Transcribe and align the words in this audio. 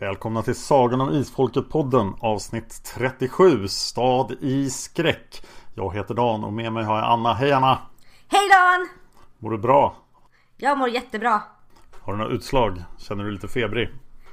Välkomna 0.00 0.42
till 0.42 0.54
Sagan 0.54 1.00
om 1.00 1.10
Isfolket-podden 1.10 2.14
avsnitt 2.20 2.84
37 2.84 3.68
Stad 3.68 4.32
i 4.40 4.70
skräck. 4.70 5.42
Jag 5.74 5.94
heter 5.94 6.14
Dan 6.14 6.44
och 6.44 6.52
med 6.52 6.72
mig 6.72 6.84
har 6.84 6.98
jag 6.98 7.04
Anna. 7.04 7.34
Hej 7.34 7.52
Anna! 7.52 7.78
Hej 8.28 8.48
Dan! 8.48 8.88
Mår 9.38 9.50
du 9.50 9.58
bra? 9.58 9.96
Jag 10.56 10.78
mår 10.78 10.88
jättebra. 10.88 11.42
Har 12.00 12.12
du 12.12 12.18
några 12.18 12.32
utslag? 12.32 12.82
Känner 12.98 13.24
du 13.24 13.30
lite 13.30 13.48
febrig? 13.48 13.88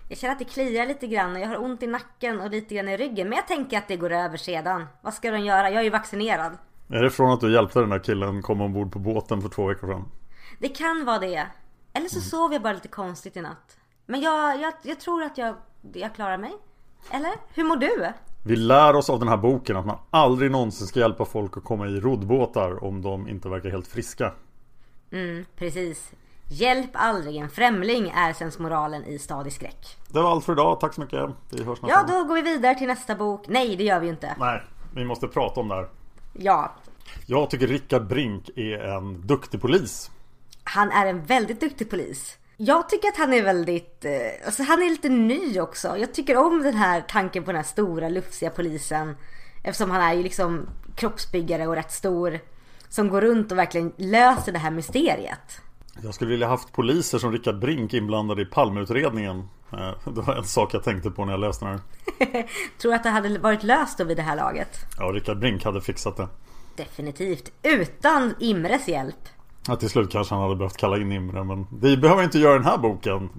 Jag 0.10 0.18
känner 0.18 0.34
att 0.34 0.40
det 0.40 0.45
kliar 0.45 0.86
lite 0.86 1.08
grann 1.08 1.36
och 1.36 1.40
jag 1.40 1.48
har 1.48 1.64
ont 1.64 1.84
i 1.84 1.88
nacken 1.88 2.42
och 2.42 2.50
lite 2.50 2.76
grann 2.76 2.88
i 2.88 2.98
ryggen. 2.98 3.30
Men 3.30 3.36
jag 3.36 3.48
tänker 3.48 3.78
att 3.78 3.88
det 3.88 3.98
går 3.98 4.12
över 4.12 4.38
sedan. 4.38 4.86
Vad 5.02 5.14
ska 5.14 5.32
de 5.32 5.40
göra? 5.40 5.70
Jag 5.70 5.80
är 5.80 5.84
ju 5.84 5.90
vaccinerad. 5.90 6.58
Är 6.90 7.04
det 7.04 7.10
från 7.10 7.32
att 7.32 7.42
du 7.42 7.54
hjälpte 7.54 7.80
den 7.80 7.90
där 7.90 8.00
killen 8.00 8.42
komma 8.42 8.64
ombord 8.66 8.92
på 8.92 9.00
båten 9.00 9.42
för 9.42 9.50
två 9.50 9.68
veckor 9.68 9.88
sedan? 9.88 10.06
Det 10.60 10.70
kan 10.70 11.06
vara 11.06 11.20
det. 11.20 11.48
Eller 11.94 12.08
så 12.08 12.22
sov 12.22 12.54
jag 12.54 12.62
bara 12.62 12.73
lite 12.73 12.88
konstigt 12.88 13.38
i 13.38 13.42
natt. 13.42 13.77
Men 14.10 14.22
jag, 14.22 14.62
jag, 14.62 14.73
jag 14.82 15.00
tror 15.00 15.23
att 15.23 15.38
jag, 15.38 15.56
jag 15.94 16.16
klarar 16.16 16.38
mig. 16.38 16.52
Eller? 17.12 17.32
Hur 17.54 17.64
mår 17.64 17.76
du? 17.76 18.14
Vi 18.44 18.56
lär 18.56 18.95
oss 18.95 19.10
av 19.10 19.20
den 19.20 19.28
här 19.28 19.38
boken 19.38 19.76
att 19.78 19.86
man 19.86 19.98
aldrig 20.10 20.52
någonsin 20.52 20.88
ska 20.88 21.00
hjälpa 21.00 21.26
folk 21.26 21.58
att 21.58 21.64
komma 21.64 21.88
i 21.88 22.00
roddbåtar 22.00 22.84
om 22.84 23.02
de 23.02 23.28
inte 23.28 23.50
verkar 23.50 23.70
helt 23.70 23.88
friska. 23.88 24.34
Mm, 25.12 25.46
precis. 25.56 26.12
Hjälp 26.50 26.90
aldrig 26.94 27.36
en 27.36 27.50
främling 27.50 28.10
är 28.10 28.34
sensmoralen 28.34 29.06
i 29.06 29.20
Stadig 29.20 29.54
skräck. 29.54 29.98
Det 30.08 30.22
var 30.22 30.32
allt 30.32 30.46
för 30.46 30.54
idag. 30.54 30.80
Tack 30.80 30.94
så 30.94 31.02
mycket. 31.02 31.30
Vi 31.50 31.64
hörs 31.64 31.82
nästa 31.82 31.88
Ja, 31.98 32.04
då 32.08 32.23
går 32.23 32.36
vi 32.36 32.42
vidare 32.42 32.76
till 32.76 32.88
nästa 32.88 33.16
bok. 33.16 33.48
Nej, 33.48 33.76
det 33.76 33.84
gör 33.84 34.00
vi 34.00 34.06
ju 34.06 34.12
inte. 34.12 34.36
Nej, 34.40 34.64
vi 34.94 35.06
måste 35.06 35.28
prata 35.28 35.60
om 35.60 35.67
det 35.67 35.76
här. 35.76 35.88
Ja, 36.34 36.72
Jag 37.26 37.50
tycker 37.50 37.67
Rickard 37.67 38.08
Brink 38.08 38.50
är 38.56 38.80
en 38.80 39.28
duktig 39.28 39.62
polis. 39.62 40.12
han 40.64 40.92
är 40.92 41.06
en 41.06 41.23
väldigt 41.26 41.60
duktig 41.60 41.90
polis. 41.90 42.38
Jag 42.60 42.90
tycker 42.90 43.08
att 43.08 43.18
han 43.18 43.34
är 43.34 43.44
väldigt, 43.44 44.06
eh, 44.06 44.12
alltså 44.45 44.64
han 44.64 44.84
är 44.84 44.90
lite 44.90 45.10
ny 45.10 45.60
också. 45.60 45.98
Jag 45.98 46.14
tycker 46.14 46.38
om 46.38 46.64
den 46.64 46.73
här 46.73 47.02
tanken 47.08 47.44
på 47.44 47.52
den 47.52 47.56
här 47.62 47.64
stora 47.68 48.10
lufsiga 48.10 48.50
polisen. 48.50 49.16
Eftersom 49.64 49.92
han 49.92 50.02
är 50.02 50.14
ju 50.14 50.23
liksom 50.23 50.70
kroppsbyggare 50.96 51.67
och 51.67 51.76
rätt 51.76 51.92
stor. 51.92 52.40
Som 52.90 53.10
går 53.10 53.22
runt 53.22 53.52
och 53.52 53.58
verkligen 53.58 53.94
löser 53.98 54.52
det 54.52 54.60
här 54.60 54.72
mysteriet. 54.72 55.62
Jag 56.04 56.14
skulle 56.14 56.32
vilja 56.32 56.48
haft 56.48 56.72
poliser 56.72 57.17
som 57.17 57.32
Rickard 57.32 57.60
Brink 57.60 57.94
inblandade 57.94 58.42
i 58.42 58.46
Palmeutredningen. 58.46 59.40
Eh, 59.73 59.92
Det 60.14 60.22
var 60.22 60.36
en 60.36 60.44
sak 60.44 60.73
jag 60.73 60.84
tänkte 60.84 61.12
på 61.12 61.26
när 61.26 61.34
jag 61.34 61.40
läste 61.40 61.66
den 61.66 61.73
här. 61.73 62.48
Tror 62.82 62.94
att 62.94 63.04
det 63.04 63.10
hade 63.10 63.40
varit 63.40 63.64
löst 63.64 63.98
då 63.98 64.04
vid 64.04 64.17
det 64.17 64.23
här 64.23 64.36
laget. 64.36 64.78
Ja, 64.98 65.04
Rickard 65.06 65.40
Brink 65.40 65.64
hade 65.66 65.82
fixat 65.82 66.17
det. 66.17 66.28
Definitivt. 66.76 67.52
Utan 67.64 68.36
Imres 68.40 68.88
hjälp. 68.88 69.30
Ja, 69.68 69.76
till 69.76 69.90
slut 69.90 70.12
kanske 70.12 70.36
han 70.36 70.44
hade 70.44 70.56
behövt 70.56 70.78
kalla 70.78 70.98
in 70.98 71.12
Imre 71.12 71.44
men 71.44 71.68
vi 71.82 71.98
behöver 71.98 72.23
inte 72.23 72.40
göra 72.40 72.54
den 72.54 72.66
här 72.66 72.78
boken. 72.78 73.30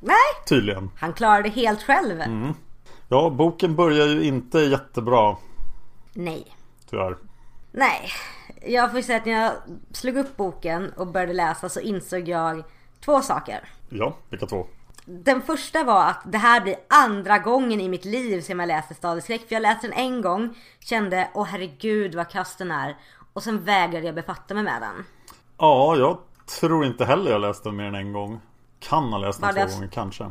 Nej, 0.00 0.16
Tydligen. 0.48 0.90
han 0.98 1.12
klarar 1.12 1.42
det 1.42 1.48
helt 1.48 1.82
själv. 1.82 2.22
Ja, 3.08 3.30
boken 3.30 3.76
börjar 3.76 4.06
ju 4.06 4.22
inte 4.24 4.58
jättebra. 4.58 5.36
Nej. 6.12 6.46
Tyvärr. 6.90 7.16
Nej. 7.72 8.08
Jag 8.66 8.92
får 8.92 9.00
säga 9.00 9.18
att 9.18 9.26
när 9.26 9.32
jag 9.42 9.52
slog 9.92 10.16
upp 10.16 10.36
boken 10.36 10.92
och 10.96 11.06
började 11.06 11.32
läsa 11.32 11.68
så 11.68 11.80
insåg 11.80 12.28
jag 12.28 12.62
två 13.04 13.20
saker. 13.20 13.60
Ja, 13.88 14.16
vilka 14.30 14.46
två? 14.46 14.66
Den 15.04 15.42
första 15.42 15.84
var 15.84 16.06
att 16.08 16.22
det 16.32 16.38
här 16.38 16.60
blir 16.60 16.76
andra 16.88 17.38
gången 17.38 17.80
i 17.80 17.88
mitt 17.88 18.04
liv 18.04 18.40
som 18.40 18.60
jag 18.60 18.66
läser 18.66 18.94
Stadig 18.94 19.22
skräck. 19.22 19.48
För 19.48 19.54
jag 19.54 19.62
läste 19.62 19.86
den 19.86 19.96
en 19.98 20.22
gång, 20.22 20.54
kände 20.80 21.28
åh 21.34 21.44
herregud 21.44 22.14
vad 22.14 22.28
kass 22.30 22.56
den 22.56 22.70
är. 22.70 22.96
Och 23.32 23.42
sen 23.42 23.64
vägrade 23.64 24.06
jag 24.06 24.14
befatta 24.14 24.54
mig 24.54 24.62
med 24.64 24.82
den. 24.82 25.04
Ja, 25.58 25.96
jag 25.96 26.18
tror 26.60 26.84
inte 26.84 27.04
heller 27.04 27.30
jag 27.30 27.40
läste 27.40 27.68
den 27.68 27.76
mer 27.76 27.84
än 27.84 27.94
en 27.94 28.12
gång. 28.12 28.40
Kan 28.78 29.12
ha 29.12 29.18
läst 29.18 29.40
den 29.40 29.54
två 29.54 29.60
det- 29.60 29.74
gånger 29.74 29.88
kanske. 29.88 30.30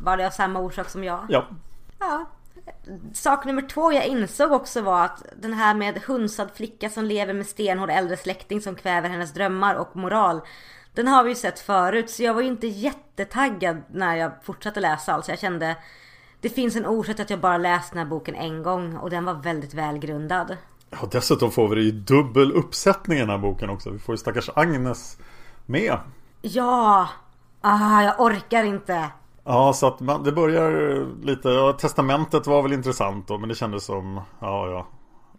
Var 0.00 0.16
det 0.16 0.26
av 0.26 0.30
samma 0.30 0.60
orsak 0.60 0.88
som 0.88 1.04
jag? 1.04 1.26
Ja. 1.28 1.44
Ja. 1.98 2.26
Sak 3.12 3.44
nummer 3.44 3.62
två 3.62 3.92
jag 3.92 4.06
insåg 4.06 4.52
också 4.52 4.80
var 4.80 5.04
att 5.04 5.22
den 5.36 5.52
här 5.52 5.74
med 5.74 6.02
hunsad 6.02 6.50
flicka 6.54 6.90
som 6.90 7.04
lever 7.04 7.34
med 7.34 7.46
stenhård 7.46 7.90
äldre 7.90 8.16
släkting 8.16 8.60
som 8.60 8.74
kväver 8.74 9.08
hennes 9.08 9.32
drömmar 9.32 9.74
och 9.74 9.96
moral. 9.96 10.40
Den 10.94 11.08
har 11.08 11.22
vi 11.22 11.28
ju 11.28 11.34
sett 11.34 11.58
förut 11.58 12.10
så 12.10 12.22
jag 12.22 12.34
var 12.34 12.40
ju 12.42 12.48
inte 12.48 12.66
jättetaggad 12.66 13.82
när 13.90 14.16
jag 14.16 14.32
fortsatte 14.42 14.80
läsa 14.80 15.12
alltså. 15.12 15.32
Jag 15.32 15.38
kände 15.38 15.76
det 16.40 16.48
finns 16.48 16.76
en 16.76 16.86
orsak 16.86 17.16
till 17.16 17.22
att 17.22 17.30
jag 17.30 17.40
bara 17.40 17.58
läst 17.58 17.90
den 17.92 17.98
här 17.98 18.06
boken 18.06 18.34
en 18.34 18.62
gång 18.62 18.96
och 18.96 19.10
den 19.10 19.24
var 19.24 19.34
väldigt 19.34 19.74
välgrundad. 19.74 20.56
Ja, 20.90 21.08
dessutom 21.12 21.50
får 21.50 21.68
vi 21.68 21.74
det 21.74 21.82
i 21.82 21.90
dubbel 21.90 22.52
uppsättning 22.52 23.18
i 23.18 23.20
den 23.20 23.30
här 23.30 23.38
boken 23.38 23.70
också. 23.70 23.90
Vi 23.90 23.98
får 23.98 24.12
ju 24.12 24.18
stackars 24.18 24.50
Agnes 24.54 25.18
med. 25.66 25.98
Ja! 26.42 27.08
Ah, 27.60 28.02
jag 28.02 28.20
orkar 28.20 28.64
inte. 28.64 29.10
Ja, 29.44 29.72
så 29.72 29.86
att 29.86 30.00
man, 30.00 30.22
det 30.22 30.32
börjar 30.32 31.24
lite, 31.24 31.48
ja, 31.48 31.72
testamentet 31.72 32.46
var 32.46 32.62
väl 32.62 32.72
intressant 32.72 33.28
då, 33.28 33.38
men 33.38 33.48
det 33.48 33.54
kändes 33.54 33.84
som, 33.84 34.20
ja, 34.40 34.70
ja, 34.70 34.86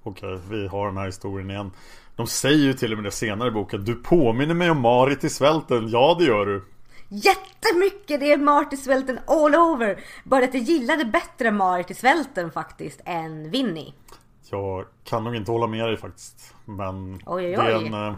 okej, 0.04 0.40
vi 0.50 0.68
har 0.68 0.88
den 0.88 0.98
här 0.98 1.06
historien 1.06 1.50
igen. 1.50 1.72
De 2.16 2.28
säger 2.28 2.64
ju 2.64 2.74
till 2.74 2.92
och 2.92 2.98
med 2.98 3.06
det 3.06 3.12
senare 3.12 3.48
i 3.48 3.52
boken, 3.52 3.86
du 3.86 3.96
påminner 3.96 4.54
mig 4.54 4.70
om 4.70 4.82
Marit 4.82 5.24
i 5.24 5.30
svälten, 5.30 5.90
ja 5.90 6.16
det 6.20 6.26
gör 6.26 6.46
du. 6.46 6.66
Jättemycket! 7.10 8.20
Det 8.20 8.32
är 8.32 8.38
Marit 8.38 8.74
i 8.74 8.78
svälten 8.78 9.20
all 9.28 9.56
over. 9.56 10.00
Bara 10.24 10.44
att 10.44 10.54
jag 10.54 10.64
gillade 10.64 11.06
bättre 11.06 11.52
Marit 11.52 11.92
i 11.92 11.94
svälten 11.94 12.52
faktiskt 12.52 13.02
än 13.06 13.52
Winnie. 13.52 13.94
Jag 14.52 14.86
kan 15.04 15.24
nog 15.24 15.36
inte 15.36 15.52
hålla 15.52 15.68
med 15.68 15.88
dig 15.88 15.98
faktiskt, 15.98 16.56
men 16.66 17.22
Oj, 17.26 17.46
oj, 17.46 17.52
det 17.52 17.62
är 17.62 17.86
en, 17.86 17.94
eh, 17.94 18.16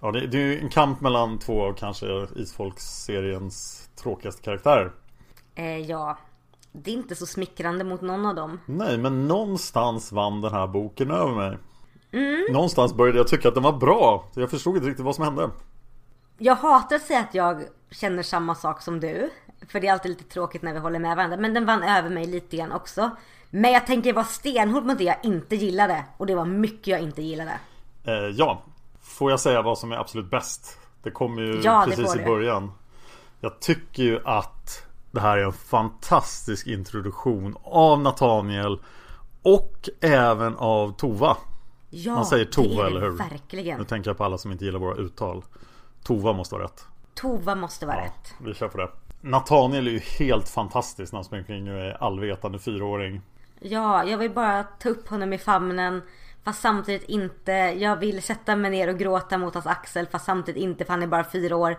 ja, 0.00 0.10
det, 0.10 0.26
det 0.26 0.38
är 0.38 0.60
en 0.60 0.68
kamp 0.68 1.00
mellan 1.00 1.38
två 1.38 1.62
av 1.62 1.72
kanske 1.72 2.06
Isfolks-seriens 2.36 3.88
tråkigaste 3.96 4.42
karaktärer. 4.42 4.92
Eh, 5.54 5.78
ja, 5.78 6.18
det 6.72 6.90
är 6.90 6.94
inte 6.94 7.16
så 7.16 7.26
smickrande 7.26 7.84
mot 7.84 8.00
någon 8.00 8.26
av 8.26 8.34
dem. 8.34 8.60
Nej, 8.66 8.98
men 8.98 9.28
någonstans 9.28 10.12
vann 10.12 10.40
den 10.40 10.52
här 10.52 10.66
boken 10.66 11.10
över 11.10 11.34
mig. 11.34 11.58
Mm. 12.12 12.52
Någonstans 12.52 12.94
började 12.94 13.18
jag 13.18 13.28
tycka 13.28 13.48
att 13.48 13.54
den 13.54 13.62
var 13.62 13.72
bra. 13.72 14.24
Jag 14.34 14.50
förstod 14.50 14.76
inte 14.76 14.88
riktigt 14.88 15.04
vad 15.04 15.14
som 15.14 15.24
hände. 15.24 15.50
Jag 16.38 16.54
hatar 16.54 16.96
att 16.96 17.02
säga 17.02 17.20
att 17.20 17.34
jag 17.34 17.64
känner 17.90 18.22
samma 18.22 18.54
sak 18.54 18.82
som 18.82 19.00
du. 19.00 19.30
För 19.68 19.80
det 19.80 19.88
är 19.88 19.92
alltid 19.92 20.10
lite 20.10 20.24
tråkigt 20.24 20.62
när 20.62 20.72
vi 20.72 20.78
håller 20.78 20.98
med 20.98 21.16
varandra. 21.16 21.36
Men 21.36 21.54
den 21.54 21.66
vann 21.66 21.82
över 21.82 22.10
mig 22.10 22.26
lite 22.26 22.56
grann 22.56 22.72
också. 22.72 23.10
Men 23.50 23.72
jag 23.72 23.86
tänker 23.86 24.12
vara 24.12 24.24
stenhård 24.24 24.84
mot 24.84 24.98
det 24.98 25.04
jag 25.04 25.16
inte 25.22 25.56
gillade. 25.56 26.04
Och 26.16 26.26
det 26.26 26.34
var 26.34 26.44
mycket 26.44 26.86
jag 26.86 27.00
inte 27.00 27.22
gillade. 27.22 27.52
Eh, 28.04 28.12
ja, 28.14 28.62
får 29.00 29.30
jag 29.30 29.40
säga 29.40 29.62
vad 29.62 29.78
som 29.78 29.92
är 29.92 29.96
absolut 29.96 30.30
bäst? 30.30 30.78
Det 31.02 31.10
kommer 31.10 31.42
ju 31.42 31.60
Ja, 31.64 31.84
precis 31.88 32.14
i 32.14 32.18
du. 32.18 32.24
början. 32.24 32.72
Jag 33.40 33.60
tycker 33.60 34.02
ju 34.02 34.20
att 34.24 34.86
det 35.10 35.20
här 35.20 35.38
är 35.38 35.44
en 35.44 35.52
fantastisk 35.52 36.66
introduktion 36.66 37.56
av 37.64 38.00
Nathaniel 38.00 38.78
och 39.42 39.88
även 40.00 40.56
av 40.56 40.92
Tova. 40.96 41.36
Ja, 41.90 42.14
Man 42.14 42.26
säger 42.26 42.44
Tova, 42.44 42.86
eller 42.86 43.00
hur? 43.00 43.10
Verkligen. 43.10 43.78
Nu 43.78 43.84
tänker 43.84 44.10
jag 44.10 44.18
på 44.18 44.24
alla 44.24 44.38
som 44.38 44.52
inte 44.52 44.64
gillar 44.64 44.78
våra 44.78 44.96
uttal. 44.96 45.44
Tova 46.04 46.32
måste 46.32 46.54
vara 46.54 46.64
rätt. 46.64 46.84
Tova 47.14 47.54
måste 47.54 47.86
vara 47.86 48.00
rätt. 48.00 48.34
Vi 48.40 48.54
kör 48.54 48.68
på 48.68 48.78
det. 48.78 48.88
Nathaniel 49.22 49.86
är 49.86 49.92
ju 49.92 49.98
helt 49.98 50.48
fantastisk 50.48 51.12
när 51.12 51.16
han 51.16 51.24
springer 51.24 51.42
omkring 51.42 51.74
och 51.74 51.80
är 51.80 52.02
allvetande 52.02 52.58
fyraåring. 52.58 53.20
Ja, 53.60 54.04
jag 54.04 54.18
vill 54.18 54.30
bara 54.30 54.62
ta 54.62 54.88
upp 54.88 55.08
honom 55.08 55.32
i 55.32 55.38
famnen. 55.38 56.02
Fast 56.44 56.60
samtidigt 56.60 57.08
inte. 57.08 57.52
Jag 57.52 57.96
vill 57.96 58.22
sätta 58.22 58.56
mig 58.56 58.70
ner 58.70 58.88
och 58.88 58.98
gråta 58.98 59.38
mot 59.38 59.54
hans 59.54 59.66
axel. 59.66 60.06
Fast 60.06 60.24
samtidigt 60.24 60.62
inte 60.62 60.84
för 60.84 60.92
han 60.92 61.02
är 61.02 61.06
bara 61.06 61.30
fyra 61.30 61.56
år. 61.56 61.76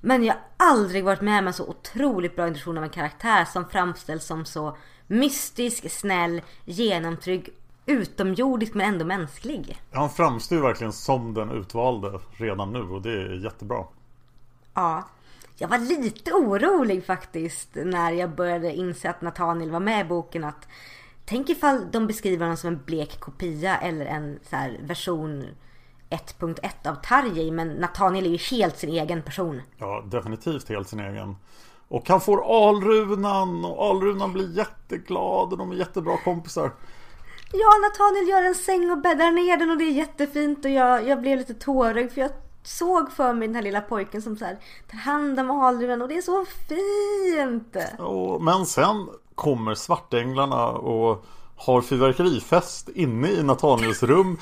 Men 0.00 0.24
jag 0.24 0.34
har 0.34 0.42
aldrig 0.56 1.04
varit 1.04 1.20
med 1.20 1.38
om 1.38 1.46
en 1.46 1.52
så 1.52 1.66
otroligt 1.68 2.36
bra 2.36 2.46
introduktion 2.46 2.78
av 2.78 2.84
en 2.84 2.90
karaktär 2.90 3.44
som 3.44 3.68
framställs 3.68 4.24
som 4.24 4.44
så 4.44 4.76
mystisk, 5.06 5.90
snäll, 5.90 6.42
genomtrygg, 6.64 7.48
utomjordisk 7.86 8.74
men 8.74 8.86
ändå 8.86 9.04
mänsklig. 9.04 9.78
Han 9.92 10.10
framstår 10.10 10.58
ju 10.58 10.62
verkligen 10.62 10.92
som 10.92 11.34
den 11.34 11.50
utvalde 11.50 12.20
redan 12.32 12.72
nu 12.72 12.82
och 12.82 13.02
det 13.02 13.12
är 13.12 13.44
jättebra. 13.44 13.84
Ja. 14.74 15.04
Jag 15.60 15.68
var 15.68 15.78
lite 15.78 16.32
orolig 16.32 17.04
faktiskt 17.04 17.68
när 17.74 18.12
jag 18.12 18.30
började 18.30 18.72
inse 18.72 19.10
att 19.10 19.22
Nathaniel 19.22 19.70
var 19.70 19.80
med 19.80 20.06
i 20.06 20.08
boken 20.08 20.44
att 20.44 20.68
Tänk 21.24 21.48
ifall 21.48 21.90
de 21.90 22.06
beskriver 22.06 22.44
honom 22.44 22.56
som 22.56 22.68
en 22.68 22.84
blek 22.84 23.20
kopia 23.20 23.76
eller 23.76 24.06
en 24.06 24.38
så 24.50 24.56
här 24.56 24.80
version 24.82 25.44
1.1 26.10 26.90
av 26.90 26.94
Tarjei 26.94 27.50
men 27.50 27.68
Nathaniel 27.68 28.26
är 28.26 28.30
ju 28.30 28.36
helt 28.36 28.78
sin 28.78 28.90
egen 28.90 29.22
person. 29.22 29.62
Ja, 29.78 30.04
definitivt 30.06 30.68
helt 30.68 30.88
sin 30.88 31.00
egen. 31.00 31.36
Och 31.88 32.08
han 32.08 32.20
får 32.20 32.68
Alrunan 32.68 33.64
och 33.64 33.84
Alrunan 33.84 34.32
blir 34.32 34.56
jätteglad 34.56 35.52
och 35.52 35.58
de 35.58 35.72
är 35.72 35.76
jättebra 35.76 36.16
kompisar. 36.16 36.72
Ja, 37.52 37.68
Nathaniel 37.82 38.28
gör 38.28 38.42
en 38.42 38.54
säng 38.54 38.90
och 38.90 38.98
bäddar 38.98 39.32
ner 39.32 39.56
den 39.56 39.70
och 39.70 39.78
det 39.78 39.84
är 39.84 39.92
jättefint 39.92 40.64
och 40.64 40.70
jag, 40.70 41.08
jag 41.08 41.20
blev 41.20 41.38
lite 41.38 41.54
tårögd 41.54 42.12
för 42.12 42.20
jag 42.20 42.30
såg 42.62 43.12
för 43.12 43.34
mig 43.34 43.48
den 43.48 43.54
här 43.54 43.62
lilla 43.62 43.80
pojken 43.80 44.22
som 44.22 44.36
så 44.36 44.44
här 44.44 44.58
tar 44.90 44.98
hand 44.98 45.40
om 45.40 45.50
Alrunan 45.50 46.02
och 46.02 46.08
det 46.08 46.16
är 46.16 46.22
så 46.22 46.44
fint. 46.68 47.76
Och, 47.98 48.42
men 48.42 48.66
sen 48.66 49.08
kommer 49.34 49.74
svartänglarna 49.74 50.68
och 50.68 51.24
har 51.56 51.82
fyrverkerifest 51.82 52.88
inne 52.88 53.28
i 53.28 53.42
Nathaniels 53.42 54.02
rum. 54.02 54.38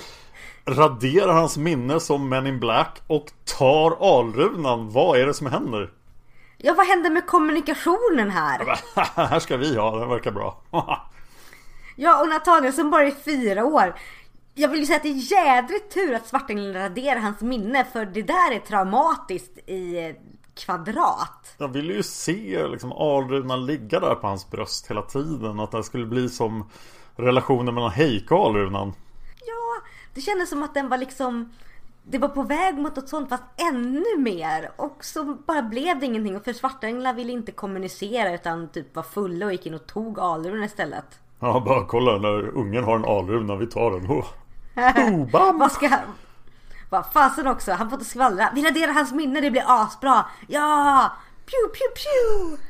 Raderar 0.65 1.33
hans 1.33 1.57
minne 1.57 2.01
som 2.01 2.29
Men 2.29 2.47
in 2.47 2.61
Black 2.61 3.03
och 3.07 3.33
tar 3.59 4.19
Alrunan. 4.19 4.91
Vad 4.91 5.19
är 5.19 5.27
det 5.27 5.35
som 5.35 5.47
händer? 5.47 5.93
Ja, 6.57 6.75
vad 6.75 6.87
hände 6.87 7.11
med 7.11 7.27
kommunikationen 7.27 8.31
här? 8.31 8.81
här 9.29 9.39
ska 9.39 9.57
vi 9.57 9.77
ha, 9.77 9.99
den 9.99 10.09
verkar 10.09 10.31
bra. 10.31 10.63
Ja, 12.01 12.21
och 12.21 12.29
Nathaniel 12.29 12.73
som 12.73 12.91
bara 12.91 13.07
är 13.07 13.11
fyra 13.11 13.65
år. 13.65 13.95
Jag 14.59 14.69
vill 14.69 14.81
ju 14.81 14.87
säga 14.87 14.97
att 14.97 15.03
det 15.03 15.09
är 15.09 15.33
jädrigt 15.33 15.95
tur 15.95 16.15
att 16.15 16.27
Svartängeln 16.27 16.73
raderar 16.73 17.21
hans 17.21 17.41
minne 17.41 17.85
för 17.85 18.07
det 18.07 18.23
där 18.23 18.53
är 18.53 18.59
traumatiskt 18.59 19.59
i 19.59 20.15
kvadrat. 20.55 21.55
Jag 21.59 21.69
ville 21.69 21.93
ju 21.93 22.03
se 22.03 22.67
liksom 22.67 22.93
Alrunan 22.93 23.67
ligga 23.67 24.01
där 24.01 24.15
på 24.15 24.27
hans 24.27 24.51
bröst 24.51 24.91
hela 24.91 25.03
tiden. 25.03 25.61
Att 25.61 25.71
det 25.71 25.83
skulle 25.83 26.07
bli 26.07 26.29
som 26.29 26.71
relationen 27.17 27.75
mellan 27.75 27.91
Heike 27.91 28.35
och 28.35 28.47
Alrunan. 28.47 28.93
Ja, 29.47 29.89
det 30.15 30.21
kändes 30.21 30.51
som 30.51 30.63
att 30.63 30.75
den 30.75 30.89
var 30.89 30.99
liksom 30.99 31.53
det 32.03 32.19
var 32.19 32.29
på 32.29 32.43
väg 32.43 32.79
mot 32.79 32.97
något 32.97 33.09
sånt 33.09 33.29
fast 33.29 33.45
ännu 33.73 34.19
mer. 34.19 34.71
Och 34.77 35.05
så 35.05 35.25
bara 35.47 35.63
blev 35.63 36.01
det 36.01 36.07
ingenting. 36.07 36.37
Och 36.37 36.45
för 36.45 36.53
Svartänglar 36.53 37.15
ville 37.15 37.33
inte 37.33 37.53
kommunicera 37.53 38.35
utan 38.35 38.69
typ 38.69 38.97
var 38.97 39.03
fulla 39.03 39.47
och 39.47 39.53
gick 39.53 39.67
in 39.67 39.75
och 39.75 39.87
tog 39.87 40.21
Alrunan 40.21 40.65
istället. 40.65 41.21
Ja, 41.41 41.63
bara 41.67 41.85
kolla 41.85 42.19
när 42.19 42.49
ungen 42.49 42.85
har 42.85 42.97
en 42.97 43.05
Alruna, 43.05 43.57
vi 43.57 43.67
tar 43.67 43.91
den. 43.91 44.11
Oh. 44.11 44.27
Oh, 44.77 45.31
bam! 45.31 45.59
Vad 45.59 45.73
ska 45.73 45.89
han... 45.89 46.01
Vad 46.91 47.07
fasen 47.13 47.47
också, 47.47 47.73
han 47.73 47.91
får 47.91 47.99
inte 47.99 48.11
skvallra. 48.11 48.51
Vi 48.55 48.63
raderar 48.67 48.93
hans 48.93 49.13
minne, 49.13 49.41
det 49.41 49.51
blir 49.51 49.65
asbra. 49.67 50.27
Ja! 50.47 51.13
Pew, 51.47 51.79
pew, 51.79 51.95
pew! 51.95 52.63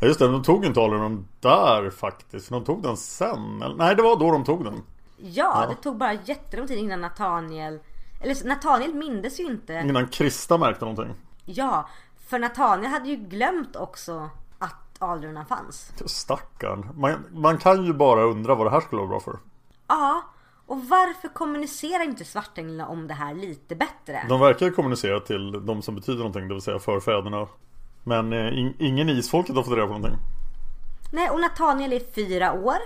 Ja 0.00 0.06
just 0.06 0.18
det, 0.18 0.28
de 0.28 0.42
tog 0.42 0.64
inte 0.64 0.80
Alrunan 0.80 1.28
där 1.40 1.90
faktiskt. 1.90 2.48
De 2.48 2.64
tog 2.64 2.82
den 2.82 2.96
sen. 2.96 3.62
Eller, 3.62 3.76
nej, 3.76 3.96
det 3.96 4.02
var 4.02 4.16
då 4.16 4.30
de 4.30 4.44
tog 4.44 4.64
den. 4.64 4.82
Ja, 5.16 5.66
det 5.68 5.74
tog 5.74 5.96
bara 5.96 6.12
jättelång 6.12 6.66
tid 6.66 6.78
innan 6.78 7.00
Nathaniel... 7.00 7.80
Eller 8.20 8.48
Nathaniel 8.48 8.94
mindes 8.94 9.40
ju 9.40 9.44
inte. 9.44 9.72
Innan 9.72 10.08
Krista 10.08 10.58
märkte 10.58 10.84
någonting. 10.84 11.14
Ja, 11.44 11.88
för 12.26 12.38
Nathaniel 12.38 12.90
hade 12.90 13.08
ju 13.08 13.16
glömt 13.16 13.76
också 13.76 14.30
att 14.58 14.74
Alrunan 14.98 15.46
fanns. 15.46 15.92
Stackarn. 16.06 16.88
Man, 16.94 17.26
man 17.30 17.58
kan 17.58 17.84
ju 17.84 17.92
bara 17.92 18.22
undra 18.22 18.54
vad 18.54 18.66
det 18.66 18.70
här 18.70 18.80
skulle 18.80 18.98
vara 18.98 19.08
bra 19.08 19.20
för. 19.20 19.38
Ja, 19.86 20.22
och 20.72 20.84
varför 20.88 21.28
kommunicerar 21.28 22.04
inte 22.04 22.24
Svartänglarna 22.24 22.86
om 22.88 23.06
det 23.06 23.14
här 23.14 23.34
lite 23.34 23.76
bättre? 23.76 24.26
De 24.28 24.40
verkar 24.40 24.70
kommunicera 24.70 25.20
till 25.20 25.66
de 25.66 25.82
som 25.82 25.94
betyder 25.94 26.18
någonting, 26.18 26.48
det 26.48 26.54
vill 26.54 26.62
säga 26.62 26.78
förfäderna. 26.78 27.48
Men 28.04 28.32
eh, 28.32 28.58
in, 28.58 28.74
ingen 28.78 29.08
isfolket 29.08 29.56
har 29.56 29.62
fått 29.62 29.72
reda 29.74 29.86
på 29.86 29.92
någonting. 29.92 30.18
Nej, 31.12 31.30
och 31.30 31.40
Nathaniel 31.40 31.92
är 31.92 32.00
fyra 32.14 32.52
år. 32.52 32.76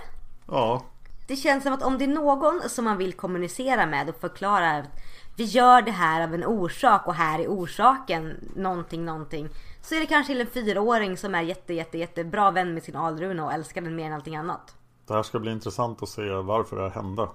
Ja, 0.47 0.83
Det 1.27 1.35
känns 1.35 1.63
som 1.63 1.73
att 1.73 1.83
om 1.83 1.97
det 1.97 2.03
är 2.03 2.07
någon 2.07 2.61
som 2.69 2.85
man 2.85 2.97
vill 2.97 3.13
kommunicera 3.13 3.85
med 3.85 4.09
och 4.09 4.15
förklara 4.21 4.71
att 4.71 4.85
vi 5.37 5.43
gör 5.43 5.81
det 5.81 5.91
här 5.91 6.23
av 6.23 6.33
en 6.33 6.45
orsak 6.45 7.07
och 7.07 7.13
här 7.13 7.39
är 7.39 7.47
orsaken 7.47 8.33
någonting, 8.55 9.05
någonting. 9.05 9.49
Så 9.81 9.95
är 9.95 9.99
det 9.99 10.05
kanske 10.05 10.33
till 10.33 10.41
en 10.41 10.47
fyraåring 10.47 11.17
som 11.17 11.35
är 11.35 11.41
jätte, 11.41 11.73
jätte, 11.73 11.97
jättebra 11.97 12.51
vän 12.51 12.73
med 12.73 12.83
sin 12.83 12.95
Alruna 12.95 13.45
och 13.45 13.53
älskar 13.53 13.81
den 13.81 13.95
mer 13.95 14.05
än 14.05 14.13
allting 14.13 14.35
annat. 14.35 14.75
det 15.07 15.13
här 15.13 15.23
ska 15.23 15.39
bli 15.39 15.51
intressant 15.51 16.03
att 16.03 16.09
se 16.09 16.29
varför 16.29 16.75
det 16.75 16.81
här 16.81 16.89
hände. 16.89 17.27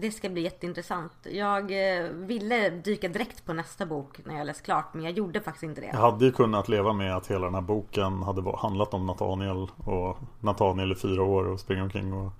Det 0.00 0.10
ska 0.10 0.28
bli 0.28 0.42
jätteintressant. 0.42 1.12
Jag 1.22 1.96
eh, 1.98 2.08
ville 2.10 2.70
dyka 2.70 3.08
direkt 3.08 3.44
på 3.44 3.52
nästa 3.52 3.86
bok 3.86 4.20
när 4.24 4.38
jag 4.38 4.46
läst 4.46 4.62
klart 4.62 4.94
men 4.94 5.04
jag 5.04 5.12
gjorde 5.12 5.40
faktiskt 5.40 5.62
inte 5.62 5.80
det. 5.80 5.86
Jag 5.86 5.96
hade 5.96 6.24
ju 6.24 6.32
kunnat 6.32 6.68
leva 6.68 6.92
med 6.92 7.16
att 7.16 7.26
hela 7.26 7.44
den 7.44 7.54
här 7.54 7.60
boken 7.60 8.22
hade 8.22 8.56
handlat 8.56 8.94
om 8.94 9.06
Nathaniel 9.06 9.70
och 9.76 10.18
Nathaniel 10.40 10.90
är 10.90 10.94
fyra 10.94 11.22
år 11.22 11.44
och 11.48 11.60
springer 11.60 11.82
omkring 11.82 12.12
och 12.12 12.32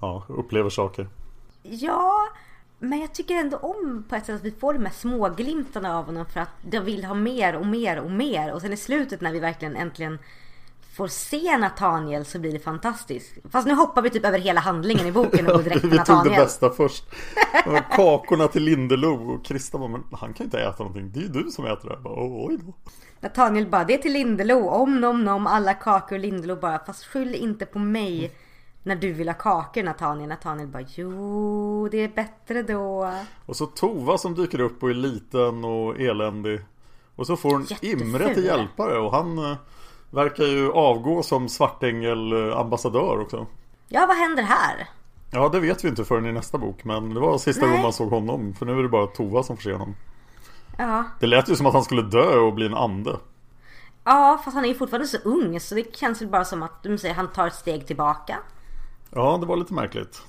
ja, 0.00 0.24
upplever 0.28 0.70
saker. 0.70 1.08
Ja, 1.62 2.28
men 2.78 3.00
jag 3.00 3.14
tycker 3.14 3.34
ändå 3.34 3.56
om 3.56 4.04
på 4.08 4.16
ett 4.16 4.26
sätt 4.26 4.34
att 4.34 4.44
vi 4.44 4.50
får 4.50 4.72
de 4.72 4.84
här 4.86 4.92
småglimtarna 4.92 5.98
av 5.98 6.04
honom 6.04 6.26
för 6.26 6.40
att 6.40 6.50
jag 6.70 6.80
vill 6.80 7.04
ha 7.04 7.14
mer 7.14 7.56
och 7.56 7.66
mer 7.66 8.00
och 8.00 8.10
mer. 8.10 8.52
Och 8.52 8.60
sen 8.60 8.72
i 8.72 8.76
slutet 8.76 9.20
när 9.20 9.32
vi 9.32 9.40
verkligen 9.40 9.76
äntligen 9.76 10.18
får 10.96 11.08
se 11.08 11.58
Nathaniel 11.58 12.24
så 12.24 12.38
blir 12.38 12.52
det 12.52 12.58
fantastiskt. 12.58 13.34
Fast 13.50 13.66
nu 13.66 13.74
hoppar 13.74 14.02
vi 14.02 14.10
typ 14.10 14.24
över 14.24 14.38
hela 14.38 14.60
handlingen 14.60 15.06
i 15.06 15.12
boken 15.12 15.46
och 15.46 15.52
går 15.52 15.62
direkt 15.62 15.82
på 15.82 15.88
Vi 15.88 15.98
tog 15.98 16.24
det 16.24 16.30
bästa 16.30 16.70
först. 16.70 17.04
De 17.64 17.80
Kakorna 17.90 18.48
till 18.48 18.62
Lindelo 18.62 19.34
och 19.34 19.44
Krista 19.44 19.78
bara, 19.78 19.88
men 19.88 20.02
han 20.12 20.34
kan 20.34 20.36
ju 20.38 20.44
inte 20.44 20.58
äta 20.58 20.84
någonting. 20.84 21.10
Det 21.14 21.18
är 21.18 21.22
ju 21.22 21.28
du 21.28 21.50
som 21.50 21.64
äter 21.64 21.88
det. 21.88 21.94
Jag 21.94 22.02
bara, 22.02 22.14
Oj 22.16 22.58
då. 22.66 22.72
Nathaniel 23.20 23.66
bara, 23.66 23.84
det 23.84 23.94
är 23.94 23.98
till 23.98 24.12
Lindelo, 24.12 24.68
om 24.68 25.00
nom 25.00 25.24
nom, 25.24 25.46
alla 25.46 25.74
kakor 25.74 26.18
Lindelo 26.18 26.56
bara, 26.56 26.78
fast 26.78 27.04
skyll 27.04 27.34
inte 27.34 27.66
på 27.66 27.78
mig 27.78 28.32
när 28.82 28.96
du 28.96 29.12
vill 29.12 29.28
ha 29.28 29.34
kakor 29.34 29.82
Nathaniel. 29.82 30.28
Nathaniel 30.28 30.68
bara, 30.68 30.84
jo 30.94 31.88
det 31.90 31.98
är 31.98 32.08
bättre 32.08 32.62
då. 32.62 33.12
Och 33.46 33.56
så 33.56 33.66
Tova 33.66 34.18
som 34.18 34.34
dyker 34.34 34.60
upp 34.60 34.82
och 34.82 34.90
är 34.90 34.94
liten 34.94 35.64
och 35.64 36.00
eländig. 36.00 36.60
Och 37.16 37.26
så 37.26 37.36
får 37.36 37.50
hon 37.50 37.64
Jätteful. 37.64 38.02
Imre 38.02 38.34
till 38.34 38.44
hjälpare 38.44 38.98
och 38.98 39.12
han 39.12 39.38
eh, 39.38 39.56
verkar 40.10 40.44
ju 40.44 40.72
avgå 40.72 41.22
som 41.22 41.48
svartängel-ambassadör 41.48 43.20
också. 43.20 43.46
Ja, 43.88 44.06
vad 44.06 44.16
händer 44.16 44.42
här? 44.42 44.88
Ja, 45.30 45.48
det 45.48 45.60
vet 45.60 45.84
vi 45.84 45.88
inte 45.88 46.04
förrän 46.04 46.26
i 46.26 46.32
nästa 46.32 46.58
bok. 46.58 46.84
Men 46.84 47.14
det 47.14 47.20
var 47.20 47.38
sista 47.38 47.60
Nej. 47.60 47.70
gången 47.70 47.82
man 47.82 47.92
såg 47.92 48.10
honom. 48.10 48.54
För 48.54 48.66
nu 48.66 48.78
är 48.78 48.82
det 48.82 48.88
bara 48.88 49.06
Tova 49.06 49.42
som 49.42 49.56
får 49.56 49.62
se 49.62 49.72
honom. 49.72 49.94
Ja, 50.78 51.04
Det 51.20 51.26
lät 51.26 51.48
ju 51.48 51.56
som 51.56 51.66
att 51.66 51.72
han 51.74 51.84
skulle 51.84 52.02
dö 52.02 52.38
och 52.38 52.52
bli 52.54 52.66
en 52.66 52.74
ande. 52.74 53.16
Ja, 54.04 54.40
fast 54.44 54.54
han 54.54 54.64
är 54.64 54.68
ju 54.68 54.74
fortfarande 54.74 55.08
så 55.08 55.18
ung 55.24 55.60
så 55.60 55.74
det 55.74 55.96
känns 55.96 56.22
väl 56.22 56.28
bara 56.28 56.44
som 56.44 56.62
att 56.62 56.82
du 56.82 56.98
säger, 56.98 57.14
han 57.14 57.32
tar 57.32 57.46
ett 57.46 57.54
steg 57.54 57.86
tillbaka. 57.86 58.38
Ja, 59.10 59.36
det 59.40 59.46
var 59.46 59.56
lite 59.56 59.74
märkligt. 59.74 60.22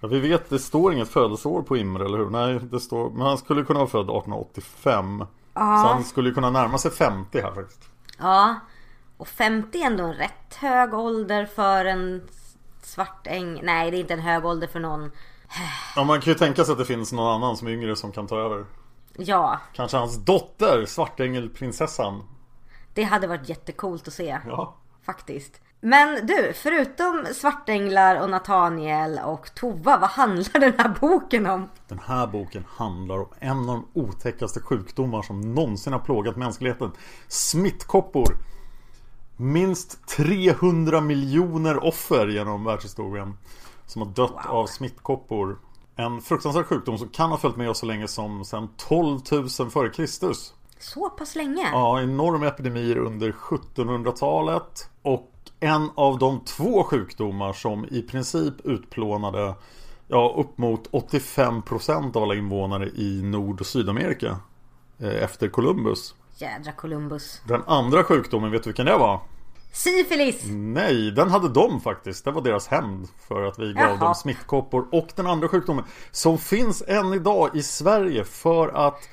Ja, 0.00 0.08
vi 0.08 0.20
vet, 0.20 0.50
det 0.50 0.58
står 0.58 0.92
inget 0.92 1.08
födelseår 1.08 1.62
på 1.62 1.76
Imre, 1.76 2.04
eller 2.04 2.18
hur? 2.18 2.30
Nej, 2.30 2.60
det 2.62 2.80
står... 2.80 3.10
Men 3.10 3.20
han 3.26 3.38
skulle 3.38 3.64
kunna 3.64 3.78
vara 3.78 3.88
född 3.88 4.00
1885. 4.04 5.24
Så 5.54 5.60
han 5.60 6.04
skulle 6.04 6.28
ju 6.28 6.34
kunna 6.34 6.50
närma 6.50 6.78
sig 6.78 6.90
50 6.90 7.40
här 7.40 7.52
faktiskt. 7.52 7.88
Ja, 8.18 8.54
och 9.16 9.28
50 9.28 9.78
är 9.82 9.86
ändå 9.86 10.04
en 10.04 10.12
rätt 10.14 10.54
hög 10.54 10.94
ålder 10.94 11.46
för 11.46 11.84
en 11.84 12.28
svart 12.82 13.26
äng. 13.26 13.60
Nej, 13.64 13.90
det 13.90 13.96
är 13.96 14.00
inte 14.00 14.14
en 14.14 14.20
hög 14.20 14.44
ålder 14.44 14.66
för 14.66 14.80
någon. 14.80 15.10
Ja, 15.96 16.04
man 16.04 16.20
kan 16.20 16.32
ju 16.32 16.38
tänka 16.38 16.64
sig 16.64 16.72
att 16.72 16.78
det 16.78 16.84
finns 16.84 17.12
någon 17.12 17.34
annan 17.34 17.56
som 17.56 17.68
är 17.68 17.72
yngre 17.72 17.96
som 17.96 18.12
kan 18.12 18.26
ta 18.26 18.38
över. 18.38 18.64
Ja, 19.16 19.60
Kanske 19.72 19.96
hans 19.96 20.24
dotter, 20.24 20.84
Svartängelprinsessan. 20.86 22.22
det 22.94 23.02
hade 23.02 23.26
varit 23.26 23.48
jättekult 23.48 24.08
att 24.08 24.14
se. 24.14 24.38
Ja. 24.46 24.74
Faktiskt. 25.06 25.60
Men 25.80 26.26
du, 26.26 26.52
förutom 26.54 27.26
Svartänglar 27.34 28.20
och 28.20 28.30
Nathaniel 28.30 29.20
och 29.24 29.54
Tova, 29.54 29.98
vad 29.98 30.10
handlar 30.10 30.60
den 30.60 30.72
här 30.78 30.94
boken 31.00 31.46
om? 31.46 31.68
Den 31.88 32.00
här 32.06 32.26
boken 32.26 32.64
handlar 32.68 33.18
om 33.18 33.28
en 33.38 33.58
av 33.58 33.66
de 33.66 33.86
otäckaste 34.00 34.60
sjukdomar 34.60 35.22
som 35.22 35.40
någonsin 35.54 35.92
har 35.92 36.00
plågat 36.00 36.36
mänskligheten. 36.36 36.92
Smittkoppor. 37.28 38.36
Minst 39.36 40.06
300 40.06 41.00
miljoner 41.00 41.84
offer 41.84 42.26
genom 42.26 42.64
världshistorien 42.64 43.36
som 43.86 44.02
har 44.02 44.08
dött 44.08 44.30
wow. 44.30 44.56
av 44.56 44.66
smittkoppor. 44.66 45.58
En 45.96 46.20
fruktansvärd 46.20 46.66
sjukdom 46.66 46.98
som 46.98 47.08
kan 47.08 47.30
ha 47.30 47.38
följt 47.38 47.56
med 47.56 47.70
oss 47.70 47.78
så 47.78 47.86
länge 47.86 48.08
som 48.08 48.44
sedan 48.44 48.68
12 48.76 49.20
000 49.32 49.46
f.Kr. 49.46 50.32
Så 50.78 51.10
pass 51.10 51.36
länge? 51.36 51.70
Ja, 51.72 52.02
enorma 52.02 52.46
epidemier 52.46 52.98
under 52.98 53.32
1700-talet. 53.32 54.90
Och 55.02 55.30
en 55.60 55.90
av 55.94 56.18
de 56.18 56.40
två 56.40 56.84
sjukdomar 56.84 57.52
som 57.52 57.84
i 57.84 58.02
princip 58.02 58.54
utplånade 58.64 59.54
ja, 60.08 60.34
upp 60.36 60.58
mot 60.58 60.90
85% 60.90 62.16
av 62.16 62.22
alla 62.22 62.34
invånare 62.34 62.88
i 62.88 63.22
Nord 63.22 63.60
och 63.60 63.66
Sydamerika. 63.66 64.36
Eh, 64.98 65.22
efter 65.22 65.48
Columbus. 65.48 66.14
Jädra 66.36 66.72
Columbus. 66.72 67.42
Den 67.44 67.62
andra 67.66 68.04
sjukdomen, 68.04 68.50
vet 68.50 68.62
du 68.62 68.70
vilken 68.70 68.86
det 68.86 68.96
var? 68.96 69.20
Syfilis! 69.72 70.44
Nej, 70.48 71.10
den 71.10 71.30
hade 71.30 71.48
de 71.48 71.80
faktiskt. 71.80 72.24
Det 72.24 72.30
var 72.30 72.42
deras 72.42 72.66
hämnd 72.66 73.08
för 73.28 73.42
att 73.42 73.58
vi 73.58 73.72
gav 73.72 73.88
Jaha. 73.88 73.96
dem 73.96 74.14
smittkoppor. 74.14 74.86
Och 74.92 75.08
den 75.16 75.26
andra 75.26 75.48
sjukdomen 75.48 75.84
som 76.10 76.38
finns 76.38 76.82
än 76.86 77.14
idag 77.14 77.56
i 77.56 77.62
Sverige 77.62 78.24
för 78.24 78.68
att 78.68 79.08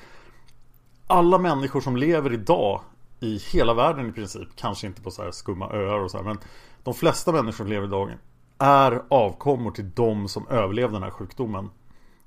alla 1.06 1.38
människor 1.38 1.80
som 1.80 1.96
lever 1.96 2.32
idag 2.32 2.80
i 3.20 3.38
hela 3.52 3.74
världen 3.74 4.08
i 4.08 4.12
princip, 4.12 4.48
kanske 4.56 4.86
inte 4.86 5.02
på 5.02 5.10
så 5.10 5.22
här 5.22 5.30
skumma 5.30 5.70
öar 5.70 5.98
och 5.98 6.10
så 6.10 6.16
här, 6.16 6.24
men 6.24 6.38
de 6.82 6.94
flesta 6.94 7.32
människor 7.32 7.52
som 7.52 7.66
lever 7.66 7.86
idag 7.86 8.10
är 8.58 9.02
avkommor 9.08 9.70
till 9.70 9.90
de 9.90 10.28
som 10.28 10.48
överlevde 10.48 10.94
den 10.96 11.02
här 11.02 11.10
sjukdomen. 11.10 11.70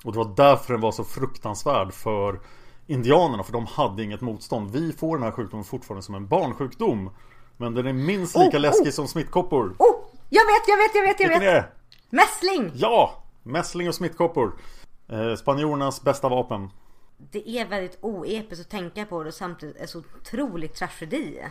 Och 0.03 0.11
det 0.11 0.17
var 0.17 0.33
därför 0.35 0.73
den 0.73 0.81
var 0.81 0.91
så 0.91 1.03
fruktansvärd 1.03 1.93
för 1.93 2.39
indianerna, 2.87 3.43
för 3.43 3.53
de 3.53 3.65
hade 3.65 4.03
inget 4.03 4.21
motstånd. 4.21 4.71
Vi 4.71 4.93
får 4.93 5.17
den 5.17 5.23
här 5.23 5.31
sjukdomen 5.31 5.63
fortfarande 5.63 6.03
som 6.03 6.15
en 6.15 6.27
barnsjukdom. 6.27 7.09
Men 7.57 7.73
den 7.73 7.87
är 7.87 7.93
minst 7.93 8.37
lika 8.37 8.57
oh, 8.57 8.61
läskig 8.61 8.87
oh. 8.87 8.91
som 8.91 9.07
smittkoppor. 9.07 9.75
Oh, 9.79 9.95
jag 10.29 10.45
vet, 10.45 10.67
jag 10.67 10.77
vet, 10.77 10.95
jag 10.95 11.01
vet, 11.01 11.19
jag 11.19 11.29
Vilken 11.29 11.53
vet! 11.53 11.63
Är? 11.63 11.71
Mässling! 12.09 12.71
Ja! 12.73 13.23
Mässling 13.43 13.87
och 13.87 13.95
smittkoppor. 13.95 14.59
Eh, 15.07 15.35
spanjorernas 15.35 16.03
bästa 16.03 16.29
vapen. 16.29 16.69
Det 17.17 17.49
är 17.49 17.65
väldigt 17.65 17.97
oepiskt 18.01 18.65
att 18.65 18.71
tänka 18.71 19.05
på 19.05 19.23
det 19.23 19.27
och 19.27 19.33
samtidigt 19.33 19.77
är 19.77 19.85
så 19.85 19.99
otroligt 20.21 20.75
tragedi. 20.75 21.41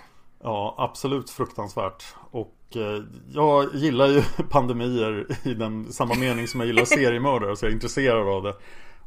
Ja, 0.42 0.74
absolut 0.78 1.30
fruktansvärt. 1.30 2.04
Och 2.30 2.56
eh, 2.76 3.02
jag 3.32 3.74
gillar 3.74 4.06
ju 4.06 4.22
pandemier 4.50 5.26
i 5.42 5.54
den 5.54 5.92
samma 5.92 6.14
mening 6.14 6.48
som 6.48 6.60
jag 6.60 6.66
gillar 6.66 6.84
seriemördare. 6.84 7.56
så 7.56 7.64
jag 7.64 7.70
är 7.70 7.74
intresserad 7.74 8.28
av 8.28 8.42
det. 8.42 8.54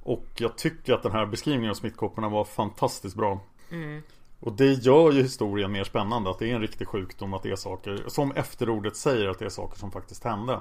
Och 0.08 0.26
jag 0.36 0.58
tycker 0.58 0.94
att 0.94 1.04
den 1.04 1.12
här 1.12 1.26
beskrivningen 1.26 1.70
av 1.70 1.76
smittkopporna 1.76 2.30
var 2.30 2.44
fantastiskt 2.44 3.16
bra. 3.16 3.40
Mm. 3.72 4.02
Och 4.40 4.54
det 4.54 4.74
gör 4.74 5.12
ju 5.12 5.22
historien 5.22 5.72
mer 5.72 5.84
spännande. 5.84 6.30
Att 6.30 6.40
det 6.40 6.52
är 6.52 6.56
en 6.56 6.62
riktig 6.62 6.88
sjukdom. 6.88 7.34
Att 7.34 7.44
det 7.44 7.52
är 7.52 7.56
saker 7.56 8.04
som 8.08 8.32
efterordet 8.32 8.96
säger 8.96 9.28
att 9.28 9.40
det 9.40 9.46
är 9.46 9.50
saker 9.50 9.80
som 9.80 9.92
faktiskt 9.92 10.24
hände. 10.24 10.60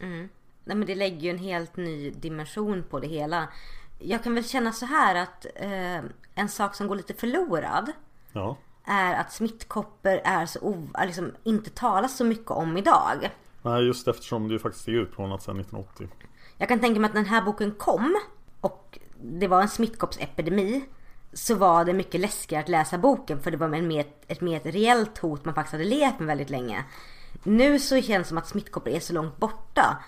Mm. 0.00 0.28
Nej 0.64 0.76
men 0.76 0.86
det 0.86 0.94
lägger 0.94 1.20
ju 1.20 1.30
en 1.30 1.38
helt 1.38 1.76
ny 1.76 2.10
dimension 2.10 2.84
på 2.90 3.00
det 3.00 3.06
hela. 3.06 3.48
Jag 3.98 4.22
kan 4.22 4.34
väl 4.34 4.44
känna 4.44 4.72
så 4.72 4.86
här 4.86 5.14
att 5.14 5.46
eh, 5.54 6.04
en 6.34 6.48
sak 6.48 6.74
som 6.74 6.86
går 6.86 6.96
lite 6.96 7.14
förlorad. 7.14 7.92
Ja. 8.32 8.56
Är 8.84 9.14
att 9.14 9.32
smittkoppor 9.32 10.20
är 10.24 10.46
så 10.46 10.88
liksom, 11.06 11.32
inte 11.44 11.70
talas 11.70 12.16
så 12.16 12.24
mycket 12.24 12.50
om 12.50 12.76
idag. 12.76 13.30
Nej 13.62 13.82
just 13.82 14.08
eftersom 14.08 14.48
det 14.48 14.52
ju 14.52 14.58
faktiskt 14.58 14.88
är 14.88 14.92
utplånat 14.92 15.42
sedan 15.42 15.60
1980. 15.60 16.08
Jag 16.58 16.68
kan 16.68 16.80
tänka 16.80 17.00
mig 17.00 17.08
att 17.08 17.14
när 17.14 17.22
den 17.22 17.30
här 17.30 17.42
boken 17.42 17.74
kom 17.78 18.16
och 18.60 18.98
det 19.22 19.48
var 19.48 19.62
en 19.62 19.68
smittkoppsepidemi 19.68 20.84
så 21.32 21.54
var 21.54 21.84
det 21.84 21.92
mycket 21.92 22.20
läskigare 22.20 22.62
att 22.62 22.68
läsa 22.68 22.98
boken 22.98 23.42
för 23.42 23.50
det 23.50 23.56
var 23.56 23.68
mer, 23.68 24.06
ett 24.28 24.40
mer 24.40 24.60
reellt 24.60 25.18
hot 25.18 25.44
man 25.44 25.54
faktiskt 25.54 25.72
hade 25.72 25.84
levt 25.84 26.18
med 26.18 26.26
väldigt 26.26 26.50
länge. 26.50 26.84
Nu 27.42 27.78
så 27.78 28.02
känns 28.02 28.26
det 28.26 28.28
som 28.28 28.38
att 28.38 28.48
smittkoppor 28.48 28.92
är 28.92 29.00
så 29.00 29.12
långt 29.12 29.36
borta. 29.36 30.04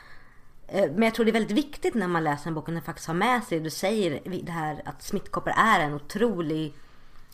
Eh, 0.69 0.91
men 0.91 1.03
jag 1.03 1.15
tror 1.15 1.25
det 1.25 1.31
är 1.31 1.33
väldigt 1.33 1.57
viktigt 1.57 1.95
när 1.95 2.09
man 2.09 2.25
läser 2.25 2.49
en 2.49 2.55
bok 2.55 2.69
att 2.69 2.85
faktiskt 2.85 3.07
ha 3.07 3.15
med 3.15 3.45
sig, 3.45 3.59
det 3.59 3.65
du 3.65 3.71
säger 3.71 4.41
det 4.43 4.53
här 4.53 4.83
att 4.85 5.03
smittkoppor 5.03 5.53
är 5.57 5.81
en 5.81 5.95
otrolig 5.95 6.75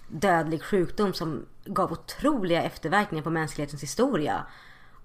dödlig 0.08 0.62
sjukdom 0.62 1.12
som 1.12 1.46
gav 1.64 1.92
otroliga 1.92 2.62
efterverkningar 2.62 3.24
på 3.24 3.30
mänsklighetens 3.30 3.82
historia. 3.82 4.46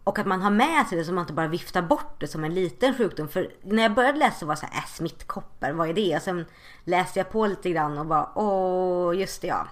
Och 0.03 0.19
att 0.19 0.25
man 0.25 0.41
har 0.41 0.51
med 0.51 0.87
sig 0.87 0.97
det 0.97 1.05
så 1.05 1.13
man 1.13 1.21
inte 1.21 1.33
bara 1.33 1.47
viftar 1.47 1.81
bort 1.81 2.19
det 2.19 2.27
som 2.27 2.43
en 2.43 2.53
liten 2.53 2.97
sjukdom. 2.97 3.27
För 3.27 3.51
när 3.61 3.83
jag 3.83 3.93
började 3.93 4.17
läsa 4.17 4.45
var 4.45 4.55
det 4.55 4.59
så 4.59 4.65
här, 4.65 4.77
äh, 4.77 4.85
smittkoppor, 4.85 5.71
vad 5.71 5.89
är 5.89 5.93
det? 5.93 6.15
Och 6.15 6.21
sen 6.21 6.45
läste 6.83 7.19
jag 7.19 7.31
på 7.31 7.47
lite 7.47 7.69
grann 7.69 7.97
och 7.97 8.05
bara, 8.05 8.29
åh, 8.35 9.17
just 9.17 9.41
det 9.41 9.47
ja. 9.47 9.67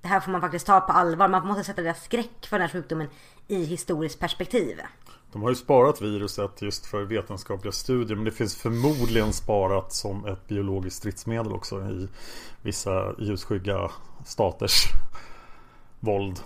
Det 0.00 0.08
här 0.08 0.20
får 0.20 0.32
man 0.32 0.40
faktiskt 0.40 0.66
ta 0.66 0.80
på 0.80 0.92
allvar. 0.92 1.28
Man 1.28 1.46
måste 1.46 1.64
sätta 1.64 1.82
deras 1.82 2.04
skräck 2.04 2.46
för 2.46 2.58
den 2.58 2.68
här 2.68 2.72
sjukdomen 2.72 3.08
i 3.48 3.64
historiskt 3.64 4.20
perspektiv. 4.20 4.80
De 5.32 5.42
har 5.42 5.48
ju 5.48 5.54
sparat 5.54 6.02
viruset 6.02 6.62
just 6.62 6.86
för 6.86 7.02
vetenskapliga 7.02 7.72
studier 7.72 8.16
men 8.16 8.24
det 8.24 8.30
finns 8.30 8.56
förmodligen 8.56 9.32
sparat 9.32 9.92
som 9.92 10.26
ett 10.26 10.48
biologiskt 10.48 10.96
stridsmedel 10.96 11.52
också 11.52 11.80
i 11.80 12.08
vissa 12.62 13.14
ljusskygga 13.18 13.90
staters 14.24 14.86
våld. 16.00 16.40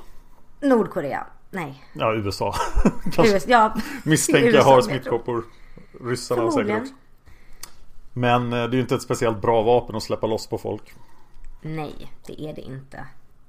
Nordkorea. 0.61 1.27
Nej. 1.57 1.85
Ja, 1.93 2.15
USA. 2.15 2.55
USA 3.19 3.47
ja. 3.49 3.77
Misstänker 4.05 4.53
jag 4.55 4.63
har 4.63 4.83
smittkoppor. 4.83 5.45
Ryssarna 6.01 6.43
har 6.43 6.51
säkert 6.51 6.81
också. 6.81 6.95
Men 8.13 8.53
eh, 8.53 8.59
det 8.59 8.75
är 8.75 8.77
ju 8.77 8.81
inte 8.81 8.95
ett 8.95 9.03
speciellt 9.03 9.41
bra 9.41 9.63
vapen 9.63 9.97
att 9.97 10.03
släppa 10.03 10.27
loss 10.27 10.47
på 10.47 10.59
folk. 10.59 10.95
Nej, 11.63 12.13
det 12.27 12.41
är 12.41 12.55
det 12.55 12.61
inte. 12.61 13.07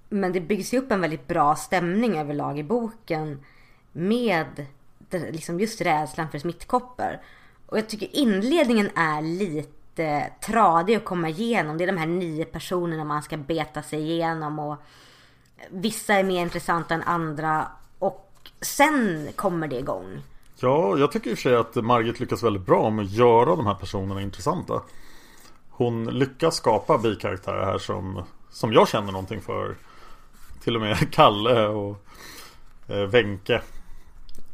Men 0.10 0.34
det 0.34 0.42
byggs 0.42 0.74
ju 0.74 0.78
upp 0.78 0.92
en 0.92 1.02
väldigt 1.02 1.28
bra 1.28 1.56
stämning 1.56 2.18
överlag 2.18 2.60
i 2.60 2.64
boken. 2.64 3.40
Med 3.92 4.66
liksom 5.10 5.60
just 5.60 5.82
rädslan 5.82 6.30
för 6.30 6.40
smittkoppor. 6.40 7.20
Och 7.66 7.78
jag 7.78 7.90
tycker 7.90 8.16
inledningen 8.16 8.90
är 8.96 9.22
lite 9.22 10.32
tradig 10.42 10.96
att 10.96 11.06
komma 11.06 11.30
igenom. 11.30 11.78
Det 11.78 11.84
är 11.84 11.88
de 11.88 11.98
här 11.98 12.08
nio 12.08 12.46
personerna 12.46 13.04
man 13.04 13.24
ska 13.24 13.38
beta 13.38 13.82
sig 13.82 14.02
igenom. 14.02 14.60
Och 14.60 14.78
vissa 15.70 16.14
är 16.14 16.24
mer 16.24 16.42
intressanta 16.42 16.94
än 16.94 17.04
andra. 17.04 17.68
Sen 18.62 19.28
kommer 19.36 19.68
det 19.68 19.80
igång. 19.80 20.22
Ja, 20.60 20.98
jag 20.98 21.12
tycker 21.12 21.30
i 21.30 21.34
och 21.34 21.38
för 21.38 21.50
sig 21.50 21.56
att 21.56 21.76
Margit 21.76 22.20
lyckas 22.20 22.44
väldigt 22.44 22.66
bra 22.66 22.90
med 22.90 23.06
att 23.06 23.12
göra 23.12 23.56
de 23.56 23.66
här 23.66 23.74
personerna 23.76 24.22
intressanta. 24.22 24.82
Hon 25.70 26.06
lyckas 26.06 26.56
skapa 26.56 26.98
bikaraktärer 26.98 27.66
här 27.66 27.78
som, 27.78 28.24
som 28.50 28.74
jag 28.74 28.88
känner 28.88 29.12
någonting 29.12 29.42
för. 29.42 29.76
Till 30.64 30.76
och 30.76 30.82
med 30.82 31.12
Kalle 31.12 31.68
och 31.68 31.98
eh, 32.88 33.04
Wenke. 33.04 33.62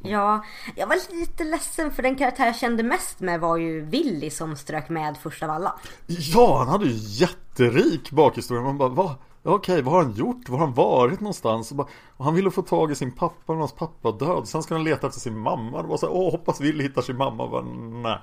Ja, 0.06 0.44
jag 0.76 0.88
var 0.88 1.16
lite 1.20 1.44
ledsen 1.44 1.92
för 1.92 2.04
den 2.04 2.16
karaktär 2.16 2.46
jag 2.46 2.56
kände 2.56 2.84
mest 2.84 3.20
med 3.20 3.40
var 3.40 3.58
ju 3.58 3.82
Willy 3.82 4.30
som 4.30 4.56
strök 4.56 4.90
med 4.90 5.18
först 5.24 5.44
av 5.44 5.50
alla. 5.50 5.76
Ja, 6.08 6.58
han 6.58 6.68
hade 6.68 6.86
ju 6.86 6.96
jätterik 6.96 8.12
bakhistoria. 8.12 8.64
Man 8.64 8.78
bara, 8.78 8.90
va? 8.90 9.16
Okej, 9.46 9.82
vad 9.82 9.94
har 9.94 10.04
han 10.04 10.14
gjort? 10.14 10.50
Var 10.50 10.58
har 10.58 10.66
han 10.66 10.76
varit 10.76 11.20
någonstans? 11.20 11.72
Och, 11.72 11.78
bara, 11.78 11.88
och 12.18 12.26
han 12.26 12.36
ville 12.36 12.52
få 12.52 12.62
tag 12.62 12.92
i 12.92 12.96
sin 12.96 13.12
pappa, 13.12 13.54
men 13.54 13.58
hans 13.58 13.74
pappa 13.74 14.12
död. 14.12 14.48
Sen 14.48 14.64
ska 14.64 14.76
han 14.76 14.84
leta 14.84 15.08
efter 15.08 15.20
sin 15.20 15.40
mamma. 15.40 15.82
Det 15.82 15.88
var 15.88 15.98
så 15.98 16.06
här, 16.06 16.16
åh, 16.16 16.32
hoppas 16.32 16.62
Willy 16.62 16.84
hittar 16.84 17.02
sin 17.02 17.18
mamma. 17.18 17.48
Bara, 17.48 17.62
nej. 17.62 18.18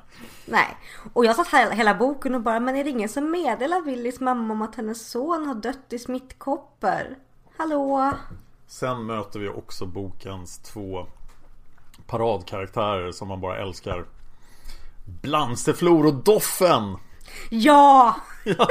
Nej, 0.47 0.77
och 1.13 1.25
jag 1.25 1.37
satt 1.37 1.73
hela 1.73 1.95
boken 1.95 2.35
och 2.35 2.41
bara, 2.41 2.61
men 2.61 2.77
är 2.77 2.85
det 2.85 2.91
ingen 2.91 3.09
som 3.09 3.31
meddelar 3.31 3.83
Willys 3.83 4.21
mamma 4.21 4.53
om 4.53 4.63
att 4.63 4.75
hennes 4.75 5.11
son 5.11 5.47
har 5.47 5.55
dött 5.55 5.93
i 5.93 5.99
smittkoppor? 5.99 7.17
Hallå? 7.57 8.13
Sen 8.67 9.07
möter 9.07 9.41
vi 9.41 9.49
också 9.49 9.87
bokens 9.87 10.59
två 10.59 11.07
paradkaraktärer 12.07 13.13
som 13.13 13.29
man 13.29 13.41
bara 13.41 13.59
älskar. 13.59 14.07
Blanseflor 15.23 16.07
och 16.07 16.15
Doffen! 16.15 16.97
Ja! 17.51 18.17
ja. 18.45 18.67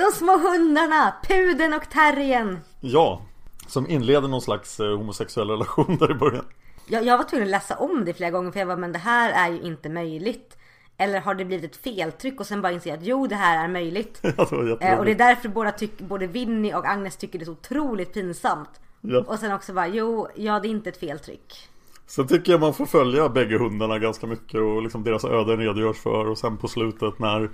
De 0.00 0.12
små 0.12 0.38
hundarna, 0.38 1.14
pudeln 1.28 1.74
och 1.74 1.90
terriern. 1.90 2.58
Ja, 2.80 3.22
som 3.66 3.90
inleder 3.90 4.28
någon 4.28 4.40
slags 4.40 4.80
eh, 4.80 4.96
homosexuell 4.96 5.50
relation 5.50 5.96
där 5.96 6.10
i 6.10 6.14
början. 6.14 6.44
Jag, 6.86 7.04
jag 7.04 7.18
var 7.18 7.24
tvungen 7.24 7.46
att 7.46 7.50
läsa 7.50 7.76
om 7.76 8.04
det 8.04 8.14
flera 8.14 8.30
gånger 8.30 8.50
för 8.50 8.58
jag 8.58 8.66
var 8.66 8.76
men 8.76 8.92
det 8.92 8.98
här 8.98 9.48
är 9.48 9.52
ju 9.54 9.62
inte 9.62 9.88
möjligt. 9.88 10.56
Eller 10.96 11.20
har 11.20 11.34
det 11.34 11.44
blivit 11.44 11.70
ett 11.70 11.76
feltryck 11.76 12.40
och 12.40 12.46
sen 12.46 12.62
bara 12.62 12.72
inse 12.72 12.94
att 12.94 13.02
jo 13.02 13.26
det 13.26 13.34
här 13.34 13.64
är 13.64 13.68
möjligt. 13.68 14.20
Ja, 14.22 14.46
det 14.50 14.86
eh, 14.86 14.98
och 14.98 15.04
det 15.04 15.10
är 15.10 15.18
därför 15.18 15.48
båda 15.48 15.72
tyck, 15.72 15.98
både 15.98 16.26
Winnie 16.26 16.74
och 16.74 16.86
Agnes 16.86 17.16
tycker 17.16 17.38
det 17.38 17.42
är 17.42 17.46
så 17.46 17.52
otroligt 17.52 18.12
pinsamt. 18.14 18.80
Ja. 19.00 19.24
Och 19.26 19.38
sen 19.38 19.52
också 19.52 19.72
bara 19.72 19.88
jo, 19.88 20.28
ja 20.36 20.60
det 20.60 20.68
är 20.68 20.70
inte 20.70 20.90
ett 20.90 21.00
feltryck. 21.00 21.68
Sen 22.10 22.26
tycker 22.26 22.52
jag 22.52 22.60
man 22.60 22.74
får 22.74 22.86
följa 22.86 23.28
bägge 23.28 23.58
hundarna 23.58 23.98
ganska 23.98 24.26
mycket 24.26 24.60
och 24.60 24.82
liksom 24.82 25.04
deras 25.04 25.24
öden 25.24 25.58
redogörs 25.58 25.96
för 25.96 26.28
och 26.28 26.38
sen 26.38 26.56
på 26.56 26.68
slutet 26.68 27.18
när 27.18 27.50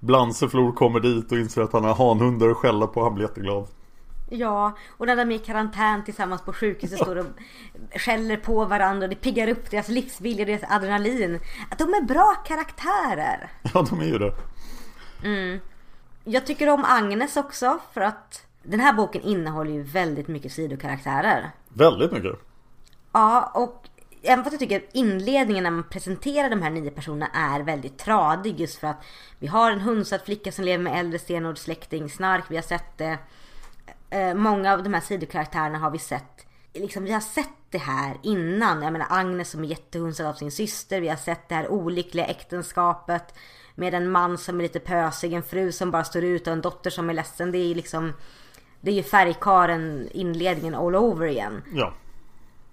Blanseflor 0.00 0.72
kommer 0.72 1.00
dit 1.00 1.32
och 1.32 1.38
inser 1.38 1.62
att 1.62 1.72
han 1.72 1.84
har 1.84 1.94
hanhundar 1.94 2.48
att 2.48 2.56
skälla 2.56 2.86
på 2.86 3.02
han 3.02 3.14
blir 3.14 3.24
jätteglad. 3.24 3.66
Ja, 4.30 4.76
och 4.96 5.06
när 5.06 5.16
de 5.16 5.30
är 5.30 5.34
i 5.34 5.38
karantän 5.38 6.04
tillsammans 6.04 6.42
på 6.42 6.52
sjukhuset 6.52 6.98
står 6.98 7.16
och 7.16 7.26
skäller 7.94 8.36
på 8.36 8.64
varandra 8.64 9.04
och 9.04 9.10
det 9.10 9.16
piggar 9.16 9.48
upp 9.48 9.70
deras 9.70 9.88
livsvilja 9.88 10.42
och 10.42 10.46
deras 10.46 10.70
adrenalin. 10.70 11.40
Att 11.70 11.78
de 11.78 11.94
är 11.94 12.02
bra 12.02 12.34
karaktärer. 12.46 13.50
Ja, 13.74 13.86
de 13.90 14.00
är 14.00 14.04
ju 14.04 14.18
det. 14.18 14.34
Jag 16.24 16.46
tycker 16.46 16.68
om 16.68 16.84
Agnes 16.84 17.36
också 17.36 17.78
för 17.92 18.00
att 18.00 18.46
den 18.62 18.80
här 18.80 18.92
boken 18.92 19.22
innehåller 19.22 19.72
ju 19.72 19.82
väldigt 19.82 20.28
mycket 20.28 20.52
sidokaraktärer. 20.52 21.50
Väldigt 21.68 22.12
mycket. 22.12 22.38
Ja, 23.12 23.50
och 23.54 23.88
även 24.22 24.44
fast 24.44 24.52
jag 24.52 24.60
tycker 24.60 24.76
att 24.76 24.94
inledningen 24.94 25.64
när 25.64 25.70
man 25.70 25.84
presenterar 25.84 26.50
de 26.50 26.62
här 26.62 26.70
nio 26.70 26.90
personerna 26.90 27.26
är 27.34 27.60
väldigt 27.60 27.98
tradig 27.98 28.60
just 28.60 28.78
för 28.78 28.86
att 28.86 29.04
vi 29.38 29.46
har 29.46 29.70
en 29.70 29.80
hundsatt 29.80 30.24
flicka 30.24 30.52
som 30.52 30.64
lever 30.64 30.84
med 30.84 31.00
äldre 31.00 31.18
stenålderssläkting, 31.18 32.10
Snark, 32.10 32.44
vi 32.48 32.56
har 32.56 32.62
sett 32.62 32.98
det. 32.98 33.18
Eh, 34.10 34.34
många 34.34 34.72
av 34.72 34.82
de 34.82 34.94
här 34.94 35.00
sidokaraktärerna 35.00 35.78
har 35.78 35.90
vi 35.90 35.98
sett. 35.98 36.46
Liksom, 36.74 37.04
vi 37.04 37.12
har 37.12 37.20
sett 37.20 37.48
det 37.70 37.78
här 37.78 38.16
innan. 38.22 38.82
Jag 38.82 38.92
menar 38.92 39.06
Agnes 39.10 39.50
som 39.50 39.64
är 39.64 39.68
jättehunsad 39.68 40.26
av 40.26 40.34
sin 40.34 40.50
syster. 40.50 41.00
Vi 41.00 41.08
har 41.08 41.16
sett 41.16 41.48
det 41.48 41.54
här 41.54 41.68
olyckliga 41.68 42.26
äktenskapet. 42.26 43.34
Med 43.74 43.94
en 43.94 44.10
man 44.10 44.38
som 44.38 44.58
är 44.58 44.62
lite 44.62 44.80
pösig, 44.80 45.32
en 45.32 45.42
fru 45.42 45.72
som 45.72 45.90
bara 45.90 46.04
står 46.04 46.24
ut 46.24 46.46
och 46.46 46.52
en 46.52 46.60
dotter 46.60 46.90
som 46.90 47.10
är 47.10 47.14
ledsen. 47.14 47.52
Det 47.52 47.58
är 47.58 47.66
ju 47.66 47.74
liksom... 47.74 48.12
Det 48.80 48.90
är 48.90 48.94
ju 48.94 49.02
färgkaren 49.02 50.08
inledningen 50.12 50.74
all 50.74 50.96
over 50.96 51.26
igen. 51.26 51.62
Ja. 51.72 51.94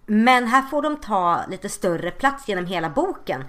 Men 0.05 0.47
här 0.47 0.61
får 0.61 0.81
de 0.81 0.97
ta 0.97 1.45
lite 1.49 1.69
större 1.69 2.11
plats 2.11 2.47
genom 2.47 2.65
hela 2.65 2.89
boken. 2.89 3.45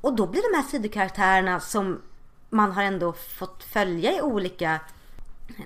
Och 0.00 0.16
då 0.16 0.26
blir 0.26 0.52
de 0.52 0.56
här 0.56 0.64
sidokaraktärerna 0.64 1.60
som 1.60 2.00
man 2.50 2.72
har 2.72 2.82
ändå 2.82 3.12
fått 3.12 3.64
följa 3.64 4.16
i 4.16 4.20
olika 4.20 4.80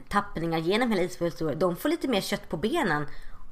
tappningar 0.09 0.59
genom 0.59 0.91
hela 0.91 1.03
Isfulls 1.03 1.35
historia. 1.35 1.57
De 1.57 1.77
får 1.77 1.89
lite 1.89 2.09
mer 2.09 2.21
kött 2.21 2.49
på 2.49 2.57
benen. 2.57 3.07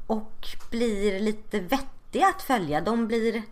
Och 0.07 0.47
blir 0.71 1.21
lite 1.21 1.61
vettiga 1.61 2.27
att 2.29 2.43
följa. 2.43 2.81
De 2.81 3.07
blir... 3.07 3.43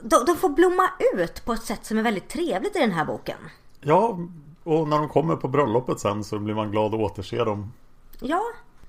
De, 0.00 0.24
de 0.24 0.36
får 0.36 0.48
blomma 0.48 0.90
ut 1.14 1.44
på 1.44 1.52
ett 1.52 1.62
sätt 1.62 1.86
som 1.86 1.98
är 1.98 2.02
väldigt 2.02 2.28
trevligt 2.28 2.76
i 2.76 2.78
den 2.78 2.92
här 2.92 3.04
boken. 3.04 3.38
Ja, 3.80 4.18
och 4.64 4.88
när 4.88 4.98
de 4.98 5.08
kommer 5.08 5.36
på 5.36 5.48
bröllopet 5.48 6.00
sen 6.00 6.24
så 6.24 6.38
blir 6.38 6.54
man 6.54 6.70
glad 6.70 6.94
att 6.94 7.00
återse 7.00 7.44
dem. 7.44 7.72
Ja, 8.20 8.42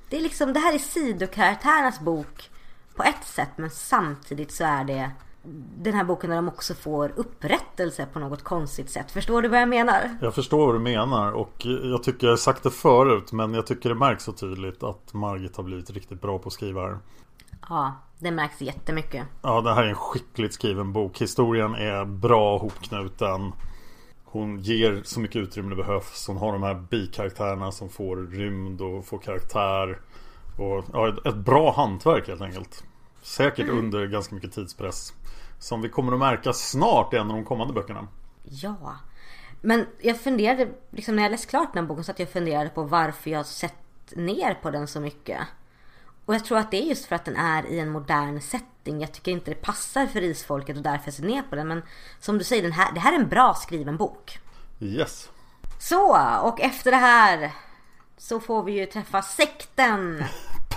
det 0.09 0.17
är 0.17 0.21
liksom, 0.21 0.53
det 0.53 0.59
här 0.59 0.73
är 0.73 0.79
sidokaraktärernas 0.79 1.99
bok 1.99 2.49
på 2.97 3.03
ett 3.03 3.23
sätt 3.23 3.49
men 3.55 3.69
samtidigt 3.69 4.51
så 4.51 4.63
är 4.63 4.83
det 4.83 5.11
den 5.77 5.93
här 5.93 6.03
boken 6.03 6.29
där 6.29 6.37
de 6.37 6.47
också 6.47 6.73
får 6.73 7.13
upprättelse 7.15 8.07
på 8.13 8.19
något 8.19 8.43
konstigt 8.43 8.89
sätt. 8.89 9.11
Förstår 9.11 9.41
du 9.41 9.47
vad 9.47 9.61
jag 9.61 9.69
menar? 9.69 10.17
Jag 10.21 10.35
förstår 10.35 10.65
vad 10.65 10.75
du 10.75 10.79
menar 10.79 11.31
och 11.31 11.65
jag 11.65 12.03
tycker 12.03 12.27
jag 12.27 12.31
har 12.31 12.37
sagt 12.37 12.63
det 12.63 12.71
förut 12.71 13.31
men 13.31 13.53
jag 13.53 13.67
tycker 13.67 13.89
det 13.89 13.95
märks 13.95 14.23
så 14.23 14.31
tydligt 14.31 14.83
att 14.83 15.13
Margit 15.13 15.57
har 15.57 15.63
blivit 15.63 15.89
riktigt 15.89 16.21
bra 16.21 16.39
på 16.39 16.47
att 16.47 16.53
skriva 16.53 16.81
här. 16.81 16.97
Ja, 17.69 17.93
det 18.19 18.31
märks 18.31 18.61
jättemycket. 18.61 19.27
Ja, 19.41 19.61
det 19.61 19.73
här 19.73 19.83
är 19.83 19.87
en 19.87 19.95
skickligt 19.95 20.53
skriven 20.53 20.93
bok. 20.93 21.21
Historien 21.21 21.75
är 21.75 22.05
bra 22.05 22.57
hopknuten. 22.57 23.51
Hon 24.23 24.59
ger 24.59 25.01
så 25.03 25.19
mycket 25.19 25.35
utrymme 25.35 25.69
det 25.69 25.75
behövs. 25.75 26.27
Hon 26.27 26.37
har 26.37 26.51
de 26.51 26.63
här 26.63 26.75
bikaraktärerna 26.89 27.71
som 27.71 27.89
får 27.89 28.17
rymd 28.17 28.81
och 28.81 29.05
får 29.05 29.17
karaktär. 29.17 29.99
Och 30.57 30.85
ja, 30.93 31.17
ett, 31.25 31.35
bra 31.35 31.73
hantverk 31.73 32.27
helt 32.27 32.41
enkelt. 32.41 32.83
Säkert 33.21 33.69
under 33.69 34.07
ganska 34.07 34.35
mycket 34.35 34.53
tidspress. 34.53 35.13
Som 35.59 35.81
vi 35.81 35.89
kommer 35.89 36.13
att 36.13 36.19
märka 36.19 36.53
snart 36.53 37.13
i 37.13 37.17
en 37.17 37.31
av 37.31 37.35
de 37.35 37.45
kommande 37.45 37.73
böckerna. 37.73 38.07
Ja. 38.43 38.95
Men 39.61 39.85
jag 40.01 40.19
funderade, 40.19 40.67
liksom 40.91 41.15
när 41.15 41.23
jag 41.23 41.31
läste 41.31 41.47
klart 41.47 41.73
den 41.73 41.83
här 41.83 41.87
boken 41.87 42.03
så 42.03 42.11
att 42.11 42.19
jag 42.19 42.29
funderade 42.29 42.69
på 42.69 42.83
varför 42.83 43.29
jag 43.29 43.45
sett 43.45 43.73
ner 44.15 44.53
på 44.53 44.71
den 44.71 44.87
så 44.87 44.99
mycket. 44.99 45.39
Och 46.25 46.35
jag 46.35 46.45
tror 46.45 46.57
att 46.57 46.71
det 46.71 46.83
är 46.83 46.85
just 46.85 47.05
för 47.05 47.15
att 47.15 47.25
den 47.25 47.35
är 47.35 47.65
i 47.65 47.79
en 47.79 47.89
modern 47.89 48.41
setting. 48.41 49.01
Jag 49.01 49.11
tycker 49.11 49.31
inte 49.31 49.51
det 49.51 49.61
passar 49.61 50.05
för 50.05 50.21
isfolket 50.21 50.77
och 50.77 50.83
därför 50.83 51.07
jag 51.07 51.13
ser 51.13 51.23
ner 51.23 51.41
på 51.41 51.55
den. 51.55 51.67
Men 51.67 51.81
som 52.19 52.37
du 52.37 52.43
säger, 52.43 52.63
den 52.63 52.71
här, 52.71 52.93
det 52.93 52.99
här 52.99 53.13
är 53.13 53.19
en 53.19 53.29
bra 53.29 53.53
skriven 53.53 53.97
bok. 53.97 54.39
Yes. 54.79 55.29
Så, 55.79 56.17
och 56.41 56.61
efter 56.61 56.91
det 56.91 56.97
här 56.97 57.51
så 58.17 58.39
får 58.39 58.63
vi 58.63 58.71
ju 58.71 58.85
träffa 58.85 59.21
sekten. 59.21 60.23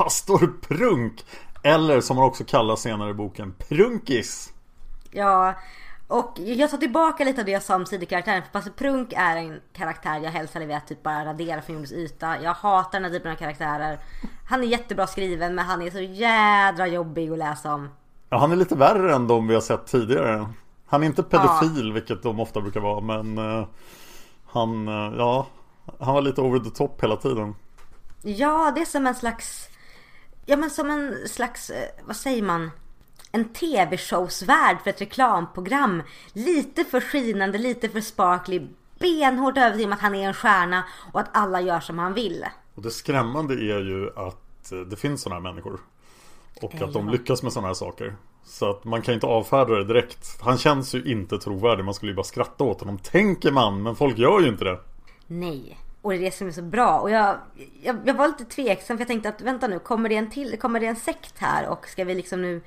Pastor 0.04 0.52
Prunk. 0.60 1.24
Eller 1.62 2.00
som 2.00 2.16
han 2.16 2.26
också 2.26 2.44
kallas 2.44 2.80
senare 2.80 3.10
i 3.10 3.14
boken, 3.14 3.54
Prunkis. 3.68 4.52
Ja, 5.10 5.54
och 6.08 6.38
jag 6.38 6.70
tar 6.70 6.78
tillbaka 6.78 7.24
lite 7.24 7.40
av 7.40 7.44
det 7.44 7.52
jag 7.52 7.62
sa 7.62 7.76
om 7.76 7.86
sidokaraktären. 7.86 8.42
För 8.42 8.50
Pastor 8.50 8.70
Prunk 8.70 9.12
är 9.16 9.36
en 9.36 9.60
karaktär 9.72 10.20
jag 10.20 10.30
helst 10.30 10.54
hade 10.54 10.66
velat 10.66 10.86
typ 10.86 11.02
bara 11.02 11.24
radera 11.24 11.62
från 11.62 11.74
jordens 11.74 11.92
yta. 11.92 12.42
Jag 12.42 12.54
hatar 12.54 13.00
den 13.00 13.04
här 13.04 13.18
typen 13.18 13.32
av 13.32 13.36
karaktärer. 13.36 13.98
Han 14.48 14.62
är 14.62 14.66
jättebra 14.66 15.06
skriven 15.06 15.54
men 15.54 15.64
han 15.64 15.82
är 15.82 15.90
så 15.90 16.00
jädra 16.00 16.86
jobbig 16.86 17.30
att 17.30 17.38
läsa 17.38 17.74
om. 17.74 17.88
Ja, 18.30 18.38
han 18.38 18.52
är 18.52 18.56
lite 18.56 18.74
värre 18.74 19.14
än 19.14 19.26
de 19.26 19.46
vi 19.46 19.54
har 19.54 19.60
sett 19.60 19.86
tidigare. 19.86 20.48
Han 20.86 21.02
är 21.02 21.06
inte 21.06 21.22
pedofil, 21.22 21.92
vilket 21.92 22.22
de 22.22 22.40
ofta 22.40 22.60
brukar 22.60 22.80
vara, 22.80 23.00
men 23.00 23.38
uh, 23.38 23.66
han, 24.46 24.88
uh, 24.88 25.14
ja, 25.18 25.46
han 26.00 26.14
var 26.14 26.22
lite 26.22 26.40
over 26.40 26.58
the 26.58 26.70
top 26.70 27.02
hela 27.02 27.16
tiden. 27.16 27.54
Ja, 28.22 28.72
det 28.74 28.80
är 28.80 28.84
som 28.84 29.06
en 29.06 29.14
slags, 29.14 29.69
ja 30.50 30.56
men 30.56 30.70
som 30.70 30.90
en 30.90 31.28
slags, 31.28 31.70
eh, 31.70 31.88
vad 32.04 32.16
säger 32.16 32.42
man? 32.42 32.70
En 33.32 33.44
tv-showsvärld 33.44 34.76
för 34.82 34.90
ett 34.90 35.00
reklamprogram. 35.00 36.02
Lite 36.32 36.84
för 36.84 37.00
skinande, 37.00 37.58
lite 37.58 37.88
för 37.88 38.00
sparkly. 38.00 38.66
Benhårt 38.98 39.56
övertygad 39.56 39.86
om 39.86 39.92
att 39.92 40.00
han 40.00 40.14
är 40.14 40.28
en 40.28 40.34
stjärna 40.34 40.84
och 41.12 41.20
att 41.20 41.28
alla 41.32 41.60
gör 41.60 41.80
som 41.80 41.98
han 41.98 42.14
vill. 42.14 42.44
Och 42.74 42.82
det 42.82 42.90
skrämmande 42.90 43.54
är 43.54 43.80
ju 43.80 44.10
att 44.16 44.72
det 44.90 44.96
finns 44.96 45.22
sådana 45.22 45.40
här 45.40 45.52
människor. 45.52 45.80
Och 46.62 46.74
att 46.74 46.92
de 46.92 47.08
lyckas 47.08 47.42
med 47.42 47.52
sådana 47.52 47.66
här 47.66 47.74
saker. 47.74 48.16
Så 48.44 48.70
att 48.70 48.84
man 48.84 49.02
kan 49.02 49.14
inte 49.14 49.26
avfärda 49.26 49.74
det 49.74 49.84
direkt. 49.84 50.40
Han 50.40 50.58
känns 50.58 50.94
ju 50.94 51.04
inte 51.04 51.38
trovärdig. 51.38 51.84
Man 51.84 51.94
skulle 51.94 52.12
ju 52.12 52.16
bara 52.16 52.24
skratta 52.24 52.64
åt 52.64 52.80
honom. 52.80 52.98
Tänker 52.98 53.52
man, 53.52 53.82
men 53.82 53.96
folk 53.96 54.18
gör 54.18 54.40
ju 54.40 54.48
inte 54.48 54.64
det. 54.64 54.80
Nej. 55.26 55.78
Och 56.02 56.10
det 56.10 56.16
är 56.16 56.20
det 56.20 56.34
som 56.34 56.46
är 56.46 56.52
så 56.52 56.62
bra. 56.62 56.98
Och 56.98 57.10
jag, 57.10 57.38
jag, 57.82 57.96
jag 58.04 58.14
var 58.14 58.28
lite 58.28 58.44
tveksam 58.44 58.96
för 58.96 59.00
jag 59.00 59.08
tänkte 59.08 59.28
att 59.28 59.40
vänta 59.40 59.68
nu, 59.68 59.78
kommer 59.78 60.08
det 60.08 60.16
en 60.16 60.30
till, 60.30 60.58
kommer 60.58 60.80
det 60.80 60.86
en 60.86 60.96
sekt 60.96 61.38
här? 61.38 61.68
Och 61.68 61.86
ska 61.88 62.04
vi 62.04 62.14
liksom 62.14 62.42
nu 62.42 62.60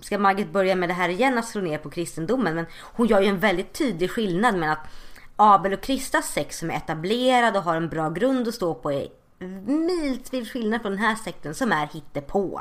Ska 0.00 0.18
Margit 0.18 0.52
börja 0.52 0.74
med 0.74 0.88
det 0.88 0.92
här 0.92 1.08
igen 1.08 1.38
att 1.38 1.48
slå 1.48 1.60
ner 1.60 1.78
på 1.78 1.90
kristendomen? 1.90 2.54
Men 2.54 2.66
hon 2.82 3.06
gör 3.06 3.20
ju 3.20 3.26
en 3.26 3.38
väldigt 3.38 3.72
tydlig 3.72 4.10
skillnad 4.10 4.58
med 4.58 4.72
att 4.72 4.86
Abel 5.36 5.72
och 5.72 5.80
Kristas 5.80 6.32
sekt 6.32 6.54
som 6.54 6.70
är 6.70 6.74
etablerad 6.74 7.56
och 7.56 7.62
har 7.62 7.76
en 7.76 7.88
bra 7.88 8.10
grund 8.10 8.48
att 8.48 8.54
stå 8.54 8.74
på 8.74 8.92
är 8.92 9.08
miltvid 9.66 10.50
skillnad 10.52 10.82
från 10.82 10.92
den 10.92 11.00
här 11.00 11.14
sekten 11.14 11.54
som 11.54 11.72
är 11.72 11.86
hittepå. 11.86 12.60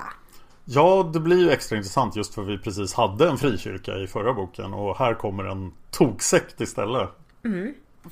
Ja, 0.65 1.09
det 1.13 1.19
blir 1.19 1.37
ju 1.37 1.49
extra 1.49 1.77
intressant 1.77 2.15
just 2.15 2.33
för 2.33 2.41
vi 2.41 2.57
precis 2.57 2.93
hade 2.93 3.29
en 3.29 3.37
frikyrka 3.37 3.95
i 3.95 4.07
förra 4.07 4.33
boken 4.33 4.73
och 4.73 4.97
här 4.97 5.13
kommer 5.13 5.43
en 5.43 5.73
toksekt 5.91 6.61
istället. 6.61 7.09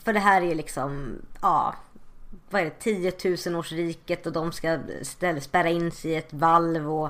För 0.04 0.14
det 0.14 0.20
här 0.20 0.42
är 0.42 0.56
liksom, 0.56 1.16
ja, 1.42 1.76
vad 2.56 2.62
är 2.62 2.66
det, 2.66 2.80
10 2.80 3.12
000 3.52 3.60
års 3.60 3.72
riket 3.72 4.26
och 4.26 4.34
de 4.34 4.52
ska 4.52 4.80
ställa, 5.02 5.42
spärra 5.42 5.70
in 5.70 5.92
sig 5.92 6.12
i 6.12 6.16
ett 6.16 6.34
valv 6.34 6.92
och 6.92 7.10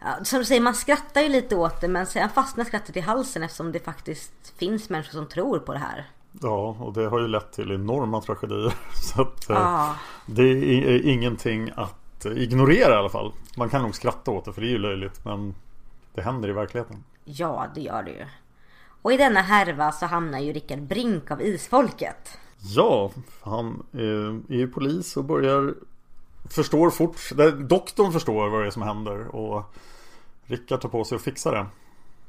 ja, 0.00 0.24
som 0.24 0.38
du 0.38 0.44
säger, 0.44 0.60
man 0.60 0.74
skrattar 0.74 1.20
ju 1.20 1.28
lite 1.28 1.56
åt 1.56 1.80
det 1.80 1.88
men 1.88 2.06
sen 2.06 2.28
fastnar 2.28 2.64
skrattet 2.64 2.96
i 2.96 3.00
halsen 3.00 3.42
eftersom 3.42 3.72
det 3.72 3.78
faktiskt 3.80 4.32
finns 4.56 4.88
människor 4.90 5.12
som 5.12 5.26
tror 5.26 5.58
på 5.58 5.72
det 5.72 5.78
här. 5.78 6.10
Ja, 6.42 6.76
och 6.80 6.92
det 6.92 7.08
har 7.08 7.20
ju 7.20 7.28
lett 7.28 7.52
till 7.52 7.72
enorma 7.72 8.20
tragedier. 8.20 8.74
Så 8.94 9.22
att 9.22 9.50
eh, 9.50 9.56
Ja. 9.56 9.94
det 10.26 10.42
är 10.42 11.06
ingenting 11.06 11.70
att 11.76 12.24
ignorera 12.24 12.94
i 12.94 12.96
alla 12.96 13.08
fall. 13.08 13.32
Man 13.56 13.68
kan 13.68 13.82
nog 13.82 13.94
skratta 13.94 14.30
åt 14.30 14.44
det 14.44 14.52
för 14.52 14.60
det 14.60 14.66
är 14.66 14.70
ju 14.70 14.78
löjligt 14.78 15.24
men 15.24 15.54
det 16.14 16.22
händer 16.22 16.48
i 16.48 16.52
verkligheten. 16.52 17.04
Ja, 17.24 17.66
det 17.74 17.80
gör 17.80 18.02
det 18.02 18.10
ju. 18.10 18.26
Och 19.02 19.12
i 19.12 19.16
denna 19.16 19.40
härva 19.42 19.92
så 19.92 20.06
hamnar 20.06 20.38
ju 20.38 20.52
Rickard 20.52 20.82
Brink 20.82 21.30
av 21.30 21.42
isfolket. 21.42 22.38
Ja, 22.74 23.10
han 23.40 23.82
är, 23.92 24.52
är 24.52 24.56
ju 24.56 24.68
polis 24.68 25.16
och 25.16 25.24
börjar 25.24 25.74
Förstår 26.50 26.90
fort, 26.90 27.16
doktorn 27.68 28.12
förstår 28.12 28.48
vad 28.48 28.60
det 28.60 28.66
är 28.66 28.70
som 28.70 28.82
händer 28.82 29.36
och 29.36 29.74
Rickard 30.44 30.80
tar 30.80 30.88
på 30.88 31.04
sig 31.04 31.16
att 31.16 31.22
fixa 31.22 31.50
det. 31.50 31.66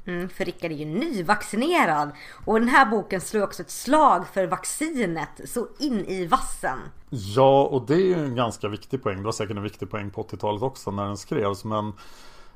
Mm, 0.06 0.28
för 0.28 0.44
Rickard 0.44 0.72
är 0.72 0.76
ju 0.76 0.84
nyvaccinerad. 0.84 2.10
Och 2.44 2.60
den 2.60 2.68
här 2.68 2.86
boken 2.86 3.20
slår 3.20 3.42
också 3.42 3.62
ett 3.62 3.70
slag 3.70 4.26
för 4.28 4.46
vaccinet 4.46 5.40
så 5.44 5.66
in 5.78 6.04
i 6.04 6.26
vassen. 6.26 6.78
Ja, 7.10 7.62
och 7.62 7.86
det 7.86 7.94
är 7.94 8.06
ju 8.06 8.14
en 8.14 8.34
ganska 8.34 8.68
viktig 8.68 9.02
poäng. 9.02 9.16
Det 9.16 9.24
var 9.24 9.32
säkert 9.32 9.56
en 9.56 9.62
viktig 9.62 9.90
poäng 9.90 10.10
på 10.10 10.22
80-talet 10.22 10.62
också 10.62 10.90
när 10.90 11.06
den 11.06 11.16
skrevs. 11.16 11.64
Men 11.64 11.92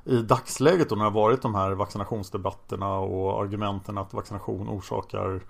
i 0.04 0.16
dagsläget 0.16 0.88
då 0.88 0.96
när 0.96 1.04
det 1.04 1.10
har 1.10 1.14
varit 1.14 1.42
de 1.42 1.54
här 1.54 1.70
vaccinationsdebatterna 1.70 2.98
och 2.98 3.42
argumenten 3.42 3.98
att 3.98 4.14
vaccination 4.14 4.68
orsakar 4.68 5.40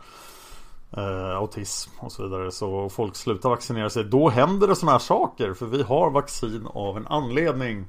eh, 0.97 1.37
autism 1.37 1.91
och 1.99 2.13
så 2.13 2.23
vidare. 2.23 2.51
Så 2.51 2.89
folk 2.89 3.17
slutar 3.17 3.49
vaccinera 3.49 3.91
sig. 3.91 4.05
Då 4.05 4.29
händer 4.29 4.69
det 4.69 4.77
sådana 4.77 4.93
här 4.93 4.99
saker. 4.99 5.55
För 5.55 5.67
vi 5.67 5.83
har 5.83 6.11
vaccin 6.11 6.67
av 6.75 6.97
en 6.97 7.07
anledning. 7.07 7.87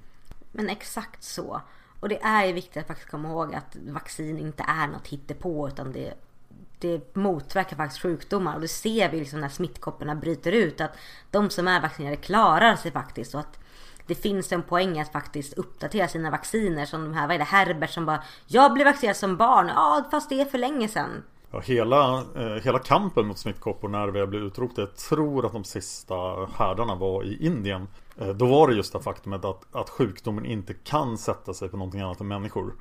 Men 0.52 0.70
exakt 0.70 1.24
så. 1.24 1.62
Och 2.00 2.10
det 2.10 2.24
är 2.24 2.46
ju 2.46 2.54
viktigt 2.54 2.78
att 2.78 2.88
faktiskt 2.88 3.10
komma 3.10 3.30
ihåg 3.30 3.56
att 3.56 3.76
vaccin 3.76 4.40
inte 4.40 4.64
är 4.68 4.88
något 4.88 5.08
hittepå 5.08 5.68
utan 5.68 5.92
det, 5.92 6.14
det 6.80 7.16
motverkar 7.16 7.76
faktiskt 7.76 8.02
sjukdomar. 8.02 8.56
Och 8.56 8.62
det 8.62 8.68
ser 8.68 9.10
vi 9.10 9.20
liksom 9.20 9.42
när 9.42 9.50
smittkopporna 9.50 10.16
bryter 10.16 10.52
ut 10.52 10.82
att 10.82 10.92
de 11.32 11.50
som 11.50 11.68
är 11.68 11.82
vaccinerade 11.82 12.18
klarar 12.18 12.76
sig 12.76 12.92
faktiskt. 12.92 13.34
Och 13.34 13.40
att 13.40 13.60
det 14.08 14.16
finns 14.16 14.52
en 14.52 14.64
poäng 14.64 15.00
att 15.00 15.12
faktiskt 15.12 15.54
uppdatera 15.54 16.08
sina 16.08 16.30
vacciner. 16.30 16.86
Som 16.86 17.04
de 17.04 17.14
här, 17.14 17.28
vad 17.28 17.36
är 17.36 17.40
det, 17.40 17.46
Herbert 17.46 17.90
som 17.90 18.06
bara 18.06 18.24
Jag 18.48 18.74
blev 18.74 18.88
vaccinerad 18.88 19.18
som 19.18 19.38
barn. 19.38 19.68
Ja, 19.68 20.04
fast 20.12 20.30
det 20.30 20.42
är 20.42 20.46
för 20.46 20.58
länge 20.58 20.88
sedan. 20.88 21.24
Ja, 21.54 21.60
hela, 21.60 22.26
eh, 22.36 22.64
hela 22.64 22.80
kampen 22.80 23.28
mot 23.28 23.38
smittkoppor 23.38 23.90
när 23.90 24.08
vi 24.08 24.26
blev 24.26 24.44
utrotade. 24.44 24.82
Jag 24.82 24.96
tror 24.96 25.46
att 25.46 25.54
de 25.54 25.64
sista 25.64 26.16
härdarna 26.46 26.96
var 26.96 27.24
i 27.24 27.46
Indien. 27.46 27.88
Eh, 28.18 28.30
då 28.30 28.46
var 28.46 28.68
det 28.68 28.76
just 28.76 28.94
det 28.94 29.00
faktumet 29.00 29.46
att, 29.46 29.76
att 29.76 29.90
sjukdomen 29.90 30.46
inte 30.46 30.74
kan 30.74 31.18
sätta 31.18 31.54
sig 31.54 31.70
på 31.70 31.78
någonting 31.78 32.02
annat 32.02 32.22
än 32.22 32.28
människor. 32.28 32.74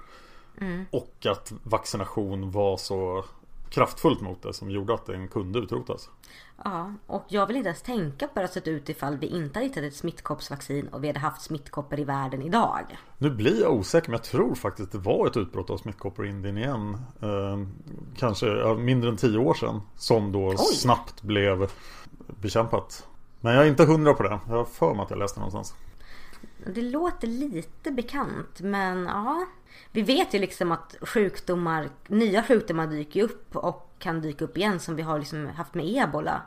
Mm. 0.60 0.84
Och 0.90 1.26
att 1.26 1.52
vaccination 1.62 2.50
var 2.50 2.76
så 2.76 3.24
kraftfullt 3.70 4.20
mot 4.20 4.42
det 4.42 4.52
som 4.52 4.70
gjorde 4.70 4.94
att 4.94 5.06
den 5.06 5.28
kunde 5.28 5.58
utrotas. 5.58 6.10
Ja, 6.64 6.92
och 7.06 7.24
jag 7.28 7.46
vill 7.46 7.56
inte 7.56 7.68
ens 7.68 7.82
tänka 7.82 8.28
på 8.28 8.40
hur 8.40 8.46
det 8.46 8.52
sett 8.52 8.68
ut 8.68 8.88
ifall 8.88 9.16
vi 9.16 9.26
inte 9.26 9.58
hade 9.58 9.66
hittat 9.66 9.84
ett 9.84 9.96
smittkoppsvaccin 9.96 10.88
och 10.88 11.04
vi 11.04 11.06
hade 11.06 11.20
haft 11.20 11.42
smittkoppor 11.42 12.00
i 12.00 12.04
världen 12.04 12.42
idag. 12.42 12.98
Nu 13.18 13.30
blir 13.30 13.60
jag 13.60 13.72
osäker 13.72 14.08
men 14.08 14.16
jag 14.18 14.24
tror 14.24 14.54
faktiskt 14.54 14.92
det 14.92 14.98
var 14.98 15.26
ett 15.26 15.36
utbrott 15.36 15.70
av 15.70 15.76
smittkoppor 15.76 16.26
i 16.26 16.28
Indien 16.28 16.58
igen. 16.58 16.98
Eh, 17.20 17.58
kanske 18.16 18.74
mindre 18.74 19.10
än 19.10 19.16
tio 19.16 19.38
år 19.38 19.54
sedan. 19.54 19.80
Som 19.96 20.32
då 20.32 20.48
Oj. 20.48 20.56
snabbt 20.56 21.22
blev 21.22 21.70
bekämpat. 22.26 23.06
Men 23.40 23.54
jag 23.54 23.64
är 23.64 23.68
inte 23.68 23.84
hundra 23.84 24.14
på 24.14 24.22
det. 24.22 24.38
Jag 24.48 24.56
har 24.56 24.64
för 24.64 24.94
mig 24.94 25.02
att 25.02 25.10
jag 25.10 25.18
läste 25.18 25.40
någonstans. 25.40 25.74
Det 26.66 26.82
låter 26.82 27.26
lite 27.26 27.90
bekant 27.90 28.60
men 28.60 29.04
ja. 29.06 29.46
Vi 29.92 30.02
vet 30.02 30.34
ju 30.34 30.38
liksom 30.38 30.72
att 30.72 30.96
sjukdomar, 31.00 31.88
nya 32.06 32.42
sjukdomar 32.42 32.86
dyker 32.86 33.22
upp 33.22 33.56
och 33.56 33.92
kan 33.98 34.20
dyka 34.20 34.44
upp 34.44 34.56
igen 34.56 34.80
som 34.80 34.96
vi 34.96 35.02
har 35.02 35.18
liksom 35.18 35.46
haft 35.46 35.74
med 35.74 35.96
ebola. 35.96 36.42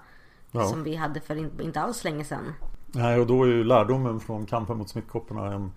Ja. 0.55 0.69
Som 0.69 0.83
vi 0.83 0.95
hade 0.95 1.21
för 1.21 1.61
inte 1.61 1.81
alls 1.81 2.03
länge 2.03 2.23
sedan. 2.23 2.53
Nej 2.87 3.19
och 3.19 3.27
då 3.27 3.43
är 3.43 3.47
ju 3.47 3.63
lärdomen 3.63 4.19
från 4.19 4.45
kampen 4.45 4.77
mot 4.77 4.89
smittkopporna 4.89 5.53
en, 5.53 5.71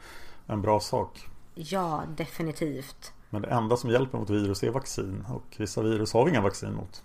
en 0.46 0.62
bra 0.62 0.80
sak. 0.80 1.28
Ja, 1.54 2.02
definitivt. 2.16 3.12
Men 3.30 3.42
det 3.42 3.48
enda 3.48 3.76
som 3.76 3.90
hjälper 3.90 4.18
mot 4.18 4.30
virus 4.30 4.62
är 4.62 4.70
vaccin 4.70 5.24
och 5.28 5.56
vissa 5.58 5.82
virus 5.82 6.12
har 6.12 6.24
vi 6.24 6.30
inga 6.30 6.40
vaccin 6.40 6.74
mot. 6.74 7.02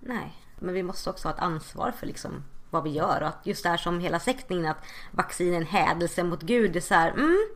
Nej, 0.00 0.34
men 0.58 0.74
vi 0.74 0.82
måste 0.82 1.10
också 1.10 1.28
ha 1.28 1.34
ett 1.34 1.40
ansvar 1.40 1.92
för 1.98 2.06
liksom 2.06 2.42
vad 2.70 2.82
vi 2.82 2.90
gör 2.90 3.20
och 3.20 3.28
att 3.28 3.46
just 3.46 3.62
det 3.62 3.68
här 3.68 3.76
som 3.76 4.00
hela 4.00 4.20
sekten 4.20 4.66
att 4.66 4.84
vaccin 5.10 5.52
är 5.52 5.56
en 5.56 5.66
hädelse 5.66 6.24
mot 6.24 6.42
Gud. 6.42 6.72
Det 6.72 6.78
är 6.78 6.80
så 6.80 6.94
här, 6.94 7.10
mm, 7.10 7.48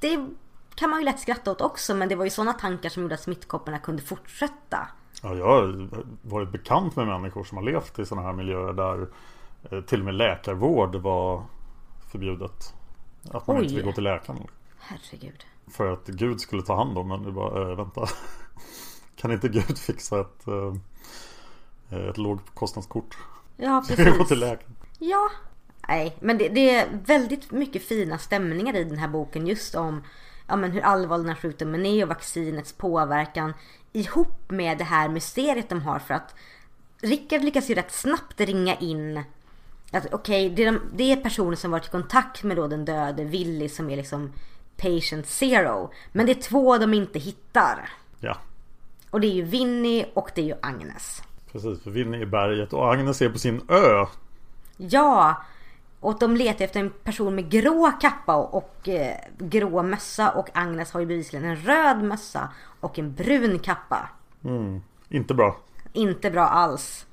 det 0.00 0.26
kan 0.74 0.90
man 0.90 0.98
ju 0.98 1.04
lätt 1.04 1.20
skratta 1.20 1.50
åt 1.50 1.60
också 1.60 1.94
men 1.94 2.08
det 2.08 2.16
var 2.16 2.24
ju 2.24 2.30
sådana 2.30 2.52
tankar 2.52 2.88
som 2.88 3.02
gjorde 3.02 3.14
att 3.14 3.20
smittkopporna 3.20 3.78
kunde 3.78 4.02
fortsätta. 4.02 4.88
Ja, 5.22 5.34
jag 5.34 5.46
har 5.46 5.88
varit 6.22 6.52
bekant 6.52 6.96
med 6.96 7.06
människor 7.06 7.44
som 7.44 7.58
har 7.58 7.64
levt 7.64 7.98
i 7.98 8.06
sådana 8.06 8.26
här 8.26 8.34
miljöer 8.34 8.72
där 8.72 9.08
eh, 9.70 9.80
till 9.80 9.98
och 9.98 10.04
med 10.04 10.14
läkarvård 10.14 10.96
var 10.96 11.42
förbjudet. 12.10 12.74
Att 13.30 13.46
man 13.46 13.56
Oj. 13.56 13.62
inte 13.62 13.74
fick 13.74 13.84
gå 13.84 13.92
till 13.92 14.04
läkaren. 14.04 14.46
Herregud. 14.78 15.44
För 15.70 15.92
att 15.92 16.06
Gud 16.06 16.40
skulle 16.40 16.62
ta 16.62 16.76
hand 16.76 16.98
om 16.98 17.10
en. 17.10 17.22
Du 17.22 17.32
bara, 17.32 17.70
äh, 17.70 17.76
vänta. 17.76 18.06
Kan 19.16 19.32
inte 19.32 19.48
Gud 19.48 19.78
fixa 19.78 20.20
ett, 20.20 20.48
äh, 21.90 22.08
ett 22.08 22.18
lågkostnadskort? 22.18 23.18
Ja, 23.56 23.84
precis. 23.88 24.18
gå 24.18 24.24
till 24.24 24.40
läkaren. 24.40 24.76
Ja. 24.98 25.30
Nej, 25.88 26.16
men 26.20 26.38
det, 26.38 26.48
det, 26.48 26.70
är 26.70 26.88
väldigt 27.06 27.50
mycket 27.50 27.82
fina 27.82 28.18
stämningar 28.18 28.76
i 28.76 28.84
den 28.84 28.98
här 28.98 29.08
boken 29.08 29.46
just 29.46 29.74
om 29.74 30.02
ja, 30.46 30.56
men 30.56 30.70
hur 30.70 30.80
allvarlig 30.80 31.24
den 31.26 31.34
här 31.34 31.42
sjukdomen 31.42 31.86
är 31.86 32.02
och 32.02 32.08
vaccinets 32.08 32.72
påverkan 32.72 33.54
ihop 33.92 34.50
med 34.50 34.78
det 34.78 34.84
här 34.84 35.08
mysteriet 35.08 35.68
de 35.68 35.82
har 35.82 35.98
för 35.98 36.14
att 36.14 36.34
Rickard 37.00 37.44
lyckas 37.44 37.70
ju 37.70 37.74
rätt 37.74 37.92
snabbt 37.92 38.40
ringa 38.40 38.76
in 38.76 39.22
att 39.92 40.06
okej, 40.12 40.46
okay, 40.46 40.48
det, 40.48 40.62
är 40.62 40.72
de, 40.72 40.80
det 40.94 41.12
är 41.12 41.16
personer 41.16 41.56
som 41.56 41.70
varit 41.70 41.86
i 41.86 41.90
kontakt 41.90 42.42
med 42.42 42.56
då 42.56 42.66
den 42.66 42.84
döde 42.84 43.24
Willy 43.24 43.68
som 43.68 43.90
är 43.90 43.96
liksom 43.96 44.32
patient 44.76 45.26
zero. 45.26 45.90
Men 46.12 46.26
det 46.26 46.32
är 46.32 46.42
två 46.42 46.78
de 46.78 46.94
inte 46.94 47.18
hittar. 47.18 47.90
Ja. 48.20 48.36
Och 49.10 49.20
det 49.20 49.26
är 49.26 49.32
ju 49.32 49.42
Vinny 49.42 50.04
och 50.14 50.30
det 50.34 50.40
är 50.40 50.46
ju 50.46 50.54
Agnes. 50.62 51.22
Precis, 51.52 51.82
för 51.82 51.90
Vinny 51.90 52.16
är 52.16 52.22
i 52.22 52.26
berget 52.26 52.72
och 52.72 52.92
Agnes 52.92 53.22
är 53.22 53.28
på 53.28 53.38
sin 53.38 53.60
ö. 53.68 54.06
Ja, 54.76 55.42
och 56.06 56.18
de 56.18 56.36
letar 56.36 56.64
efter 56.64 56.80
en 56.80 56.90
person 56.90 57.34
med 57.34 57.50
grå 57.50 57.92
kappa 58.00 58.36
och 58.36 58.88
eh, 58.88 59.16
grå 59.38 59.82
mössa 59.82 60.30
och 60.30 60.48
Agnes 60.54 60.92
har 60.92 61.00
ju 61.00 61.06
bevisligen 61.06 61.44
en 61.44 61.56
röd 61.56 62.02
mössa 62.02 62.48
och 62.80 62.98
en 62.98 63.14
brun 63.14 63.58
kappa. 63.58 64.08
Mm. 64.44 64.80
Inte 65.08 65.34
bra. 65.34 65.56
Inte 65.92 66.30
bra 66.30 66.42
alls. 66.42 67.06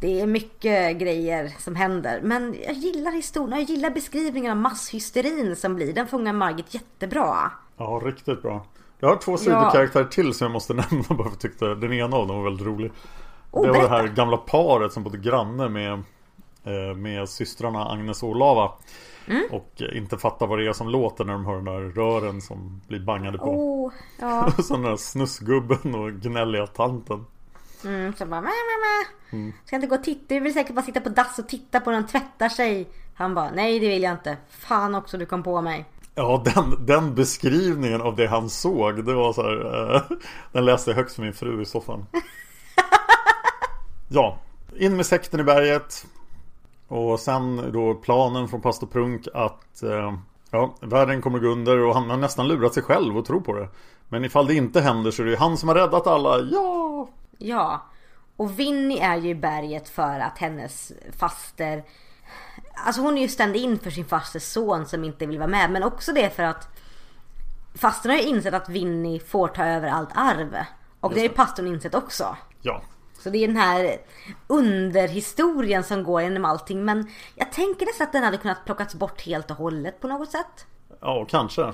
Det 0.00 0.20
är 0.20 0.26
mycket 0.26 0.98
grejer 0.98 1.54
som 1.58 1.76
händer. 1.76 2.20
Men 2.22 2.56
jag 2.66 2.72
gillar 2.72 3.12
historien. 3.12 3.58
Jag 3.58 3.68
gillar 3.68 3.90
beskrivningen 3.90 4.50
av 4.50 4.56
masshysterin 4.56 5.56
som 5.56 5.74
blir. 5.74 5.92
Den 5.92 6.06
fångar 6.06 6.32
Margit 6.32 6.74
jättebra. 6.74 7.50
Ja, 7.76 8.00
riktigt 8.04 8.42
bra. 8.42 8.66
Jag 8.98 9.08
har 9.08 9.16
två 9.16 9.36
sidokaraktärer 9.36 10.04
ja. 10.04 10.10
till 10.10 10.34
som 10.34 10.44
jag 10.44 10.52
måste 10.52 10.74
nämna 10.90 11.04
bara 11.08 11.16
för 11.16 11.24
att 11.24 11.30
jag 11.30 11.40
tyckte 11.40 11.74
den 11.74 11.92
ena 11.92 12.16
av 12.16 12.26
dem 12.26 12.36
var 12.36 12.44
väldigt 12.44 12.66
rolig. 12.66 12.92
Oh, 13.50 13.62
det 13.62 13.68
var 13.68 13.78
berätta. 13.78 13.94
det 13.94 14.00
här 14.00 14.08
gamla 14.08 14.36
paret 14.36 14.92
som 14.92 15.02
bodde 15.02 15.18
granne 15.18 15.68
med 15.68 16.02
med 16.96 17.28
systrarna 17.28 17.88
Agnes 17.88 18.22
och 18.22 18.28
Olava. 18.28 18.72
Mm. 19.26 19.42
Och 19.50 19.82
inte 19.92 20.18
fattar 20.18 20.46
vad 20.46 20.58
det 20.58 20.66
är 20.66 20.72
som 20.72 20.88
låter 20.88 21.24
när 21.24 21.32
de 21.32 21.46
hör 21.46 21.54
den 21.54 21.64
där 21.64 21.80
rören 21.80 22.40
som 22.40 22.80
blir 22.88 23.00
bangade 23.00 23.38
på. 23.38 23.50
Oh, 23.50 23.92
ja. 24.20 24.52
och 24.58 24.64
så 24.64 24.74
den 24.74 24.82
där 24.82 24.96
snusgubben 24.96 25.94
och 25.94 26.12
gnälliga 26.12 26.66
tanten. 26.66 27.26
Mm, 27.84 28.14
så 28.14 28.26
bara, 28.26 28.40
mä, 28.40 28.48
mä, 28.48 29.20
Mm. 29.32 29.52
Ska 29.64 29.76
inte 29.76 29.88
gå 29.88 29.94
och 29.94 30.04
titta? 30.04 30.34
Du 30.34 30.40
vill 30.40 30.54
säkert 30.54 30.74
bara 30.74 30.84
sitta 30.84 31.00
på 31.00 31.08
dass 31.08 31.38
och 31.38 31.48
titta 31.48 31.80
på 31.80 31.90
när 31.90 32.00
de 32.00 32.06
tvättar 32.06 32.48
sig. 32.48 32.88
Han 33.14 33.34
bara, 33.34 33.50
nej 33.50 33.80
det 33.80 33.88
vill 33.88 34.02
jag 34.02 34.12
inte. 34.12 34.36
Fan 34.48 34.94
också 34.94 35.18
du 35.18 35.26
kom 35.26 35.42
på 35.42 35.62
mig. 35.62 35.84
Ja, 36.14 36.44
den, 36.44 36.86
den 36.86 37.14
beskrivningen 37.14 38.00
av 38.00 38.16
det 38.16 38.26
han 38.26 38.50
såg, 38.50 39.04
det 39.04 39.14
var 39.14 39.32
så 39.32 39.42
här, 39.42 39.94
eh, 39.94 40.02
Den 40.52 40.64
läste 40.64 40.90
jag 40.90 40.96
högst 40.96 41.16
för 41.16 41.22
min 41.22 41.32
fru 41.32 41.62
i 41.62 41.64
soffan. 41.64 42.06
ja, 44.08 44.38
in 44.76 44.96
med 44.96 45.06
sekten 45.06 45.40
i 45.40 45.44
berget. 45.44 46.06
Och 46.90 47.20
sen 47.20 47.72
då 47.72 47.94
planen 47.94 48.48
från 48.48 48.60
pastor 48.60 48.86
Prunk 48.86 49.26
att 49.34 49.82
eh, 49.82 50.14
ja, 50.50 50.74
världen 50.80 51.22
kommer 51.22 51.38
gå 51.38 51.48
under 51.48 51.78
och 51.78 51.94
han 51.94 52.10
har 52.10 52.16
nästan 52.16 52.48
lurat 52.48 52.74
sig 52.74 52.82
själv 52.82 53.18
och 53.18 53.24
tror 53.24 53.40
på 53.40 53.52
det. 53.52 53.68
Men 54.08 54.24
ifall 54.24 54.46
det 54.46 54.54
inte 54.54 54.80
händer 54.80 55.10
så 55.10 55.22
är 55.22 55.26
det 55.26 55.36
han 55.36 55.56
som 55.56 55.68
har 55.68 55.76
räddat 55.76 56.06
alla, 56.06 56.40
ja! 56.40 57.08
Ja, 57.38 57.82
och 58.36 58.58
Winnie 58.58 59.00
är 59.00 59.16
ju 59.16 59.28
i 59.28 59.34
berget 59.34 59.88
för 59.88 60.20
att 60.20 60.38
hennes 60.38 60.92
faster 61.18 61.84
Alltså 62.86 63.02
hon 63.02 63.18
är 63.18 63.22
ju 63.22 63.28
stand-in 63.28 63.78
för 63.78 63.90
sin 63.90 64.04
fasters 64.04 64.42
son 64.42 64.86
som 64.86 65.04
inte 65.04 65.26
vill 65.26 65.38
vara 65.38 65.48
med. 65.48 65.70
Men 65.70 65.82
också 65.82 66.12
det 66.12 66.30
för 66.30 66.42
att 66.42 66.68
Fastern 67.74 68.10
har 68.10 68.18
ju 68.18 68.24
insett 68.24 68.54
att 68.54 68.68
Winnie 68.68 69.20
får 69.20 69.48
ta 69.48 69.64
över 69.64 69.88
allt 69.88 70.10
arv. 70.14 70.56
Och 71.00 71.10
det 71.14 71.20
har 71.20 71.22
ju 71.22 71.28
pastorn 71.28 71.66
insett 71.66 71.94
också. 71.94 72.36
Ja. 72.62 72.82
Så 73.20 73.30
det 73.30 73.38
är 73.38 73.46
den 73.46 73.56
här 73.56 73.96
underhistorien 74.46 75.84
som 75.84 76.02
går 76.02 76.22
genom 76.22 76.44
allting. 76.44 76.84
Men 76.84 77.10
jag 77.34 77.52
tänker 77.52 77.86
nästan 77.86 78.06
att 78.06 78.12
den 78.12 78.24
hade 78.24 78.36
kunnat 78.36 78.64
plockas 78.64 78.94
bort 78.94 79.20
helt 79.20 79.50
och 79.50 79.56
hållet 79.56 80.00
på 80.00 80.08
något 80.08 80.30
sätt. 80.30 80.66
Ja, 81.00 81.26
kanske. 81.30 81.72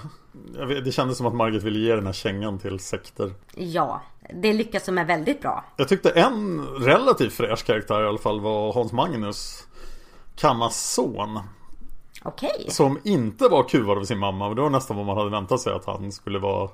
Det 0.85 0.93
kändes 0.93 1.17
som 1.17 1.27
att 1.27 1.35
Margit 1.35 1.63
ville 1.63 1.79
ge 1.79 1.95
den 1.95 2.07
här 2.07 2.13
kängan 2.13 2.59
till 2.59 2.81
sekter. 2.81 3.35
Ja, 3.55 4.03
det 4.35 4.53
lyckas 4.53 4.85
som 4.85 4.99
är 4.99 5.05
väldigt 5.05 5.41
bra. 5.43 5.65
Jag 5.77 5.89
tyckte 5.89 6.11
en 6.11 6.67
relativt 6.67 7.33
fräsch 7.33 7.67
karaktär 7.67 8.03
i 8.03 8.07
alla 8.07 8.19
fall 8.19 8.41
var 8.41 8.73
Hans 8.73 8.93
Magnus. 8.93 9.67
Kammas 10.37 10.95
son. 10.95 11.41
Okej. 12.23 12.67
Som 12.69 12.99
inte 13.05 13.49
var 13.49 13.69
kuvad 13.69 13.99
av 13.99 14.05
sin 14.05 14.19
mamma. 14.19 14.55
Det 14.55 14.63
var 14.63 14.71
nästan 14.71 14.97
vad 14.97 15.07
man 15.07 15.17
hade 15.17 15.31
väntat 15.31 15.61
sig 15.61 15.73
att 15.73 15.87
han 15.87 16.13
skulle 16.13 16.39
vara 16.39 16.71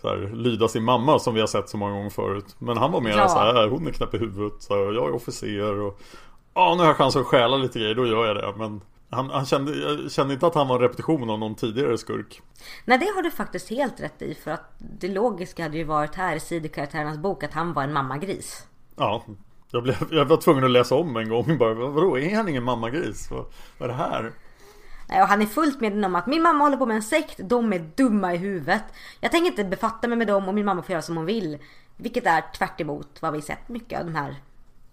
så 0.00 0.08
här, 0.08 0.30
lyda 0.34 0.68
sin 0.68 0.84
mamma 0.84 1.18
som 1.18 1.34
vi 1.34 1.40
har 1.40 1.46
sett 1.46 1.68
så 1.68 1.76
många 1.76 1.92
gånger 1.92 2.10
förut. 2.10 2.56
Men 2.58 2.76
han 2.76 2.92
var 2.92 3.00
mer 3.00 3.10
ja. 3.10 3.28
så 3.28 3.38
här, 3.38 3.68
hon 3.68 3.86
är 3.86 3.90
knäpp 3.90 4.14
i 4.14 4.18
huvudet, 4.18 4.62
så 4.62 4.74
här, 4.74 4.92
jag 4.92 5.08
är 5.08 5.14
officer 5.14 5.80
och 5.80 6.00
ja, 6.54 6.74
nu 6.74 6.82
har 6.82 6.86
jag 6.86 6.96
chans 6.96 7.16
att 7.16 7.26
stjäla 7.26 7.56
lite 7.56 7.78
grejer, 7.78 7.94
då 7.94 8.06
gör 8.06 8.26
jag 8.26 8.36
det. 8.36 8.52
Men 8.56 8.80
han, 9.10 9.30
han 9.30 9.46
kände, 9.46 9.76
jag 9.76 10.12
kände 10.12 10.34
inte 10.34 10.46
att 10.46 10.54
han 10.54 10.68
var 10.68 10.76
en 10.76 10.82
repetition 10.82 11.30
av 11.30 11.38
någon 11.38 11.54
tidigare 11.54 11.98
skurk. 11.98 12.42
Nej, 12.84 12.98
det 12.98 13.06
har 13.14 13.22
du 13.22 13.30
faktiskt 13.30 13.70
helt 13.70 14.00
rätt 14.00 14.22
i. 14.22 14.34
För 14.34 14.50
att 14.50 14.74
det 14.78 15.08
logiska 15.08 15.62
hade 15.62 15.78
ju 15.78 15.84
varit 15.84 16.14
här 16.14 16.36
i 16.36 16.40
sidokaraktärernas 16.40 17.18
bok 17.18 17.42
att 17.42 17.52
han 17.52 17.72
var 17.72 17.82
en 17.82 17.92
mammagris. 17.92 18.66
Ja, 18.96 19.24
jag, 19.70 19.82
blev, 19.82 19.96
jag 20.10 20.24
var 20.24 20.36
tvungen 20.36 20.64
att 20.64 20.70
läsa 20.70 20.94
om 20.94 21.16
en 21.16 21.28
gång 21.28 21.58
bara, 21.58 21.74
vadå, 21.74 22.18
är 22.18 22.36
han 22.36 22.48
ingen 22.48 22.64
mammagris? 22.64 23.30
Vad, 23.30 23.44
vad 23.78 23.90
är 23.90 23.92
det 23.92 23.98
här? 23.98 24.32
Och 25.08 25.28
han 25.28 25.42
är 25.42 25.46
fullt 25.46 25.80
medveten 25.80 26.04
om 26.04 26.14
att 26.14 26.26
min 26.26 26.42
mamma 26.42 26.64
håller 26.64 26.76
på 26.76 26.86
med 26.86 26.96
en 26.96 27.02
sekt, 27.02 27.40
de 27.42 27.72
är 27.72 27.78
dumma 27.78 28.34
i 28.34 28.36
huvudet. 28.36 28.82
Jag 29.20 29.30
tänker 29.30 29.50
inte 29.50 29.64
befatta 29.64 30.08
mig 30.08 30.18
med 30.18 30.26
dem 30.26 30.48
och 30.48 30.54
min 30.54 30.64
mamma 30.64 30.82
får 30.82 30.92
göra 30.92 31.02
som 31.02 31.16
hon 31.16 31.26
vill. 31.26 31.58
Vilket 31.96 32.26
är 32.26 32.44
tvärt 32.52 32.80
vad 33.20 33.32
vi 33.32 33.42
sett 33.42 33.68
mycket 33.68 34.00
av 34.00 34.06
de 34.06 34.14
här 34.14 34.36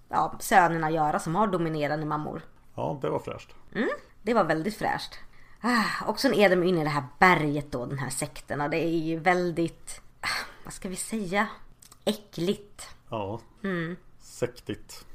ja, 0.10 0.36
sönerna 0.40 0.92
göra 0.92 1.20
som 1.20 1.36
har 1.36 1.48
dominerande 1.48 2.06
mammor. 2.06 2.42
Ja, 2.76 3.00
det 3.02 3.10
var 3.10 3.20
fräscht. 3.20 3.56
Mm, 3.76 3.90
det 4.22 4.34
var 4.34 4.44
väldigt 4.44 4.78
fräscht. 4.78 5.20
Ah, 5.62 6.06
och 6.08 6.20
sen 6.20 6.34
är 6.34 6.50
de 6.50 6.64
inne 6.64 6.82
i 6.82 6.84
det 6.84 6.90
här 6.90 7.04
berget 7.20 7.72
då, 7.72 7.86
den 7.86 8.00
här 8.00 8.10
sekten. 8.10 8.62
Och 8.62 8.70
det 8.70 8.86
är 8.86 8.98
ju 8.98 9.20
väldigt, 9.20 10.02
ah, 10.22 10.46
vad 10.64 10.74
ska 10.74 10.90
vi 10.90 10.96
säga, 10.96 11.48
äckligt. 12.06 12.90
Ja, 13.10 13.40
mm. 13.64 13.96
sektigt. 14.20 15.06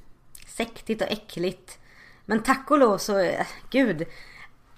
Sektigt 0.46 1.02
och 1.02 1.10
äckligt. 1.10 1.78
Men 2.24 2.42
tack 2.42 2.70
och 2.70 2.78
lov 2.78 2.98
så, 2.98 3.30
gud, 3.70 4.06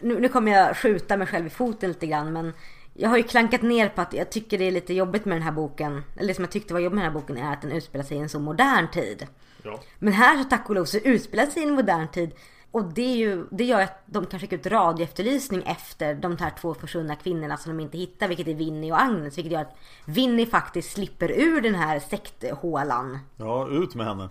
nu, 0.02 0.20
nu 0.20 0.28
kommer 0.28 0.52
jag 0.52 0.76
skjuta 0.76 1.16
mig 1.16 1.26
själv 1.26 1.46
i 1.46 1.50
foten 1.50 1.88
lite 1.88 2.06
grann 2.06 2.32
men 2.32 2.52
jag 2.94 3.08
har 3.08 3.16
ju 3.16 3.22
klankat 3.22 3.62
ner 3.62 3.88
på 3.88 4.00
att 4.00 4.12
jag 4.12 4.30
tycker 4.30 4.58
det 4.58 4.64
är 4.64 4.70
lite 4.70 4.94
jobbigt 4.94 5.24
med 5.24 5.36
den 5.36 5.42
här 5.42 5.52
boken. 5.52 6.02
Eller 6.16 6.28
det 6.28 6.34
som 6.34 6.44
jag 6.44 6.50
tyckte 6.50 6.74
var 6.74 6.80
jobbigt 6.80 6.94
med 6.94 7.04
den 7.04 7.12
här 7.12 7.20
boken 7.20 7.36
är 7.36 7.52
att 7.52 7.62
den 7.62 7.72
utspelar 7.72 8.04
sig 8.04 8.16
i 8.16 8.20
en 8.20 8.28
så 8.28 8.40
modern 8.40 8.90
tid. 8.90 9.26
Ja. 9.62 9.80
Men 9.98 10.12
här 10.12 10.42
så 10.42 10.44
tack 10.44 10.68
och 10.68 10.74
lov 10.74 10.84
så 10.84 10.98
utspelar 10.98 11.46
sig 11.46 11.62
i 11.62 11.66
en 11.66 11.74
modern 11.74 12.08
tid. 12.08 12.30
Och 12.70 12.84
det, 12.84 13.02
är 13.02 13.16
ju, 13.16 13.46
det 13.50 13.64
gör 13.64 13.80
att 13.80 14.02
de 14.06 14.26
kan 14.26 14.40
skicka 14.40 14.56
ut 14.56 14.66
radioefterlysning 14.66 15.62
efter 15.62 16.14
de 16.14 16.36
här 16.36 16.50
två 16.60 16.74
försvunna 16.74 17.16
kvinnorna 17.16 17.56
som 17.56 17.76
de 17.76 17.82
inte 17.82 17.98
hittar. 17.98 18.28
Vilket 18.28 18.48
är 18.48 18.54
Winnie 18.54 18.92
och 18.92 19.02
Agnes. 19.02 19.38
Vilket 19.38 19.52
gör 19.52 19.60
att 19.60 19.76
Winnie 20.04 20.46
faktiskt 20.46 20.92
slipper 20.92 21.30
ur 21.30 21.60
den 21.60 21.74
här 21.74 22.00
sekthålan. 22.00 23.18
Ja, 23.36 23.68
ut 23.68 23.94
med 23.94 24.06
henne. 24.06 24.28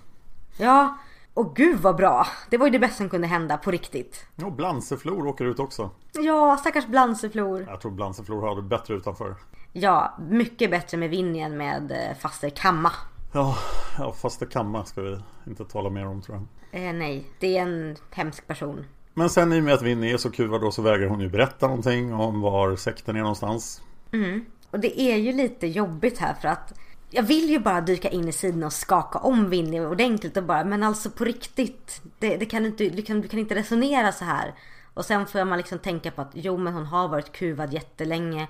Ja, 0.57 0.97
och 1.33 1.55
gud 1.55 1.79
vad 1.79 1.95
bra. 1.95 2.27
Det 2.49 2.57
var 2.57 2.65
ju 2.67 2.71
det 2.71 2.79
bästa 2.79 2.97
som 2.97 3.09
kunde 3.09 3.27
hända 3.27 3.57
på 3.57 3.71
riktigt. 3.71 4.25
Ja, 4.35 4.49
Blanseflor 4.49 5.27
åker 5.27 5.45
ut 5.45 5.59
också. 5.59 5.89
Ja, 6.13 6.57
stackars 6.57 6.87
Blanseflor. 6.87 7.65
Jag 7.69 7.81
tror 7.81 7.91
Blanseflor 7.91 8.41
har 8.41 8.55
det 8.55 8.61
bättre 8.61 8.93
utanför. 8.93 9.35
Ja, 9.73 10.17
mycket 10.29 10.71
bättre 10.71 10.97
med 10.97 11.09
Winnie 11.09 11.41
än 11.41 11.57
med 11.57 11.91
eh, 11.91 12.17
faster 12.17 12.49
Kamma. 12.49 12.91
Ja, 13.33 13.57
ja 13.97 14.13
fast 14.13 14.39
det 14.39 14.45
kamma 14.45 14.85
ska 14.85 15.01
vi 15.01 15.17
inte 15.47 15.65
tala 15.65 15.89
mer 15.89 16.07
om 16.07 16.21
tror 16.21 16.37
jag. 16.71 16.81
Eh, 16.81 16.93
nej, 16.93 17.25
det 17.39 17.57
är 17.57 17.61
en 17.61 17.95
hemsk 18.11 18.47
person. 18.47 18.85
Men 19.13 19.29
sen 19.29 19.53
i 19.53 19.59
och 19.59 19.63
med 19.63 19.73
att 19.73 19.81
Winnie 19.81 20.13
är 20.13 20.17
så 20.17 20.31
kuvad 20.31 20.61
då 20.61 20.71
så 20.71 20.81
vägrar 20.81 21.07
hon 21.07 21.21
ju 21.21 21.29
berätta 21.29 21.67
någonting 21.67 22.13
om 22.13 22.41
var 22.41 22.75
sekten 22.75 23.15
är 23.15 23.19
någonstans. 23.19 23.81
Och 24.71 24.79
det 24.79 25.01
är 25.01 25.17
ju 25.17 25.31
lite 25.31 25.67
jobbigt 25.67 26.17
här 26.17 26.33
för 26.33 26.47
att 26.47 26.73
jag 27.13 27.23
vill 27.23 27.49
ju 27.49 27.59
bara 27.59 27.81
dyka 27.81 28.09
in 28.09 28.27
i 28.27 28.31
sidan 28.31 28.63
och 28.63 28.73
skaka 28.73 29.19
om 29.19 29.49
Winnie 29.49 29.85
ordentligt 29.85 30.37
och 30.37 30.43
bara 30.43 30.63
men 30.63 30.83
alltså 30.83 31.09
på 31.09 31.23
riktigt. 31.23 32.01
Det, 32.19 32.37
det 32.37 32.45
kan 32.45 32.65
inte, 32.65 32.89
du, 32.89 33.01
kan, 33.01 33.21
du 33.21 33.27
kan 33.27 33.39
inte 33.39 33.55
resonera 33.55 34.11
så 34.11 34.25
här. 34.25 34.53
Och 34.93 35.05
sen 35.05 35.27
får 35.27 35.45
man 35.45 35.57
liksom 35.57 35.79
tänka 35.79 36.11
på 36.11 36.21
att 36.21 36.31
jo 36.33 36.57
men 36.57 36.73
hon 36.73 36.85
har 36.85 37.07
varit 37.07 37.31
kuvad 37.31 37.73
jättelänge. 37.73 38.47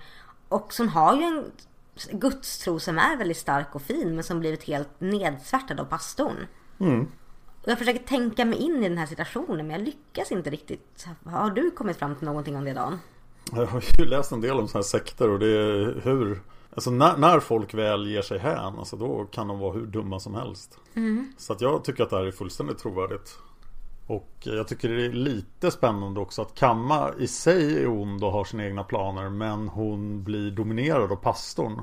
Och 0.49 0.73
hon 0.77 0.89
har 0.89 1.15
ju 1.15 1.23
en 1.23 1.51
gudstro 2.11 2.79
som 2.79 2.97
är 2.97 3.17
väldigt 3.17 3.37
stark 3.37 3.75
och 3.75 3.81
fin 3.81 4.15
men 4.15 4.23
som 4.23 4.39
blivit 4.39 4.63
helt 4.63 5.01
nedsvärtad 5.01 5.79
av 5.79 5.85
pastorn. 5.85 6.47
Och 7.61 7.67
jag 7.67 7.77
försöker 7.77 7.99
tänka 7.99 8.45
mig 8.45 8.59
in 8.59 8.83
i 8.83 8.89
den 8.89 8.97
här 8.97 9.05
situationen 9.05 9.67
men 9.67 9.69
jag 9.69 9.81
lyckas 9.85 10.31
inte 10.31 10.49
riktigt. 10.49 11.07
Har 11.25 11.49
du 11.49 11.71
kommit 11.71 11.97
fram 11.97 12.15
till 12.15 12.25
någonting 12.25 12.55
om 12.55 12.65
det 12.65 12.73
Dan? 12.73 12.99
Jag 13.51 13.65
har 13.65 13.83
ju 13.99 14.05
läst 14.05 14.31
en 14.31 14.41
del 14.41 14.59
om 14.59 14.67
sådana 14.67 14.83
här 14.83 14.99
sekter 14.99 15.29
och 15.29 15.39
det 15.39 15.47
är 15.47 16.01
hur 16.03 16.41
Alltså 16.73 16.91
när, 16.91 17.17
när 17.17 17.39
folk 17.39 17.73
väl 17.73 18.07
ger 18.07 18.21
sig 18.21 18.39
hän 18.39 18.79
Alltså 18.79 18.95
då 18.95 19.25
kan 19.25 19.47
de 19.47 19.59
vara 19.59 19.73
hur 19.73 19.85
dumma 19.85 20.19
som 20.19 20.35
helst. 20.35 20.79
Så 21.37 21.53
att 21.53 21.61
jag 21.61 21.83
tycker 21.83 22.03
att 22.03 22.09
det 22.09 22.15
här 22.15 22.25
är 22.25 22.31
fullständigt 22.31 22.77
trovärdigt. 22.77 23.37
Och 24.07 24.31
jag 24.39 24.67
tycker 24.67 24.89
det 24.89 25.05
är 25.05 25.09
lite 25.09 25.71
spännande 25.71 26.19
också 26.19 26.41
att 26.41 26.55
Kamma 26.55 27.11
i 27.19 27.27
sig 27.27 27.83
är 27.83 27.87
ond 27.87 28.23
och 28.23 28.31
har 28.31 28.43
sina 28.43 28.65
egna 28.65 28.83
planer 28.83 29.29
Men 29.29 29.67
hon 29.67 30.23
blir 30.23 30.51
dominerad 30.51 31.11
av 31.11 31.15
pastorn. 31.15 31.81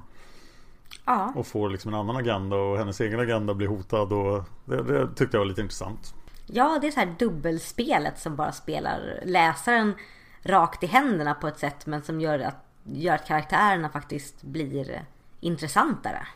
Ja. 1.04 1.32
Och 1.36 1.46
får 1.46 1.70
liksom 1.70 1.94
en 1.94 2.00
annan 2.00 2.16
agenda 2.16 2.56
och 2.56 2.78
hennes 2.78 3.00
egen 3.00 3.20
agenda 3.20 3.54
blir 3.54 3.68
hotad 3.68 4.12
och 4.12 4.44
det, 4.64 4.82
det 4.82 5.08
tyckte 5.14 5.36
jag 5.36 5.40
var 5.40 5.46
lite 5.46 5.60
intressant. 5.60 6.14
Ja, 6.46 6.78
det 6.80 6.86
är 6.86 6.90
så 6.90 7.00
här 7.00 7.14
dubbelspelet 7.18 8.18
som 8.18 8.36
bara 8.36 8.52
spelar 8.52 9.20
läsaren 9.24 9.94
rakt 10.42 10.82
i 10.82 10.86
händerna 10.86 11.34
på 11.34 11.48
ett 11.48 11.58
sätt 11.58 11.86
men 11.86 12.02
som 12.02 12.20
gör 12.20 12.38
att, 12.38 12.64
gör 12.92 13.14
att 13.14 13.26
karaktärerna 13.26 13.88
faktiskt 13.88 14.42
blir 14.42 15.04
intressantare. 15.40 16.26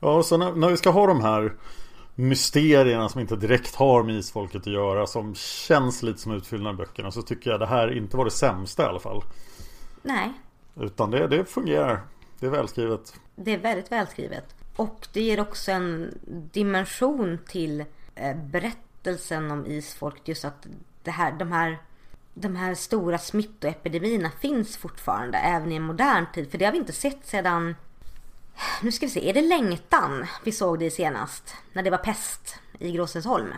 Ja, 0.00 0.14
och 0.14 0.24
så 0.24 0.36
när, 0.36 0.52
när 0.52 0.68
vi 0.68 0.76
ska 0.76 0.90
ha 0.90 1.06
de 1.06 1.20
här 1.20 1.52
mysterierna 2.14 3.08
som 3.08 3.20
inte 3.20 3.36
direkt 3.36 3.74
har 3.74 4.02
med 4.02 4.14
isfolket 4.14 4.60
att 4.60 4.72
göra 4.72 5.06
som 5.06 5.34
känns 5.34 6.02
lite 6.02 6.18
som 6.18 6.32
utfyllnad 6.32 6.74
i 6.74 6.76
böckerna 6.76 7.10
så 7.10 7.22
tycker 7.22 7.50
jag 7.50 7.60
det 7.60 7.66
här 7.66 7.96
inte 7.96 8.16
var 8.16 8.24
det 8.24 8.30
sämsta 8.30 8.82
i 8.82 8.86
alla 8.86 9.00
fall. 9.00 9.22
Nej, 10.02 10.32
Utan 10.80 11.10
det, 11.10 11.26
det 11.26 11.44
fungerar. 11.44 12.00
Det 12.40 12.46
är 12.46 12.50
välskrivet. 12.50 13.20
det 13.36 13.54
är 13.54 13.58
väldigt 13.58 13.92
välskrivet. 13.92 14.54
Och 14.76 15.08
det 15.12 15.20
ger 15.20 15.40
också 15.40 15.72
en 15.72 16.18
dimension 16.52 17.38
till 17.48 17.84
eh, 18.14 18.36
berättelsen 18.36 19.50
om 19.50 19.66
isfolket. 19.66 20.28
Just 20.28 20.44
att 20.44 20.66
det 21.02 21.10
här, 21.10 21.32
de, 21.32 21.52
här, 21.52 21.78
de 22.40 22.56
här 22.56 22.74
stora 22.74 23.18
smittoepidemierna 23.18 24.30
finns 24.40 24.76
fortfarande 24.76 25.38
även 25.38 25.72
i 25.72 25.76
en 25.76 25.82
modern 25.82 26.26
tid. 26.34 26.50
För 26.50 26.58
det 26.58 26.64
har 26.64 26.72
vi 26.72 26.78
inte 26.78 26.92
sett 26.92 27.26
sedan 27.26 27.74
nu 28.82 28.92
ska 28.92 29.06
vi 29.06 29.10
se, 29.10 29.30
är 29.30 29.34
det 29.34 29.42
längtan 29.42 30.26
vi 30.44 30.52
såg 30.52 30.78
det 30.78 30.90
senast? 30.90 31.54
När 31.72 31.82
det 31.82 31.90
var 31.90 31.98
pest 31.98 32.56
i 32.78 32.92
Gråstensholm? 32.92 33.52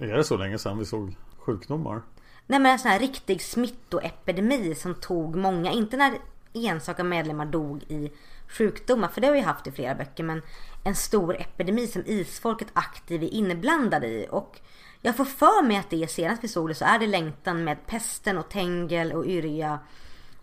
Är 0.00 0.06
det 0.06 0.24
så 0.24 0.36
länge 0.36 0.58
sedan 0.58 0.78
vi 0.78 0.84
såg 0.84 1.16
sjukdomar? 1.38 2.02
Nej 2.46 2.60
men 2.60 2.72
en 2.72 2.78
sån 2.78 2.90
här 2.90 2.98
riktig 2.98 3.42
smittoepidemi 3.42 4.74
som 4.74 4.94
tog 4.94 5.36
många, 5.36 5.72
inte 5.72 5.96
när 5.96 6.18
enstaka 6.52 7.04
medlemmar 7.04 7.46
dog 7.46 7.82
i 7.82 8.12
sjukdomar, 8.48 9.08
för 9.08 9.20
det 9.20 9.26
har 9.26 9.34
vi 9.34 9.40
haft 9.40 9.66
i 9.66 9.72
flera 9.72 9.94
böcker, 9.94 10.24
men 10.24 10.42
en 10.84 10.94
stor 10.94 11.36
epidemi 11.40 11.86
som 11.86 12.02
isfolket 12.06 12.68
aktivt 12.72 13.22
är 13.22 13.34
inblandade 13.34 14.06
i. 14.06 14.26
Och 14.30 14.60
jag 15.06 15.16
får 15.16 15.24
för 15.24 15.62
mig 15.62 15.76
att 15.76 15.90
det 15.90 16.02
är 16.02 16.06
senast 16.06 16.44
vi 16.44 16.48
såg 16.48 16.68
det 16.68 16.74
så 16.74 16.84
är 16.84 16.98
det 16.98 17.06
längtan 17.06 17.64
med 17.64 17.86
pesten 17.86 18.38
och 18.38 18.48
Tengel 18.48 19.12
och 19.12 19.26
Yrja 19.26 19.78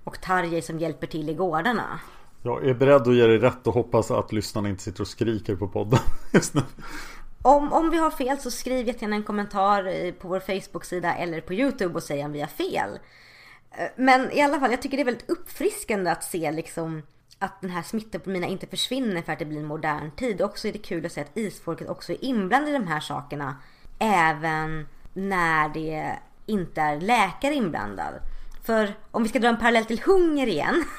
och 0.04 0.22
Tarjei 0.22 0.62
som 0.62 0.80
hjälper 0.80 1.08
till 1.08 1.30
i 1.30 1.34
gårdarna. 1.34 2.00
Jag 2.44 2.68
är 2.68 2.74
beredd 2.74 3.02
att 3.02 3.16
ge 3.16 3.28
dig 3.28 3.38
rätt 3.38 3.68
och 3.68 3.74
hoppas 3.74 4.12
att 4.12 4.32
lyssnarna 4.32 4.70
inte 4.70 4.84
sitter 4.84 5.02
och 5.02 5.08
skriker 5.08 5.56
på 5.56 5.68
podden 5.68 6.00
just 6.34 6.54
nu. 6.54 6.62
Om, 7.42 7.74
om 7.74 7.90
vi 7.90 7.98
har 7.98 8.12
fel 8.12 8.38
så 8.38 8.52
skriv 8.52 8.88
jättegärna 8.88 9.16
en 9.16 9.24
kommentar 9.24 10.12
på 10.12 10.28
vår 10.28 10.40
Facebook-sida 10.40 11.16
eller 11.16 11.42
på 11.42 11.54
YouTube 11.54 11.96
och 11.96 12.04
säg 12.04 12.26
om 12.26 12.32
vi 12.32 12.40
har 12.40 12.48
fel. 12.48 13.00
Eh, 13.72 13.88
Men 13.96 14.32
i 14.32 14.42
alla 14.42 14.60
fall, 14.60 14.72
jag 14.72 14.82
tycker 14.82 14.98
det 14.98 15.04
är 15.04 15.06
väldigt 15.06 15.30
uppfriskande 15.30 16.12
att 16.12 16.24
se 16.24 16.52
liksom 16.52 17.02
att 17.40 17.62
den 17.62 17.70
här 17.70 17.82
smittoepidemin 17.82 18.44
inte 18.44 18.68
försvinner 18.68 19.22
för 19.22 19.34
att 19.34 19.40
det 19.40 19.46
blir 19.46 19.60
en 19.60 19.66
modern 19.66 20.12
tid. 20.12 20.42
Och 20.42 20.50
också 20.50 20.68
är 20.68 20.74
det 20.74 20.80
kul 20.80 21.06
att 21.06 21.12
se 21.12 21.22
att 21.22 21.38
isfolket 21.38 21.90
också 21.90 22.12
är 22.12 22.26
inblandade 22.26 22.70
i 22.70 22.80
de 22.80 22.88
här 22.88 23.00
sakerna. 23.00 23.56
Även 24.04 24.88
när 25.14 25.70
det 25.70 26.20
inte 26.46 26.82
är 26.82 27.02
läkare 27.02 27.54
inblandad. 27.54 28.14
För 28.64 28.94
om 29.12 29.24
vi 29.24 29.30
ska 29.30 29.40
dra 29.40 29.48
en 29.48 29.58
parallell 29.60 29.86
till 29.86 30.02
hunger 30.06 30.48
igen. 30.48 30.84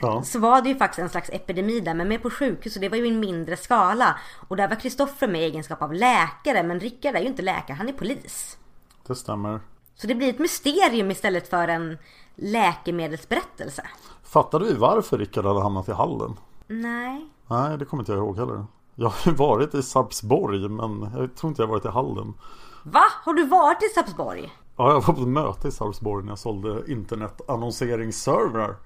Ja. 0.00 0.22
så 0.22 0.38
var 0.38 0.62
det 0.62 0.68
ju 0.68 0.76
faktiskt 0.76 0.98
en 0.98 1.08
slags 1.08 1.30
epidemi 1.30 1.80
där, 1.80 1.94
men 1.94 2.08
mer 2.08 2.18
på 2.18 2.30
sjukhus 2.30 2.76
och 2.76 2.80
det 2.80 2.88
var 2.88 2.96
ju 2.96 3.06
i 3.06 3.08
en 3.08 3.20
mindre 3.20 3.56
skala. 3.56 4.18
Och 4.48 4.56
där 4.56 4.68
var 4.68 4.76
Kristoffer 4.76 5.28
med 5.28 5.40
i 5.40 5.44
egenskap 5.44 5.82
av 5.82 5.92
läkare, 5.92 6.62
men 6.62 6.80
Rickard 6.80 7.14
är 7.14 7.20
ju 7.20 7.26
inte 7.26 7.42
läkare, 7.42 7.76
han 7.76 7.88
är 7.88 7.92
polis. 7.92 8.58
Det 9.06 9.14
stämmer. 9.14 9.60
Så 9.94 10.06
det 10.06 10.14
blir 10.14 10.28
ett 10.28 10.38
mysterium 10.38 11.10
istället 11.10 11.48
för 11.48 11.68
en 11.68 11.98
läkemedelsberättelse. 12.34 13.82
Fattade 14.24 14.64
vi 14.64 14.74
varför 14.74 15.18
Rickard 15.18 15.44
hade 15.44 15.62
hamnat 15.62 15.88
i 15.88 15.92
hallen? 15.92 16.36
Nej. 16.66 17.28
Nej, 17.46 17.78
det 17.78 17.84
kommer 17.84 18.02
inte 18.02 18.12
jag 18.12 18.18
ihåg 18.18 18.36
heller. 18.36 18.64
Jag 18.98 19.08
har 19.08 19.32
ju 19.32 19.36
varit 19.36 19.74
i 19.74 19.82
Sarpsborg 19.82 20.68
men 20.68 21.10
jag 21.14 21.34
tror 21.34 21.50
inte 21.50 21.62
jag 21.62 21.66
har 21.66 21.72
varit 21.74 21.84
i 21.84 21.88
hallen. 21.88 22.34
Va? 22.82 23.04
Har 23.24 23.34
du 23.34 23.46
varit 23.46 23.82
i 23.82 23.88
Sarpsborg? 23.88 24.52
Ja, 24.76 24.88
jag 24.88 24.94
var 24.94 25.14
på 25.14 25.20
ett 25.20 25.28
möte 25.28 25.68
i 25.68 25.70
Sarpsborg 25.70 26.24
när 26.24 26.30
jag 26.32 26.38
sålde 26.38 26.92
internetannonseringsservrar. 26.92 28.76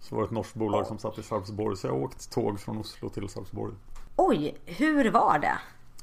Så 0.00 0.14
var 0.14 0.22
det 0.22 0.26
ett 0.26 0.32
norskt 0.32 0.54
bolag 0.54 0.86
som 0.86 0.98
satt 0.98 1.18
i 1.18 1.22
Sarpsborg 1.22 1.76
så 1.76 1.86
jag 1.86 2.02
åkte 2.02 2.30
tåg 2.30 2.60
från 2.60 2.78
Oslo 2.78 3.08
till 3.08 3.28
Sarpsborg. 3.28 3.72
Oj, 4.16 4.60
hur 4.64 5.10
var 5.10 5.38
det? 5.38 5.58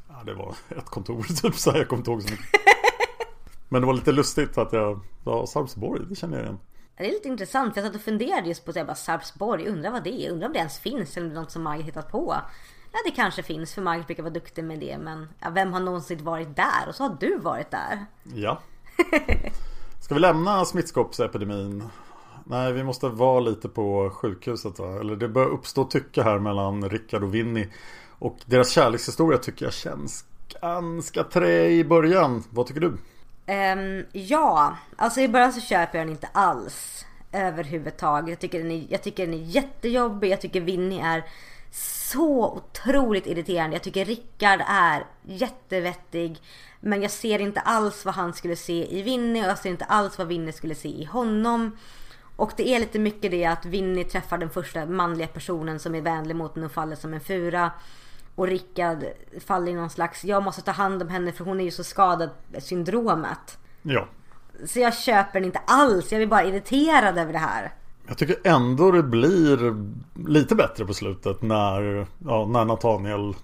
Ja, 0.10 0.24
det 0.26 0.34
var 0.34 0.56
ett 0.70 0.90
kontor 0.90 1.24
typ 1.42 1.56
så 1.56 1.72
här, 1.72 1.78
jag 1.78 1.88
kommer 1.88 2.00
inte 2.00 2.12
ihåg 2.12 2.22
så 2.24 2.32
mycket. 2.32 2.50
Men 3.70 3.82
det 3.82 3.88
var 3.88 3.94
lite 3.94 4.12
lustigt 4.12 4.58
att 4.58 4.74
jag, 4.74 5.00
ja 5.26 5.48
Sarpsborg, 5.48 6.02
det 6.10 6.16
känner 6.16 6.38
jag 6.38 6.46
igen. 6.46 6.60
Det 6.98 7.08
är 7.08 7.12
lite 7.12 7.28
intressant 7.28 7.74
för 7.74 7.82
jag 7.82 7.88
satt 7.88 7.96
och 7.96 8.06
funderade 8.06 8.48
just 8.48 8.66
på 8.66 8.74
så 8.74 8.80
här, 8.80 8.86
bara 8.86 8.96
Sarpsborg, 8.96 9.68
undrar 9.68 9.92
vad 9.92 10.04
det 10.04 10.26
är, 10.26 10.32
undrar 10.32 10.48
om 10.48 10.54
det 10.54 10.60
ens 10.60 10.80
finns 10.80 11.18
eller 11.18 11.30
det 11.30 11.36
något 11.36 11.52
som 11.52 11.64
Margit 11.64 11.86
hittat 11.86 12.12
på. 12.12 12.36
Ja 12.92 13.00
det 13.06 13.12
kanske 13.12 13.44
finns 13.44 13.74
för 13.74 13.82
Margit 13.82 14.08
brukar 14.08 14.24
vara 14.24 14.34
duktig 14.34 14.64
med 14.64 14.80
det 14.80 14.98
men 14.98 15.30
ja, 15.40 15.50
vem 15.50 15.74
har 15.74 15.80
någonsin 15.80 16.24
varit 16.24 16.56
där? 16.56 16.88
Och 16.88 16.96
så 16.96 17.04
har 17.04 17.18
du 17.20 17.38
varit 17.38 17.72
där. 17.72 18.06
Ja. 18.36 18.62
Ska 20.00 20.14
vi 20.14 20.20
lämna 20.20 20.66
smittkoppsepidemin? 20.66 21.84
Nej, 22.44 22.74
vi 22.74 22.84
måste 22.84 23.10
vara 23.10 23.40
lite 23.40 23.70
på 23.70 24.10
sjukhuset 24.10 24.80
va? 24.80 25.00
Eller 25.00 25.16
det 25.16 25.28
börjar 25.28 25.50
uppstå 25.50 25.84
tycke 25.84 26.24
här 26.24 26.40
mellan 26.40 26.90
Rickard 26.90 27.24
och 27.24 27.36
Winnie. 27.36 27.68
Och 28.20 28.38
deras 28.46 28.70
kärlekshistoria 28.70 29.38
tycker 29.38 29.66
jag 29.66 29.74
känns 29.74 30.26
ganska 30.62 31.24
trä 31.24 31.70
i 31.70 31.84
början. 31.84 32.44
Vad 32.50 32.68
tycker 32.68 32.82
du? 32.82 32.98
Ehm, 33.46 34.06
ja, 34.12 34.78
alltså 34.96 35.22
i 35.22 35.28
början 35.28 35.54
så 35.54 35.62
köper 35.62 35.98
jag 35.98 36.08
den 36.08 36.12
inte 36.12 36.30
alls 36.32 37.06
överhuvudtaget. 37.32 38.30
Jag 38.30 38.40
tycker, 38.40 38.60
den 38.60 38.72
är, 38.72 38.86
jag 38.90 39.04
tycker 39.04 39.26
den 39.26 39.36
är 39.36 39.44
jättejobbig. 39.44 40.32
Jag 40.32 40.42
tycker 40.42 40.62
Winnie 40.62 41.02
är 41.02 41.24
så 41.72 42.52
otroligt 42.52 43.28
irriterande. 43.28 43.76
Jag 43.76 43.84
tycker 43.84 44.06
Rickard 44.06 44.62
är 44.68 45.06
jättevettig. 45.24 46.42
Men 46.80 47.02
jag 47.02 47.12
ser 47.12 47.40
inte 47.40 47.60
alls 47.60 48.06
vad 48.06 48.16
han 48.16 48.34
skulle 48.34 48.56
se 48.56 49.00
i 49.00 49.02
Winnie 49.02 49.44
och 49.44 49.50
jag 49.50 49.58
ser 49.58 49.70
inte 49.70 49.86
alls 49.86 50.18
vad 50.18 50.28
Winnie 50.28 50.52
skulle 50.52 50.76
se 50.76 50.90
i 50.90 51.06
honom. 51.06 51.78
Och 52.36 52.52
det 52.58 52.70
är 52.70 52.80
lite 52.80 53.00
mycket 53.00 53.32
det 53.32 53.46
att 53.46 53.66
Winnie 53.66 54.04
träffar 54.04 54.38
den 54.38 54.50
första 54.50 54.86
manliga 54.86 55.28
personen 55.28 55.80
som 55.80 55.96
är 55.96 56.02
vänlig 56.02 56.36
mot 56.36 56.56
henne 56.56 56.66
och 56.66 56.72
faller 56.72 56.96
som 56.96 57.14
en 57.14 57.20
fura. 57.20 57.72
Och 58.36 58.48
Rickard 58.48 59.06
faller 59.46 59.72
i 59.72 59.76
någon 59.76 59.90
slags, 59.90 60.24
jag 60.24 60.44
måste 60.44 60.62
ta 60.62 60.72
hand 60.72 61.02
om 61.02 61.10
henne 61.10 61.32
för 61.32 61.46
hon 61.46 61.60
är 61.60 61.64
ju 61.64 61.72
så 61.72 61.84
skadad 61.84 62.30
syndromet. 62.60 63.58
Ja. 63.82 64.08
Så 64.66 64.80
jag 64.80 64.98
köper 64.98 65.34
den 65.34 65.46
inte 65.46 65.62
alls. 65.66 66.12
Jag 66.12 66.20
blir 66.20 66.28
bara 66.28 66.44
irriterad 66.44 67.18
över 67.18 67.34
det 67.34 67.40
här. 67.40 67.74
Jag 68.10 68.18
tycker 68.18 68.36
ändå 68.44 68.92
det 68.92 69.04
blir 69.04 69.76
lite 70.28 70.56
bättre 70.56 70.86
på 70.86 70.94
slutet 70.94 71.42
när, 71.42 72.08
ja, 72.26 72.46
när 72.46 72.66
Nathaniel 72.66 73.36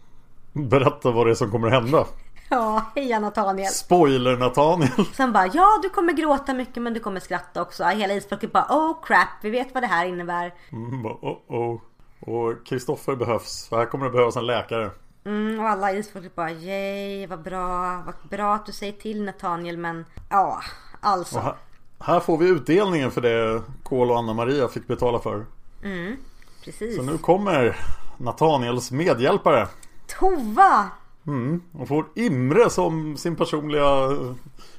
berättar 0.54 1.12
vad 1.12 1.28
det 1.28 1.32
är 1.32 1.36
som 1.36 1.52
kommer 1.52 1.68
att 1.68 1.74
hända. 1.74 2.06
Ja, 2.50 2.86
heja 2.96 3.20
Nathaniel. 3.20 3.72
Spoiler 3.72 4.38
Nathaniel. 4.38 5.06
Sen 5.14 5.34
bara, 5.34 5.48
ja 5.48 5.80
du 5.84 5.90
kommer 5.90 6.14
gråta 6.14 6.54
mycket 6.54 6.84
men 6.84 6.94
du 6.94 7.00
kommer 7.00 7.20
skratta 7.20 7.62
också. 7.62 7.84
Hela 7.84 8.14
isfolket 8.14 8.52
bara, 8.52 8.66
oh 8.70 9.04
crap, 9.04 9.28
vi 9.42 9.50
vet 9.50 9.74
vad 9.74 9.84
det 9.84 9.88
här 9.88 10.06
innebär. 10.06 10.54
Mm, 10.72 11.04
bara, 11.04 11.14
oh, 11.14 11.38
oh. 11.48 11.82
Och 12.20 12.66
Kristoffer 12.66 13.16
behövs, 13.16 13.68
för 13.70 13.78
här 13.78 13.86
kommer 13.86 14.06
det 14.06 14.12
behövas 14.12 14.36
en 14.36 14.46
läkare. 14.46 14.92
Mm, 15.26 15.60
och 15.60 15.70
alla 15.70 15.92
isfolket 15.92 16.36
bara, 16.36 16.52
yay, 16.52 17.28
vad 17.28 17.44
bra, 17.44 18.04
vad 18.06 18.16
bra 18.30 18.56
att 18.56 18.66
du 18.66 18.72
säger 18.72 18.94
till 18.94 19.24
Nathaniel 19.24 19.78
men 19.78 20.06
ja, 20.30 20.62
alltså. 21.00 21.38
Och 21.38 21.44
här, 21.44 21.56
här 22.00 22.20
får 22.20 22.38
vi 22.38 22.50
utdelningen 22.50 23.12
för 23.12 23.22
det 23.22 23.62
Kol 23.84 24.12
och 24.12 24.18
Anna-Maria 24.18 24.68
fick 24.68 24.88
betala 24.88 25.20
för. 25.20 25.46
Mm, 25.84 26.18
precis. 26.64 26.96
Så 26.96 27.02
nu 27.02 27.18
kommer 27.18 27.78
Nathaniels 28.18 28.92
medhjälpare. 28.92 29.68
Tova! 30.08 30.90
Mm, 31.28 31.62
och 31.72 31.88
får 31.88 32.06
Imre 32.16 32.70
som 32.70 33.18
sin 33.18 33.36
personliga 33.36 34.18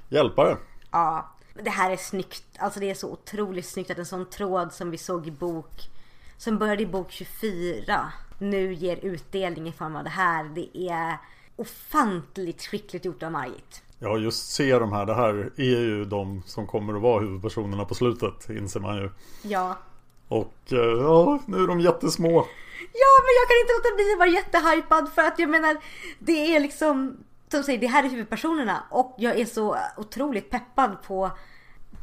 hjälpare. 0.08 0.56
Ja, 0.90 1.30
det 1.62 1.70
här 1.70 1.90
är 1.90 1.96
snyggt. 1.96 2.44
Alltså 2.58 2.80
det 2.80 2.90
är 2.90 2.94
så 2.94 3.12
otroligt 3.12 3.66
snyggt 3.66 3.90
att 3.90 3.98
en 3.98 4.06
sån 4.06 4.26
tråd 4.26 4.72
som 4.72 4.90
vi 4.90 4.98
såg 4.98 5.26
i 5.26 5.30
bok, 5.30 5.90
som 6.36 6.58
började 6.58 6.82
i 6.82 6.86
bok 6.86 7.10
24, 7.10 8.12
nu 8.38 8.74
ger 8.74 8.96
utdelning 8.96 9.68
i 9.68 9.72
form 9.72 9.96
av 9.96 10.04
det 10.04 10.10
här. 10.10 10.44
Det 10.44 10.78
är 10.78 11.18
ofantligt 11.56 12.62
skickligt 12.66 13.04
gjort 13.04 13.22
av 13.22 13.32
Margit. 13.32 13.82
Ja, 13.98 14.18
just 14.18 14.52
se 14.52 14.78
de 14.78 14.92
här. 14.92 15.06
Det 15.06 15.14
här 15.14 15.50
är 15.56 15.80
ju 15.80 16.04
de 16.04 16.42
som 16.46 16.66
kommer 16.66 16.94
att 16.94 17.02
vara 17.02 17.20
huvudpersonerna 17.20 17.84
på 17.84 17.94
slutet, 17.94 18.50
inser 18.50 18.80
man 18.80 18.96
ju. 18.96 19.10
Ja. 19.42 19.78
Och 20.28 20.72
eh, 20.72 20.78
ja, 20.78 21.38
nu 21.46 21.62
är 21.62 21.66
de 21.66 21.80
jättesmå. 21.80 22.46
Ja, 22.92 23.12
men 23.24 23.32
jag 23.40 23.48
kan 23.48 23.60
inte 23.60 23.72
låta 23.72 23.96
bli 23.96 24.12
att 24.12 24.18
vara 24.18 24.28
jättehypad 24.28 25.12
för 25.14 25.22
att 25.22 25.38
jag 25.38 25.50
menar, 25.50 25.76
det 26.18 26.56
är 26.56 26.60
liksom, 26.60 27.16
som 27.48 27.62
säger, 27.62 27.78
det 27.78 27.86
här 27.86 28.04
är 28.04 28.08
huvudpersonerna 28.08 28.82
och 28.90 29.14
jag 29.18 29.40
är 29.40 29.44
så 29.44 29.76
otroligt 29.96 30.50
peppad 30.50 31.02
på 31.02 31.30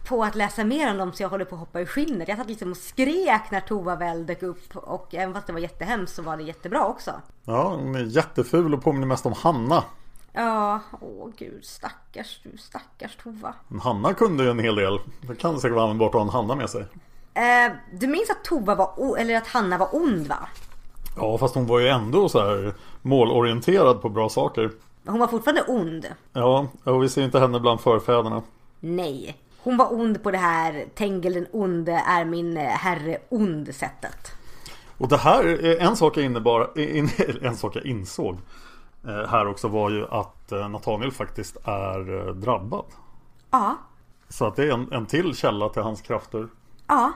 på 0.07 0.23
att 0.23 0.35
läsa 0.35 0.63
mer 0.63 0.91
om 0.91 0.97
dem 0.97 1.13
så 1.13 1.23
jag 1.23 1.29
håller 1.29 1.45
på 1.45 1.55
att 1.55 1.59
hoppa 1.59 1.81
ur 1.81 1.85
skinnet. 1.85 2.27
Jag 2.27 2.37
satt 2.37 2.47
liksom 2.47 2.71
och 2.71 2.77
skrek 2.77 3.51
när 3.51 3.59
Tova 3.59 3.95
väl 3.95 4.25
dök 4.25 4.43
upp 4.43 4.75
och 4.75 5.15
även 5.15 5.33
fast 5.33 5.47
det 5.47 5.53
var 5.53 5.59
jättehemskt 5.59 6.15
så 6.15 6.21
var 6.21 6.37
det 6.37 6.43
jättebra 6.43 6.85
också. 6.85 7.11
Ja, 7.43 7.75
hon 7.75 7.95
är 7.95 8.03
jätteful 8.03 8.73
och 8.73 8.83
påminner 8.83 9.07
mest 9.07 9.25
om 9.25 9.33
Hanna. 9.33 9.83
Ja, 10.33 10.79
åh 11.01 11.29
gud 11.37 11.65
stackars 11.65 12.39
du, 12.43 12.57
stackars 12.57 13.15
Tova. 13.23 13.53
Hanna 13.81 14.13
kunde 14.13 14.43
ju 14.43 14.49
en 14.49 14.59
hel 14.59 14.75
del. 14.75 14.99
Det 15.21 15.35
kan 15.35 15.59
säkert 15.59 15.75
vara 15.75 15.83
användbart 15.83 16.09
att 16.09 16.13
ha 16.13 16.21
en 16.21 16.29
Hanna 16.29 16.55
med 16.55 16.69
sig. 16.69 16.85
Eh, 17.33 17.73
du 17.91 18.07
minns 18.07 18.29
att 18.29 18.43
Tova 18.43 18.75
var, 18.75 19.17
eller 19.17 19.35
att 19.37 19.47
Hanna 19.47 19.77
var 19.77 19.95
ond 19.95 20.27
va? 20.27 20.47
Ja, 21.17 21.37
fast 21.37 21.55
hon 21.55 21.67
var 21.67 21.79
ju 21.79 21.87
ändå 21.87 22.29
så 22.29 22.39
här 22.39 22.73
målorienterad 23.01 24.01
på 24.01 24.09
bra 24.09 24.29
saker. 24.29 24.71
Hon 25.05 25.19
var 25.19 25.27
fortfarande 25.27 25.61
ond. 25.61 26.05
Ja, 26.33 26.67
och 26.83 27.03
vi 27.03 27.09
ser 27.09 27.23
inte 27.23 27.39
henne 27.39 27.59
bland 27.59 27.81
förfäderna. 27.81 28.41
Nej. 28.79 29.37
Hon 29.63 29.77
var 29.77 29.93
ond 29.93 30.23
på 30.23 30.31
det 30.31 30.37
här 30.37 30.85
Tengel 30.95 31.33
den 31.33 31.47
onde 31.51 31.91
är 31.91 32.25
min 32.25 32.57
eh, 32.57 32.63
herre 32.63 33.17
ond 33.29 33.75
sättet. 33.75 34.31
Och 34.97 35.07
det 35.07 35.17
här, 35.17 35.45
är 35.45 35.79
en 35.79 35.95
sak 35.95 36.17
jag 36.17 36.25
innebar, 36.25 36.79
in, 36.79 37.09
en 37.41 37.57
sak 37.57 37.75
jag 37.75 37.85
insåg 37.85 38.37
här 39.05 39.47
också 39.47 39.67
var 39.67 39.89
ju 39.89 40.07
att 40.11 40.51
eh, 40.51 40.69
Nathaniel 40.69 41.11
faktiskt 41.11 41.57
är 41.63 42.27
eh, 42.27 42.33
drabbad. 42.33 42.85
Ja, 43.51 43.75
Så 44.29 44.45
att 44.45 44.55
det 44.55 44.63
är 44.63 44.71
en, 44.71 44.91
en 44.91 45.05
till 45.05 45.35
källa 45.35 45.69
till 45.69 45.81
hans 45.81 46.01
krafter. 46.01 46.47
ja. 46.87 47.11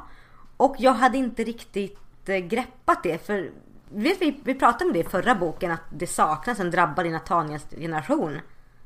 Och 0.60 0.76
jag 0.80 0.94
hade 0.94 1.18
inte 1.18 1.44
riktigt 1.44 2.00
eh, 2.26 2.38
greppat 2.38 3.04
det 3.04 3.26
för 3.26 3.52
vet 3.90 4.22
vi, 4.22 4.40
vi 4.44 4.54
pratade 4.56 4.86
om 4.86 4.94
det 4.94 5.00
i 5.00 5.04
förra 5.04 5.36
boken 5.36 5.72
att 5.72 5.82
det 5.90 6.08
saknas 6.08 6.60
en 6.60 6.72
drabbad 6.72 7.06
i 7.06 7.10
Nathaniels 7.10 7.66
generation. 7.78 8.40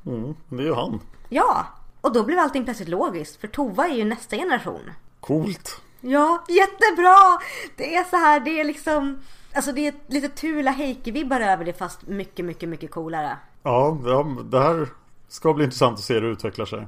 Mm, 0.06 0.34
det 0.48 0.62
är 0.62 0.66
ju 0.66 0.74
han. 0.74 1.00
Ja, 1.28 1.66
och 2.00 2.12
då 2.12 2.24
blev 2.24 2.38
allting 2.38 2.64
plötsligt 2.64 2.88
logiskt 2.88 3.40
för 3.40 3.48
Tova 3.48 3.88
är 3.88 3.94
ju 3.94 4.04
nästa 4.04 4.36
generation. 4.36 4.90
Coolt. 5.20 5.80
Ja, 6.00 6.44
jättebra! 6.48 7.16
Det 7.76 7.96
är 7.96 8.04
så 8.04 8.16
här, 8.16 8.40
det 8.40 8.60
är 8.60 8.64
liksom 8.64 9.18
Alltså 9.54 9.72
det 9.72 9.86
är 9.86 9.94
lite 10.06 10.28
Tula 10.28 10.70
Heike-vibbar 10.70 11.40
över 11.40 11.64
det 11.64 11.72
fast 11.72 12.06
mycket, 12.06 12.44
mycket, 12.44 12.68
mycket 12.68 12.90
coolare. 12.90 13.38
Ja, 13.62 13.98
det 14.44 14.58
här 14.60 14.88
ska 15.28 15.54
bli 15.54 15.64
intressant 15.64 15.98
att 15.98 16.04
se 16.04 16.14
hur 16.14 16.20
det 16.22 16.28
utvecklar 16.28 16.66
sig. 16.66 16.86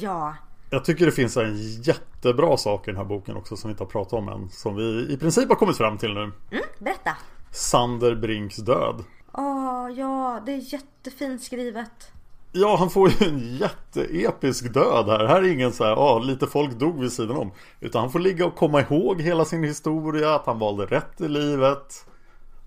Ja, 0.00 0.34
Jag 0.70 0.84
tycker 0.84 1.06
det 1.06 1.12
finns 1.12 1.36
en 1.36 1.56
jättebra 1.82 2.56
sak 2.56 2.88
i 2.88 2.90
den 2.90 2.96
här 2.98 3.04
boken 3.04 3.36
också 3.36 3.56
som 3.56 3.68
vi 3.68 3.72
inte 3.72 3.84
har 3.84 3.88
pratat 3.90 4.12
om 4.12 4.28
än. 4.28 4.50
Som 4.50 4.76
vi 4.76 5.06
i 5.12 5.16
princip 5.16 5.48
har 5.48 5.56
kommit 5.56 5.76
fram 5.76 5.98
till 5.98 6.14
nu. 6.14 6.20
mm, 6.22 6.64
berätta. 6.78 7.16
Sander 7.50 8.14
Brinks 8.14 8.56
död. 8.56 9.04
Åh, 9.32 9.90
ja, 9.96 10.42
det 10.46 10.52
är 10.52 10.72
jättefint 10.74 11.42
skrivet. 11.42 12.12
Ja, 12.52 12.76
han 12.76 12.90
får 12.90 13.10
ju 13.10 13.26
en 13.26 13.56
jätteepisk 13.56 14.74
död 14.74 15.06
här. 15.06 15.26
Här 15.26 15.42
är 15.42 15.52
ingen 15.52 15.72
så 15.72 15.84
här, 15.84 15.90
ja, 15.90 16.18
lite 16.18 16.46
folk 16.46 16.72
dog 16.72 17.00
vid 17.00 17.12
sidan 17.12 17.36
om. 17.36 17.52
Utan 17.80 18.00
han 18.00 18.12
får 18.12 18.18
ligga 18.18 18.46
och 18.46 18.54
komma 18.54 18.80
ihåg 18.80 19.20
hela 19.20 19.44
sin 19.44 19.64
historia, 19.64 20.34
att 20.34 20.46
han 20.46 20.58
valde 20.58 20.86
rätt 20.86 21.20
i 21.20 21.28
livet. 21.28 22.06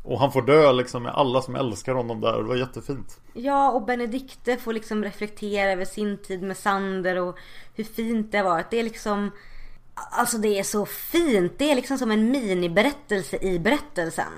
Och 0.04 0.20
han 0.20 0.32
får 0.32 0.42
dö 0.42 0.72
liksom 0.72 1.04
med 1.04 1.12
alla 1.12 1.42
som 1.42 1.56
älskar 1.56 1.94
honom 1.94 2.22
där. 2.22 2.38
Det 2.38 2.44
var 2.44 2.56
jättefint. 2.56 3.20
Ja, 3.34 3.72
och 3.72 3.86
Benedikte 3.86 4.58
får 4.58 4.74
liksom 4.74 5.04
reflektera 5.04 5.72
över 5.72 5.86
sin 5.86 6.18
tid 6.18 6.44
med 6.44 6.58
Sander 6.58 7.20
och 7.20 7.38
hur 7.74 7.84
fint 7.84 8.32
det 8.32 8.38
har 8.38 8.46
varit. 8.46 8.72
Det 8.72 8.80
är 8.80 8.84
liksom 8.84 9.32
Alltså 9.96 10.38
det 10.38 10.60
är 10.60 10.64
så 10.64 10.86
fint. 10.86 11.54
Det 11.58 11.72
är 11.72 11.76
liksom 11.76 11.98
som 11.98 12.12
en 12.12 12.32
miniberättelse 12.32 13.38
i 13.42 13.60
berättelsen. 13.60 14.32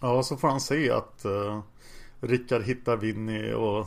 Ja, 0.00 0.22
så 0.22 0.36
får 0.36 0.48
han 0.48 0.60
se 0.60 0.90
att 0.90 1.22
uh, 1.24 1.60
Rickard 2.20 2.62
hittar 2.62 2.96
Winnie 2.96 3.54
och 3.54 3.86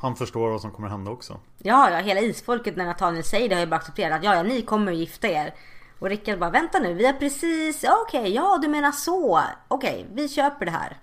han 0.00 0.16
förstår 0.16 0.50
vad 0.50 0.60
som 0.60 0.70
kommer 0.70 0.88
hända 0.88 1.10
också. 1.10 1.40
Ja, 1.58 1.90
ja, 1.90 1.96
hela 1.96 2.20
isfolket 2.20 2.76
när 2.76 2.86
Nathaniel 2.86 3.24
säger 3.24 3.48
det 3.48 3.54
har 3.54 3.60
ju 3.60 3.66
bara 3.66 3.76
accepterat. 3.76 4.24
Ja, 4.24 4.34
ja, 4.34 4.42
ni 4.42 4.62
kommer 4.62 4.92
att 4.92 4.98
gifta 4.98 5.28
er. 5.28 5.54
Och 5.98 6.08
Rickard 6.08 6.38
bara, 6.38 6.50
vänta 6.50 6.78
nu, 6.78 6.94
vi 6.94 7.06
har 7.06 7.12
precis, 7.12 7.84
ja, 7.84 7.98
okej, 8.06 8.34
ja 8.34 8.58
du 8.62 8.68
menar 8.68 8.92
så. 8.92 9.40
Okej, 9.68 10.06
vi 10.12 10.28
köper 10.28 10.64
det 10.64 10.70
här. 10.72 10.96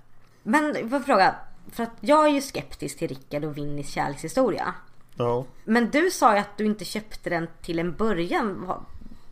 Men 0.43 0.89
får 0.89 0.99
fråga, 0.99 1.35
för 1.71 1.83
att 1.83 1.95
jag 1.99 2.25
är 2.25 2.29
ju 2.29 2.41
skeptisk 2.41 2.97
till 2.97 3.07
Rickard 3.07 3.43
och 3.43 3.57
Winnies 3.57 3.89
kärlekshistoria. 3.89 4.73
Ja, 5.15 5.45
Men 5.63 5.89
du 5.89 6.11
sa 6.11 6.33
ju 6.33 6.39
att 6.39 6.57
du 6.57 6.65
inte 6.65 6.85
köpte 6.85 7.29
den 7.29 7.47
till 7.61 7.79
en 7.79 7.95
början. 7.95 8.71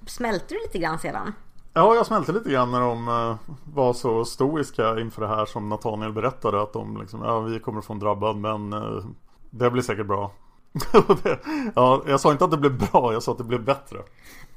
Smälte 0.08 0.54
du 0.54 0.60
lite 0.62 0.80
grann 0.80 1.00
sedan? 1.00 1.34
Ja, 1.74 1.96
jag 1.96 2.06
smälte 2.06 2.32
lite 2.32 2.50
grann 2.50 2.72
när 2.72 2.82
de 2.82 3.08
eh, 3.08 3.36
var 3.74 3.94
så 3.94 4.26
stoiska 4.26 5.00
inför 5.00 5.22
det 5.22 5.28
här 5.28 5.46
som 5.46 5.70
Nathaniel 5.70 6.12
berättade. 6.12 6.62
Att 6.62 6.74
de 6.74 6.98
liksom, 7.02 7.22
ja 7.24 7.40
vi 7.40 7.60
kommer 7.60 7.82
få 7.82 7.94
en 7.94 8.00
drabbad 8.00 8.36
men 8.36 8.74
eh, 8.74 9.04
det 9.54 9.72
blir 9.72 9.82
säkert 9.82 10.08
bra. 10.08 10.32
Ja, 11.76 12.04
jag 12.08 12.20
sa 12.20 12.32
inte 12.32 12.46
att 12.46 12.52
det 12.52 12.58
blev 12.58 12.78
bra, 12.78 13.14
jag 13.14 13.24
sa 13.24 13.32
att 13.32 13.38
det 13.38 13.44
blev 13.44 13.64
bättre. 13.64 13.98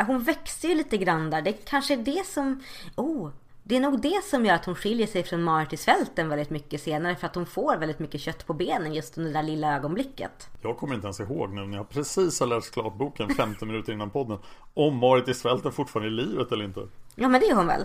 Hon 0.07 0.23
växer 0.23 0.69
ju 0.69 0.75
lite 0.75 0.97
grann 0.97 1.31
där. 1.31 1.43
Det 1.43 1.53
kanske 1.53 1.95
är 1.95 1.99
det 1.99 2.27
som... 2.27 2.63
Oh, 2.97 3.31
det 3.63 3.77
är 3.77 3.81
nog 3.81 4.01
det 4.01 4.25
som 4.25 4.47
gör 4.47 4.55
att 4.55 4.65
hon 4.65 4.75
skiljer 4.75 5.07
sig 5.07 5.23
från 5.23 5.43
Martisfälten 5.43 6.29
väldigt 6.29 6.51
mycket 6.51 6.83
senare. 6.83 7.17
För 7.17 7.27
att 7.27 7.35
hon 7.35 7.47
får 7.47 7.77
väldigt 7.77 7.99
mycket 7.99 8.21
kött 8.21 8.47
på 8.47 8.55
benen 8.55 8.95
just 8.95 9.19
under 9.19 9.33
det 9.33 9.39
där 9.39 9.43
lilla 9.43 9.77
ögonblicket. 9.77 10.49
Jag 10.63 10.77
kommer 10.77 10.95
inte 10.95 11.07
ens 11.07 11.21
ihåg 11.21 11.53
nu 11.53 11.67
när 11.67 11.77
jag 11.77 11.89
precis 11.89 12.41
har 12.41 12.47
läst 12.47 12.73
klart 12.73 12.95
boken 12.95 13.35
15 13.35 13.69
minuter 13.69 13.93
innan 13.93 14.11
podden. 14.11 14.39
Om 14.75 14.97
Marit 14.97 15.29
i 15.29 15.35
svälten 15.35 15.73
fortfarande 15.73 16.09
är 16.09 16.25
i 16.25 16.27
livet 16.27 16.53
eller 16.53 16.65
inte. 16.65 16.89
Ja 17.15 17.29
men 17.29 17.41
det 17.41 17.47
är 17.47 17.55
hon 17.55 17.67
väl? 17.67 17.85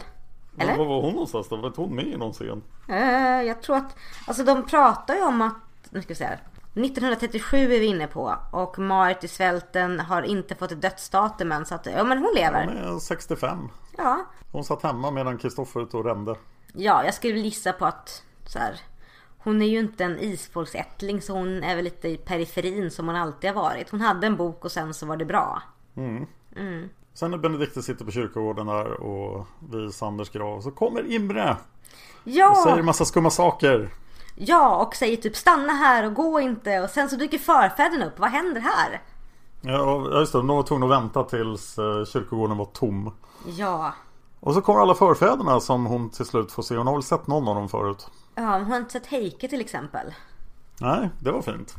Eller? 0.57 0.77
var 0.77 0.85
var 0.85 1.01
hon 1.01 1.13
någonstans 1.13 1.49
då? 1.49 1.55
Var 1.55 1.67
inte 1.67 1.81
hon 1.81 1.95
med 1.95 2.07
i 2.07 2.17
någon 2.17 2.33
scen? 2.33 2.63
Eh, 2.89 3.43
jag 3.43 3.61
tror 3.61 3.75
att... 3.75 3.95
Alltså 4.27 4.43
de 4.43 4.65
pratar 4.65 5.15
ju 5.15 5.21
om 5.21 5.41
att... 5.41 5.55
Nu 5.89 6.01
ska 6.01 6.09
vi 6.09 6.15
se 6.15 6.25
här. 6.25 6.39
1937 6.73 7.57
är 7.57 7.67
vi 7.79 7.85
inne 7.85 8.07
på. 8.07 8.35
Och 8.51 8.79
Marit 8.79 9.23
i 9.23 9.27
svälten 9.27 9.99
har 9.99 10.21
inte 10.21 10.55
fått 10.55 10.71
ett 10.71 10.81
dödsdatum 10.81 11.51
än. 11.51 11.65
Så 11.65 11.75
att, 11.75 11.85
ja 11.85 12.03
men 12.03 12.17
hon 12.17 12.25
Hon 12.27 12.35
lever. 12.35 12.67
är 12.95 12.99
65. 12.99 13.69
Ja. 13.97 14.25
Hon 14.51 14.63
satt 14.63 14.83
hemma 14.83 15.11
medan 15.11 15.37
Kristoffer 15.37 15.81
ute 15.81 15.97
och 15.97 16.05
rände. 16.05 16.35
Ja, 16.73 17.03
jag 17.05 17.13
skulle 17.13 17.39
gissa 17.39 17.73
på 17.73 17.85
att 17.85 18.23
så 18.45 18.59
här, 18.59 18.79
hon 19.37 19.61
är 19.61 19.65
ju 19.65 19.79
inte 19.79 20.03
en 20.03 20.19
isfolksättling 20.19 21.21
så 21.21 21.33
hon 21.33 21.63
är 21.63 21.75
väl 21.75 21.83
lite 21.83 22.07
i 22.07 22.17
periferin 22.17 22.91
som 22.91 23.07
hon 23.07 23.15
alltid 23.15 23.49
har 23.49 23.61
varit. 23.63 23.89
Hon 23.89 24.01
hade 24.01 24.27
en 24.27 24.35
bok 24.37 24.65
och 24.65 24.71
sen 24.71 24.93
så 24.93 25.05
var 25.05 25.17
det 25.17 25.25
bra. 25.25 25.61
Sen 27.13 27.31
när 27.31 27.37
Benedikte 27.37 27.81
sitter 27.81 28.05
på 28.05 28.11
kyrkogården 28.11 28.67
där 28.67 29.01
och 29.01 29.47
vid 29.71 29.93
Sanders 29.93 30.29
grav 30.29 30.61
så 30.61 30.71
kommer 30.71 31.11
Imre 31.11 31.51
och 32.23 32.27
säger 32.27 32.39
Ja, 32.67 32.77
en 32.77 32.85
massa 32.85 33.05
skumma 33.05 33.29
saker. 33.29 33.89
Ja 34.35 34.75
och 34.75 34.95
säger 34.95 35.17
typ 35.17 35.35
stanna 35.35 35.73
här 35.73 36.05
och 36.05 36.13
gå 36.13 36.39
inte 36.39 36.79
och 36.79 36.89
sen 36.89 37.09
så 37.09 37.15
dyker 37.15 37.37
förfäderna 37.37 38.05
upp. 38.05 38.19
Vad 38.19 38.29
händer 38.29 38.61
här? 38.61 39.01
Ja 39.61 40.19
just 40.19 40.31
det, 40.31 40.37
de 40.39 40.47
var 40.47 40.63
tvungna 40.63 40.85
att 40.85 40.91
vänta 40.91 41.23
tills 41.23 41.77
eh, 41.77 42.05
kyrkogården 42.05 42.57
var 42.57 42.65
tom. 42.65 43.13
Ja, 43.57 43.93
Och 44.39 44.53
så 44.53 44.61
kommer 44.61 44.79
alla 44.79 44.95
förfäderna 44.95 45.59
som 45.59 45.85
hon 45.85 46.09
till 46.09 46.25
slut 46.25 46.51
får 46.51 46.63
se. 46.63 46.77
Hon 46.77 46.87
har 46.87 46.93
väl 46.93 47.03
sett 47.03 47.27
någon 47.27 47.47
av 47.47 47.55
dem 47.55 47.69
förut? 47.69 48.07
ja 48.35 48.41
hon 48.57 48.63
har 48.71 48.77
inte 48.77 48.91
sett 48.91 49.05
Heike 49.07 49.47
till 49.47 49.61
exempel. 49.61 50.13
Nej, 50.79 51.09
det 51.19 51.31
var 51.31 51.41
fint. 51.41 51.75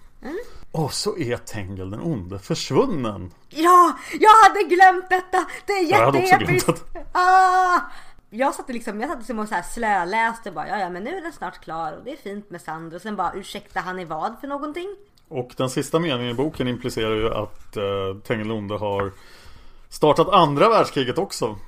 Och 0.73 0.93
så 0.95 1.17
är 1.19 1.37
Tengil 1.37 1.91
den 1.91 2.01
onde 2.01 2.39
försvunnen. 2.39 3.31
Ja, 3.49 3.93
jag 4.21 4.31
hade 4.49 4.63
glömt 4.75 5.11
detta! 5.11 5.45
Det 5.67 5.73
är 5.73 5.91
Jag 5.91 6.05
hade 6.05 6.19
också 6.19 6.21
jätteepiskt! 6.33 6.67
glömt 6.93 7.09
Ah! 7.13 7.81
Jag 8.35 8.55
satt 8.55 8.69
liksom, 8.69 9.01
jag 9.01 9.11
satt 9.11 9.19
liksom 9.19 9.39
och 9.39 9.49
så 9.49 9.55
här 9.55 9.63
slöläste 9.63 10.51
bara, 10.51 10.69
ja 10.69 10.79
ja 10.79 10.91
men 10.91 11.05
nu 11.05 11.17
är 11.17 11.23
den 11.23 11.33
snart 11.33 11.61
klar 11.65 11.93
och 11.93 12.05
det 12.05 12.13
är 12.13 12.17
fint 12.17 12.51
med 12.51 12.61
Sandro. 12.61 12.97
Och 12.97 13.03
sen 13.03 13.17
bara, 13.17 13.33
ursäkta 13.35 13.81
han 13.81 13.99
är 13.99 14.05
vad 14.05 14.37
för 14.41 14.49
någonting? 14.49 14.97
Och 15.29 15.55
den 15.57 15.71
sista 15.71 15.99
meningen 15.99 16.31
i 16.31 16.35
boken 16.35 16.69
implicerar 16.69 17.15
ju 17.15 17.35
att 17.35 17.77
uh, 17.77 18.21
Tengil 18.23 18.49
den 18.49 18.57
onde 18.57 18.75
har 18.75 19.13
startat 19.89 20.29
andra 20.29 20.69
världskriget 20.69 21.19
också. 21.19 21.59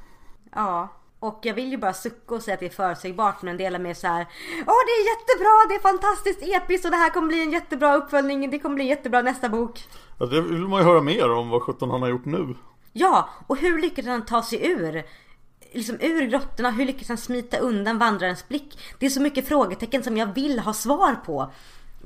Ja, 0.55 0.89
och 1.21 1.39
jag 1.43 1.55
vill 1.55 1.71
ju 1.71 1.79
bara 1.79 1.93
sucka 1.93 2.35
och 2.35 2.43
säga 2.43 2.55
att 2.55 2.61
det 2.61 2.67
är 2.67 2.71
förutsägbart 2.71 3.43
men 3.43 3.51
en 3.51 3.57
del 3.57 3.75
av 3.75 3.81
mig 3.81 3.91
är 3.91 3.95
så 3.95 4.07
här. 4.07 4.27
Åh 4.67 4.83
det 4.87 4.93
är 4.93 5.05
jättebra, 5.13 5.69
det 5.69 5.75
är 5.75 5.81
fantastiskt 5.81 6.43
episkt 6.43 6.85
och 6.85 6.91
det 6.91 6.97
här 6.97 7.11
kommer 7.11 7.29
bli 7.29 7.43
en 7.43 7.53
jättebra 7.53 7.97
uppföljning, 7.97 8.51
det 8.51 8.59
kommer 8.59 8.75
bli 8.75 8.85
jättebra 8.85 9.23
nästa 9.23 9.49
bok. 9.49 9.81
Ja, 10.19 10.27
det 10.27 10.41
vill 10.41 10.69
man 10.69 10.81
ju 10.81 10.87
höra 10.87 11.01
mer 11.01 11.31
om 11.31 11.49
vad 11.49 11.63
sjutton 11.63 11.91
han 11.91 12.03
har 12.03 12.09
gjort 12.09 12.25
nu. 12.25 12.55
Ja, 12.93 13.29
och 13.47 13.57
hur 13.57 13.79
lyckades 13.79 14.09
han 14.09 14.25
ta 14.25 14.43
sig 14.43 14.67
ur? 14.71 15.05
Liksom 15.75 15.97
ur 16.01 16.27
grottorna, 16.27 16.71
hur 16.71 16.87
lyckades 16.87 17.09
han 17.09 17.19
smita 17.19 17.59
undan 17.59 17.99
vandrarens 17.99 18.49
blick? 18.49 18.79
Det 18.99 19.07
är 19.07 19.11
så 19.11 19.21
mycket 19.21 19.49
frågetecken 19.49 20.03
som 20.03 20.17
jag 20.17 20.35
vill 20.35 20.59
ha 20.59 20.73
svar 20.73 21.15
på. 21.27 21.53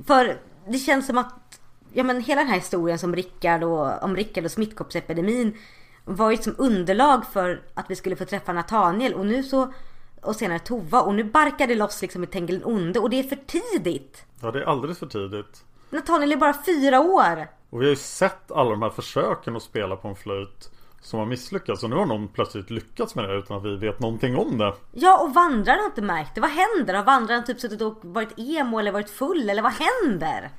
För 0.07 0.37
det 0.67 0.77
känns 0.77 1.07
som 1.07 1.17
att, 1.17 1.59
ja 1.93 2.03
men 2.03 2.21
hela 2.21 2.41
den 2.41 2.49
här 2.49 2.55
historien 2.55 2.99
som 2.99 3.15
Rickard 3.15 3.63
och, 3.63 4.03
om 4.03 4.15
Rickard 4.15 4.45
och 4.45 4.51
smittkoppsepidemin 4.51 5.57
var 6.05 6.31
ju 6.31 6.37
som 6.37 6.55
underlag 6.57 7.25
för 7.33 7.61
att 7.73 7.85
vi 7.89 7.95
skulle 7.95 8.15
få 8.15 8.25
träffa 8.25 8.53
Nathaniel 8.53 9.13
och 9.13 9.25
nu 9.25 9.43
så 9.43 9.73
och 10.21 10.35
senare 10.35 10.59
Tova 10.59 11.01
och 11.01 11.15
nu 11.15 11.23
barkar 11.23 11.67
det 11.67 11.75
loss 11.75 12.01
liksom 12.01 12.23
i 12.23 12.27
Tengil 12.27 12.61
onde 12.65 12.99
och 12.99 13.09
det 13.09 13.19
är 13.19 13.23
för 13.23 13.39
tidigt. 13.47 14.23
Ja, 14.41 14.51
det 14.51 14.59
är 14.59 14.63
alldeles 14.63 14.99
för 14.99 15.07
tidigt. 15.07 15.63
Nathaniel 15.89 16.31
är 16.31 16.37
bara 16.37 16.63
fyra 16.65 16.99
år. 16.99 17.47
Och 17.69 17.81
vi 17.81 17.85
har 17.85 17.89
ju 17.89 17.95
sett 17.95 18.51
alla 18.51 18.69
de 18.69 18.81
här 18.81 18.89
försöken 18.89 19.55
att 19.55 19.63
spela 19.63 19.95
på 19.95 20.07
en 20.07 20.15
flöjt 20.15 20.71
som 21.01 21.19
har 21.19 21.25
misslyckats. 21.25 21.83
Och 21.83 21.89
nu 21.89 21.95
har 21.95 22.05
någon 22.05 22.27
plötsligt 22.27 22.69
lyckats 22.69 23.15
med 23.15 23.29
det 23.29 23.35
utan 23.35 23.57
att 23.57 23.63
vi 23.65 23.75
vet 23.75 23.99
någonting 23.99 24.37
om 24.37 24.57
det. 24.57 24.73
Ja, 24.91 25.19
och 25.23 25.33
vandraren 25.33 25.79
har 25.79 25.85
inte 25.85 26.01
märkt 26.01 26.35
det. 26.35 26.41
Vad 26.41 26.49
händer? 26.49 26.93
Har 26.93 27.03
vandraren 27.03 27.45
typ 27.45 27.59
suttit 27.59 27.81
och 27.81 27.99
varit 28.01 28.39
emo 28.39 28.79
eller 28.79 28.91
varit 28.91 29.09
full? 29.09 29.49
Eller 29.49 29.61
vad 29.61 29.73
händer? 29.73 30.49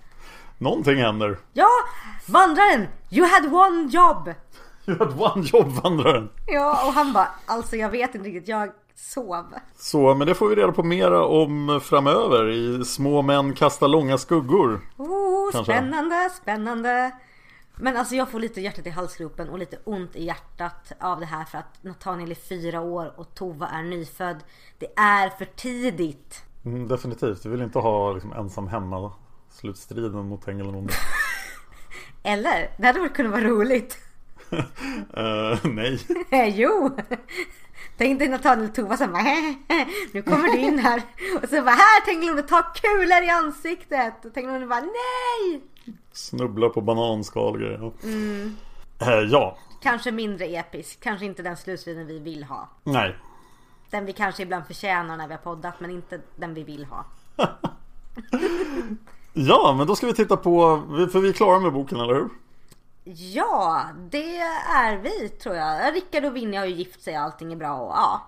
Någonting 0.58 0.96
händer. 0.96 1.38
Ja, 1.52 1.68
vandraren! 2.28 2.86
You 3.10 3.26
had 3.26 3.54
one 3.54 3.88
job! 3.90 4.34
You 4.86 4.98
had 4.98 5.20
one 5.20 5.46
job, 5.52 5.68
vandraren. 5.82 6.28
Ja, 6.46 6.86
och 6.86 6.92
han 6.92 7.12
bara, 7.12 7.28
alltså 7.46 7.76
jag 7.76 7.90
vet 7.90 8.14
inte 8.14 8.28
riktigt, 8.28 8.48
jag 8.48 8.70
sov. 8.96 9.46
Så, 9.76 10.14
men 10.14 10.26
det 10.26 10.34
får 10.34 10.48
vi 10.48 10.54
reda 10.54 10.72
på 10.72 10.82
mera 10.82 11.24
om 11.24 11.80
framöver 11.84 12.48
i 12.50 12.84
Små 12.84 13.22
män 13.22 13.54
kastar 13.54 13.88
långa 13.88 14.18
skuggor. 14.18 14.80
Oh, 14.96 15.52
Kanske. 15.52 15.72
spännande, 15.72 16.30
spännande. 16.42 17.10
Men 17.80 17.96
alltså 17.96 18.14
jag 18.14 18.30
får 18.30 18.40
lite 18.40 18.60
hjärtat 18.60 18.86
i 18.86 18.90
halsgropen 18.90 19.48
och 19.48 19.58
lite 19.58 19.78
ont 19.84 20.16
i 20.16 20.24
hjärtat 20.24 20.92
av 21.00 21.20
det 21.20 21.26
här 21.26 21.44
för 21.44 21.58
att 21.58 21.82
Nathaniel 21.82 22.30
är 22.30 22.34
fyra 22.34 22.80
år 22.80 23.12
och 23.16 23.34
Tova 23.34 23.68
är 23.68 23.82
nyfödd. 23.82 24.36
Det 24.78 24.92
är 24.96 25.28
för 25.28 25.44
tidigt. 25.44 26.42
Mm, 26.64 26.88
definitivt, 26.88 27.46
vi 27.46 27.50
vill 27.50 27.62
inte 27.62 27.78
ha 27.78 28.12
liksom, 28.12 28.32
ensam 28.32 28.68
hemma 28.68 29.12
slutstriden 29.50 30.28
mot 30.28 30.44
Tengil 30.44 30.66
den 30.66 30.74
onde. 30.74 30.92
Eller? 32.22 32.70
Det 32.78 32.86
hade 32.86 33.00
väl 33.00 33.08
kunnat 33.08 33.32
vara 33.32 33.44
roligt. 33.44 33.98
Eh, 35.16 35.58
nej. 35.64 36.00
jo! 36.56 36.96
Tänk 37.96 38.18
dig 38.18 38.28
Nathaniel 38.28 38.68
och 38.68 38.74
Tova 38.74 38.96
som 38.96 39.12
bara 39.12 39.22
Nu 40.12 40.22
kommer 40.22 40.52
du 40.52 40.58
in 40.58 40.78
här 40.78 41.02
Och 41.42 41.48
så 41.48 41.62
bara 41.62 41.74
här 41.74 42.34
hon 42.34 42.46
ta 42.46 42.62
kulor 42.62 43.22
i 43.22 43.28
ansiktet 43.28 44.24
Och 44.24 44.32
hon 44.34 44.68
bara 44.68 44.80
nej! 44.80 45.62
Snubbla 46.12 46.68
på 46.68 46.80
bananskal 46.80 47.54
och 47.54 47.60
grejer. 47.60 47.92
Eh, 49.00 49.08
ja, 49.30 49.56
Kanske 49.82 50.12
mindre 50.12 50.44
episk, 50.46 51.00
kanske 51.00 51.26
inte 51.26 51.42
den 51.42 51.56
slutstriden 51.56 52.06
vi 52.06 52.18
vill 52.18 52.44
ha. 52.44 52.68
nej. 52.84 53.16
Den 53.90 54.04
vi 54.06 54.12
kanske 54.12 54.42
ibland 54.42 54.66
förtjänar 54.66 55.16
när 55.16 55.28
vi 55.28 55.34
har 55.34 55.38
poddat 55.40 55.80
men 55.80 55.90
inte 55.90 56.20
den 56.36 56.54
vi 56.54 56.62
vill 56.64 56.84
ha. 56.84 57.04
Ja, 59.32 59.74
men 59.78 59.86
då 59.86 59.96
ska 59.96 60.06
vi 60.06 60.14
titta 60.14 60.36
på, 60.36 60.82
för 61.12 61.20
vi 61.20 61.28
är 61.28 61.32
klara 61.32 61.60
med 61.60 61.72
boken, 61.72 62.00
eller 62.00 62.14
hur? 62.14 62.28
Ja, 63.14 63.82
det 64.10 64.38
är 64.76 64.96
vi 64.96 65.28
tror 65.28 65.54
jag. 65.56 65.94
Rickard 65.94 66.24
och 66.24 66.36
Vinny 66.36 66.56
har 66.56 66.64
ju 66.66 66.74
gift 66.74 67.02
sig, 67.02 67.14
allting 67.16 67.52
är 67.52 67.56
bra 67.56 67.72
och 67.74 67.92
ja. 67.92 68.22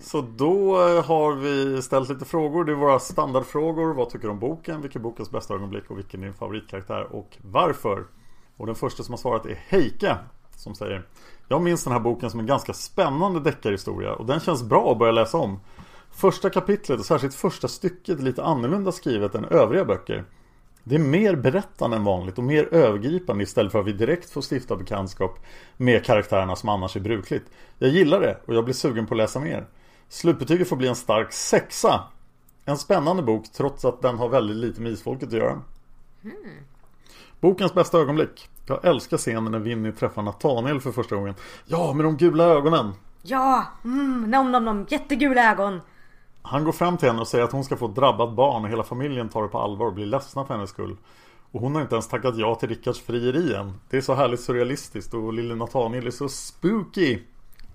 Så 0.00 0.20
då 0.20 0.86
eh, 0.88 1.04
har 1.04 1.32
vi 1.32 1.82
ställt 1.82 2.08
lite 2.08 2.24
frågor. 2.24 2.64
Det 2.64 2.72
är 2.72 2.76
våra 2.76 2.98
standardfrågor. 2.98 3.94
Vad 3.94 4.10
tycker 4.10 4.26
du 4.26 4.30
om 4.30 4.38
boken? 4.38 4.82
Vilken 4.82 5.00
är 5.00 5.02
bokens 5.02 5.30
bästa 5.30 5.54
ögonblick? 5.54 5.90
Och 5.90 5.98
vilken 5.98 6.20
är 6.20 6.24
din 6.24 6.34
favoritkaraktär? 6.34 7.02
Och 7.12 7.38
varför? 7.42 8.04
Och 8.56 8.66
den 8.66 8.74
första 8.74 9.02
som 9.02 9.12
har 9.12 9.18
svarat 9.18 9.46
är 9.46 9.54
Heike. 9.68 10.16
Som 10.56 10.74
säger 10.74 11.06
Jag 11.48 11.62
minns 11.62 11.84
den 11.84 11.92
här 11.92 12.00
boken 12.00 12.30
som 12.30 12.40
en 12.40 12.46
ganska 12.46 12.72
spännande 12.72 13.40
deckarhistoria. 13.40 14.14
Och 14.14 14.26
den 14.26 14.40
känns 14.40 14.62
bra 14.62 14.92
att 14.92 14.98
börja 14.98 15.12
läsa 15.12 15.38
om. 15.38 15.60
Första 16.10 16.50
kapitlet 16.50 16.98
och 16.98 17.06
särskilt 17.06 17.34
första 17.34 17.68
stycket 17.68 18.18
är 18.18 18.22
lite 18.22 18.44
annorlunda 18.44 18.92
skrivet 18.92 19.34
än 19.34 19.44
övriga 19.44 19.84
böcker. 19.84 20.24
Det 20.84 20.94
är 20.94 20.98
mer 20.98 21.36
berättande 21.36 21.96
än 21.96 22.04
vanligt 22.04 22.38
och 22.38 22.44
mer 22.44 22.74
övergripande 22.74 23.44
istället 23.44 23.72
för 23.72 23.80
att 23.80 23.86
vi 23.86 23.92
direkt 23.92 24.30
får 24.30 24.54
stifta 24.54 24.76
bekantskap 24.76 25.38
med 25.76 26.04
karaktärerna 26.04 26.56
som 26.56 26.68
annars 26.68 26.96
är 26.96 27.00
brukligt. 27.00 27.44
Jag 27.78 27.90
gillar 27.90 28.20
det 28.20 28.36
och 28.46 28.54
jag 28.54 28.64
blir 28.64 28.74
sugen 28.74 29.06
på 29.06 29.14
att 29.14 29.18
läsa 29.18 29.40
mer. 29.40 29.66
Slutbetyget 30.08 30.68
får 30.68 30.76
bli 30.76 30.88
en 30.88 30.96
stark 30.96 31.32
sexa. 31.32 32.00
En 32.64 32.76
spännande 32.76 33.22
bok 33.22 33.52
trots 33.52 33.84
att 33.84 34.02
den 34.02 34.18
har 34.18 34.28
väldigt 34.28 34.56
lite 34.56 34.80
med 34.80 34.92
isfolket 34.92 35.28
att 35.28 35.34
göra. 35.34 35.60
Bokens 37.40 37.74
bästa 37.74 37.98
ögonblick. 37.98 38.48
Jag 38.66 38.84
älskar 38.84 39.16
scenen 39.16 39.52
när 39.52 39.58
Winnie 39.58 39.92
träffar 39.92 40.22
Nathaniel 40.22 40.80
för 40.80 40.92
första 40.92 41.16
gången. 41.16 41.34
Ja, 41.66 41.92
med 41.92 42.04
de 42.04 42.16
gula 42.16 42.44
ögonen. 42.44 42.92
Ja, 43.22 43.66
mm, 43.84 44.30
nom 44.30 44.52
nom 44.52 44.64
nom, 44.64 44.86
jättegula 44.88 45.50
ögon. 45.50 45.80
Han 46.42 46.64
går 46.64 46.72
fram 46.72 46.96
till 46.96 47.08
henne 47.08 47.20
och 47.20 47.28
säger 47.28 47.44
att 47.44 47.52
hon 47.52 47.64
ska 47.64 47.76
få 47.76 47.86
ett 47.86 47.94
drabbat 47.94 48.34
barn 48.34 48.64
och 48.64 48.70
hela 48.70 48.82
familjen 48.82 49.28
tar 49.28 49.42
det 49.42 49.48
på 49.48 49.58
allvar 49.58 49.86
och 49.86 49.94
blir 49.94 50.06
ledsna 50.06 50.44
för 50.44 50.54
hennes 50.54 50.70
skull. 50.70 50.96
Och 51.52 51.60
hon 51.60 51.74
har 51.74 51.82
inte 51.82 51.94
ens 51.94 52.08
tackat 52.08 52.36
ja 52.36 52.54
till 52.54 52.68
Rickards 52.68 53.00
frieri 53.00 53.54
än. 53.54 53.72
Det 53.90 53.96
är 53.96 54.00
så 54.00 54.14
härligt 54.14 54.40
surrealistiskt 54.40 55.14
och 55.14 55.32
lille 55.32 55.54
Nathaniel 55.54 56.06
är 56.06 56.10
så 56.10 56.28
spooky. 56.28 57.18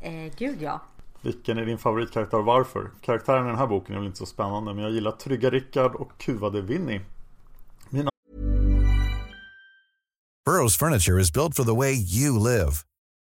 Eh, 0.01 0.33
gud 0.37 0.61
ja. 0.61 0.81
Vilken 1.21 1.57
är 1.57 1.65
din 1.65 1.77
favoritkaraktär 1.77 2.37
och 2.37 2.45
varför? 2.45 2.91
Karaktären 3.01 3.45
i 3.45 3.47
den 3.47 3.57
här 3.57 3.67
boken 3.67 3.95
är 3.95 3.99
väl 3.99 4.07
inte 4.07 4.19
så 4.19 4.25
spännande 4.25 4.73
men 4.73 4.83
jag 4.83 4.91
gillar 4.91 5.11
trygga 5.11 5.49
Rickard 5.49 5.95
och 5.95 6.11
kuvade 6.17 6.61
Winnie. 6.61 7.01
Mina 7.89 8.09
Burrow's 10.49 10.77
furniture 10.77 11.21
is 11.21 11.33
built 11.33 11.55
for 11.55 11.63
the 11.63 11.75
way 11.75 11.93
you 11.93 12.39
live. 12.39 12.84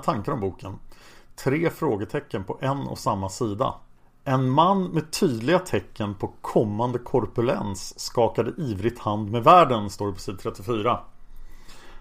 Tankar 0.00 0.32
om 0.32 0.40
boken. 0.40 0.78
Tre 1.36 1.70
frågetecken 1.70 2.44
på 2.44 2.58
en 2.60 2.78
och 2.78 2.98
samma 2.98 3.28
sida. 3.28 3.74
En 4.24 4.50
man 4.50 4.84
med 4.84 5.10
tydliga 5.10 5.58
tecken 5.58 6.14
på 6.14 6.32
kommande 6.40 6.98
korpulens 6.98 8.00
skakade 8.00 8.52
ivrigt 8.58 8.98
hand 8.98 9.30
med 9.30 9.44
världen, 9.44 9.90
står 9.90 10.06
det 10.06 10.12
på 10.12 10.18
sid 10.18 10.38
34. 10.38 11.00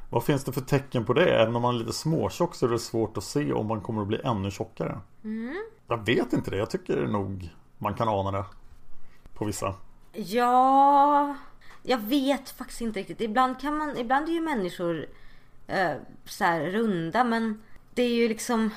Vad 0.10 0.24
finns 0.24 0.44
det 0.44 0.52
för 0.52 0.62
tecken 0.62 1.06
på 1.06 1.14
det? 1.14 1.42
Även 1.42 1.56
om 1.56 1.62
man 1.62 1.76
är 1.76 1.80
lite 1.80 1.94
småtjock 1.94 2.56
så 2.56 2.66
är 2.66 2.70
det 2.70 2.80
svårt 2.80 3.18
att 3.18 3.24
se 3.24 3.54
om 3.54 3.68
man 3.68 3.82
kommer 3.82 4.02
att 4.02 4.08
bli 4.08 4.20
ännu 4.24 4.52
tjockare. 4.52 5.00
Mm. 5.24 5.56
Jag 5.88 6.06
vet 6.06 6.34
inte 6.34 6.52
det. 6.52 6.58
Jag 6.58 6.70
tycker 6.70 7.08
nog 7.08 7.50
man 7.78 7.94
kan 7.94 8.08
ana 8.08 8.32
det. 8.32 8.46
På 9.34 9.46
vissa. 9.46 9.76
Ja, 10.14 11.36
jag 11.84 11.98
vet 11.98 12.50
faktiskt 12.50 12.82
inte 12.82 13.00
riktigt. 13.00 13.22
Ibland 13.22 13.60
kan 13.60 13.78
man, 13.78 13.98
ibland 13.98 14.30
är 14.30 14.34
ju 14.34 14.42
människor 14.42 15.06
eh, 15.68 15.92
så 16.26 16.44
här 16.44 16.62
runda 16.62 17.24
men 17.24 17.62
det 17.94 18.02
är 18.02 18.14
ju 18.16 18.28
liksom 18.28 18.70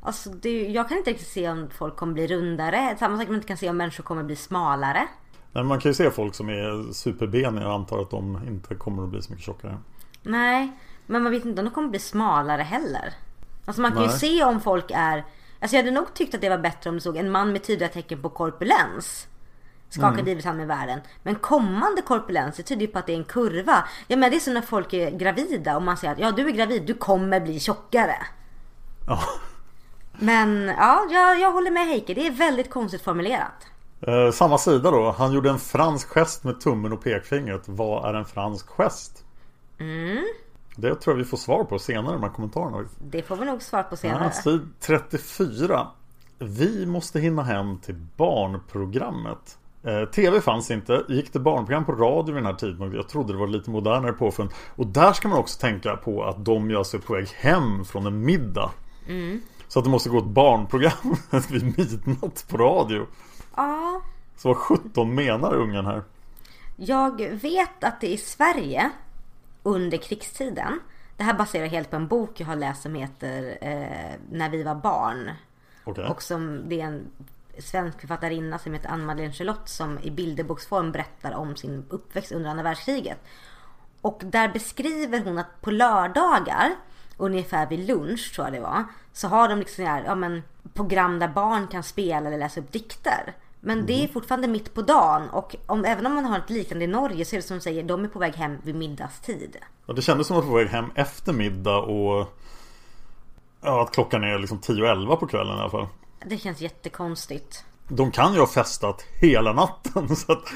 Alltså 0.00 0.30
är, 0.30 0.70
jag 0.70 0.88
kan 0.88 0.98
inte 0.98 1.10
riktigt 1.10 1.28
se 1.28 1.48
om 1.50 1.68
folk 1.70 1.96
kommer 1.96 2.12
bli 2.12 2.26
rundare. 2.26 2.96
Samma 2.98 3.18
sak 3.18 3.26
man 3.26 3.34
inte 3.34 3.48
kan 3.48 3.56
se 3.56 3.70
om 3.70 3.76
människor 3.76 4.04
kommer 4.04 4.22
bli 4.22 4.36
smalare. 4.36 5.08
Men 5.52 5.66
man 5.66 5.80
kan 5.80 5.90
ju 5.90 5.94
se 5.94 6.10
folk 6.10 6.34
som 6.34 6.48
är 6.48 6.92
superbeniga 6.92 7.66
och 7.66 7.74
antar 7.74 8.02
att 8.02 8.10
de 8.10 8.40
inte 8.48 8.74
kommer 8.74 9.02
att 9.02 9.08
bli 9.08 9.22
så 9.22 9.32
mycket 9.32 9.44
tjockare. 9.46 9.78
Nej, 10.22 10.72
men 11.06 11.22
man 11.22 11.32
vet 11.32 11.44
inte 11.44 11.60
om 11.60 11.64
de 11.64 11.74
kommer 11.74 11.88
bli 11.88 11.98
smalare 11.98 12.62
heller. 12.62 13.14
Alltså 13.64 13.82
man 13.82 13.92
kan 13.92 14.02
Nej. 14.02 14.10
ju 14.12 14.18
se 14.18 14.44
om 14.44 14.60
folk 14.60 14.90
är... 14.94 15.24
Alltså 15.60 15.76
jag 15.76 15.82
hade 15.82 15.94
nog 15.94 16.14
tyckt 16.14 16.34
att 16.34 16.40
det 16.40 16.48
var 16.48 16.58
bättre 16.58 16.90
om 16.90 16.96
du 16.96 17.00
såg 17.00 17.16
en 17.16 17.30
man 17.30 17.52
med 17.52 17.64
tydliga 17.64 17.88
tecken 17.88 18.22
på 18.22 18.28
korpulens. 18.28 19.26
Skakade 19.88 20.20
Mm. 20.20 20.28
ivrigt 20.28 20.46
hand 20.46 20.58
med 20.58 20.66
världen. 20.66 21.00
Men 21.22 21.34
kommande 21.34 22.02
korpulens, 22.02 22.56
det 22.56 22.62
tyder 22.62 22.82
ju 22.82 22.88
på 22.88 22.98
att 22.98 23.06
det 23.06 23.12
är 23.12 23.16
en 23.16 23.24
kurva. 23.24 23.88
Ja 24.06 24.16
men 24.16 24.30
det 24.30 24.36
är 24.36 24.40
som 24.40 24.54
när 24.54 24.60
folk 24.60 24.92
är 24.92 25.10
gravida 25.10 25.76
och 25.76 25.82
man 25.82 25.96
säger 25.96 26.12
att 26.12 26.20
ja 26.20 26.32
du 26.32 26.46
är 26.46 26.50
gravid, 26.50 26.82
du 26.86 26.94
kommer 26.94 27.40
bli 27.40 27.60
tjockare. 27.60 28.16
Ja. 29.08 29.20
Men 30.18 30.64
ja, 30.78 31.06
jag, 31.10 31.40
jag 31.40 31.52
håller 31.52 31.70
med 31.70 31.86
Heike. 31.86 32.14
Det 32.14 32.26
är 32.26 32.30
väldigt 32.30 32.70
konstigt 32.70 33.02
formulerat. 33.02 33.66
Eh, 34.06 34.30
samma 34.32 34.58
sida 34.58 34.90
då. 34.90 35.10
Han 35.18 35.32
gjorde 35.32 35.50
en 35.50 35.58
fransk 35.58 36.08
gest 36.08 36.44
med 36.44 36.60
tummen 36.60 36.92
och 36.92 37.02
pekfingret. 37.02 37.62
Vad 37.66 38.08
är 38.10 38.14
en 38.18 38.24
fransk 38.24 38.66
gest? 38.68 39.24
Mm, 39.80 40.24
Det 40.76 40.94
tror 40.94 41.14
jag 41.16 41.18
vi 41.18 41.24
får 41.24 41.36
svar 41.36 41.64
på 41.64 41.78
senare 41.78 42.10
i 42.12 42.14
de 42.14 42.22
här 42.22 42.30
kommentarerna. 42.30 42.84
det 42.98 43.22
får 43.22 43.36
vi 43.36 43.44
nog 43.46 43.62
svar 43.62 43.82
på 43.82 43.96
senare. 43.96 44.24
Ja, 44.24 44.30
sid 44.42 44.68
34. 44.80 45.86
Vi 46.38 46.86
måste 46.86 47.20
hinna 47.20 47.42
hem 47.42 47.78
till 47.78 47.94
barnprogrammet. 48.16 49.58
Eh, 49.84 50.04
TV 50.04 50.40
fanns 50.40 50.70
inte. 50.70 51.04
Gick 51.08 51.32
det 51.32 51.38
barnprogram 51.40 51.84
på 51.84 51.92
radio 51.92 52.34
vid 52.34 52.42
den 52.42 52.46
här 52.46 52.54
tidpunkten? 52.54 52.96
Jag 53.00 53.08
trodde 53.08 53.32
det 53.32 53.38
var 53.38 53.46
lite 53.46 53.70
modernare 53.70 54.12
påfund. 54.12 54.50
Och 54.76 54.86
där 54.86 55.12
ska 55.12 55.28
man 55.28 55.38
också 55.38 55.60
tänka 55.60 55.96
på 55.96 56.24
att 56.24 56.44
de 56.44 56.70
gör 56.70 56.82
sig 56.84 57.00
på 57.00 57.12
väg 57.12 57.28
hem 57.28 57.84
från 57.84 58.06
en 58.06 58.24
middag. 58.24 58.70
Mm. 59.08 59.40
Så 59.68 59.78
att 59.78 59.84
det 59.84 59.90
måste 59.90 60.08
gå 60.08 60.18
ett 60.18 60.24
barnprogram 60.24 61.16
vid 61.50 61.78
midnatt 61.78 62.44
på 62.48 62.56
radio. 62.56 63.06
Ja, 63.56 64.02
Så 64.36 64.48
vad 64.48 64.56
17 64.56 65.14
menar 65.14 65.54
ungen 65.54 65.86
här? 65.86 66.02
Jag 66.76 67.20
vet 67.20 67.84
att 67.84 68.00
det 68.00 68.08
i 68.08 68.16
Sverige 68.16 68.90
under 69.62 69.98
krigstiden. 69.98 70.80
Det 71.16 71.24
här 71.24 71.34
baserar 71.34 71.66
helt 71.66 71.90
på 71.90 71.96
en 71.96 72.08
bok 72.08 72.40
jag 72.40 72.46
har 72.46 72.56
läst 72.56 72.82
som 72.82 72.94
heter 72.94 73.58
eh, 73.60 74.16
När 74.30 74.50
vi 74.50 74.62
var 74.62 74.74
barn. 74.74 75.30
Okej. 75.84 76.04
Och 76.04 76.22
som 76.22 76.68
det 76.68 76.80
är 76.80 76.86
en 76.86 77.06
svensk 77.58 78.00
författarinna 78.00 78.58
som 78.58 78.72
heter 78.72 78.88
Ann-Madeleine 78.88 79.32
Charlotte 79.32 79.68
som 79.68 79.98
i 79.98 80.10
bilderboksform 80.10 80.92
berättar 80.92 81.32
om 81.32 81.56
sin 81.56 81.84
uppväxt 81.88 82.32
under 82.32 82.50
andra 82.50 82.62
världskriget. 82.62 83.18
Och 84.00 84.20
där 84.24 84.48
beskriver 84.48 85.24
hon 85.24 85.38
att 85.38 85.60
på 85.60 85.70
lördagar, 85.70 86.74
ungefär 87.18 87.66
vid 87.66 87.86
lunch 87.86 88.34
tror 88.34 88.46
jag 88.46 88.54
det 88.54 88.60
var, 88.60 88.84
så 89.12 89.28
har 89.28 89.48
de 89.48 89.58
liksom 89.58 89.84
här, 89.84 90.04
ja, 90.04 90.14
men, 90.14 90.42
program 90.74 91.18
där 91.18 91.28
barn 91.28 91.66
kan 91.66 91.82
spela 91.82 92.28
eller 92.28 92.38
läsa 92.38 92.60
upp 92.60 92.72
dikter. 92.72 93.34
Men 93.60 93.86
det 93.86 94.04
är 94.04 94.08
fortfarande 94.08 94.48
mitt 94.48 94.74
på 94.74 94.82
dagen 94.82 95.30
och 95.30 95.56
om, 95.66 95.84
även 95.84 96.06
om 96.06 96.14
man 96.14 96.24
har 96.24 96.38
ett 96.38 96.50
liknande 96.50 96.84
i 96.84 96.88
Norge 96.88 97.24
så 97.24 97.36
är 97.36 97.38
det 97.38 97.46
som 97.46 97.56
du 97.56 97.60
säger, 97.60 97.82
de 97.82 98.04
är 98.04 98.08
på 98.08 98.18
väg 98.18 98.34
hem 98.34 98.58
vid 98.62 98.74
middagstid. 98.74 99.56
Ja, 99.86 99.92
det 99.92 100.02
kändes 100.02 100.26
som 100.26 100.36
att 100.36 100.42
de 100.42 100.46
var 100.46 100.52
på 100.52 100.64
väg 100.64 100.68
hem 100.68 100.90
efter 100.94 101.32
middag 101.32 101.78
och 101.78 102.38
ja, 103.60 103.82
att 103.82 103.94
klockan 103.94 104.24
är 104.24 104.38
liksom 104.38 104.58
10 104.58 104.82
och 104.82 104.88
11 104.88 105.16
på 105.16 105.26
kvällen 105.26 105.56
i 105.56 105.60
alla 105.60 105.70
fall. 105.70 105.86
Det 106.26 106.38
känns 106.38 106.60
jättekonstigt. 106.60 107.64
De 107.88 108.10
kan 108.10 108.34
ju 108.34 108.40
ha 108.40 108.46
festat 108.46 109.04
hela 109.20 109.52
natten 109.52 110.16
så 110.16 110.32
att 110.32 110.52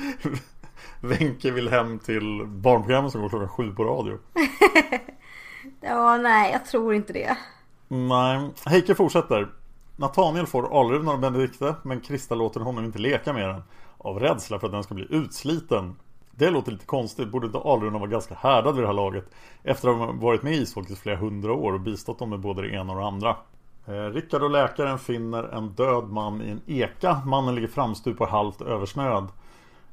Wenche 1.00 1.50
vill 1.50 1.68
hem 1.68 1.98
till 1.98 2.46
barnprogrammet 2.46 3.12
som 3.12 3.22
går 3.22 3.28
klockan 3.28 3.48
sju 3.48 3.74
på 3.74 3.84
radio. 3.84 4.18
Ja, 5.83 6.16
nej, 6.16 6.53
jag 6.53 6.66
tror 6.66 6.95
inte 6.95 7.12
det. 7.12 7.37
Nej, 7.89 8.51
Heike 8.66 8.95
fortsätter. 8.95 9.49
Nathaniel 9.97 10.47
får 10.47 10.80
alrunar 10.80 11.12
och 11.12 11.18
Benedikte 11.18 11.74
men 11.83 12.01
Krista 12.01 12.35
låter 12.35 12.61
honom 12.61 12.85
inte 12.85 12.99
leka 12.99 13.33
med 13.33 13.49
den. 13.49 13.62
Av 13.99 14.20
rädsla 14.20 14.59
för 14.59 14.66
att 14.66 14.72
den 14.72 14.83
ska 14.83 14.95
bli 14.95 15.07
utsliten. 15.11 15.97
Det 16.30 16.51
låter 16.51 16.72
lite 16.72 16.87
konstigt. 16.87 17.28
Borde 17.28 17.47
inte 17.47 17.59
alrunar 17.59 17.99
vara 17.99 18.11
ganska 18.11 18.35
härdad 18.35 18.74
vid 18.74 18.83
det 18.83 18.87
här 18.87 18.95
laget? 18.95 19.24
Efter 19.62 19.89
att 19.89 19.97
ha 19.97 20.12
varit 20.12 20.43
med 20.43 20.53
i 20.53 20.57
isfolket 20.57 20.93
i 20.93 20.97
flera 20.97 21.16
hundra 21.16 21.53
år 21.53 21.72
och 21.72 21.80
bistått 21.80 22.18
dem 22.18 22.30
med 22.30 22.41
både 22.41 22.62
det 22.62 22.68
ena 22.68 22.93
och 22.93 22.99
det 22.99 23.07
andra. 23.07 23.37
Eh, 23.87 23.93
Rickard 23.93 24.43
och 24.43 24.51
läkaren 24.51 24.99
finner 24.99 25.43
en 25.43 25.68
död 25.68 26.05
man 26.05 26.43
i 26.43 26.51
en 26.51 26.61
eka. 26.66 27.20
Mannen 27.26 27.55
ligger 27.55 27.68
framstupad 27.68 28.28
halvt 28.28 28.61
översnöad. 28.61 29.28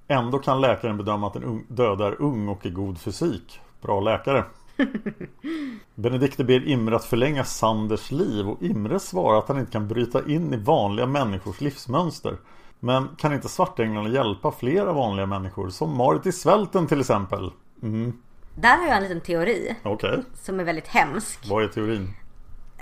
Ändå 0.07 0.39
kan 0.39 0.61
läkaren 0.61 0.97
bedöma 0.97 1.27
att 1.27 1.33
den 1.33 1.65
döda 1.67 2.07
är 2.07 2.21
ung 2.21 2.47
och 2.47 2.65
i 2.65 2.69
god 2.69 2.99
fysik. 2.99 3.59
Bra 3.81 3.99
läkare. 3.99 4.43
Benedikte 5.95 6.43
ber 6.43 6.67
Imre 6.67 6.95
att 6.95 7.05
förlänga 7.05 7.43
Sanders 7.43 8.11
liv 8.11 8.49
och 8.49 8.61
Imre 8.61 8.99
svarar 8.99 9.37
att 9.37 9.47
han 9.47 9.59
inte 9.59 9.71
kan 9.71 9.87
bryta 9.87 10.29
in 10.29 10.53
i 10.53 10.57
vanliga 10.57 11.05
människors 11.05 11.61
livsmönster. 11.61 12.37
Men 12.79 13.07
kan 13.17 13.33
inte 13.33 13.49
svartänglarna 13.49 14.09
hjälpa 14.09 14.51
flera 14.51 14.93
vanliga 14.93 15.25
människor? 15.25 15.69
Som 15.69 15.97
Marit 15.97 16.25
i 16.25 16.31
svälten 16.31 16.87
till 16.87 16.99
exempel. 16.99 17.51
Mm, 17.83 18.13
Där 18.55 18.77
har 18.77 18.87
jag 18.87 18.97
en 18.97 19.03
liten 19.03 19.21
teori 19.21 19.75
okej. 19.83 20.23
som 20.33 20.59
är 20.59 20.63
väldigt 20.63 20.87
hemsk. 20.87 21.39
Vad 21.49 21.63
är 21.63 21.67
teorin? 21.67 22.13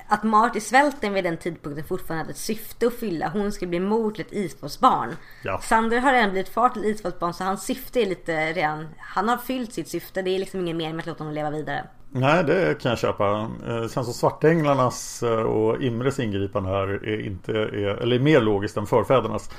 Att 0.09 0.23
Mart 0.23 0.55
i 0.55 0.61
svälten 0.61 1.13
vid 1.13 1.23
den 1.23 1.37
tidpunkten 1.37 1.85
fortfarande 1.85 2.23
hade 2.23 2.31
ett 2.31 2.37
syfte 2.37 2.87
att 2.87 2.93
fylla. 2.93 3.29
Hon 3.29 3.51
skulle 3.51 3.69
bli 3.69 3.79
mor 3.79 4.11
till 4.11 4.25
ett 4.25 4.33
isfolksbarn. 4.33 5.09
Ja. 5.43 5.59
Sander 5.61 5.99
har 5.99 6.13
redan 6.13 6.31
blivit 6.31 6.49
far 6.49 6.69
till 6.69 6.85
isfolksbarn 6.85 7.33
så 7.33 7.43
hans 7.43 7.63
syfte 7.65 8.01
är 8.01 8.05
lite 8.05 8.53
redan... 8.53 8.87
Han 8.97 9.29
har 9.29 9.37
fyllt 9.37 9.73
sitt 9.73 9.87
syfte. 9.87 10.21
Det 10.21 10.29
är 10.29 10.39
liksom 10.39 10.59
ingen 10.59 10.77
mening 10.77 10.95
med 10.95 11.03
att 11.03 11.07
låta 11.07 11.23
honom 11.23 11.33
leva 11.33 11.49
vidare. 11.49 11.83
Nej, 12.11 12.43
det 12.43 12.81
kan 12.81 12.89
jag 12.89 12.99
köpa. 12.99 13.49
Eh, 13.67 13.79
känns 13.79 13.93
som 13.93 14.03
svartänglarnas 14.13 15.23
eh, 15.23 15.29
och 15.29 15.81
Imres 15.81 16.19
ingripande 16.19 16.69
här 16.69 16.87
är 16.87 17.25
inte 17.25 17.51
är, 17.51 18.01
eller 18.01 18.15
är 18.15 18.19
mer 18.19 18.41
logiskt 18.41 18.77
än 18.77 18.85
förfädernas. 18.85 19.49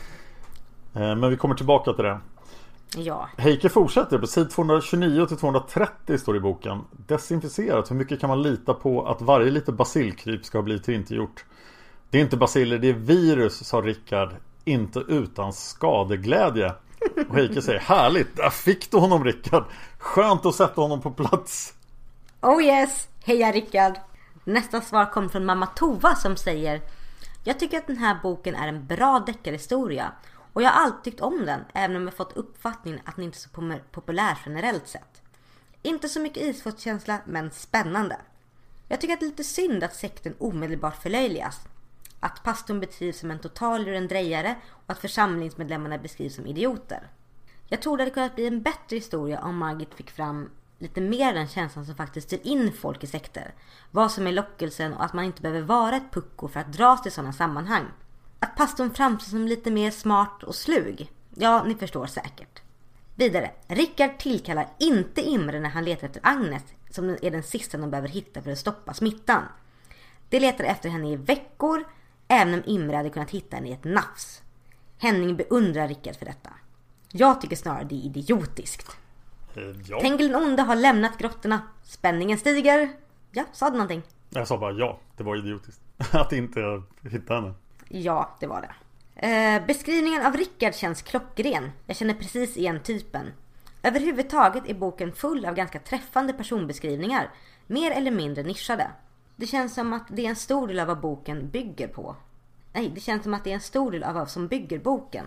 Eh, 0.95 1.17
Men 1.17 1.31
vi 1.31 1.37
kommer 1.37 1.55
tillbaka 1.55 1.93
till 1.93 2.05
det. 2.05 2.21
Ja. 2.97 3.28
Heike 3.36 3.68
fortsätter 3.68 4.18
på 4.18 4.26
sid 4.26 4.51
229 4.51 5.26
till 5.26 5.36
230 5.36 6.18
står 6.18 6.32
det 6.32 6.36
i 6.36 6.41
boken. 6.41 6.84
Desinficerat, 6.91 7.91
hur 7.91 7.97
mycket 7.97 8.20
kan 8.20 8.28
man 8.28 8.43
lita 8.43 8.74
på 8.74 9.07
att 9.07 9.22
varje 9.22 9.51
litet 9.51 9.74
basilkryp 9.74 10.45
ska 10.45 10.59
ha 10.59 10.62
blivit 10.62 10.84
tillintetgjort? 10.84 11.45
Det 12.11 12.18
är 12.18 12.22
inte 12.22 12.36
basiller, 12.36 12.78
det 12.78 12.89
är 12.89 12.93
virus, 12.93 13.66
sa 13.66 13.80
Rickard. 13.80 14.34
Inte 14.64 14.99
utan 14.99 15.53
skadeglädje. 15.53 16.74
Och 17.28 17.36
Heike 17.36 17.62
säger 17.62 17.80
härligt, 17.80 18.36
där 18.36 18.51
fick 18.51 18.91
du 18.91 18.97
honom 18.97 19.24
Rickard. 19.24 19.64
Skönt 19.99 20.47
att 20.47 20.55
sätta 20.55 20.80
honom 20.80 21.01
på 21.01 21.11
plats. 21.11 21.74
Oh 22.41 22.64
yes! 22.64 23.09
Heja 23.24 23.53
Rickard! 23.53 23.95
Nästa 24.45 24.80
svar 24.80 25.12
kommer 25.12 25.28
från 25.28 25.45
mamma 25.45 25.66
Tova 25.66 26.14
som 26.14 26.36
säger 26.36 26.80
Jag 27.45 27.59
tycker 27.59 27.78
att 27.78 27.86
den 27.86 27.97
här 27.97 28.16
boken 28.22 28.55
är 28.55 28.68
en 28.68 28.86
bra 28.86 29.22
deckarhistoria 29.26 30.12
och 30.53 30.63
jag 30.63 30.71
har 30.71 30.81
alltid 30.85 31.05
tyckt 31.05 31.21
om 31.21 31.47
den 31.47 31.65
även 31.75 31.97
om 31.97 32.05
jag 32.05 32.15
fått 32.15 32.37
uppfattningen 32.37 33.01
att 33.05 33.17
den 33.17 33.25
inte 33.25 33.37
är 33.37 33.75
så 33.75 33.81
populär 33.93 34.39
generellt 34.47 34.89
sett. 34.89 35.23
Inte 35.83 36.09
så 36.09 36.21
mycket 36.21 36.43
isfolkskänsla 36.43 37.19
men 37.27 37.51
spännande. 37.51 38.17
Jag 38.89 39.01
tycker 39.01 39.15
att 39.15 39.21
det 39.21 39.27
är 39.27 39.31
lite 39.31 39.45
synd 39.45 39.85
att 39.85 39.95
sekten 39.95 40.35
omedelbart 40.39 41.03
förlöjligas. 41.03 41.61
Att 42.21 42.43
pastorn 42.43 42.81
beskrivs 42.81 43.19
som 43.19 43.31
en 43.31 43.39
total 43.39 43.85
lurendrejare 43.85 44.57
och 44.71 44.91
att 44.93 44.99
församlingsmedlemmarna 44.99 45.99
beskrivs 45.99 46.35
som 46.35 46.47
idioter. 46.47 47.11
Jag 47.67 47.83
tror 47.83 47.97
det 47.97 48.03
hade 48.03 48.15
kunnat 48.15 48.35
bli 48.35 48.47
en 48.47 48.63
bättre 48.63 48.97
historia 48.97 49.41
om 49.41 49.59
Margit 49.59 49.95
fick 49.95 50.11
fram 50.11 50.51
lite 50.79 51.01
mer 51.01 51.35
den 51.35 51.49
känslan 51.49 51.87
som 51.87 51.95
faktiskt 51.95 52.27
styr 52.27 52.41
in 52.43 52.73
folk 52.73 53.05
i 53.05 53.07
sekter. 53.07 53.55
Vad 53.91 54.13
som 54.13 54.27
är 54.27 54.33
lockelsen 54.33 54.95
och 54.95 55.05
att 55.05 55.13
man 55.13 55.25
inte 55.25 55.43
behöver 55.43 55.63
vara 55.63 55.97
ett 55.97 56.13
pucko 56.13 56.49
för 56.49 56.61
att 56.61 56.73
dras 56.73 57.03
till 57.03 57.13
sådana 57.13 57.33
sammanhang. 57.33 57.85
Att 58.41 58.57
pastorn 58.57 58.95
framstår 58.95 59.30
som 59.30 59.47
lite 59.47 59.70
mer 59.70 59.91
smart 59.91 60.43
och 60.43 60.55
slug. 60.55 61.11
Ja, 61.34 61.64
ni 61.64 61.74
förstår 61.74 62.07
säkert. 62.07 62.62
Vidare, 63.14 63.51
Rickard 63.68 64.18
tillkallar 64.18 64.68
inte 64.78 65.20
Imre 65.22 65.61
när 65.61 65.68
han 65.70 65.84
letar 65.84 66.07
efter 66.07 66.20
Agnes 66.24 66.62
som 66.91 67.09
är 67.22 67.30
den 67.30 67.43
sista 67.43 67.78
de 67.78 67.91
behöver 67.91 68.09
hitta 68.09 68.43
för 68.43 68.51
att 68.51 68.59
stoppa 68.59 68.95
smittan. 68.95 69.43
De 70.28 70.41
letar 70.41 70.64
efter 70.64 70.89
henne 70.89 71.12
i 71.12 71.16
veckor, 71.16 71.84
även 72.28 72.55
om 72.55 72.62
Imre 72.66 72.97
hade 72.97 73.11
kunnat 73.11 73.30
hitta 73.30 73.57
henne 73.57 73.68
i 73.68 73.72
ett 73.72 73.84
nafs. 73.84 74.43
Henning 74.99 75.36
beundrar 75.36 75.89
Rickard 75.89 76.16
för 76.16 76.26
detta. 76.26 76.51
Jag 77.12 77.41
tycker 77.41 77.57
snarare 77.57 77.84
det 77.84 77.95
är 77.95 78.05
idiotiskt. 78.07 78.97
Eh, 79.55 79.62
Ja. 79.86 80.01
Tengil 80.01 80.28
den 80.32 80.43
onde 80.43 80.62
har 80.62 80.76
lämnat 80.76 81.18
grottorna. 81.18 81.62
Spänningen 81.82 82.39
stiger. 82.39 82.89
Ja, 83.30 83.45
sa 83.53 83.66
du 83.70 83.72
någonting? 83.72 84.03
Jag 84.30 84.49
sa 84.49 84.59
bara 84.59 84.72
ja, 84.72 84.99
det 85.16 85.22
var 85.24 85.36
idiotiskt. 85.36 85.80
Att 86.14 86.32
inte 86.32 86.82
hitta 87.03 87.34
henne. 87.34 87.55
Ja, 87.89 88.36
det 88.41 88.47
var 88.47 88.61
det. 88.61 88.74
Eh, 89.26 89.66
beskrivningen 89.66 90.26
av 90.26 90.36
Rickard 90.36 90.74
känns 90.74 91.03
klockren. 91.03 91.72
Jag 91.86 91.97
känner 91.97 92.14
precis 92.14 92.57
igen 92.57 92.80
typen. 92.82 93.32
Överhuvudtaget 93.82 94.66
är 94.66 94.74
boken 94.74 95.12
full 95.12 95.45
av 95.45 95.55
ganska 95.55 95.78
träffande 95.78 96.32
personbeskrivningar. 96.32 97.30
Mer 97.66 97.91
eller 97.91 98.11
mindre 98.11 98.43
nischade. 98.43 98.91
Det 99.36 99.47
känns 99.47 99.74
som 99.74 99.93
att 99.93 100.07
det 100.09 100.24
är 100.24 100.28
en 100.28 100.36
stor 100.36 100.68
del 100.68 100.78
av 100.78 100.86
vad 100.86 101.01
boken 101.01 101.51
bygger 101.51 101.89
på. 101.89 102.16
Nej, 102.72 102.93
det 102.95 103.01
känns 103.01 103.22
som 103.22 103.34
att 103.34 103.45
det 103.45 103.51
är 103.51 103.55
en 103.55 103.61
stor 103.61 103.91
del 103.91 104.03
av 104.03 104.14
vad 104.14 104.30
som 104.30 104.49
bygger 104.49 104.78
boken. 104.78 105.26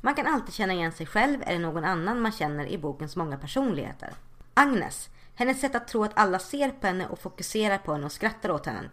Man 0.00 0.14
kan 0.14 0.26
alltid 0.26 0.54
känna 0.54 0.72
igen 0.72 0.92
sig 0.92 1.06
själv 1.06 1.42
eller 1.46 1.58
någon 1.58 1.84
annan 1.84 2.20
man 2.20 2.32
känner 2.32 2.66
i 2.66 2.78
bokens 2.78 3.16
många 3.16 3.36
personligheter. 3.36 4.14
Agnes, 4.54 5.08
hennes 5.34 5.60
sätt 5.60 5.74
att 5.74 5.88
tro 5.88 6.04
att 6.04 6.18
alla 6.18 6.38
ser 6.38 6.70
på 6.70 6.86
henne 6.86 7.06
och 7.06 7.18
fokuserar 7.18 7.78
på 7.78 7.92
henne 7.92 8.06
och 8.06 8.12
skrattar 8.12 8.50
åt 8.50 8.66
henne. 8.66 8.90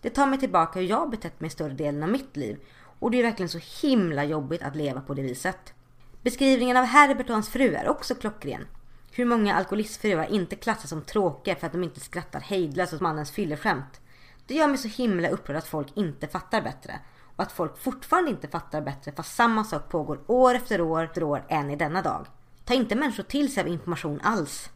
Det 0.00 0.10
tar 0.10 0.26
mig 0.26 0.38
tillbaka 0.38 0.78
hur 0.78 0.86
jag 0.86 1.10
betett 1.10 1.40
mig 1.40 1.50
större 1.50 1.72
delen 1.72 2.02
av 2.02 2.08
mitt 2.08 2.36
liv 2.36 2.58
och 2.98 3.10
det 3.10 3.18
är 3.18 3.22
verkligen 3.22 3.48
så 3.48 3.86
himla 3.86 4.24
jobbigt 4.24 4.62
att 4.62 4.76
leva 4.76 5.00
på 5.00 5.14
det 5.14 5.22
viset. 5.22 5.74
Beskrivningen 6.22 6.76
av 6.76 6.84
Herbert 6.84 7.28
och 7.28 7.34
hans 7.34 7.48
fru 7.48 7.74
är 7.74 7.88
också 7.88 8.14
klockren. 8.14 8.66
Hur 9.12 9.24
många 9.24 9.54
alkoholistfruar 9.54 10.32
inte 10.32 10.56
klassas 10.56 10.90
som 10.90 11.02
tråkiga 11.02 11.56
för 11.56 11.66
att 11.66 11.72
de 11.72 11.84
inte 11.84 12.00
skrattar 12.00 12.40
hejdlöst 12.40 12.92
åt 12.92 13.00
mannens 13.00 13.30
fylleskämt. 13.30 14.00
Det 14.46 14.54
gör 14.54 14.68
mig 14.68 14.78
så 14.78 14.88
himla 14.88 15.28
upprörd 15.28 15.56
att 15.56 15.66
folk 15.66 15.88
inte 15.94 16.26
fattar 16.26 16.62
bättre. 16.62 17.00
Och 17.36 17.42
att 17.42 17.52
folk 17.52 17.78
fortfarande 17.78 18.30
inte 18.30 18.48
fattar 18.48 18.80
bättre 18.80 19.12
fast 19.12 19.34
samma 19.34 19.64
sak 19.64 19.88
pågår 19.88 20.20
år 20.26 20.54
efter 20.54 20.80
år 20.80 21.04
efter 21.04 21.22
år 21.22 21.44
än 21.48 21.70
i 21.70 21.76
denna 21.76 22.02
dag. 22.02 22.26
Ta 22.64 22.74
inte 22.74 22.94
människor 22.94 23.22
till 23.22 23.52
sig 23.54 23.60
av 23.60 23.68
information 23.68 24.20
alls. 24.22 24.70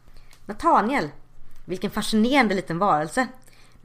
Nathaniel. 0.45 1.09
Vilken 1.65 1.91
fascinerande 1.91 2.55
liten 2.55 2.79
varelse. 2.79 3.27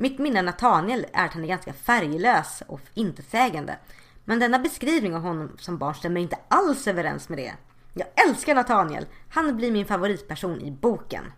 Mitt 0.00 0.18
minne 0.18 0.38
av 0.38 0.44
Nathaniel 0.44 1.06
är 1.12 1.24
att 1.24 1.32
han 1.32 1.44
är 1.44 1.48
ganska 1.48 1.72
färglös 1.72 2.62
och 2.66 2.80
intetsägande. 2.94 3.76
Men 4.24 4.38
denna 4.38 4.58
beskrivning 4.58 5.14
av 5.14 5.22
honom 5.22 5.56
som 5.58 5.78
barn 5.78 5.94
stämmer 5.94 6.20
inte 6.20 6.38
alls 6.48 6.86
överens 6.86 7.28
med 7.28 7.38
det. 7.38 7.52
Jag 7.94 8.06
älskar 8.28 8.54
Nathaniel. 8.54 9.06
Han 9.30 9.56
blir 9.56 9.72
min 9.72 9.86
favoritperson 9.86 10.60
i 10.60 10.70
boken. 10.70 11.32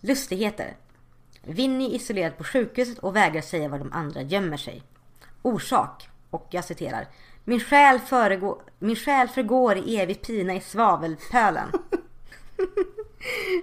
Lustigheter. 0.00 0.76
Vinny 1.42 1.84
är 1.86 1.94
isolerad 1.94 2.38
på 2.38 2.44
sjukhuset 2.44 2.98
och 2.98 3.16
vägrar 3.16 3.40
säga 3.40 3.68
var 3.68 3.78
de 3.78 3.92
andra 3.92 4.22
gömmer 4.22 4.56
sig. 4.56 4.82
Orsak. 5.42 6.08
Och 6.30 6.46
jag 6.50 6.64
citerar. 6.64 7.06
Min 7.44 7.60
själ, 7.60 7.98
föregå- 7.98 8.60
min 8.78 8.96
själ 8.96 9.28
förgår 9.28 9.76
i 9.76 9.96
evig 9.96 10.22
pina 10.22 10.54
i 10.54 10.60
svavelpölen. 10.60 11.68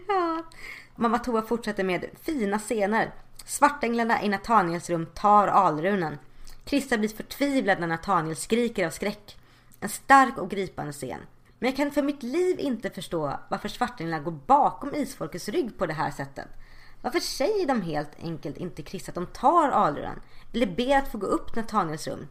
ja. 0.07 0.43
Mamma 0.95 1.19
Toa 1.19 1.41
fortsätter 1.41 1.83
med 1.83 2.05
fina 2.21 2.59
scener. 2.59 3.11
Svartänglarna 3.47 4.23
i 4.23 4.29
Nataniels 4.29 4.89
rum 4.89 5.05
tar 5.05 5.47
alrunen. 5.47 6.17
Krista 6.65 6.97
blir 6.97 7.09
förtvivlad 7.09 7.79
när 7.79 7.87
Nataniel 7.87 8.35
skriker 8.35 8.85
av 8.85 8.89
skräck. 8.89 9.37
En 9.79 9.89
stark 9.89 10.37
och 10.37 10.49
gripande 10.49 10.91
scen. 10.91 11.19
Men 11.59 11.69
jag 11.69 11.77
kan 11.77 11.91
för 11.91 12.01
mitt 12.01 12.23
liv 12.23 12.59
inte 12.59 12.89
förstå 12.89 13.39
varför 13.49 13.69
svartänglarna 13.69 14.23
går 14.23 14.31
bakom 14.31 14.95
isfolkets 14.95 15.49
rygg 15.49 15.77
på 15.77 15.85
det 15.85 15.93
här 15.93 16.11
sättet. 16.11 16.47
Varför 17.01 17.19
säger 17.19 17.67
de 17.67 17.81
helt 17.81 18.23
enkelt 18.23 18.57
inte 18.57 18.81
Krista 18.81 19.11
att 19.11 19.15
de 19.15 19.25
tar 19.25 19.69
alrunen? 19.69 20.21
Eller 20.53 20.67
ber 20.67 20.97
att 20.97 21.11
få 21.11 21.17
gå 21.17 21.27
upp 21.27 21.53
till 21.53 21.63
rum? 22.11 22.27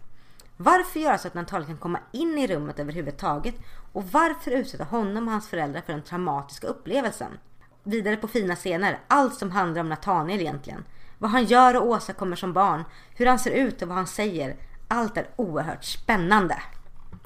Varför 0.56 1.00
göra 1.00 1.18
så 1.18 1.28
att 1.28 1.34
Nathaniel 1.34 1.66
kan 1.66 1.76
komma 1.76 2.00
in 2.12 2.38
i 2.38 2.46
rummet 2.46 2.78
överhuvudtaget? 2.78 3.54
Och 3.92 4.04
varför 4.04 4.50
utsätta 4.50 4.84
honom 4.84 5.26
och 5.26 5.32
hans 5.32 5.48
föräldrar 5.48 5.80
för 5.80 5.92
den 5.92 6.02
traumatiska 6.02 6.66
upplevelsen? 6.66 7.38
Vidare 7.82 8.16
på 8.16 8.28
fina 8.28 8.56
scener, 8.56 9.00
allt 9.08 9.34
som 9.34 9.50
handlar 9.50 9.80
om 9.80 9.88
Nataniel 9.88 10.40
egentligen. 10.40 10.84
Vad 11.18 11.30
han 11.30 11.44
gör 11.44 11.76
och 11.76 11.86
åstadkommer 11.86 12.36
som 12.36 12.52
barn, 12.52 12.84
hur 13.14 13.26
han 13.26 13.38
ser 13.38 13.50
ut 13.50 13.82
och 13.82 13.88
vad 13.88 13.96
han 13.96 14.06
säger. 14.06 14.56
Allt 14.88 15.16
är 15.16 15.26
oerhört 15.36 15.84
spännande. 15.84 16.62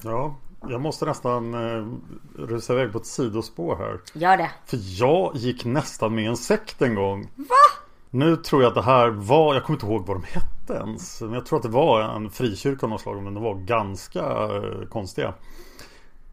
Ja, 0.03 0.35
jag 0.69 0.81
måste 0.81 1.05
nästan 1.05 1.53
eh, 1.53 1.87
rusa 2.35 2.73
iväg 2.73 2.91
på 2.91 2.97
ett 2.97 3.05
sidospår 3.05 3.75
här. 3.75 3.99
Gör 4.13 4.37
det. 4.37 4.51
För 4.65 4.77
jag 4.81 5.35
gick 5.35 5.65
nästan 5.65 6.15
med 6.15 6.29
en 6.29 6.37
sekt 6.37 6.81
en 6.81 6.95
gång. 6.95 7.29
Va? 7.35 7.81
Nu 8.09 8.35
tror 8.35 8.61
jag 8.61 8.69
att 8.69 8.75
det 8.75 8.81
här 8.81 9.07
var, 9.07 9.53
jag 9.53 9.63
kommer 9.63 9.77
inte 9.77 9.85
ihåg 9.85 10.05
vad 10.05 10.17
de 10.17 10.23
hette 10.23 10.73
ens. 10.73 11.21
Men 11.21 11.33
jag 11.33 11.45
tror 11.45 11.57
att 11.57 11.63
det 11.63 11.69
var 11.69 12.01
en 12.01 12.29
frikyrka 12.29 12.85
av 12.85 12.89
något 12.89 13.01
slag. 13.01 13.23
Men 13.23 13.33
de 13.33 13.43
var 13.43 13.55
ganska 13.55 14.19
eh, 14.19 14.87
konstiga. 14.89 15.33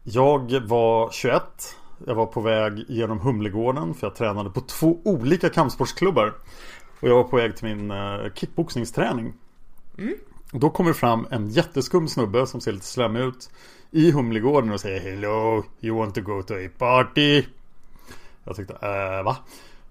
Jag 0.03 0.59
var 0.67 1.11
21. 1.11 1.41
Jag 2.05 2.15
var 2.15 2.25
på 2.25 2.41
väg 2.41 2.85
genom 2.87 3.19
Humlegården. 3.19 3.93
För 3.93 4.07
jag 4.07 4.15
tränade 4.15 4.49
på 4.49 4.61
två 4.61 4.99
olika 5.03 5.49
kampsportsklubbar. 5.49 6.33
Och 6.99 7.09
jag 7.09 7.15
var 7.15 7.23
på 7.23 7.35
väg 7.35 7.57
till 7.57 7.75
min 7.75 7.91
eh, 7.91 8.33
kickboxningsträning. 8.35 9.33
Och 10.53 10.59
då 10.59 10.69
kommer 10.69 10.93
fram 10.93 11.27
en 11.31 11.49
jätteskum 11.49 12.07
snubbe 12.07 12.47
som 12.47 12.61
ser 12.61 12.71
lite 12.71 12.85
slemmig 12.85 13.19
ut 13.19 13.49
I 13.91 14.11
Humlegården 14.11 14.71
och 14.71 14.79
säger 14.79 14.99
Hello, 14.99 15.63
you 15.81 15.97
want 15.97 16.15
to 16.15 16.21
go 16.21 16.43
to 16.43 16.53
a 16.53 16.69
party? 16.77 17.43
Jag 18.43 18.55
tyckte, 18.55 18.73
äh, 18.73 19.23
va? 19.23 19.37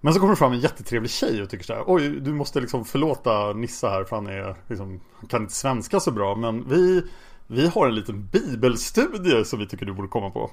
Men 0.00 0.14
så 0.14 0.20
kommer 0.20 0.32
det 0.32 0.36
fram 0.36 0.52
en 0.52 0.60
jättetrevlig 0.60 1.10
tjej 1.10 1.42
och 1.42 1.50
tycker 1.50 1.64
så 1.64 1.74
här 1.74 1.84
Oj, 1.86 2.08
du 2.08 2.32
måste 2.32 2.60
liksom 2.60 2.84
förlåta 2.84 3.52
Nissa 3.52 3.90
här 3.90 4.04
för 4.04 4.16
han 4.16 4.26
är 4.26 4.56
liksom, 4.66 5.00
kan 5.28 5.42
inte 5.42 5.54
svenska 5.54 6.00
så 6.00 6.10
bra 6.10 6.34
Men 6.34 6.68
vi, 6.68 7.02
vi 7.46 7.68
har 7.68 7.86
en 7.86 7.94
liten 7.94 8.28
bibelstudie 8.32 9.44
som 9.44 9.58
vi 9.58 9.66
tycker 9.66 9.86
du 9.86 9.92
borde 9.92 10.08
komma 10.08 10.30
på 10.30 10.50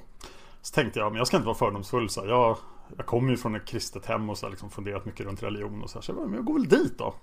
Så 0.62 0.74
tänkte 0.74 0.98
jag, 0.98 1.12
men 1.12 1.18
jag 1.18 1.26
ska 1.26 1.36
inte 1.36 1.46
vara 1.46 1.58
fördomsfull 1.58 2.10
så. 2.10 2.26
Jag, 2.26 2.56
jag 2.96 3.06
kommer 3.06 3.30
ju 3.30 3.36
från 3.36 3.54
ett 3.54 3.64
kristet 3.64 4.06
hem 4.06 4.30
och 4.30 4.38
så 4.38 4.46
här, 4.46 4.50
liksom 4.50 4.70
funderat 4.70 5.04
mycket 5.04 5.26
runt 5.26 5.42
religion 5.42 5.82
och 5.82 5.90
så 5.90 5.98
här. 5.98 6.02
Så 6.02 6.10
jag, 6.10 6.16
bara, 6.16 6.26
men 6.26 6.34
jag 6.34 6.44
går 6.44 6.54
väl 6.54 6.68
dit 6.68 6.98
då 6.98 7.14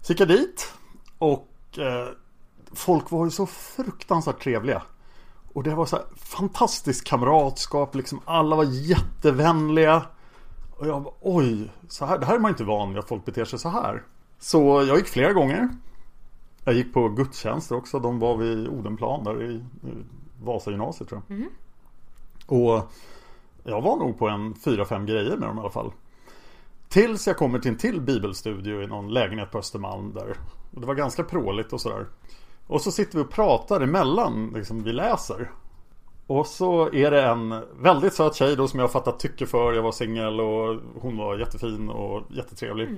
Så 0.00 0.12
gick 0.12 0.20
jag 0.20 0.28
dit 0.28 0.74
och 1.18 1.78
eh, 1.78 2.08
folk 2.72 3.10
var 3.10 3.24
ju 3.24 3.30
så 3.30 3.46
fruktansvärt 3.46 4.42
trevliga. 4.42 4.82
Och 5.52 5.62
det 5.62 5.74
var 5.74 5.86
så 5.86 5.96
här 5.96 6.04
fantastiskt 6.16 7.04
kamratskap, 7.04 7.94
liksom 7.94 8.20
alla 8.24 8.56
var 8.56 8.64
jättevänliga. 8.64 10.06
Och 10.76 10.86
jag 10.86 11.02
bara, 11.02 11.14
oj, 11.20 11.70
så 11.88 12.06
här, 12.06 12.18
det 12.18 12.26
här 12.26 12.34
är 12.34 12.38
man 12.38 12.50
inte 12.50 12.64
van 12.64 12.88
vid 12.88 12.98
att 12.98 13.08
folk 13.08 13.24
beter 13.24 13.44
sig 13.44 13.58
så 13.58 13.68
här. 13.68 14.02
Så 14.38 14.84
jag 14.84 14.96
gick 14.96 15.08
flera 15.08 15.32
gånger. 15.32 15.68
Jag 16.64 16.74
gick 16.74 16.94
på 16.94 17.08
gudstjänster 17.08 17.76
också, 17.76 17.98
de 17.98 18.18
var 18.18 18.36
vid 18.36 18.68
Odenplan 18.68 19.24
där 19.24 19.42
i, 19.42 19.64
Vasagymnasiet 20.42 21.08
tror 21.08 21.22
jag. 21.26 21.38
Och 22.46 22.92
jag 23.68 23.82
var 23.82 23.96
nog 23.96 24.18
på 24.18 24.28
en 24.28 24.54
fyra 24.54 24.84
fem 24.84 25.06
grejer 25.06 25.36
med 25.36 25.48
dem 25.48 25.56
i 25.56 25.60
alla 25.60 25.70
fall. 25.70 25.92
Tills 26.88 27.26
jag 27.26 27.36
kommer 27.36 27.58
till 27.58 27.70
en 27.70 27.78
till 27.78 28.00
bibelstudio 28.00 28.82
i 28.82 28.86
någon 28.86 29.12
lägenhet 29.12 29.50
på 29.50 29.58
Östermalm 29.58 30.12
där. 30.14 30.36
Och 30.74 30.80
det 30.80 30.86
var 30.86 30.94
ganska 30.94 31.24
pråligt 31.24 31.72
och 31.72 31.80
sådär. 31.80 32.06
Och 32.66 32.80
så 32.80 32.92
sitter 32.92 33.18
vi 33.18 33.24
och 33.24 33.30
pratar 33.30 33.80
emellan, 33.80 34.52
liksom 34.54 34.82
vi 34.82 34.92
läser. 34.92 35.50
Och 36.26 36.46
så 36.46 36.92
är 36.92 37.10
det 37.10 37.22
en 37.22 37.62
väldigt 37.80 38.14
söt 38.14 38.34
tjej 38.34 38.56
då 38.56 38.68
som 38.68 38.80
jag 38.80 38.92
fattat 38.92 39.20
tycke 39.20 39.46
för. 39.46 39.72
Jag 39.72 39.82
var 39.82 39.92
singel 39.92 40.40
och 40.40 40.80
hon 41.00 41.16
var 41.16 41.38
jättefin 41.38 41.88
och 41.88 42.22
jättetrevlig. 42.30 42.88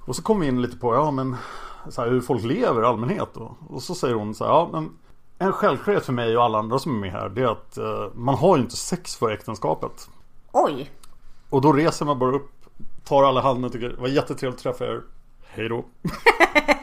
Och 0.00 0.16
så 0.16 0.22
kom 0.22 0.40
vi 0.40 0.46
in 0.46 0.62
lite 0.62 0.76
på, 0.76 0.94
ja 0.94 1.10
men 1.10 1.36
så 1.88 2.02
här, 2.02 2.10
hur 2.10 2.20
folk 2.20 2.44
lever 2.44 2.82
i 2.82 2.84
allmänhet 2.84 3.28
då. 3.34 3.56
Och 3.68 3.82
så 3.82 3.94
säger 3.94 4.14
hon 4.14 4.34
så 4.34 4.44
här, 4.44 4.50
ja 4.50 4.68
men 4.72 4.90
en 5.38 5.52
självklarhet 5.52 6.06
för 6.06 6.12
mig 6.12 6.36
och 6.36 6.44
alla 6.44 6.58
andra 6.58 6.78
som 6.78 6.96
är 6.96 7.00
med 7.00 7.12
här 7.12 7.28
det 7.28 7.42
är 7.42 7.46
att 7.46 7.76
eh, 7.76 8.08
man 8.14 8.34
har 8.34 8.56
ju 8.56 8.62
inte 8.62 8.76
sex 8.76 9.16
för 9.16 9.30
äktenskapet. 9.30 10.08
Oj! 10.52 10.90
Och 11.50 11.60
då 11.60 11.72
reser 11.72 12.06
man 12.06 12.18
bara 12.18 12.36
upp, 12.36 12.50
tar 13.04 13.22
alla 13.22 13.40
handen 13.40 13.64
och 13.64 13.72
tycker 13.72 13.88
det 13.88 13.96
var 13.96 14.08
jättetrevligt 14.08 14.58
att 14.58 14.62
träffa 14.62 14.84
er. 14.92 15.02
Hej 15.46 15.68
då. 15.68 15.76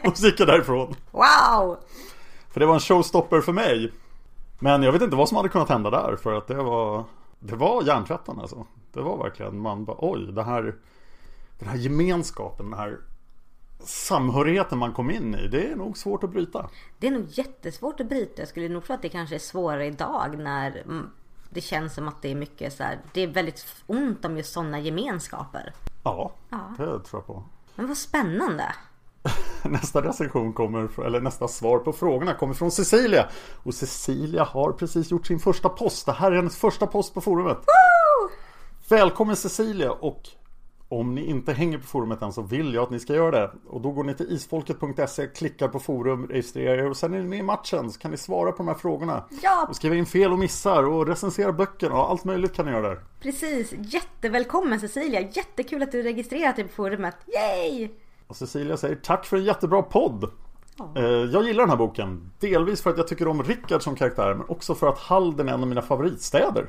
och 0.04 0.16
så 0.16 0.26
gick 0.26 0.40
jag 0.40 0.48
därifrån. 0.48 0.94
Wow! 1.10 1.76
För 2.50 2.60
det 2.60 2.66
var 2.66 2.74
en 2.74 2.80
showstopper 2.80 3.40
för 3.40 3.52
mig. 3.52 3.92
Men 4.58 4.82
jag 4.82 4.92
vet 4.92 5.02
inte 5.02 5.16
vad 5.16 5.28
som 5.28 5.36
hade 5.36 5.48
kunnat 5.48 5.68
hända 5.68 5.90
där 5.90 6.16
för 6.16 6.32
att 6.32 6.46
det 6.46 6.54
var 6.54 7.04
Det 7.38 7.56
var 7.56 7.82
hjärntvättande 7.82 8.42
alltså. 8.42 8.66
Det 8.92 9.00
var 9.00 9.18
verkligen 9.18 9.58
man 9.58 9.84
bara 9.84 9.96
oj 10.00 10.32
det 10.32 10.42
här 10.42 10.74
Den 11.58 11.68
här 11.68 11.76
gemenskapen, 11.76 12.70
den 12.70 12.78
här 12.78 12.98
Samhörigheten 13.84 14.78
man 14.78 14.92
kom 14.92 15.10
in 15.10 15.34
i, 15.34 15.48
det 15.48 15.66
är 15.66 15.76
nog 15.76 15.98
svårt 15.98 16.24
att 16.24 16.30
bryta. 16.30 16.70
Det 16.98 17.06
är 17.06 17.10
nog 17.10 17.26
jättesvårt 17.28 18.00
att 18.00 18.08
bryta. 18.08 18.42
Jag 18.42 18.48
skulle 18.48 18.68
nog 18.68 18.84
tro 18.84 18.94
att 18.94 19.02
det 19.02 19.08
kanske 19.08 19.34
är 19.34 19.38
svårare 19.38 19.86
idag 19.86 20.38
när 20.38 20.82
mm, 20.84 21.10
det 21.50 21.60
känns 21.60 21.94
som 21.94 22.08
att 22.08 22.22
det 22.22 22.30
är 22.30 22.34
mycket 22.34 22.72
så 22.72 22.82
här, 22.82 22.98
Det 23.12 23.20
är 23.20 23.26
väldigt 23.26 23.66
ont 23.86 24.24
om 24.24 24.36
just 24.36 24.52
sådana 24.52 24.80
gemenskaper. 24.80 25.72
Ja, 26.04 26.32
det 26.50 26.84
tror 26.84 27.02
jag 27.12 27.26
på. 27.26 27.44
Men 27.74 27.88
vad 27.88 27.96
spännande! 27.96 28.64
Nästa 29.64 30.02
recension 30.02 30.52
kommer, 30.52 31.04
eller 31.06 31.20
nästa 31.20 31.48
svar 31.48 31.78
på 31.78 31.92
frågorna 31.92 32.34
kommer 32.34 32.54
från 32.54 32.70
Cecilia. 32.70 33.28
Och 33.62 33.74
Cecilia 33.74 34.44
har 34.44 34.72
precis 34.72 35.10
gjort 35.10 35.26
sin 35.26 35.38
första 35.38 35.68
post. 35.68 36.06
Det 36.06 36.12
här 36.12 36.32
är 36.32 36.36
hennes 36.36 36.56
första 36.56 36.86
post 36.86 37.14
på 37.14 37.20
forumet. 37.20 37.58
Välkommen 38.88 39.36
Cecilia 39.36 39.92
och 39.92 40.28
Om 40.92 41.14
ni 41.14 41.24
inte 41.26 41.52
hänger 41.52 41.78
på 41.78 41.86
forumet 41.86 42.22
än 42.22 42.32
så 42.32 42.42
vill 42.42 42.74
jag 42.74 42.82
att 42.82 42.90
ni 42.90 43.00
ska 43.00 43.14
göra 43.14 43.30
det. 43.30 43.50
Och 43.68 43.80
då 43.80 43.90
går 43.90 44.04
ni 44.04 44.14
till 44.14 44.26
isfolket.se, 44.32 45.26
klickar 45.26 45.68
på 45.68 45.78
forum, 45.80 46.26
registrerar 46.26 46.78
er 46.78 46.90
och 46.90 46.96
sen 46.96 47.14
är 47.14 47.18
ni 47.18 47.24
med 47.28 47.38
i 47.38 47.42
matchen. 47.42 47.90
Så 47.90 47.98
kan 48.00 48.10
ni 48.10 48.16
svara 48.16 48.52
på 48.52 48.56
de 48.56 48.68
här 48.68 48.74
frågorna. 48.74 49.24
Ja. 49.42 49.66
Och 49.68 49.76
skriva 49.76 49.94
in 49.94 50.06
fel 50.06 50.32
och 50.32 50.38
missar 50.38 50.82
och 50.82 51.06
recensera 51.06 51.52
böckerna 51.52 51.94
och 51.94 52.10
allt 52.10 52.24
möjligt 52.24 52.52
kan 52.52 52.66
ni 52.66 52.72
göra 52.72 52.88
där. 52.88 53.00
Precis, 53.20 53.72
jättevälkommen 53.78 54.80
Cecilia. 54.80 55.20
Jättekul 55.20 55.82
att 55.82 55.92
du 55.92 56.02
registrerat 56.02 56.56
dig 56.56 56.64
på 56.64 56.72
forumet. 56.74 57.16
Yay! 57.26 57.88
Och 58.26 58.36
Cecilia 58.36 58.76
säger 58.76 58.96
tack 58.96 59.24
för 59.26 59.36
en 59.36 59.44
jättebra 59.44 59.82
podd. 59.82 60.24
Eh, 60.96 61.02
Jag 61.04 61.44
gillar 61.44 61.62
den 61.62 61.70
här 61.70 61.76
boken. 61.76 62.30
Delvis 62.40 62.82
för 62.82 62.90
att 62.90 62.96
jag 62.98 63.08
tycker 63.08 63.28
om 63.28 63.42
Rickard 63.42 63.82
som 63.82 63.96
karaktär 63.96 64.34
men 64.34 64.48
också 64.48 64.74
för 64.74 64.86
att 64.88 64.98
Halden 64.98 65.48
är 65.48 65.52
en 65.54 65.62
av 65.62 65.68
mina 65.68 65.82
favoritstäder. 65.82 66.66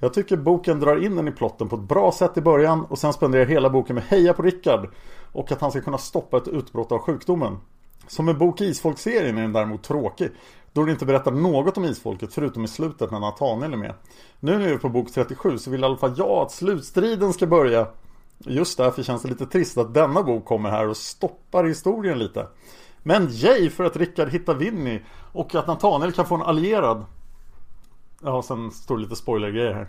Jag 0.00 0.14
tycker 0.14 0.36
boken 0.36 0.80
drar 0.80 1.04
in 1.04 1.16
den 1.16 1.28
i 1.28 1.32
plotten 1.32 1.68
på 1.68 1.76
ett 1.76 1.82
bra 1.82 2.12
sätt 2.12 2.36
i 2.36 2.40
början 2.40 2.84
och 2.84 2.98
sen 2.98 3.12
spenderar 3.12 3.44
hela 3.44 3.70
boken 3.70 3.94
med 3.94 4.04
heja 4.04 4.34
på 4.34 4.42
Rickard 4.42 4.88
och 5.32 5.52
att 5.52 5.60
han 5.60 5.70
ska 5.70 5.80
kunna 5.80 5.98
stoppa 5.98 6.36
ett 6.36 6.48
utbrott 6.48 6.92
av 6.92 6.98
sjukdomen. 6.98 7.58
Som 8.06 8.28
en 8.28 8.38
bok 8.38 8.60
i 8.60 8.64
Isfolk-serien 8.64 9.38
är 9.38 9.42
den 9.42 9.52
däremot 9.52 9.82
tråkig 9.82 10.30
då 10.72 10.80
den 10.80 10.90
inte 10.90 11.06
berättar 11.06 11.30
något 11.30 11.78
om 11.78 11.84
Isfolket 11.84 12.34
förutom 12.34 12.64
i 12.64 12.68
slutet 12.68 13.10
när 13.10 13.20
Nathaniel 13.20 13.72
är 13.72 13.76
med. 13.76 13.94
Nu 14.40 14.58
när 14.58 14.66
vi 14.66 14.72
är 14.72 14.78
på 14.78 14.88
bok 14.88 15.12
37 15.14 15.58
så 15.58 15.70
vill 15.70 15.80
i 15.80 15.84
alla 15.84 15.96
fall 15.96 16.14
jag 16.16 16.28
att 16.30 16.52
slutstriden 16.52 17.32
ska 17.32 17.46
börja. 17.46 17.86
Just 18.38 18.78
därför 18.78 19.02
känns 19.02 19.22
det 19.22 19.28
lite 19.28 19.46
trist 19.46 19.78
att 19.78 19.94
denna 19.94 20.22
bok 20.22 20.44
kommer 20.44 20.70
här 20.70 20.88
och 20.88 20.96
stoppar 20.96 21.64
historien 21.64 22.18
lite. 22.18 22.46
Men 23.02 23.28
yay 23.30 23.70
för 23.70 23.84
att 23.84 23.96
Rickard 23.96 24.28
hittar 24.28 24.54
Winnie 24.54 25.02
och 25.32 25.54
att 25.54 25.66
Nathaniel 25.66 26.12
kan 26.12 26.26
få 26.26 26.34
en 26.34 26.42
allierad. 26.42 27.04
Ja, 28.20 28.42
sen 28.42 28.70
står 28.70 28.96
det 28.96 29.02
lite 29.02 29.16
spoilergrejer 29.16 29.72
här. 29.72 29.86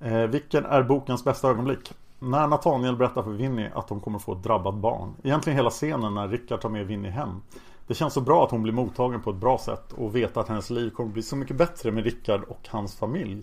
Eh, 0.00 0.26
vilken 0.28 0.64
är 0.64 0.82
bokens 0.82 1.24
bästa 1.24 1.48
ögonblick? 1.50 1.92
När 2.18 2.46
Nathaniel 2.46 2.96
berättar 2.96 3.22
för 3.22 3.30
Winnie 3.30 3.70
att 3.74 3.88
de 3.88 4.00
kommer 4.00 4.18
få 4.18 4.32
ett 4.32 4.42
drabbat 4.42 4.74
barn. 4.74 5.14
Egentligen 5.22 5.56
hela 5.56 5.70
scenen 5.70 6.14
när 6.14 6.28
Rickard 6.28 6.60
tar 6.60 6.68
med 6.68 6.86
Winnie 6.86 7.10
hem. 7.10 7.42
Det 7.86 7.94
känns 7.94 8.14
så 8.14 8.20
bra 8.20 8.44
att 8.44 8.50
hon 8.50 8.62
blir 8.62 8.72
mottagen 8.72 9.22
på 9.22 9.30
ett 9.30 9.36
bra 9.36 9.58
sätt 9.58 9.92
och 9.92 10.16
veta 10.16 10.40
att 10.40 10.48
hennes 10.48 10.70
liv 10.70 10.90
kommer 10.90 11.10
bli 11.10 11.22
så 11.22 11.36
mycket 11.36 11.56
bättre 11.56 11.90
med 11.90 12.04
Rickard 12.04 12.42
och 12.42 12.68
hans 12.68 12.96
familj. 12.96 13.42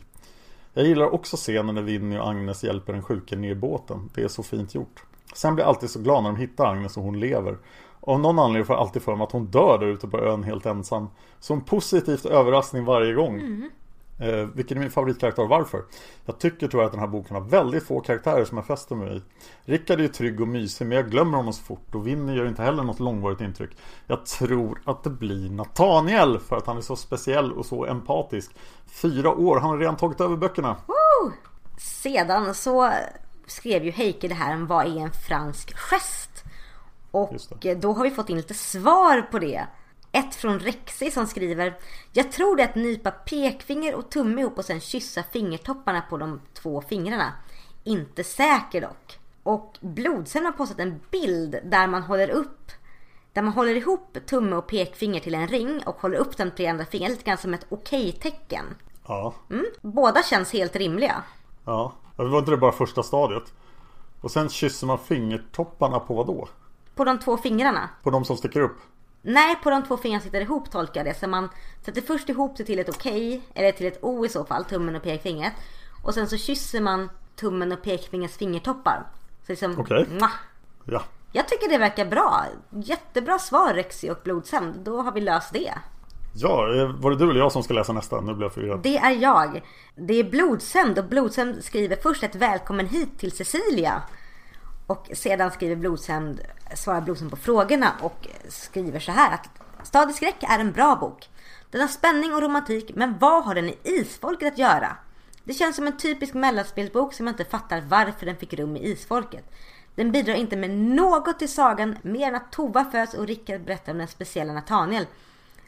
Jag 0.74 0.86
gillar 0.86 1.14
också 1.14 1.38
scenen 1.38 1.76
när 1.76 1.82
Winnie 1.82 2.20
och 2.20 2.30
Agnes 2.30 2.64
hjälper 2.64 2.94
den 2.94 3.04
sjuke 3.04 3.36
ner 3.36 3.52
i 3.52 3.56
båten. 3.56 4.10
Det 4.16 4.24
är 4.24 4.28
så 4.28 4.44
fint 4.44 4.76
gjort. 4.76 5.04
Sen 5.34 5.56
blir 5.56 5.64
jag 5.66 5.70
alltid 5.70 5.90
så 5.90 6.00
glad 6.00 6.24
när 6.24 6.30
de 6.32 6.38
hittar 6.40 6.66
Agnes 6.66 6.98
och 6.98 7.04
hon 7.04 7.20
lever. 7.20 7.58
Och 8.02 8.14
av 8.14 8.20
någon 8.20 8.40
anledning 8.40 8.66
får 8.66 8.76
jag 8.76 8.82
alltid 8.82 9.02
för 9.02 9.16
mig 9.16 9.24
att 9.24 9.32
hon 9.32 9.46
dör 9.46 9.78
där 9.78 9.88
ute 9.88 10.08
på 10.08 10.20
ön 10.20 10.44
helt 10.44 10.66
ensam. 10.66 11.08
Så 11.40 11.54
en 11.54 11.62
positivt 11.62 12.26
överraskning 12.26 12.86
varje 12.86 13.14
gång. 13.14 13.40
Eh, 14.20 14.46
vilken 14.54 14.78
är 14.78 14.82
min 14.82 14.92
favoritkaraktär 14.92 15.44
och 15.44 15.50
varför? 15.50 15.84
Jag 16.26 16.40
tycker 16.40 16.68
tyvärr 16.68 16.84
att 16.84 16.92
den 16.92 17.00
här 17.00 17.08
boken 17.08 17.36
har 17.36 17.44
väldigt 17.44 17.84
få 17.88 18.00
karaktärer 18.00 18.46
som 18.46 18.58
jag 18.58 18.68
fäster 18.68 18.96
mig 18.96 19.18
i. 19.18 19.22
Rickard 19.66 20.00
är 20.00 20.04
ju 20.04 20.10
trygg 20.10 20.42
och 20.42 20.48
mysig 20.48 20.88
men 20.88 20.96
jag 20.96 21.10
glömmer 21.10 21.38
honom 21.38 21.54
så 21.54 21.64
fort 21.64 21.96
och 21.96 22.08
Winnie 22.08 22.36
gör 22.36 22.48
inte 22.48 22.64
heller 22.64 22.84
något 22.84 23.00
långvarigt 23.00 23.42
intryck. 23.42 23.70
Jag 24.08 24.26
tror 24.26 24.82
att 24.86 25.04
det 25.04 25.10
blir 25.10 25.50
Nathaniel 25.50 26.40
för 26.40 26.58
att 26.58 26.68
han 26.68 26.78
är 26.78 26.82
så 26.82 26.96
speciell 26.96 27.52
och 27.52 27.66
så 27.66 27.86
empatisk. 27.86 28.52
Fyra 28.88 29.32
år, 29.32 29.60
han 29.60 29.70
har 29.70 29.78
redan 29.78 29.98
tagit 29.98 30.22
över 30.22 30.38
böckerna. 30.38 30.76
Sedan 31.78 32.56
så 32.56 32.92
skrev 33.48 33.84
ju 33.84 33.92
Heike 33.92 34.28
det 34.28 34.36
här 34.36 34.56
om 34.56 34.68
vad 34.68 34.86
är 34.86 35.00
en 35.00 35.12
fransk 35.12 35.74
gest? 35.78 36.44
Och 37.12 37.66
då 37.78 37.94
har 37.94 38.04
vi 38.04 38.12
fått 38.12 38.30
in 38.30 38.38
lite 38.38 38.54
svar 38.54 39.22
på 39.22 39.40
det. 39.40 39.68
Ett 40.12 40.36
från 40.36 40.60
Rexi 40.60 41.12
som 41.12 41.28
skriver 41.28 41.78
Jag 42.14 42.32
tror 42.32 42.56
det 42.56 42.64
är 42.64 42.68
att 42.68 42.76
nypa 42.76 43.12
pekfinger 43.12 43.96
och 43.96 44.10
tumme 44.10 44.42
ihop 44.42 44.58
och 44.58 44.66
sen 44.66 44.80
kyssa 44.80 45.24
fingertopparna 45.24 46.02
på 46.10 46.18
de 46.18 46.42
två 46.54 46.82
fingrarna. 46.82 47.34
Inte 47.84 48.24
säker 48.24 48.82
dock. 48.82 49.20
Och 49.44 49.78
Blodsen 49.82 50.46
har 50.46 50.52
postat 50.52 50.80
en 50.80 51.00
bild 51.12 51.60
där 51.64 51.88
man 51.88 52.04
håller 52.04 52.30
upp 52.30 52.72
där 53.34 53.42
man 53.42 53.54
håller 53.54 53.76
ihop 53.76 54.18
tumme 54.26 54.56
och 54.56 54.68
pekfinger 54.68 55.20
till 55.20 55.36
en 55.36 55.48
ring 55.48 55.84
och 55.86 55.96
håller 56.02 56.18
upp 56.18 56.38
den 56.38 56.52
på 56.52 56.66
andra 56.68 56.86
fingret 56.86 57.12
lite 57.12 57.24
grann 57.24 57.38
som 57.38 57.54
ett 57.54 57.66
okej-tecken. 57.70 58.66
Ja, 59.08 59.34
Båda 59.82 60.24
känns 60.24 60.54
helt 60.54 60.76
rimliga. 60.76 61.24
ja. 61.66 61.94
Det 62.18 62.26
var 62.28 62.40
inte 62.40 62.52
det 62.52 62.58
bara 62.58 62.72
första 62.72 63.04
stadiet? 63.04 63.54
Och 64.22 64.32
sen 64.32 64.50
kysser 64.50 64.88
man 64.88 64.98
fingertopparna 65.00 66.00
på 66.00 66.14
vad 66.14 66.28
då? 66.28 66.48
På 66.96 67.04
de 67.04 67.20
två 67.20 67.38
fingrarna. 67.38 67.90
På 68.04 68.10
de 68.10 68.26
som 68.26 68.38
sticker 68.38 68.62
upp? 68.62 68.78
Nej, 69.22 69.56
på 69.64 69.70
de 69.70 69.84
två 69.84 69.98
fingrarna 69.98 70.24
sitter 70.24 70.42
ihop 70.42 70.72
tolkar 70.72 71.00
jag 71.00 71.16
det. 71.16 71.20
Så 71.20 71.28
man 71.28 71.50
sätter 71.82 72.02
först 72.02 72.30
ihop 72.30 72.58
det 72.58 72.64
till 72.64 72.80
ett 72.80 72.90
okej, 72.90 73.42
eller 73.54 73.72
till 73.72 73.86
ett 73.86 74.00
O 74.02 74.26
i 74.26 74.30
så 74.30 74.46
fall, 74.46 74.66
tummen 74.66 74.96
och 74.96 75.04
pekfingret. 75.04 75.54
Och 76.04 76.14
sen 76.14 76.28
så 76.28 76.38
kysser 76.38 76.82
man 76.82 77.10
tummen 77.36 77.72
och 77.72 77.82
pekfingrets 77.82 78.38
fingertoppar. 78.38 79.08
Så 79.46 79.52
liksom, 79.52 79.72
mwah. 80.10 80.32
Ja. 80.86 81.02
Jag 81.32 81.48
tycker 81.48 81.70
det 81.70 81.78
verkar 81.78 82.06
bra. 82.06 82.46
Jättebra 82.70 83.40
svar 83.40 83.74
Rexy 83.74 84.10
och 84.10 84.20
Blodshämnd. 84.24 84.76
Då 84.84 85.02
har 85.02 85.12
vi 85.12 85.22
löst 85.22 85.54
det. 85.54 85.74
Ja, 86.36 86.76
eh, 86.76 86.88
var 86.88 87.12
det 87.12 87.18
du 87.18 87.30
eller 87.30 87.40
jag 87.40 87.52
som 87.52 87.64
ska 87.64 87.74
läsa 87.74 87.94
nästa? 87.94 88.22
Nu 88.22 88.34
blir 88.34 88.46
jag 88.46 88.54
förvirrad. 88.54 88.80
Det 88.84 88.98
är 88.98 89.12
jag. 89.12 89.62
Det 89.96 90.14
är 90.14 90.24
Blodshämnd 90.24 91.00
och 91.00 91.06
Blodshämnd 91.06 91.64
skriver 91.64 91.96
först 91.96 92.24
ett 92.24 92.36
välkommen 92.36 92.88
hit 92.88 93.20
till 93.20 93.32
Cecilia. 93.32 94.02
Och 94.90 95.10
sedan 95.14 95.52
skriver 95.52 95.76
Blodshämnd, 95.76 96.42
svarar 96.76 97.02
Blodshämnd 97.02 97.32
på 97.32 97.38
frågorna 97.38 97.94
och 98.02 98.28
skriver 98.48 99.00
så 99.00 99.12
här 99.12 99.34
att 99.34 99.50
Stad 99.88 100.10
i 100.10 100.14
skräck 100.14 100.44
är 100.44 100.60
en 100.60 100.72
bra 100.72 100.96
bok. 100.96 101.30
Den 101.72 101.82
har 101.82 101.88
spänning 101.88 102.34
och 102.34 102.42
romantik, 102.42 102.92
men 102.96 103.18
vad 103.18 103.44
har 103.44 103.56
den 103.56 103.70
i 103.70 103.78
Isfolket 103.84 104.54
att 104.54 104.60
göra? 104.60 104.98
Det 105.44 105.54
känns 105.54 105.76
som 105.76 105.88
en 105.88 105.98
typisk 105.98 106.34
mellanspelsbok 106.34 107.14
som 107.14 107.28
jag 107.28 107.34
inte 107.34 107.46
fattar 107.46 107.82
varför 107.82 108.26
den 108.26 108.36
fick 108.36 108.54
rum 108.54 108.78
i 108.78 108.92
Isfolket. 108.92 109.52
Den 109.96 110.12
bidrar 110.12 110.34
inte 110.34 110.56
med 110.58 110.70
något 110.70 111.40
till 111.40 111.54
sagan 111.54 111.98
mer 112.02 112.28
än 112.28 112.36
att 112.36 112.52
Tova 112.52 112.86
föds 112.86 113.14
och 113.14 113.28
Rickard 113.28 113.62
berättar 113.62 113.92
om 113.92 113.98
den 113.98 114.08
speciella 114.08 114.54
Nathaniel. 114.54 115.08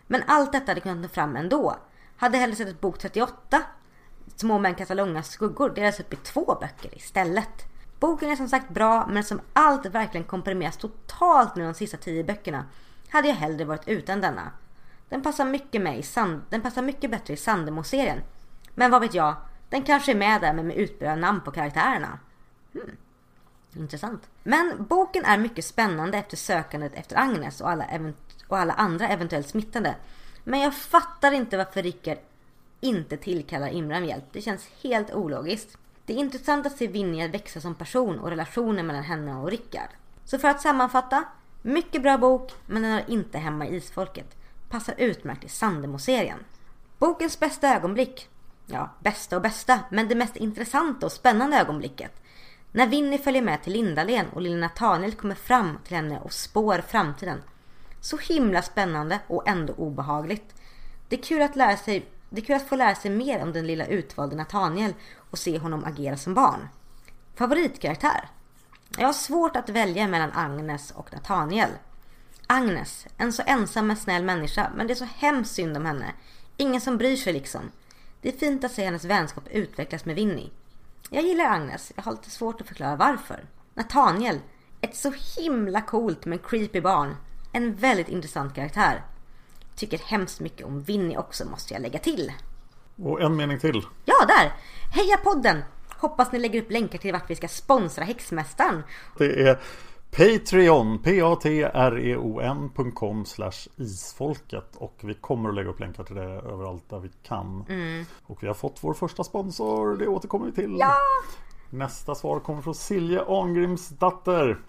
Men 0.07 0.23
allt 0.27 0.51
detta 0.51 0.71
hade 0.71 0.81
kunnat 0.81 0.97
nå 0.97 1.07
fram 1.07 1.35
ändå. 1.35 1.75
Hade 2.17 2.37
hellre 2.37 2.55
sett 2.55 2.67
ett 2.67 2.81
bok 2.81 2.99
38, 2.99 3.61
Små 4.35 4.59
män 4.59 4.75
kastar 4.75 4.95
långa 4.95 5.23
skuggor, 5.23 5.69
delas 5.69 5.99
upp 5.99 6.13
i 6.13 6.15
två 6.15 6.57
böcker 6.61 6.97
istället. 6.97 7.70
Boken 8.01 8.29
är 8.29 8.35
som 8.35 8.49
sagt 8.49 8.69
bra, 8.69 9.07
men 9.07 9.23
som 9.23 9.41
allt 9.53 9.85
verkligen 9.85 10.23
komprimeras 10.23 10.77
totalt 10.77 11.55
med 11.55 11.65
de 11.65 11.73
sista 11.73 11.97
tio 11.97 12.23
böckerna 12.23 12.65
hade 13.09 13.27
jag 13.27 13.35
hellre 13.35 13.65
varit 13.65 13.87
utan 13.87 14.21
denna. 14.21 14.51
Den 15.09 15.23
passar 15.23 15.45
mycket, 15.45 15.81
med 15.81 15.99
i 15.99 16.03
Sand, 16.03 16.41
den 16.49 16.61
passar 16.61 16.81
mycket 16.81 17.11
bättre 17.11 17.33
i 17.33 17.37
Sandemo-serien. 17.37 18.21
Men 18.75 18.91
vad 18.91 19.01
vet 19.01 19.13
jag, 19.13 19.35
den 19.69 19.81
kanske 19.83 20.11
är 20.11 20.15
med 20.15 20.41
där 20.41 20.53
men 20.53 20.67
med 20.67 20.75
utbredda 20.75 21.15
namn 21.15 21.41
på 21.41 21.51
karaktärerna. 21.51 22.19
Hmm. 22.73 22.97
Intressant. 23.73 24.29
Men 24.43 24.85
boken 24.89 25.25
är 25.25 25.37
mycket 25.37 25.65
spännande 25.65 26.17
efter 26.17 26.37
sökandet 26.37 26.93
efter 26.95 27.19
Agnes 27.19 27.61
och 27.61 27.69
alla, 27.69 27.85
och 28.47 28.57
alla 28.57 28.73
andra 28.73 29.07
eventuellt 29.07 29.49
smittade. 29.49 29.95
Men 30.43 30.59
jag 30.59 30.75
fattar 30.75 31.31
inte 31.31 31.57
varför 31.57 31.83
Rickard 31.83 32.17
inte 32.79 33.17
tillkallar 33.17 33.67
Imran 33.67 34.05
hjälp. 34.05 34.25
Det 34.31 34.41
känns 34.41 34.67
helt 34.83 35.11
ologiskt. 35.11 35.77
Det 36.11 36.15
är 36.15 36.19
intressant 36.19 36.65
att 36.65 36.77
se 36.77 36.87
Vinnie 36.87 37.27
växa 37.27 37.61
som 37.61 37.75
person 37.75 38.19
och 38.19 38.29
relationen 38.29 38.87
mellan 38.87 39.03
henne 39.03 39.35
och 39.35 39.51
Rickard. 39.51 39.89
Så 40.25 40.39
för 40.39 40.47
att 40.47 40.61
sammanfatta. 40.61 41.23
Mycket 41.61 42.01
bra 42.01 42.17
bok, 42.17 42.51
men 42.65 42.81
den 42.81 42.91
hör 42.91 43.03
inte 43.07 43.37
hemma 43.37 43.67
i 43.67 43.75
Isfolket. 43.75 44.35
Passar 44.69 44.95
utmärkt 44.97 45.43
i 45.43 45.47
Sandemo-serien. 45.47 46.39
Bokens 46.99 47.39
bästa 47.39 47.75
ögonblick. 47.75 48.29
Ja, 48.65 48.89
bästa 48.99 49.35
och 49.35 49.41
bästa, 49.41 49.79
men 49.89 50.07
det 50.07 50.15
mest 50.15 50.35
intressanta 50.35 51.05
och 51.05 51.11
spännande 51.11 51.57
ögonblicket. 51.57 52.11
När 52.71 52.87
Winnie 52.87 53.17
följer 53.17 53.41
med 53.41 53.63
till 53.63 53.73
Lindalen 53.73 54.25
och 54.33 54.41
lilla 54.41 54.57
Nathaniel 54.57 55.13
kommer 55.13 55.35
fram 55.35 55.77
till 55.83 55.95
henne 55.95 56.19
och 56.19 56.33
spår 56.33 56.83
framtiden. 56.87 57.43
Så 58.01 58.17
himla 58.17 58.61
spännande 58.61 59.19
och 59.27 59.47
ändå 59.47 59.73
obehagligt. 59.73 60.55
Det 61.07 61.15
är 61.15 61.23
kul 61.23 61.41
att 61.41 61.55
lära 61.55 61.77
sig 61.77 62.05
det 62.33 62.41
är 62.41 62.45
kul 62.45 62.55
att 62.55 62.69
få 62.69 62.75
lära 62.75 62.95
sig 62.95 63.11
mer 63.11 63.43
om 63.43 63.53
den 63.53 63.67
lilla 63.67 63.85
utvalde 63.85 64.35
Nathaniel 64.35 64.93
och 65.31 65.39
se 65.39 65.57
honom 65.57 65.83
agera 65.83 66.17
som 66.17 66.33
barn. 66.33 66.67
Favoritkaraktär? 67.35 68.29
Jag 68.97 69.05
har 69.05 69.13
svårt 69.13 69.55
att 69.55 69.69
välja 69.69 70.07
mellan 70.07 70.31
Agnes 70.33 70.91
och 70.91 71.13
Nathaniel. 71.13 71.69
Agnes, 72.47 73.07
en 73.17 73.33
så 73.33 73.43
ensam 73.45 73.87
men 73.87 73.97
snäll 73.97 74.23
människa, 74.23 74.71
men 74.75 74.87
det 74.87 74.93
är 74.93 74.95
så 74.95 75.07
hemskt 75.15 75.55
synd 75.55 75.77
om 75.77 75.85
henne. 75.85 76.13
Ingen 76.57 76.81
som 76.81 76.97
bryr 76.97 77.15
sig 77.15 77.33
liksom. 77.33 77.71
Det 78.21 78.29
är 78.29 78.37
fint 78.37 78.63
att 78.63 78.71
se 78.71 78.85
hennes 78.85 79.05
vänskap 79.05 79.47
utvecklas 79.51 80.05
med 80.05 80.15
Winnie. 80.15 80.51
Jag 81.09 81.23
gillar 81.23 81.45
Agnes, 81.45 81.91
jag 81.95 82.03
har 82.03 82.11
lite 82.11 82.29
svårt 82.29 82.61
att 82.61 82.67
förklara 82.67 82.95
varför. 82.95 83.45
Nathaniel, 83.73 84.39
ett 84.81 84.95
så 84.95 85.13
himla 85.37 85.81
coolt 85.81 86.25
men 86.25 86.39
creepy 86.39 86.81
barn. 86.81 87.15
En 87.51 87.75
väldigt 87.75 88.09
intressant 88.09 88.55
karaktär. 88.55 89.03
Tycker 89.75 89.97
hemskt 89.97 90.39
mycket 90.39 90.65
om 90.65 90.81
Winnie 90.81 91.17
också 91.17 91.45
måste 91.45 91.73
jag 91.73 91.81
lägga 91.81 91.99
till. 91.99 92.31
Och 93.03 93.21
en 93.21 93.35
mening 93.35 93.59
till. 93.59 93.81
Ja, 94.05 94.25
där! 94.27 94.51
Heja 94.91 95.17
podden! 95.17 95.61
Hoppas 95.97 96.31
ni 96.31 96.39
lägger 96.39 96.61
upp 96.61 96.71
länkar 96.71 96.97
till 96.97 97.13
vart 97.13 97.29
vi 97.29 97.35
ska 97.35 97.47
sponsra 97.47 98.03
Häxmästaren. 98.03 98.83
Det 99.17 99.47
är 99.47 99.59
Patreon, 100.11 100.99
p-a-t-r-e-o-n.com 101.03 103.25
slash 103.25 103.67
isfolket 103.75 104.75
och 104.75 104.95
vi 105.01 105.13
kommer 105.13 105.49
att 105.49 105.55
lägga 105.55 105.69
upp 105.69 105.79
länkar 105.79 106.03
till 106.03 106.15
det 106.15 106.23
överallt 106.23 106.89
där 106.89 106.99
vi 106.99 107.09
kan. 107.23 107.65
Och 108.23 108.43
vi 108.43 108.47
har 108.47 108.53
fått 108.53 108.77
vår 108.81 108.93
första 108.93 109.23
sponsor, 109.23 109.97
det 109.97 110.07
återkommer 110.07 110.45
vi 110.45 110.51
till. 110.51 110.75
Ja! 110.79 110.95
Nästa 111.69 112.15
svar 112.15 112.39
kommer 112.39 112.61
från 112.61 112.75
Silje 112.75 113.23
Angrimsdatter. 113.27 114.59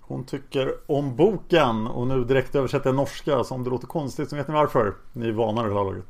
Hon 0.00 0.24
tycker 0.24 0.74
om 0.86 1.16
boken 1.16 1.86
och 1.86 2.06
nu 2.06 2.24
direkt 2.24 2.54
översätter 2.54 2.92
norska 2.92 3.44
så 3.44 3.54
om 3.54 3.64
det 3.64 3.70
låter 3.70 3.86
konstigt 3.86 4.30
så 4.30 4.36
vet 4.36 4.48
ni 4.48 4.54
varför. 4.54 4.94
Ni 5.12 5.28
är 5.28 5.32
vana 5.32 5.62
vid 5.62 5.72
det 5.72 5.78
här 5.78 5.84
laget. 5.84 6.04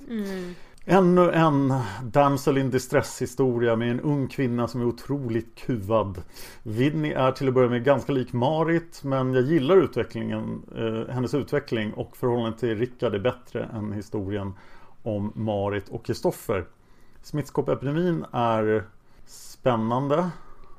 Ännu 0.85 1.31
en 1.31 1.75
damsel 2.03 2.59
in 2.59 2.71
distress 2.71 3.23
historia 3.23 3.77
med 3.77 3.91
en 3.91 4.01
ung 4.01 4.29
kvinna 4.29 4.69
som 4.69 4.81
är 4.81 4.85
otroligt 4.85 5.55
kuvad. 5.55 6.23
Vinnie 6.63 7.15
är 7.15 7.33
till 7.33 7.49
att 7.49 7.55
börja 7.55 7.69
med 7.69 7.85
ganska 7.85 8.13
lik 8.13 8.33
Marit 8.33 9.01
men 9.05 9.35
jag 9.35 9.43
gillar 9.43 9.77
utvecklingen, 9.77 10.63
eh, 10.77 11.15
hennes 11.15 11.35
utveckling 11.35 11.93
och 11.93 12.17
förhållandet 12.17 12.61
till 12.61 12.79
Rickard 12.79 13.15
är 13.15 13.19
bättre 13.19 13.65
än 13.65 13.93
historien 13.93 14.53
om 15.03 15.33
Marit 15.35 15.89
och 15.89 16.05
Kristoffer. 16.05 16.65
Smittskoppepidemin 17.23 18.25
är 18.33 18.85
spännande 19.27 20.31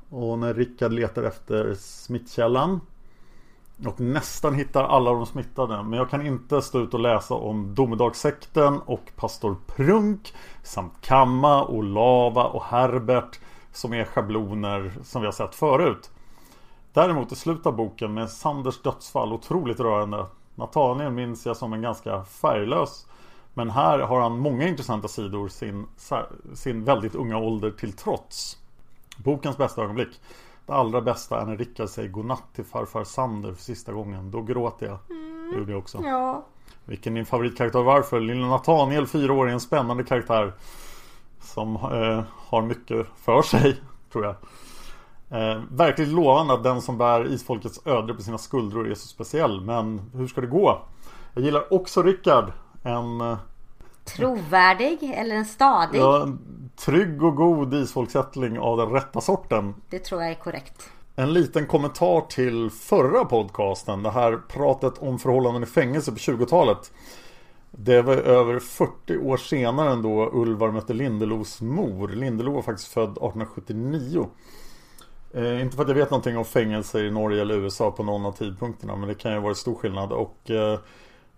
och 0.09 0.39
när 0.39 0.53
Rickard 0.53 0.91
letar 0.91 1.23
efter 1.23 1.73
smittkällan 1.73 2.79
och 3.85 3.99
nästan 3.99 4.55
hittar 4.55 4.83
alla 4.83 5.11
de 5.11 5.25
smittade. 5.25 5.83
Men 5.83 5.99
jag 5.99 6.09
kan 6.09 6.25
inte 6.25 6.61
stå 6.61 6.79
ut 6.79 6.93
och 6.93 6.99
läsa 6.99 7.33
om 7.33 7.75
domedagssekten 7.75 8.79
och 8.85 9.11
pastor 9.15 9.55
Prunk 9.67 10.33
samt 10.63 10.93
Kamma 11.01 11.63
och 11.63 11.83
Lava 11.83 12.43
och 12.43 12.63
Herbert 12.63 13.39
som 13.71 13.93
är 13.93 14.05
schabloner 14.05 14.91
som 15.03 15.21
vi 15.21 15.27
har 15.27 15.31
sett 15.31 15.55
förut. 15.55 16.11
Däremot 16.93 17.31
är 17.31 17.35
slutet 17.35 17.65
av 17.65 17.75
boken 17.75 18.13
med 18.13 18.29
Sanders 18.29 18.81
dödsfall 18.81 19.33
otroligt 19.33 19.79
rörande. 19.79 20.25
Nathaniel 20.55 21.11
minns 21.11 21.45
jag 21.45 21.57
som 21.57 21.73
en 21.73 21.81
ganska 21.81 22.23
färglös 22.23 23.05
men 23.53 23.69
här 23.69 23.99
har 23.99 24.21
han 24.21 24.39
många 24.39 24.67
intressanta 24.67 25.07
sidor 25.07 25.47
sin, 25.47 25.87
sin 26.53 26.83
väldigt 26.83 27.15
unga 27.15 27.37
ålder 27.37 27.71
till 27.71 27.93
trots. 27.93 28.57
Bokens 29.17 29.57
bästa 29.57 29.81
ögonblick. 29.83 30.19
Det 30.71 30.77
allra 30.77 31.01
bästa 31.01 31.41
är 31.41 31.45
när 31.45 31.57
Rickard 31.57 31.89
säger 31.89 32.09
godnatt 32.09 32.43
till 32.55 32.63
farfar 32.63 33.03
Sander 33.03 33.53
för 33.53 33.61
sista 33.61 33.91
gången. 33.91 34.31
Då 34.31 34.41
gråter 34.41 34.85
jag. 34.85 34.97
Det 35.51 35.57
gjorde 35.57 35.71
jag 35.71 35.79
också. 35.79 36.01
Ja. 36.03 36.45
Vilken 36.85 37.13
är 37.13 37.15
din 37.15 37.25
favoritkaraktär 37.25 37.83
varför? 37.83 38.19
Lilla 38.19 38.47
Nathaniel, 38.47 39.07
fyra 39.07 39.33
år, 39.33 39.49
är 39.49 39.53
en 39.53 39.59
spännande 39.59 40.03
karaktär. 40.03 40.53
Som 41.41 41.75
eh, 41.75 42.23
har 42.37 42.61
mycket 42.61 43.07
för 43.15 43.41
sig, 43.41 43.81
tror 44.11 44.25
jag. 44.25 44.35
Eh, 45.29 45.61
verkligt 45.71 46.09
lovande 46.09 46.53
att 46.53 46.63
den 46.63 46.81
som 46.81 46.97
bär 46.97 47.33
isfolkets 47.33 47.87
öde 47.87 48.13
på 48.13 48.21
sina 48.21 48.37
skuldror 48.37 48.91
är 48.91 48.95
så 48.95 49.07
speciell. 49.07 49.61
Men 49.61 50.11
hur 50.13 50.27
ska 50.27 50.41
det 50.41 50.47
gå? 50.47 50.81
Jag 51.33 51.43
gillar 51.43 51.73
också 51.73 52.03
Rickard. 52.03 52.51
En 52.83 53.21
eh, 53.21 53.37
Trovärdig 54.03 55.13
eller 55.15 55.35
en 55.35 55.45
stadig? 55.45 55.99
ja, 55.99 56.27
trygg 56.75 57.23
och 57.23 57.35
god 57.35 57.73
isfolksättling 57.73 58.59
av 58.59 58.77
den 58.77 58.89
rätta 58.89 59.21
sorten. 59.21 59.73
Det 59.89 59.99
tror 59.99 60.21
jag 60.21 60.31
är 60.31 60.35
korrekt. 60.35 60.89
En 61.15 61.33
liten 61.33 61.67
kommentar 61.67 62.21
till 62.21 62.69
förra 62.69 63.25
podcasten. 63.25 64.03
Det 64.03 64.11
här 64.11 64.39
pratet 64.47 64.93
om 64.99 65.19
förhållanden 65.19 65.63
i 65.63 65.65
fängelse 65.65 66.11
på 66.11 66.17
20-talet. 66.17 66.91
Det 67.71 68.01
var 68.01 68.13
över 68.13 68.59
40 68.59 69.17
år 69.17 69.37
senare 69.37 69.91
än 69.91 70.01
då 70.01 70.29
Ulvar 70.33 70.71
mötte 70.71 70.93
Lindelos 70.93 71.61
mor. 71.61 72.07
Lindelo 72.07 72.53
var 72.53 72.61
faktiskt 72.61 72.93
född 72.93 73.11
1879. 73.11 74.27
Eh, 75.33 75.61
inte 75.61 75.75
för 75.75 75.83
att 75.83 75.89
jag 75.89 75.95
vet 75.95 76.11
någonting 76.11 76.37
om 76.37 76.45
fängelser 76.45 77.03
i 77.03 77.11
Norge 77.11 77.41
eller 77.41 77.55
USA 77.55 77.91
på 77.91 78.03
någon 78.03 78.25
av 78.25 78.31
tidpunkterna. 78.31 78.95
Men 78.95 79.07
det 79.07 79.15
kan 79.15 79.33
ju 79.33 79.39
varit 79.39 79.57
stor 79.57 79.75
skillnad. 79.75 80.11
Och 80.11 80.49
eh, 80.49 80.79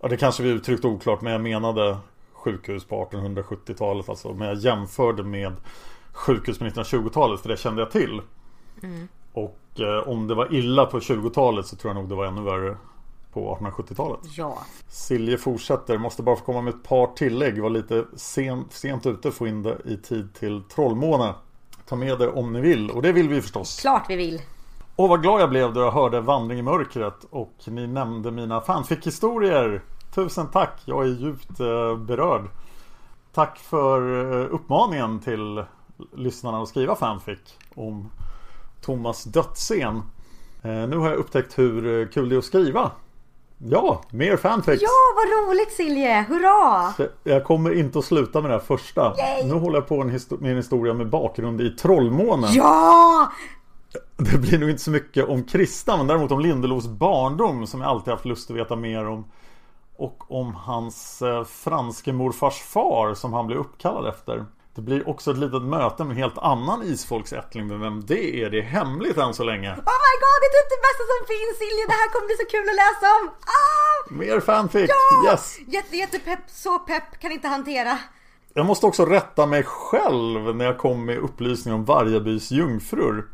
ja, 0.02 0.08
det 0.08 0.18
kanske 0.18 0.44
vi 0.44 0.50
uttryckte 0.50 0.88
oklart. 0.88 1.22
Men 1.22 1.32
jag 1.32 1.42
menade 1.42 1.98
sjukhus 2.44 2.86
på 2.86 3.06
1870-talet. 3.06 4.10
Alltså, 4.10 4.34
men 4.34 4.48
jag 4.48 4.58
jämförde 4.58 5.24
med 5.24 5.54
sjukhus 6.12 6.60
på 6.60 6.66
1920-talet. 6.66 7.40
För 7.40 7.50
det 7.50 7.58
kände 7.58 7.82
jag 7.82 7.92
till. 7.92 8.22
Och 9.34 9.80
eh, 9.80 10.10
om 10.10 10.28
det 10.28 10.36
var 10.36 10.54
illa 10.54 10.86
på 10.86 11.00
20-talet 11.00 11.66
så 11.66 11.76
tror 11.76 11.94
jag 11.94 12.02
nog 12.02 12.10
det 12.10 12.16
var 12.16 12.26
ännu 12.26 12.42
värre 12.42 12.78
på 13.34 13.58
1870-talet. 13.62 14.20
Ja. 14.38 14.58
Silje 14.88 15.38
fortsätter, 15.38 15.98
måste 15.98 16.24
bara 16.24 16.36
få 16.36 16.46
komma 16.46 16.62
med 16.62 16.74
ett 16.74 16.84
par 16.84 17.08
tillägg. 17.08 17.62
Var 17.62 17.70
lite 17.70 18.06
sent, 18.16 18.74
sent 18.74 19.06
ute 19.06 19.32
få 19.32 19.48
in 19.48 19.64
det 19.64 19.78
i 19.86 19.98
tid 19.98 20.34
till 20.34 20.64
Trollmåne. 20.64 21.34
Ta 21.86 21.96
med 21.96 22.20
det 22.20 22.28
om 22.28 22.54
ni 22.54 22.62
vill 22.62 22.92
och 22.92 23.02
det 23.02 23.12
vill 23.12 23.30
vi 23.30 23.42
förstås. 23.42 23.80
Klart 23.82 24.06
vi 24.10 24.16
vill. 24.16 24.42
Och 24.96 25.10
vad 25.10 25.22
glad 25.22 25.42
jag 25.42 25.50
blev 25.50 25.74
då 25.74 25.82
jag 25.82 25.92
hörde 25.92 26.22
Vandring 26.22 26.60
i 26.60 26.62
mörkret 26.62 27.26
och 27.30 27.54
ni 27.68 27.88
nämnde 27.88 28.32
mina 28.32 28.62
fanfic-historier. 28.62 29.82
Tusen 30.16 30.48
tack, 30.48 30.82
jag 30.86 31.04
är 31.04 31.08
djupt 31.08 31.60
eh, 31.60 31.98
berörd. 31.98 32.42
Tack 33.34 33.60
för 33.60 34.32
eh, 34.42 34.48
uppmaningen 34.54 35.20
till 35.20 35.64
lyssnarna 36.16 36.62
att 36.62 36.70
skriva 36.70 36.96
fanfic 36.96 37.40
om 37.76 38.10
Thomas 38.82 39.24
dödsscen. 39.24 40.02
Eh, 40.62 40.72
nu 40.72 40.98
har 40.98 41.10
jag 41.10 41.18
upptäckt 41.18 41.60
hur 41.60 42.06
kul 42.12 42.30
det 42.30 42.36
är 42.36 42.38
att 42.38 42.46
skriva. 42.46 42.92
Ja, 43.58 44.02
mer 44.10 44.38
fanfics! 44.38 44.82
Ja, 44.82 44.90
vad 45.16 45.50
roligt 45.50 45.72
Silje! 45.72 46.22
Hurra! 46.22 46.94
Jag 47.24 47.44
kommer 47.44 47.80
inte 47.80 48.00
att 48.00 48.06
sluta 48.06 48.42
med 48.42 48.52
det 48.52 48.56
här 48.56 48.64
första. 48.64 49.16
Yay! 49.18 49.44
Nu 49.48 49.54
håller 49.54 49.78
jag 49.78 49.88
på 49.88 50.04
med 50.04 50.52
en 50.52 50.58
historia 50.58 50.94
med 50.94 51.10
bakgrund 51.10 51.62
i 51.62 51.70
Trollmånen. 51.70 52.54
Ja! 52.54 53.32
Det 54.18 54.38
blir 54.38 54.60
nog 54.60 54.70
inte 54.70 54.82
så 54.82 54.92
mycket 54.92 55.30
om 55.30 55.44
Krista 55.44 55.98
men 55.98 56.08
däremot 56.08 56.32
om 56.32 56.40
Lindelos 56.40 56.88
barndom 56.88 57.68
som 57.68 57.82
jag 57.82 57.90
alltid 57.90 58.12
haft 58.14 58.26
lust 58.26 58.50
att 58.50 58.58
veta 58.58 58.76
mer 58.76 59.08
om. 59.08 59.26
Och 60.04 60.32
om 60.32 60.56
hans 60.56 61.22
eh, 61.22 61.44
franske 61.44 62.14
morfars 62.14 62.62
far 62.62 63.14
som 63.14 63.34
han 63.34 63.48
blev 63.48 63.60
uppkallad 63.60 64.08
efter. 64.14 64.46
Det 64.76 64.82
blir 64.82 65.10
också 65.10 65.32
ett 65.32 65.38
litet 65.38 65.62
möte 65.62 66.04
med 66.04 66.12
en 66.12 66.18
helt 66.18 66.38
annan 66.38 66.84
isfolksättling 66.84 67.68
men 67.68 67.80
vem 67.80 68.06
det 68.06 68.42
är, 68.42 68.50
det 68.50 68.58
är 68.58 68.62
hemligt 68.62 69.18
än 69.18 69.34
så 69.34 69.44
länge. 69.44 69.70
Oh 69.70 70.00
my 70.06 70.14
god, 70.24 70.38
det 70.42 70.48
är 70.50 70.56
typ 70.58 70.70
det 70.76 70.82
bästa 70.88 71.04
som 71.14 71.22
finns 71.34 71.58
Silje! 71.60 71.86
Det 71.88 71.98
här 72.02 72.10
kommer 72.12 72.28
bli 72.28 72.36
så 72.36 72.48
kul 72.56 72.70
att 72.70 72.76
läsa 72.84 73.08
om! 73.18 73.24
Ah! 73.60 74.14
Mer 74.22 74.40
fanfic! 74.40 74.90
Ja! 74.90 75.32
Yes! 75.32 75.58
Jätte, 75.68 75.98
jättepepp, 75.98 76.40
så 76.48 76.80
pepp, 76.80 77.20
kan 77.20 77.32
inte 77.32 77.48
hantera. 77.48 77.98
Jag 78.54 78.66
måste 78.66 78.86
också 78.86 79.06
rätta 79.06 79.46
mig 79.46 79.64
själv 79.64 80.56
när 80.56 80.66
jag 80.66 80.78
kom 80.78 81.06
med 81.06 81.18
upplysning 81.18 81.74
om 81.74 81.86
Vargabys 81.86 82.52
jungfrur. 82.52 83.28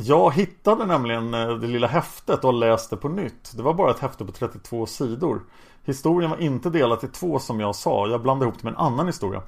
Jag 0.00 0.34
hittade 0.34 0.86
nämligen 0.86 1.34
eh, 1.34 1.48
det 1.48 1.66
lilla 1.66 1.86
häftet 1.86 2.44
och 2.44 2.52
läste 2.52 2.96
på 2.96 3.08
nytt. 3.08 3.52
Det 3.56 3.62
var 3.62 3.74
bara 3.74 3.90
ett 3.90 3.98
häfte 3.98 4.24
på 4.24 4.32
32 4.32 4.86
sidor. 4.86 5.42
Historien 5.84 6.30
var 6.30 6.38
inte 6.38 6.70
delat 6.70 7.04
i 7.04 7.08
två 7.08 7.38
som 7.38 7.60
jag 7.60 7.74
sa. 7.74 8.08
Jag 8.08 8.22
blandade 8.22 8.48
ihop 8.48 8.58
det 8.58 8.64
med 8.64 8.72
en 8.72 8.86
annan 8.86 9.06
historia. 9.06 9.42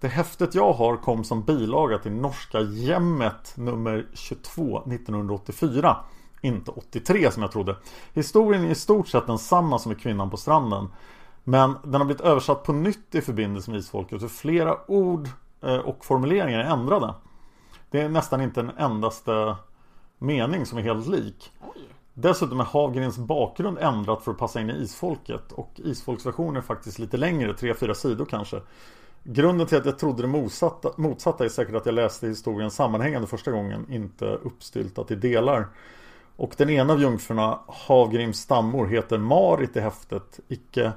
Det 0.00 0.08
häftet 0.08 0.54
jag 0.54 0.72
har 0.72 0.96
kom 0.96 1.24
som 1.24 1.42
bilaga 1.42 1.98
till 1.98 2.12
norska 2.12 2.60
Jämmet 2.60 3.52
nummer 3.56 4.06
22 4.14 4.82
1984. 4.92 5.96
Inte 6.40 6.70
83 6.70 7.30
som 7.30 7.42
jag 7.42 7.52
trodde. 7.52 7.76
Historien 8.14 8.64
är 8.64 8.70
i 8.70 8.74
stort 8.74 9.08
sett 9.08 9.26
densamma 9.26 9.78
som 9.78 9.92
i 9.92 9.94
Kvinnan 9.94 10.30
på 10.30 10.36
stranden. 10.36 10.88
Men 11.44 11.76
den 11.82 11.94
har 11.94 12.04
blivit 12.04 12.20
översatt 12.20 12.62
på 12.62 12.72
nytt 12.72 13.14
i 13.14 13.20
förbindelse 13.20 13.70
med 13.70 13.80
isfolket 13.80 14.20
så 14.20 14.28
flera 14.28 14.90
ord 14.90 15.28
eh, 15.62 15.76
och 15.76 16.04
formuleringar 16.04 16.58
är 16.58 16.70
ändrade. 16.72 17.14
Det 17.90 18.00
är 18.00 18.08
nästan 18.08 18.40
inte 18.40 18.60
en 18.60 18.70
endaste 18.78 19.56
mening 20.18 20.66
som 20.66 20.78
är 20.78 20.82
helt 20.82 21.06
lik. 21.06 21.52
Dessutom 22.14 22.60
är 22.60 22.64
Havgrens 22.64 23.18
bakgrund 23.18 23.78
ändrat 23.78 24.22
för 24.22 24.30
att 24.30 24.38
passa 24.38 24.60
in 24.60 24.70
i 24.70 24.82
isfolket 24.82 25.52
och 25.52 25.72
isfolksversionen 25.76 26.56
är 26.56 26.60
faktiskt 26.60 26.98
lite 26.98 27.16
längre, 27.16 27.52
3-4 27.52 27.94
sidor 27.94 28.24
kanske. 28.24 28.60
Grunden 29.22 29.66
till 29.66 29.78
att 29.78 29.84
jag 29.84 29.98
trodde 29.98 30.22
det 30.22 30.28
motsatta, 30.28 30.90
motsatta 30.96 31.44
är 31.44 31.48
säkert 31.48 31.74
att 31.74 31.86
jag 31.86 31.94
läste 31.94 32.26
historien 32.26 32.70
sammanhängande 32.70 33.28
första 33.28 33.50
gången, 33.50 33.92
inte 33.92 34.24
uppstyltat 34.24 35.10
i 35.10 35.14
delar. 35.14 35.68
Och 36.36 36.54
den 36.56 36.70
ena 36.70 36.92
av 36.92 37.00
jungfrurna, 37.00 37.60
Havgrims 37.68 38.40
stammor, 38.40 38.86
heter 38.86 39.18
Marit 39.18 39.76
i 39.76 39.80
häftet, 39.80 40.40
icke 40.48 40.92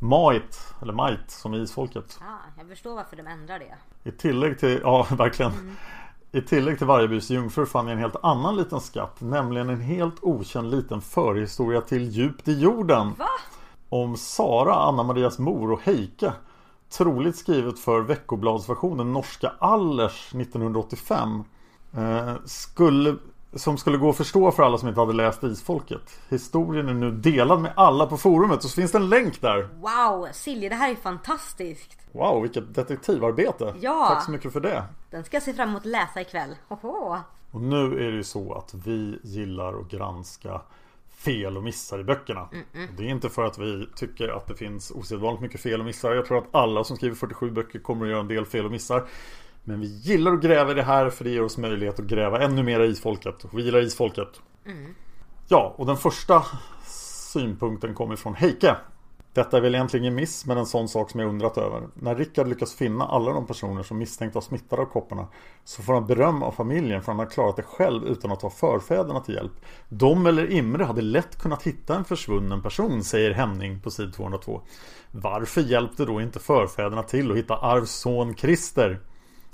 Mait, 0.00 0.74
eller 0.82 0.92
Mait 0.92 1.30
som 1.30 1.54
i 1.54 1.58
isfolket. 1.58 2.18
Ah, 2.20 2.58
jag 2.58 2.68
förstår 2.68 2.94
varför 2.94 3.16
de 3.16 3.26
ändrar 3.26 3.58
det. 3.58 3.74
I 4.10 4.12
tillägg 4.12 4.58
till, 4.58 4.80
ja 4.82 5.06
verkligen. 5.18 5.76
I 6.34 6.40
tillägg 6.40 6.78
till 6.78 6.86
Vargebys 6.86 7.30
jungfru 7.30 7.66
fann 7.66 7.86
jag 7.86 7.92
en 7.92 7.98
helt 7.98 8.16
annan 8.22 8.56
liten 8.56 8.80
skatt. 8.80 9.20
Nämligen 9.20 9.68
en 9.68 9.80
helt 9.80 10.14
okänd 10.22 10.70
liten 10.70 11.00
förhistoria 11.00 11.80
till 11.80 12.08
Djupt 12.08 12.48
i 12.48 12.58
jorden. 12.60 13.14
Va? 13.18 13.28
Om 13.88 14.16
Sara, 14.16 14.74
Anna-Marias 14.74 15.38
mor 15.38 15.72
och 15.72 15.80
Heike. 15.82 16.32
Troligt 16.90 17.36
skrivet 17.36 17.78
för 17.78 18.00
veckobladsversionen 18.00 19.12
Norska 19.12 19.52
Allers 19.58 20.34
1985. 20.34 21.44
Eh, 21.96 22.34
skulle, 22.44 23.16
som 23.54 23.78
skulle 23.78 23.98
gå 23.98 24.10
att 24.10 24.16
förstå 24.16 24.50
för 24.50 24.62
alla 24.62 24.78
som 24.78 24.88
inte 24.88 25.00
hade 25.00 25.12
läst 25.12 25.42
Isfolket. 25.44 26.20
Historien 26.28 26.88
är 26.88 26.94
nu 26.94 27.10
delad 27.10 27.60
med 27.60 27.72
alla 27.76 28.06
på 28.06 28.16
forumet 28.16 28.56
och 28.56 28.70
så 28.70 28.74
finns 28.80 28.92
det 28.92 28.98
en 28.98 29.08
länk 29.08 29.40
där. 29.40 29.68
Wow, 29.80 30.28
Silje, 30.32 30.68
det 30.68 30.74
här 30.74 30.90
är 30.90 30.94
fantastiskt. 30.94 31.98
Wow, 32.12 32.42
vilket 32.42 32.74
detektivarbete. 32.74 33.74
Ja. 33.80 34.06
Tack 34.08 34.24
så 34.24 34.30
mycket 34.30 34.52
för 34.52 34.60
det. 34.60 34.84
Den 35.10 35.24
ska 35.24 35.36
jag 35.36 35.42
se 35.42 35.52
fram 35.52 35.68
emot 35.68 35.82
att 35.82 35.86
läsa 35.86 36.20
ikväll. 36.20 36.50
Hoho. 36.68 37.18
Och 37.50 37.60
nu 37.60 37.84
är 37.84 38.10
det 38.10 38.16
ju 38.16 38.24
så 38.24 38.54
att 38.54 38.74
vi 38.74 39.18
gillar 39.22 39.80
att 39.80 39.90
granska 39.90 40.60
fel 41.10 41.56
och 41.56 41.62
missar 41.62 41.98
i 41.98 42.04
böckerna. 42.04 42.48
Det 42.96 43.04
är 43.04 43.08
inte 43.08 43.28
för 43.28 43.44
att 43.44 43.58
vi 43.58 43.88
tycker 43.96 44.28
att 44.28 44.46
det 44.46 44.54
finns 44.54 44.90
osedvanligt 44.90 45.42
mycket 45.42 45.60
fel 45.60 45.80
och 45.80 45.86
missar. 45.86 46.14
Jag 46.14 46.26
tror 46.26 46.38
att 46.38 46.54
alla 46.54 46.84
som 46.84 46.96
skriver 46.96 47.16
47 47.16 47.50
böcker 47.50 47.78
kommer 47.78 48.04
att 48.04 48.10
göra 48.10 48.20
en 48.20 48.28
del 48.28 48.46
fel 48.46 48.64
och 48.64 48.70
missar. 48.70 49.06
Men 49.64 49.80
vi 49.80 49.86
gillar 49.86 50.32
att 50.32 50.42
gräva 50.42 50.70
i 50.70 50.74
det 50.74 50.82
här 50.82 51.10
för 51.10 51.24
det 51.24 51.30
ger 51.30 51.42
oss 51.42 51.58
möjlighet 51.58 51.98
att 51.98 52.06
gräva 52.06 52.42
ännu 52.42 52.62
mer 52.62 52.80
isfolket. 52.80 53.44
Vi 53.52 53.62
gillar 53.62 53.80
isfolket. 53.80 54.40
Ja, 55.48 55.74
och 55.76 55.86
den 55.86 55.96
första 55.96 56.44
synpunkten 57.32 57.94
kommer 57.94 58.16
från 58.16 58.34
Heike. 58.34 58.76
Detta 59.34 59.56
är 59.56 59.60
väl 59.60 59.74
egentligen 59.74 60.06
en 60.06 60.14
miss, 60.14 60.46
men 60.46 60.58
en 60.58 60.66
sån 60.66 60.88
sak 60.88 61.10
som 61.10 61.20
jag 61.20 61.28
undrat 61.28 61.58
över. 61.58 61.82
När 61.94 62.14
Rickard 62.14 62.48
lyckas 62.48 62.74
finna 62.74 63.06
alla 63.06 63.32
de 63.32 63.46
personer 63.46 63.82
som 63.82 63.98
misstänkta 63.98 64.38
och 64.38 64.44
smittade 64.44 64.82
av 64.82 64.86
kopparna 64.86 65.26
så 65.64 65.82
får 65.82 65.94
han 65.94 66.06
beröm 66.06 66.42
av 66.42 66.52
familjen 66.52 67.02
för 67.02 67.12
att 67.12 67.16
han 67.18 67.26
har 67.26 67.32
klarat 67.32 67.56
det 67.56 67.62
själv 67.62 68.04
utan 68.04 68.32
att 68.32 68.40
ta 68.40 68.50
förfäderna 68.50 69.20
till 69.20 69.34
hjälp. 69.34 69.52
De 69.88 70.26
eller 70.26 70.50
Imre 70.50 70.84
hade 70.84 71.02
lätt 71.02 71.38
kunnat 71.38 71.62
hitta 71.62 71.96
en 71.96 72.04
försvunnen 72.04 72.62
person, 72.62 73.04
säger 73.04 73.30
Henning 73.30 73.80
på 73.80 73.90
sid 73.90 74.14
202. 74.14 74.60
Varför 75.10 75.60
hjälpte 75.60 76.04
då 76.04 76.20
inte 76.20 76.38
förfäderna 76.38 77.02
till 77.02 77.30
att 77.30 77.36
hitta 77.36 77.56
Arvs 77.56 77.90
son 77.90 78.34
Christer? 78.34 79.00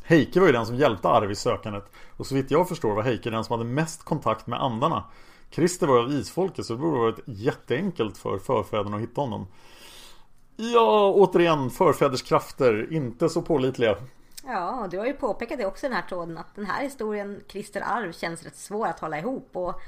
Heike 0.09 0.41
var 0.41 0.47
ju 0.47 0.53
den 0.53 0.67
som 0.67 0.77
hjälpte 0.77 1.09
Arv 1.09 1.31
i 1.31 1.35
sökandet 1.35 1.85
och 2.17 2.27
så 2.27 2.35
vitt 2.35 2.51
jag 2.51 2.69
förstår 2.69 2.95
var 2.95 3.03
Heike 3.03 3.31
den 3.31 3.45
som 3.45 3.59
hade 3.59 3.71
mest 3.71 4.05
kontakt 4.05 4.47
med 4.47 4.63
andarna. 4.63 5.05
Christer 5.51 5.87
var 5.87 5.99
av 5.99 6.11
isfolket 6.11 6.67
så 6.67 6.73
det 6.73 6.79
borde 6.79 6.99
varit 6.99 7.21
jätteenkelt 7.27 8.19
för 8.19 8.39
förfäderna 8.39 8.97
att 8.97 9.03
hitta 9.03 9.21
honom. 9.21 9.47
Ja, 10.57 11.13
återigen, 11.17 11.71
förfäders 11.71 12.23
krafter, 12.23 12.93
inte 12.93 13.29
så 13.29 13.43
pålitliga. 13.43 13.97
Ja, 14.47 14.83
och 14.83 14.89
du 14.89 14.99
har 14.99 15.07
ju 15.07 15.13
påpekat 15.13 15.59
det 15.59 15.67
också 15.67 15.87
i 15.87 15.89
den 15.89 15.97
här 15.97 16.09
tråden 16.09 16.39
att 16.39 16.55
den 16.55 16.67
här 16.67 16.83
historien, 16.83 17.41
Christer 17.49 17.83
Arv, 17.87 18.13
känns 18.13 18.43
rätt 18.43 18.57
svår 18.57 18.87
att 18.87 19.01
hålla 19.01 19.19
ihop. 19.19 19.51
Och 19.53 19.81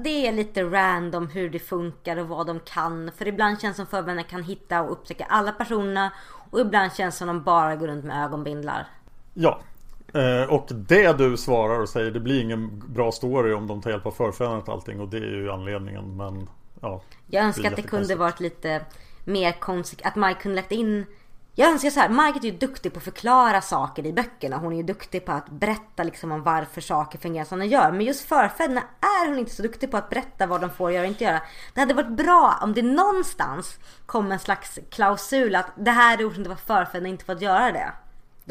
det 0.00 0.26
är 0.26 0.32
lite 0.32 0.62
random 0.62 1.26
hur 1.26 1.50
det 1.50 1.58
funkar 1.58 2.16
och 2.16 2.28
vad 2.28 2.46
de 2.46 2.60
kan. 2.60 3.12
För 3.16 3.28
ibland 3.28 3.60
känns 3.60 3.76
det 3.76 3.82
som 3.82 3.86
förvänner 3.86 4.22
kan 4.22 4.42
hitta 4.42 4.82
och 4.82 4.92
upptäcka 4.92 5.24
alla 5.24 5.52
personerna. 5.52 6.12
Och 6.50 6.60
ibland 6.60 6.92
känns 6.92 7.14
det 7.14 7.18
som 7.18 7.28
de 7.28 7.42
bara 7.42 7.76
går 7.76 7.86
runt 7.86 8.04
med 8.04 8.24
ögonbindlar. 8.24 8.86
Ja, 9.34 9.60
eh, 10.14 10.52
och 10.52 10.68
det 10.70 11.12
du 11.12 11.36
svarar 11.36 11.80
och 11.80 11.88
säger 11.88 12.10
det 12.10 12.20
blir 12.20 12.40
ingen 12.40 12.82
bra 12.86 13.12
story 13.12 13.52
om 13.52 13.66
de 13.66 13.82
tar 13.82 13.90
hjälp 13.90 14.06
av 14.06 14.10
förfäderna 14.10 14.60
till 14.60 14.72
allting 14.72 15.00
och 15.00 15.08
det 15.08 15.16
är 15.16 15.20
ju 15.20 15.50
anledningen 15.50 16.16
men 16.16 16.48
ja 16.80 17.02
Jag 17.26 17.44
önskar 17.44 17.70
att 17.70 17.76
det 17.76 17.82
kunde 17.82 18.14
varit 18.14 18.40
lite 18.40 18.84
mer 19.24 19.52
konsekvent, 19.52 20.06
att 20.06 20.16
Mike 20.16 20.40
kunde 20.40 20.56
lagt 20.56 20.72
in 20.72 21.06
jag 21.54 21.70
önskar 21.70 21.90
så 21.90 22.00
här, 22.00 22.08
Margit 22.08 22.44
är 22.44 22.48
ju 22.48 22.58
duktig 22.58 22.92
på 22.92 22.98
att 22.98 23.04
förklara 23.04 23.60
saker 23.60 24.06
i 24.06 24.12
böckerna. 24.12 24.56
Hon 24.56 24.72
är 24.72 24.76
ju 24.76 24.82
duktig 24.82 25.24
på 25.24 25.32
att 25.32 25.50
berätta 25.50 26.02
liksom 26.02 26.32
om 26.32 26.42
varför 26.42 26.80
saker 26.80 27.18
fungerar 27.18 27.44
som 27.44 27.58
de 27.58 27.66
gör. 27.66 27.92
Men 27.92 28.06
just 28.06 28.28
förfäderna 28.28 28.82
är 29.00 29.28
hon 29.28 29.38
inte 29.38 29.54
så 29.54 29.62
duktig 29.62 29.90
på 29.90 29.96
att 29.96 30.10
berätta 30.10 30.46
vad 30.46 30.60
de 30.60 30.70
får 30.70 30.92
göra 30.92 31.02
och 31.02 31.08
inte 31.08 31.24
göra. 31.24 31.42
Det 31.74 31.80
hade 31.80 31.94
varit 31.94 32.16
bra 32.16 32.58
om 32.62 32.74
det 32.74 32.82
någonstans 32.82 33.78
kom 34.06 34.32
en 34.32 34.38
slags 34.38 34.78
klausul 34.90 35.54
att 35.54 35.66
det 35.76 35.90
här 35.90 36.18
är 36.18 36.28
orsaken 36.28 36.44
till 36.44 36.48
varför 36.48 36.84
förfäderna 36.84 37.08
inte 37.08 37.24
fått 37.24 37.40
göra 37.40 37.72
det. 37.72 37.92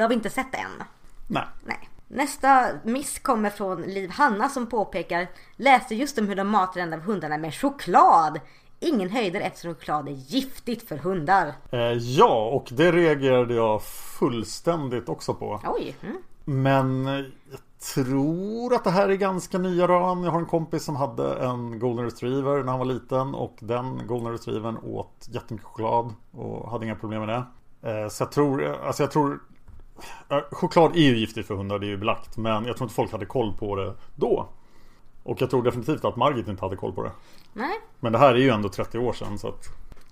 Det 0.02 0.06
har 0.06 0.10
vi 0.10 0.16
inte 0.16 0.30
sett 0.30 0.56
än. 0.56 0.84
Nej. 1.28 1.44
Nej. 1.66 1.90
Nästa 2.08 2.68
miss 2.84 3.20
kommer 3.20 3.50
från 3.50 3.82
Liv 3.82 4.10
Hanna 4.10 4.50
som 4.50 4.68
påpekar 4.68 5.28
Läste 5.56 5.96
just 5.96 6.18
om 6.18 6.28
hur 6.28 6.36
de 6.36 6.48
matar 6.48 6.82
en 6.82 6.94
av 6.94 7.00
hundarna 7.00 7.38
med 7.38 7.56
choklad. 7.56 8.40
Ingen 8.80 9.10
höjder 9.10 9.42
eftersom 9.42 9.76
choklad 9.76 10.08
är 10.08 10.12
giftigt 10.12 10.88
för 10.88 10.98
hundar. 10.98 11.54
Eh, 11.72 11.80
ja, 11.92 12.50
och 12.54 12.68
det 12.72 12.92
reagerade 12.92 13.54
jag 13.54 13.84
fullständigt 14.20 15.10
också 15.10 15.34
på. 15.34 15.62
Oj. 15.66 15.96
Mm. 16.02 16.18
Men 16.46 17.06
jag 17.52 17.60
tror 17.94 18.74
att 18.74 18.84
det 18.84 18.92
här 18.92 19.10
är 19.10 19.16
ganska 19.16 19.58
nya 19.58 19.88
rön. 19.88 20.24
Jag 20.24 20.32
har 20.32 20.40
en 20.40 20.46
kompis 20.46 20.84
som 20.84 20.96
hade 20.96 21.36
en 21.36 21.80
golden 21.80 22.06
retriever 22.06 22.64
när 22.64 22.72
han 22.72 22.80
var 22.80 22.86
liten 22.86 23.36
och 23.36 23.58
den 23.60 24.08
golden 24.08 24.32
retrievern 24.32 24.78
åt 24.78 25.28
jättemycket 25.32 25.68
choklad 25.68 26.14
och 26.32 26.72
hade 26.72 26.86
inga 26.86 26.96
problem 26.96 27.26
med 27.26 27.30
det. 27.30 27.44
Eh, 27.82 28.08
så 28.10 28.24
jag 28.24 28.32
tror, 28.32 28.76
alltså 28.86 29.04
jag 29.04 29.12
tror 29.12 29.40
Choklad 30.52 30.96
är 30.96 31.00
ju 31.00 31.18
giftigt 31.18 31.48
för 31.48 31.56
hundar, 31.56 31.80
det 31.80 31.86
är 31.86 31.90
ju 31.90 31.98
belagt. 31.98 32.38
Men 32.38 32.66
jag 32.66 32.78
tror 32.78 32.86
inte 32.86 32.96
folk 32.96 33.12
hade 33.12 33.26
koll 33.26 33.54
på 33.54 33.76
det 33.76 33.94
då. 34.16 34.50
Och 35.24 35.42
jag 35.42 35.50
tror 35.50 35.64
definitivt 35.64 36.06
att 36.06 36.16
Margit 36.16 36.48
inte 36.48 36.66
hade 36.66 36.76
koll 36.76 36.94
på 36.94 37.04
det. 37.04 37.12
Nej, 37.54 37.80
Men 38.00 38.12
det 38.12 38.18
här 38.18 38.34
är 38.34 38.40
ju 38.40 38.50
ändå 38.50 38.70
30 38.70 39.00
år 39.00 39.14
sedan 39.14 39.40
så 39.40 39.48
att 39.48 39.66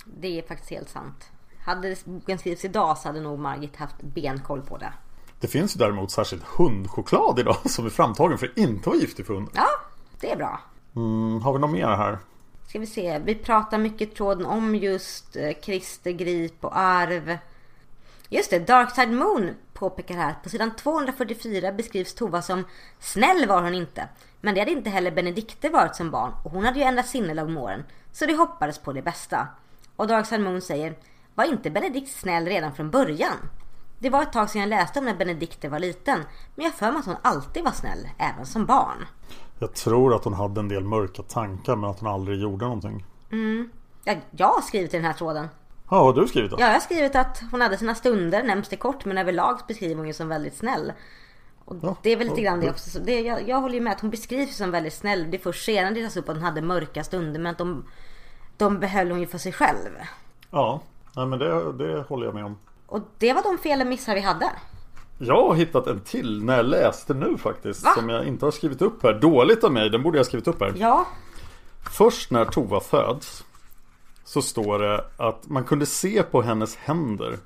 det 0.06 0.40
är 0.40 0.42
faktiskt 0.42 0.72
helt 0.72 0.90
sant. 0.90 1.32
Hade 1.60 1.96
boken 2.06 2.38
skrivits 2.38 2.66
idag 2.66 2.98
så 2.98 3.08
hade 3.08 3.22
nog 3.22 3.40
Margit 3.40 3.76
haft 3.76 4.02
benkoll 4.02 4.62
på 4.62 4.78
det. 4.78 4.94
Det 5.40 5.48
finns 5.48 5.76
ju 5.76 5.78
däremot 5.78 6.12
särskilt 6.12 6.44
hundchoklad 6.44 7.40
idag 7.40 7.58
som 7.66 7.86
är 7.86 7.90
framtagen 7.90 8.38
för 8.38 8.48
att 8.48 8.58
inte 8.58 8.90
vara 8.90 9.00
giftig 9.00 9.26
för 9.26 9.34
hund. 9.34 9.50
Ja, 9.54 9.68
det 10.20 10.32
är 10.32 10.36
bra. 10.36 10.60
Mm, 10.96 11.42
har 11.42 11.54
vi 11.54 11.60
något 11.60 11.72
mer 11.72 11.88
här? 11.88 12.18
Ska 12.68 12.80
vi 12.80 12.86
se, 12.86 13.20
vi 13.20 13.36
pratar 13.36 13.78
mycket 13.78 14.02
i 14.02 14.16
tråden 14.16 14.46
om 14.46 14.76
just 14.76 15.36
eh, 15.36 15.52
Christer 15.62 16.12
Grip 16.12 16.66
och 16.66 16.78
arv. 16.78 17.38
Just 18.30 18.50
det, 18.50 18.60
Darkside 18.60 19.12
Moon 19.12 19.50
påpekar 19.80 20.16
här. 20.16 20.36
På 20.44 20.50
sidan 20.50 20.76
244 20.76 21.72
beskrivs 21.72 22.14
Tova 22.14 22.42
som 22.42 22.64
snäll 23.00 23.48
var 23.48 23.62
hon 23.62 23.74
inte. 23.74 24.10
Men 24.42 24.54
det 24.54 24.62
hade 24.62 24.72
inte 24.72 24.90
heller 24.90 25.12
Benedikte 25.12 25.70
varit 25.70 25.96
som 25.96 26.12
barn 26.12 26.32
och 26.44 26.52
hon 26.52 26.66
hade 26.66 26.80
ju 26.80 26.86
ändrat 26.86 27.08
sinnelag 27.08 27.50
med 27.50 27.64
åren. 27.64 27.84
Så 28.12 28.26
de 28.26 28.34
hoppades 28.34 28.80
på 28.80 28.94
det 28.94 29.02
bästa. 29.02 29.48
Och 29.96 30.08
Darkside 30.08 30.42
Moon 30.42 30.62
säger 30.62 30.96
Var 31.36 31.46
inte 31.46 31.70
Benedikt 31.70 32.12
snäll 32.12 32.46
redan 32.46 32.74
från 32.74 32.92
början? 32.92 33.38
Det 34.00 34.10
var 34.10 34.22
ett 34.22 34.34
tag 34.34 34.50
sedan 34.50 34.62
jag 34.62 34.70
läste 34.70 35.00
om 35.00 35.06
när 35.06 35.16
Benedikte 35.16 35.70
var 35.70 35.80
liten. 35.80 36.20
Men 36.56 36.66
jag 36.66 36.74
för 36.74 36.92
mig 36.92 37.00
att 37.00 37.06
hon 37.06 37.16
alltid 37.22 37.64
var 37.64 37.72
snäll, 37.72 38.10
även 38.18 38.46
som 38.46 38.66
barn. 38.66 39.06
Jag 39.60 39.74
tror 39.74 40.16
att 40.16 40.24
hon 40.24 40.34
hade 40.34 40.60
en 40.60 40.68
del 40.70 40.84
mörka 40.84 41.24
tankar 41.24 41.76
men 41.76 41.90
att 41.90 42.00
hon 42.00 42.10
aldrig 42.10 42.42
gjorde 42.42 42.66
någonting. 42.66 43.06
Ja, 44.04 44.16
jag 44.32 44.48
har 44.48 44.62
skrivit 44.62 44.94
i 44.94 44.98
den 44.98 45.06
här 45.06 45.14
tråden. 45.14 45.48
Ja, 45.92 46.04
vad 46.04 46.16
har 46.16 46.22
du 46.22 46.28
skrivit 46.28 46.52
då? 46.52 46.58
Ja, 46.60 46.66
jag 46.66 46.74
har 46.74 46.80
skrivit 46.80 47.16
att 47.16 47.42
hon 47.52 47.62
hade 47.62 47.78
sina 47.78 47.96
stunder, 47.96 48.44
nämns 48.44 48.70
det 48.70 48.76
kort, 48.76 49.06
men 49.06 49.18
överlag 49.18 49.60
beskriver 49.68 49.96
hon 49.96 50.08
ju 50.08 50.14
som 50.14 50.28
väldigt 50.28 50.58
snäll. 50.58 50.94
Och 51.66 51.76
Ja, 51.82 51.96
det 52.02 52.10
är 52.10 52.18
väl 52.18 52.28
lite 52.28 52.42
grann 52.42 52.60
det 52.60 52.70
också. 52.70 52.90
Så 52.90 53.00
det, 53.00 53.22
jag, 53.22 53.50
jag 53.50 53.62
håller 53.62 53.76
ju 53.76 53.82
med 53.82 53.94
att 53.94 54.02
hon 54.02 54.10
beskrivs 54.10 54.58
som 54.58 54.72
väldigt 54.72 54.94
snäll. 54.94 55.32
Det 55.32 55.38
är 55.38 55.42
först 55.42 55.66
senare 55.66 55.94
det 55.94 56.04
tas 56.04 56.18
upp 56.18 56.30
att 56.30 56.36
hon 56.36 56.46
hade 56.46 56.62
mörka 56.62 57.04
stunder, 57.04 57.40
men 57.40 57.52
att 57.52 57.58
de, 57.58 57.86
de 58.58 58.80
behöll 58.80 59.12
hon 59.12 59.20
ju 59.20 59.28
för 59.28 59.38
sig 59.38 59.52
själv. 59.52 59.90
Ja, 60.52 60.82
nej, 61.16 61.26
men 61.26 61.40
det, 61.40 61.74
det 61.74 62.02
håller 62.10 62.26
jag 62.26 62.36
med 62.36 62.46
om. 62.46 62.58
Och 62.88 63.02
det 63.18 63.34
var 63.34 63.44
de 63.44 63.58
fel 63.58 63.82
och 63.82 63.88
missar 63.88 64.16
vi 64.16 64.22
hade. 64.22 64.50
Jag 65.18 65.48
har 65.48 65.56
hittat 65.56 65.88
en 65.88 66.00
till 66.00 66.44
när 66.44 66.56
jag 66.56 66.66
läste 66.66 67.14
nu 67.14 67.38
faktiskt. 67.38 67.84
Va? 67.86 67.92
Som 67.96 68.10
jag 68.10 68.26
inte 68.26 68.46
har 68.46 68.52
skrivit 68.52 68.82
upp 68.82 69.04
här. 69.04 69.14
Dåligt 69.14 69.64
av 69.64 69.72
mig, 69.72 69.90
den 69.90 70.04
borde 70.04 70.18
jag 70.18 70.24
ha 70.24 70.28
skrivit 70.28 70.48
upp 70.48 70.62
här. 70.62 70.74
Ja, 70.76 71.06
Först 71.92 72.32
när 72.32 72.46
Tova 72.46 72.80
föds 72.80 73.44
så 74.30 74.42
står 74.42 74.80
det 74.80 75.06
att 75.18 75.50
man 75.50 75.64
kunde 75.64 75.86
se 75.86 76.24
på 76.24 76.42
hennes 76.42 76.76
händer 76.76 77.38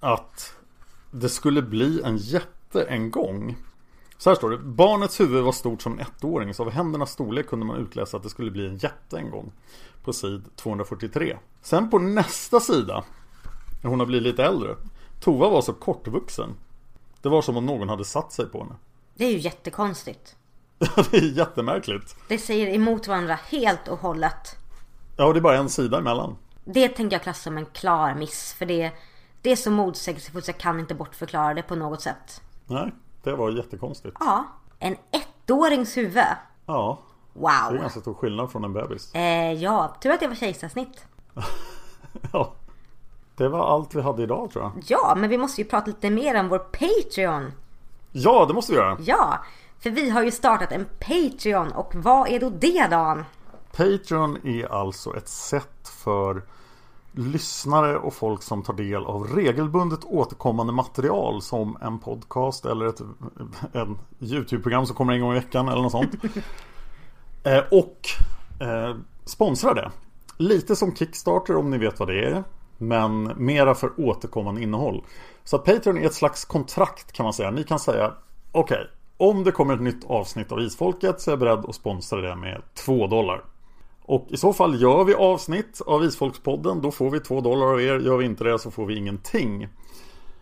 att 0.00 0.54
det 1.10 1.28
skulle 1.28 1.62
bli 1.62 2.02
en 2.02 2.16
jätte 2.16 2.82
en 2.82 3.10
gång. 3.10 3.56
Så 4.18 4.30
här 4.30 4.34
står 4.34 4.50
det. 4.50 4.58
Barnets 4.58 5.20
huvud 5.20 5.44
var 5.44 5.52
stort 5.52 5.82
som 5.82 5.92
en 5.92 6.06
ettåring 6.06 6.54
så 6.54 6.62
av 6.62 6.70
händernas 6.70 7.12
storlek 7.12 7.46
kunde 7.46 7.66
man 7.66 7.76
utläsa 7.76 8.16
att 8.16 8.22
det 8.22 8.28
skulle 8.28 8.50
bli 8.50 8.66
en 8.66 8.76
jätte 8.76 9.18
en 9.18 9.30
gång. 9.30 9.52
På 10.04 10.12
sid 10.12 10.42
243. 10.56 11.36
Sen 11.62 11.90
på 11.90 11.98
nästa 11.98 12.60
sida, 12.60 13.04
när 13.82 13.90
hon 13.90 14.00
har 14.00 14.06
blivit 14.06 14.26
lite 14.26 14.44
äldre. 14.44 14.76
Tova 15.20 15.48
var 15.48 15.62
så 15.62 15.72
kortvuxen. 15.72 16.54
Det 17.22 17.28
var 17.28 17.42
som 17.42 17.56
om 17.56 17.66
någon 17.66 17.88
hade 17.88 18.04
satt 18.04 18.32
sig 18.32 18.46
på 18.46 18.58
henne. 18.58 18.74
det 19.14 19.24
är 19.24 19.30
ju 19.30 19.38
jättekonstigt. 19.38 20.36
det 21.10 21.16
är 21.16 21.36
jättemärkligt. 21.36 22.16
Det 22.28 22.38
säger 22.38 22.74
emot 22.74 23.08
varandra 23.08 23.38
helt 23.48 23.88
och 23.88 23.98
hållet. 23.98 24.56
Ja, 25.16 25.24
och 25.24 25.34
det 25.34 25.38
är 25.38 25.42
bara 25.42 25.56
en 25.56 25.68
sida 25.68 25.98
emellan. 25.98 26.36
Det 26.64 26.88
tänker 26.88 27.14
jag 27.16 27.22
klassa 27.22 27.42
som 27.42 27.58
en 27.58 27.66
klar 27.66 28.14
miss. 28.14 28.52
För 28.58 28.66
det, 28.66 28.90
det 29.42 29.52
är 29.52 29.56
så 29.56 29.70
motsägelsefullt 29.70 30.44
så 30.44 30.48
jag 30.50 30.58
kan 30.58 30.80
inte 30.80 30.94
bortförklara 30.94 31.54
det 31.54 31.62
på 31.62 31.74
något 31.76 32.00
sätt. 32.00 32.40
Nej, 32.66 32.92
det 33.22 33.32
var 33.32 33.50
jättekonstigt. 33.50 34.16
Ja, 34.20 34.44
en 34.78 34.96
ettårings 35.10 35.96
huvud. 35.96 36.24
Ja, 36.66 36.98
det 37.34 37.40
är 37.40 37.70
Wow. 37.70 37.80
ganska 37.80 38.00
stor 38.00 38.14
skillnad 38.14 38.52
från 38.52 38.64
en 38.64 38.72
bebis. 38.72 39.14
Eh, 39.14 39.52
ja, 39.52 39.96
tur 40.02 40.10
att 40.10 40.20
det 40.20 40.28
var 40.28 40.34
kejsarsnitt. 40.34 41.04
Ja, 42.32 42.52
det 43.36 43.48
var 43.48 43.66
allt 43.74 43.94
vi 43.94 44.00
hade 44.02 44.22
idag 44.22 44.50
tror 44.50 44.64
jag. 44.64 44.72
Ja, 44.86 45.14
men 45.16 45.30
vi 45.30 45.38
måste 45.38 45.60
ju 45.60 45.68
prata 45.68 45.86
lite 45.86 46.10
mer 46.10 46.40
om 46.40 46.48
vår 46.48 46.58
Patreon. 46.58 47.52
Ja, 48.12 48.44
det 48.48 48.54
måste 48.54 48.72
vi 48.72 48.78
göra. 48.78 48.96
Ja, 49.00 49.38
för 49.80 49.90
vi 49.90 50.10
har 50.10 50.22
ju 50.22 50.30
startat 50.30 50.72
en 50.72 50.86
Patreon 51.00 51.72
och 51.72 51.94
vad 51.94 52.28
är 52.28 52.40
då 52.40 52.50
det 52.50 52.86
Dan? 52.90 53.24
Patreon 53.76 54.46
är 54.46 54.72
alltså 54.72 55.16
ett 55.16 55.28
sätt 55.28 55.88
för 56.04 56.42
lyssnare 57.12 57.98
och 57.98 58.14
folk 58.14 58.42
som 58.42 58.62
tar 58.62 58.74
del 58.74 59.04
av 59.04 59.26
regelbundet 59.26 60.04
återkommande 60.04 60.72
material 60.72 61.42
som 61.42 61.76
en 61.80 61.98
podcast 61.98 62.64
eller 62.64 62.86
ett 62.86 63.00
en 63.72 63.98
YouTube-program 64.20 64.86
som 64.86 64.96
kommer 64.96 65.12
en 65.12 65.20
gång 65.20 65.32
i 65.32 65.34
veckan 65.34 65.68
eller 65.68 65.82
något 65.82 65.92
sånt. 65.92 66.14
eh, 67.44 67.62
och 67.70 67.98
eh, 68.66 68.96
sponsra 69.24 69.74
det. 69.74 69.90
Lite 70.36 70.76
som 70.76 70.94
Kickstarter 70.96 71.56
om 71.56 71.70
ni 71.70 71.78
vet 71.78 71.98
vad 71.98 72.08
det 72.08 72.24
är. 72.24 72.44
Men 72.78 73.32
mera 73.36 73.74
för 73.74 74.00
återkommande 74.00 74.62
innehåll. 74.62 75.04
Så 75.44 75.56
att 75.56 75.64
Patreon 75.64 75.98
är 75.98 76.06
ett 76.06 76.14
slags 76.14 76.44
kontrakt 76.44 77.12
kan 77.12 77.24
man 77.24 77.32
säga. 77.32 77.50
Ni 77.50 77.64
kan 77.64 77.78
säga 77.78 78.12
okej, 78.52 78.86
om 79.16 79.44
det 79.44 79.52
kommer 79.52 79.74
ett 79.74 79.80
nytt 79.80 80.04
avsnitt 80.04 80.52
av 80.52 80.60
Isfolket 80.60 81.20
så 81.20 81.30
är 81.30 81.32
jag 81.32 81.38
beredd 81.38 81.64
att 81.68 81.74
sponsra 81.74 82.20
det 82.20 82.36
med 82.36 82.62
2 82.74 83.06
dollar. 83.06 83.44
Och 84.12 84.26
i 84.30 84.36
så 84.36 84.52
fall 84.52 84.82
gör 84.82 85.04
vi 85.04 85.14
avsnitt 85.14 85.80
av 85.86 86.04
Isfolkspodden 86.04 86.80
Då 86.80 86.90
får 86.90 87.10
vi 87.10 87.20
2 87.20 87.40
dollar 87.40 87.66
av 87.66 87.80
er 87.80 87.98
Gör 87.98 88.16
vi 88.16 88.24
inte 88.24 88.44
det 88.44 88.58
så 88.58 88.70
får 88.70 88.86
vi 88.86 88.96
ingenting 88.96 89.68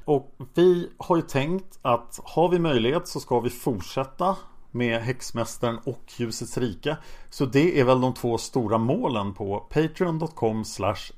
Och 0.04 0.34
vi 0.54 0.90
har 0.98 1.16
ju 1.16 1.22
tänkt 1.22 1.78
att 1.82 2.20
har 2.24 2.48
vi 2.48 2.58
möjlighet 2.58 3.08
så 3.08 3.20
ska 3.20 3.40
vi 3.40 3.50
fortsätta 3.50 4.36
med 4.70 5.00
Häxmästaren 5.02 5.78
och 5.84 6.04
Ljusets 6.16 6.58
rike. 6.58 6.96
Så 7.30 7.46
det 7.46 7.80
är 7.80 7.84
väl 7.84 8.00
de 8.00 8.14
två 8.14 8.38
stora 8.38 8.78
målen 8.78 9.34
på 9.34 9.60
Patreon.com 9.60 10.64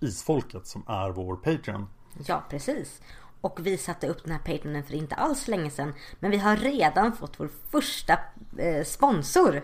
isfolket 0.00 0.66
som 0.66 0.82
är 0.86 1.10
vår 1.10 1.36
Patreon. 1.36 1.86
Ja, 2.26 2.42
precis. 2.50 3.00
Och 3.40 3.66
vi 3.66 3.78
satte 3.78 4.08
upp 4.08 4.24
den 4.24 4.32
här 4.32 4.38
Patreonen 4.38 4.84
för 4.84 4.94
inte 4.94 5.14
alls 5.14 5.48
länge 5.48 5.70
sedan. 5.70 5.92
Men 6.20 6.30
vi 6.30 6.36
har 6.36 6.56
redan 6.56 7.12
fått 7.12 7.40
vår 7.40 7.50
första 7.70 8.18
eh, 8.58 8.84
sponsor. 8.84 9.62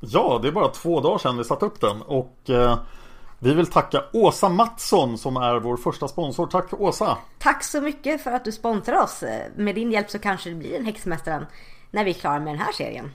Ja, 0.00 0.38
det 0.42 0.48
är 0.48 0.52
bara 0.52 0.68
två 0.68 1.00
dagar 1.00 1.18
sedan 1.18 1.36
vi 1.36 1.44
satte 1.44 1.66
upp 1.66 1.80
den. 1.80 2.02
Och 2.02 2.50
eh, 2.50 2.78
vi 3.38 3.54
vill 3.54 3.66
tacka 3.66 4.04
Åsa 4.12 4.48
Mattsson 4.48 5.18
som 5.18 5.36
är 5.36 5.60
vår 5.60 5.76
första 5.76 6.08
sponsor. 6.08 6.46
Tack 6.46 6.80
Åsa! 6.80 7.18
Tack 7.38 7.64
så 7.64 7.80
mycket 7.80 8.22
för 8.22 8.30
att 8.30 8.44
du 8.44 8.52
sponsrar 8.52 9.02
oss. 9.02 9.24
Med 9.56 9.74
din 9.74 9.92
hjälp 9.92 10.10
så 10.10 10.18
kanske 10.18 10.50
det 10.50 10.56
blir 10.56 10.74
en 10.74 10.84
Häxmästaren 10.84 11.46
när 11.90 12.04
vi 12.04 12.10
är 12.10 12.14
klara 12.14 12.38
med 12.38 12.48
den 12.48 12.58
här 12.58 12.72
serien. 12.72 13.10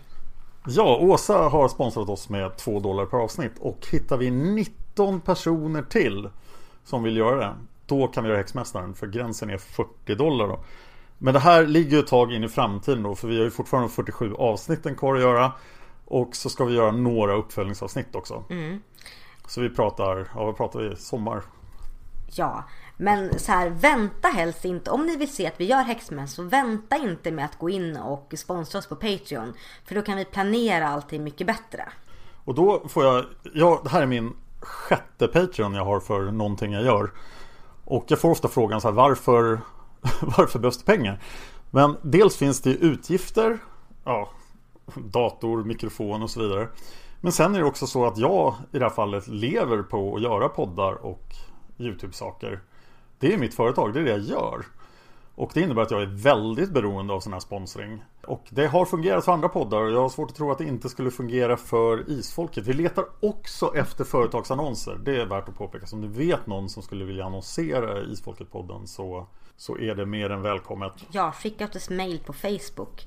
Ja, 0.68 0.98
Åsa 1.02 1.38
har 1.38 1.68
sponsrat 1.68 2.10
oss 2.10 2.30
med 2.30 2.58
2 2.58 2.80
dollar 2.80 3.06
per 3.06 3.18
avsnitt 3.18 3.54
och 3.60 3.88
hittar 3.92 4.18
vi 4.18 4.32
19 4.32 5.22
personer 5.22 5.82
till 5.82 6.30
som 6.84 7.04
vill 7.04 7.18
göra 7.18 7.36
det 7.36 7.56
då 7.92 8.08
kan 8.08 8.24
vi 8.24 8.30
göra 8.30 8.38
Häxmästaren 8.38 8.94
för 8.94 9.08
gränsen 9.08 9.50
är 9.50 9.58
40 9.58 10.16
dollar 10.16 10.48
då. 10.48 10.60
Men 11.18 11.34
det 11.34 11.40
här 11.40 11.66
ligger 11.66 12.00
ett 12.00 12.08
tag 12.08 12.34
in 12.34 12.44
i 12.44 12.48
framtiden 12.48 13.04
då 13.04 13.16
för 13.16 13.28
vi 13.28 13.38
har 13.38 13.44
ju 13.44 13.52
fortfarande 13.52 13.90
47 13.90 14.34
avsnitten 14.34 14.96
kvar 14.96 15.16
att 15.16 15.22
göra. 15.22 15.52
Och 16.12 16.36
så 16.36 16.50
ska 16.50 16.66
vi 16.66 16.76
göra 16.76 16.92
några 16.92 17.34
uppföljningsavsnitt 17.34 18.16
också. 18.16 18.44
Mm. 18.50 18.82
Så 19.48 19.62
vi 19.62 19.70
pratar, 19.70 20.32
ja 20.36 20.46
vad 20.46 20.58
pratar 20.58 20.80
vi? 20.80 20.96
Sommar? 20.96 21.42
Ja, 22.34 22.64
men 22.98 23.40
så 23.40 23.52
här, 23.52 23.70
vänta 23.70 24.28
helst 24.28 24.66
inte. 24.66 24.92
Om 24.92 25.06
ni 25.06 25.18
vill 25.18 25.34
se 25.34 25.48
att 25.48 25.60
vi 25.60 25.66
gör 25.66 25.84
Häxmän 25.84 26.28
så 26.28 26.44
vänta 26.44 26.98
inte 26.98 27.32
med 27.32 27.46
att 27.46 27.60
gå 27.60 27.70
in 27.70 27.98
och 27.98 28.34
sponsra 28.38 28.80
oss 28.80 28.88
på 28.88 28.96
Patreon. 28.96 29.54
För 29.86 29.96
då 29.96 30.02
kan 30.02 30.18
vi 30.18 30.26
planera 30.26 30.88
allting 30.88 31.24
mycket 31.24 31.48
bättre. 31.48 31.90
Och 32.46 32.56
då 32.56 32.88
får 32.88 33.06
jag, 33.06 33.26
ja 33.54 33.82
det 33.84 33.90
här 33.90 34.02
är 34.02 34.06
min 34.06 34.34
sjätte 34.60 35.28
Patreon 35.28 35.74
jag 35.74 35.86
har 35.86 36.00
för 36.00 36.32
någonting 36.32 36.72
jag 36.72 36.84
gör. 36.84 37.12
Och 37.86 38.06
jag 38.08 38.20
får 38.20 38.30
ofta 38.30 38.48
frågan 38.48 38.82
så 38.82 38.88
här, 38.88 38.96
varför, 38.96 39.62
varför 40.38 40.60
behövs 40.60 40.78
det 40.78 40.86
pengar? 40.86 41.22
Men 41.70 41.98
dels 42.02 42.38
finns 42.38 42.62
det 42.62 42.70
utgifter, 42.70 43.60
ja, 44.04 44.30
dator, 44.96 45.64
mikrofon 45.64 46.24
och 46.24 46.30
så 46.30 46.42
vidare. 46.42 46.68
Men 47.22 47.32
sen 47.32 47.56
är 47.56 47.60
det 47.60 47.66
också 47.66 47.88
så 47.88 48.06
att 48.06 48.18
jag 48.18 48.56
i 48.72 48.80
det 48.80 48.86
här 48.86 48.90
fallet 48.90 49.28
lever 49.28 49.84
på 49.84 50.16
att 50.16 50.22
göra 50.22 50.50
poddar 50.50 50.94
och 51.06 51.36
YouTube-saker. 51.78 52.62
Det 53.20 53.34
är 53.34 53.38
mitt 53.38 53.54
företag, 53.54 53.94
det 53.94 54.00
är 54.00 54.04
det 54.04 54.12
jag 54.12 54.20
gör. 54.20 54.66
Och 55.36 55.52
det 55.54 55.62
innebär 55.62 55.82
att 55.82 55.92
jag 55.92 56.02
är 56.02 56.24
väldigt 56.24 56.72
beroende 56.72 57.14
av 57.14 57.20
sån 57.20 57.34
här 57.34 57.40
sponsring. 57.40 58.04
Och 58.28 58.44
det 58.50 58.68
har 58.68 58.86
fungerat 58.86 59.26
för 59.26 59.32
andra 59.32 59.50
poddar 59.50 59.82
och 59.82 59.92
jag 59.92 60.02
har 60.02 60.10
svårt 60.10 60.30
att 60.30 60.36
tro 60.36 60.52
att 60.52 60.58
det 60.58 60.66
inte 60.66 60.90
skulle 60.90 61.12
fungera 61.12 61.58
för 61.58 62.10
Isfolket. 62.10 62.68
Vi 62.68 62.74
letar 62.74 63.06
också 63.20 63.76
efter 63.76 64.04
företagsannonser. 64.04 65.00
Det 65.04 65.22
är 65.22 65.26
värt 65.26 65.50
att 65.50 65.58
påpeka. 65.58 65.86
Så 65.86 65.96
om 65.96 66.02
ni 66.02 66.08
vet 66.08 66.48
någon 66.48 66.70
som 66.70 66.84
skulle 66.84 67.06
vilja 67.06 67.26
annonsera 67.26 68.02
i 68.02 68.14
Isfolket-podden 68.14 68.86
så, 68.86 69.28
så 69.58 69.78
är 69.78 69.96
det 69.96 70.06
mer 70.06 70.30
än 70.30 70.42
välkommet. 70.42 70.94
Ja, 71.12 71.32
skicka 71.32 71.64
ett 71.64 71.90
mail 71.90 72.20
på 72.26 72.34
Facebook. 72.34 73.06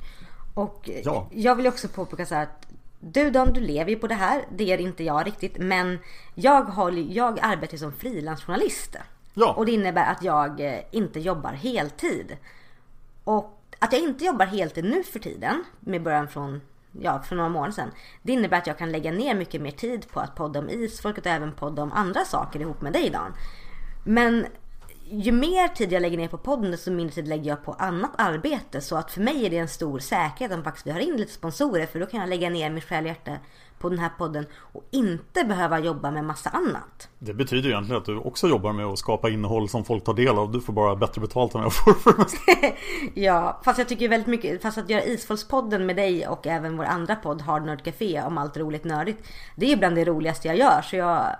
Och 0.54 0.90
ja. 1.04 1.26
jag 1.30 1.54
vill 1.54 1.66
också 1.66 1.88
påpeka 1.88 2.26
så 2.26 2.34
här 2.34 2.42
att 2.42 2.66
du 3.00 3.30
Dan, 3.30 3.52
du 3.52 3.60
lever 3.60 3.90
ju 3.90 3.96
på 3.96 4.06
det 4.06 4.14
här. 4.14 4.44
Det 4.56 4.72
är 4.72 4.78
inte 4.78 5.04
jag 5.04 5.26
riktigt. 5.26 5.58
Men 5.58 5.98
jag, 6.34 6.62
har, 6.62 6.90
jag 6.92 7.38
arbetar 7.42 7.76
som 7.76 7.92
frilansjournalist. 7.92 8.96
Ja. 9.34 9.52
Och 9.52 9.66
det 9.66 9.72
innebär 9.72 10.12
att 10.12 10.22
jag 10.22 10.60
eh, 10.60 10.80
inte 10.90 11.20
jobbar 11.20 11.52
heltid. 11.52 12.36
Och 13.24 13.60
att 13.78 13.92
jag 13.92 14.02
inte 14.02 14.24
jobbar 14.24 14.46
heltid 14.46 14.84
nu 14.84 15.02
för 15.02 15.18
tiden, 15.18 15.64
med 15.80 16.02
början 16.02 16.28
från, 16.28 16.60
ja, 17.00 17.22
för 17.22 17.36
några 17.36 17.48
månader 17.48 17.72
sedan. 17.72 17.90
Det 18.22 18.32
innebär 18.32 18.58
att 18.58 18.66
jag 18.66 18.78
kan 18.78 18.92
lägga 18.92 19.12
ner 19.12 19.34
mycket 19.34 19.60
mer 19.60 19.70
tid 19.70 20.10
på 20.10 20.20
att 20.20 20.34
podda 20.34 20.58
om 20.58 20.70
isfolket 20.70 21.26
och 21.26 21.32
även 21.32 21.52
podda 21.52 21.82
om 21.82 21.92
andra 21.92 22.24
saker 22.24 22.60
ihop 22.60 22.80
med 22.80 22.92
dig 22.92 23.10
Dan. 23.10 23.34
Men 24.04 24.46
ju 25.20 25.32
mer 25.32 25.68
tid 25.68 25.92
jag 25.92 26.02
lägger 26.02 26.18
ner 26.18 26.28
på 26.28 26.38
podden 26.38 26.70
desto 26.70 26.90
mindre 26.90 27.14
tid 27.14 27.28
lägger 27.28 27.50
jag 27.50 27.64
på 27.64 27.72
annat 27.72 28.10
arbete. 28.18 28.80
Så 28.80 28.96
att 28.96 29.10
för 29.10 29.20
mig 29.20 29.46
är 29.46 29.50
det 29.50 29.58
en 29.58 29.68
stor 29.68 29.98
säkerhet 29.98 30.52
om 30.52 30.64
faktiskt 30.64 30.86
vi 30.86 30.90
har 30.90 31.00
in 31.00 31.16
lite 31.16 31.32
sponsorer 31.32 31.86
för 31.86 32.00
då 32.00 32.06
kan 32.06 32.20
jag 32.20 32.28
lägga 32.28 32.50
ner 32.50 32.70
mitt 32.70 32.84
själ 32.84 33.04
och 33.04 33.08
hjärta 33.08 33.38
på 33.84 33.88
den 33.88 33.98
här 33.98 34.10
podden 34.18 34.46
och 34.56 34.84
inte 34.90 35.44
behöva 35.44 35.78
jobba 35.78 36.10
med 36.10 36.24
massa 36.24 36.50
annat. 36.50 37.08
Det 37.18 37.34
betyder 37.34 37.68
egentligen 37.68 38.00
att 38.00 38.06
du 38.06 38.18
också 38.18 38.48
jobbar 38.48 38.72
med 38.72 38.86
att 38.86 38.98
skapa 38.98 39.30
innehåll 39.30 39.68
som 39.68 39.84
folk 39.84 40.04
tar 40.04 40.14
del 40.14 40.38
av. 40.38 40.52
Du 40.52 40.60
får 40.60 40.72
bara 40.72 40.96
bättre 40.96 41.20
betalt 41.20 41.54
än 41.54 41.60
jag 41.60 41.72
får 41.74 41.92
för 41.92 42.12
det 42.16 42.74
Ja, 43.20 43.60
fast 43.64 43.78
jag 43.78 43.88
tycker 43.88 44.08
väldigt 44.08 44.26
mycket, 44.26 44.62
fast 44.62 44.78
att 44.78 44.90
göra 44.90 45.04
Isfolkspodden 45.04 45.86
med 45.86 45.96
dig 45.96 46.28
och 46.28 46.46
även 46.46 46.76
vår 46.76 46.84
andra 46.84 47.16
podd 47.16 47.42
Hard 47.42 47.66
Nerd 47.66 47.84
Café 47.84 48.22
om 48.22 48.38
allt 48.38 48.56
roligt 48.56 48.84
nördigt. 48.84 49.28
Det 49.56 49.72
är 49.72 49.76
bland 49.76 49.96
det 49.96 50.04
roligaste 50.04 50.48
jag 50.48 50.56
gör 50.56 50.82
så 50.82 50.96
jag, 50.96 51.36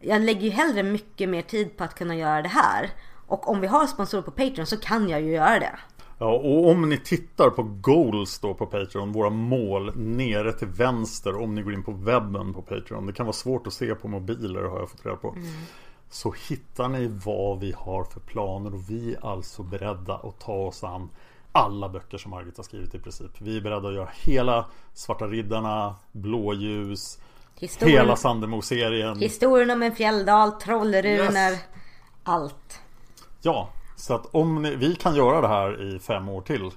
jag 0.00 0.22
lägger 0.22 0.40
ju 0.40 0.50
hellre 0.50 0.82
mycket 0.82 1.28
mer 1.28 1.42
tid 1.42 1.76
på 1.76 1.84
att 1.84 1.94
kunna 1.94 2.16
göra 2.16 2.42
det 2.42 2.48
här. 2.48 2.90
Och 3.26 3.48
om 3.48 3.60
vi 3.60 3.66
har 3.66 3.86
sponsorer 3.86 4.22
på 4.22 4.30
Patreon 4.30 4.66
så 4.66 4.76
kan 4.76 5.08
jag 5.08 5.20
ju 5.20 5.30
göra 5.30 5.58
det. 5.58 5.78
Ja, 6.18 6.26
och 6.26 6.70
om 6.70 6.88
ni 6.88 6.98
tittar 6.98 7.50
på 7.50 7.62
goals 7.62 8.38
då 8.38 8.54
på 8.54 8.66
Patreon, 8.66 9.12
våra 9.12 9.30
mål 9.30 9.92
nere 9.96 10.52
till 10.52 10.68
vänster 10.68 11.36
om 11.42 11.54
ni 11.54 11.62
går 11.62 11.74
in 11.74 11.82
på 11.82 11.92
webben 11.92 12.54
på 12.54 12.62
Patreon. 12.62 13.06
Det 13.06 13.12
kan 13.12 13.26
vara 13.26 13.34
svårt 13.34 13.66
att 13.66 13.72
se 13.72 13.94
på 13.94 14.08
mobiler 14.08 14.62
har 14.62 14.78
jag 14.78 14.90
fått 14.90 15.06
reda 15.06 15.16
på. 15.16 15.28
Mm. 15.28 15.46
Så 16.10 16.34
hittar 16.48 16.88
ni 16.88 17.06
vad 17.24 17.60
vi 17.60 17.74
har 17.76 18.04
för 18.04 18.20
planer 18.20 18.74
och 18.74 18.90
vi 18.90 19.14
är 19.14 19.26
alltså 19.26 19.62
beredda 19.62 20.14
att 20.14 20.40
ta 20.40 20.52
oss 20.52 20.84
an 20.84 21.10
alla 21.52 21.88
böcker 21.88 22.18
som 22.18 22.30
Margit 22.30 22.56
har 22.56 22.64
skrivit 22.64 22.94
i 22.94 22.98
princip. 22.98 23.30
Vi 23.38 23.56
är 23.56 23.60
beredda 23.60 23.88
att 23.88 23.94
göra 23.94 24.08
hela 24.12 24.66
Svarta 24.94 25.26
Riddarna, 25.26 25.94
Blåljus, 26.12 27.18
Historien, 27.58 27.98
hela 27.98 28.16
Sandemo-serien. 28.16 29.18
Historien 29.18 29.70
om 29.70 29.82
en 29.82 29.94
fjälldal, 29.94 30.52
Trollruner, 30.52 31.50
yes. 31.50 31.60
allt. 32.22 32.80
Ja, 33.44 33.68
så 33.96 34.14
att 34.14 34.34
om 34.34 34.62
ni, 34.62 34.76
vi 34.76 34.94
kan 34.94 35.14
göra 35.14 35.40
det 35.40 35.48
här 35.48 35.94
i 35.94 35.98
fem 35.98 36.28
år 36.28 36.40
till. 36.40 36.70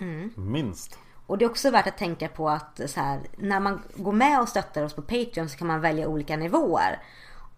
Mm. 0.00 0.32
Minst. 0.36 0.98
Och 1.26 1.38
det 1.38 1.44
är 1.44 1.50
också 1.50 1.70
värt 1.70 1.86
att 1.86 1.98
tänka 1.98 2.28
på 2.28 2.48
att 2.48 2.80
så 2.86 3.00
här, 3.00 3.20
när 3.36 3.60
man 3.60 3.82
går 3.94 4.12
med 4.12 4.40
och 4.40 4.48
stöttar 4.48 4.84
oss 4.84 4.94
på 4.94 5.02
Patreon 5.02 5.48
så 5.48 5.58
kan 5.58 5.66
man 5.66 5.80
välja 5.80 6.08
olika 6.08 6.36
nivåer. 6.36 6.98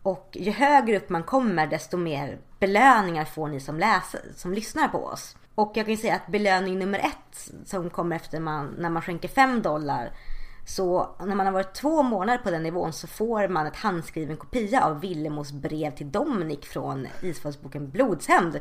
Och 0.03 0.37
ju 0.41 0.51
högre 0.51 0.97
upp 0.97 1.09
man 1.09 1.23
kommer 1.23 1.67
desto 1.67 1.97
mer 1.97 2.39
belöningar 2.59 3.25
får 3.25 3.49
ni 3.49 3.61
som 3.61 3.79
läser, 3.79 4.21
som 4.37 4.53
lyssnar 4.53 4.89
på 4.89 5.05
oss. 5.05 5.37
Och 5.55 5.73
jag 5.75 5.87
kan 5.87 5.97
säga 5.97 6.15
att 6.15 6.27
belöning 6.27 6.79
nummer 6.79 6.99
ett 6.99 7.51
som 7.65 7.91
kommer 7.91 8.17
efter 8.17 8.41
man, 8.41 8.75
när 8.79 8.91
man 8.91 9.03
skänker 9.03 9.29
5 9.29 9.63
dollar 9.63 10.11
så 10.69 11.09
när 11.19 11.35
man 11.35 11.47
har 11.47 11.53
varit 11.53 11.75
två 11.75 12.03
månader 12.03 12.39
på 12.39 12.51
den 12.51 12.62
nivån 12.62 12.93
så 12.93 13.07
får 13.07 13.49
man 13.49 13.66
ett 13.66 13.77
handskriven 13.77 14.37
kopia 14.37 14.85
av 14.85 15.01
Villemos 15.01 15.53
brev 15.53 15.91
till 15.91 16.11
Dominik 16.11 16.66
från 16.66 17.07
Isfolksboken 17.23 17.91
Blodshämnd. 17.91 18.61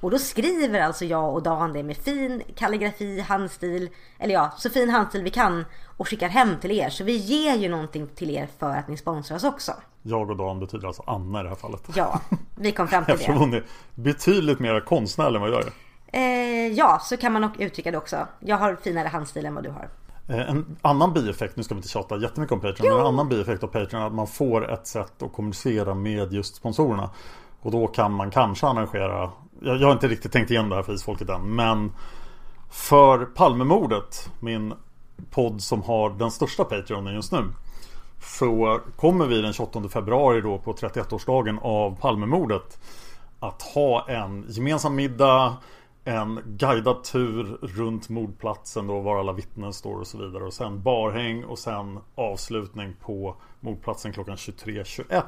Och 0.00 0.10
då 0.10 0.18
skriver 0.18 0.80
alltså 0.80 1.04
jag 1.04 1.34
och 1.34 1.42
Dan 1.42 1.72
det 1.72 1.82
med 1.82 1.96
fin 1.96 2.42
kalligrafi, 2.56 3.20
handstil, 3.20 3.90
eller 4.18 4.34
ja, 4.34 4.52
så 4.56 4.70
fin 4.70 4.90
handstil 4.90 5.22
vi 5.22 5.30
kan 5.30 5.64
och 5.96 6.08
skickar 6.08 6.28
hem 6.28 6.56
till 6.60 6.70
er. 6.70 6.88
Så 6.88 7.04
vi 7.04 7.16
ger 7.16 7.54
ju 7.54 7.68
någonting 7.68 8.06
till 8.06 8.30
er 8.30 8.48
för 8.58 8.70
att 8.70 8.88
ni 8.88 8.96
sponsrar 8.96 9.36
oss 9.36 9.44
också. 9.44 9.72
Jag 10.02 10.30
och 10.30 10.36
Dan 10.36 10.60
betyder 10.60 10.86
alltså 10.86 11.02
Anna 11.06 11.40
i 11.40 11.42
det 11.42 11.48
här 11.48 11.56
fallet. 11.56 11.82
Ja, 11.94 12.20
vi 12.56 12.72
kom 12.72 12.88
fram 12.88 13.04
till 13.04 13.12
det. 13.14 13.14
Eftersom 13.14 13.36
hon 13.36 13.54
är 13.54 13.64
betydligt 13.94 14.58
mer 14.60 14.80
konstnärlig 14.80 15.36
än 15.36 15.42
vad 15.42 15.50
jag 15.50 15.64
är. 15.66 15.72
Eh, 16.06 16.72
ja, 16.72 16.98
så 17.02 17.16
kan 17.16 17.32
man 17.32 17.42
nog 17.42 17.60
uttrycka 17.60 17.90
det 17.90 17.98
också. 17.98 18.26
Jag 18.40 18.56
har 18.56 18.76
finare 18.76 19.08
handstil 19.08 19.46
än 19.46 19.54
vad 19.54 19.64
du 19.64 19.70
har. 19.70 19.88
Eh, 20.28 20.50
en 20.50 20.76
annan 20.82 21.12
bieffekt, 21.12 21.56
nu 21.56 21.62
ska 21.62 21.74
vi 21.74 21.78
inte 21.78 21.88
tjata 21.88 22.16
jättemycket 22.16 22.52
om 22.52 22.60
Patreon, 22.60 22.88
men 22.88 23.00
en 23.00 23.06
annan 23.06 23.28
bieffekt 23.28 23.64
av 23.64 23.68
Patreon 23.68 24.02
är 24.02 24.06
att 24.06 24.14
man 24.14 24.26
får 24.26 24.72
ett 24.72 24.86
sätt 24.86 25.22
att 25.22 25.32
kommunicera 25.32 25.94
med 25.94 26.32
just 26.32 26.56
sponsorerna. 26.56 27.10
Och 27.60 27.70
då 27.70 27.86
kan 27.86 28.12
man 28.12 28.30
kanske 28.30 28.66
arrangera, 28.66 29.30
jag, 29.60 29.80
jag 29.80 29.86
har 29.86 29.92
inte 29.92 30.08
riktigt 30.08 30.32
tänkt 30.32 30.50
igenom 30.50 30.70
det 30.70 30.76
här 30.76 30.82
för 30.82 30.94
isfolket 30.94 31.28
än, 31.28 31.54
men 31.54 31.92
för 32.70 33.24
Palmemordet, 33.24 34.30
min 34.40 34.74
podd 35.30 35.62
som 35.62 35.82
har 35.82 36.10
den 36.10 36.30
största 36.30 36.64
Patreonen 36.64 37.14
just 37.14 37.32
nu. 37.32 37.44
Så 38.20 38.80
kommer 38.96 39.26
vi 39.26 39.40
den 39.42 39.52
28 39.52 39.88
februari 39.88 40.40
då 40.40 40.58
på 40.58 40.72
31-årsdagen 40.72 41.58
av 41.62 41.96
Palmemordet 42.00 42.78
att 43.40 43.62
ha 43.62 44.08
en 44.08 44.44
gemensam 44.48 44.94
middag 44.94 45.56
en 46.04 46.40
guidad 46.46 47.04
tur 47.04 47.58
runt 47.62 48.08
mordplatsen 48.08 48.86
då 48.86 49.00
var 49.00 49.18
alla 49.18 49.32
vittnen 49.32 49.72
står 49.72 50.00
och 50.00 50.06
så 50.06 50.18
vidare. 50.18 50.44
Och 50.44 50.52
sen 50.52 50.82
barhäng 50.82 51.44
och 51.44 51.58
sen 51.58 51.98
avslutning 52.14 52.96
på 53.00 53.36
mordplatsen 53.60 54.12
klockan 54.12 54.36
23.21. 54.36 55.22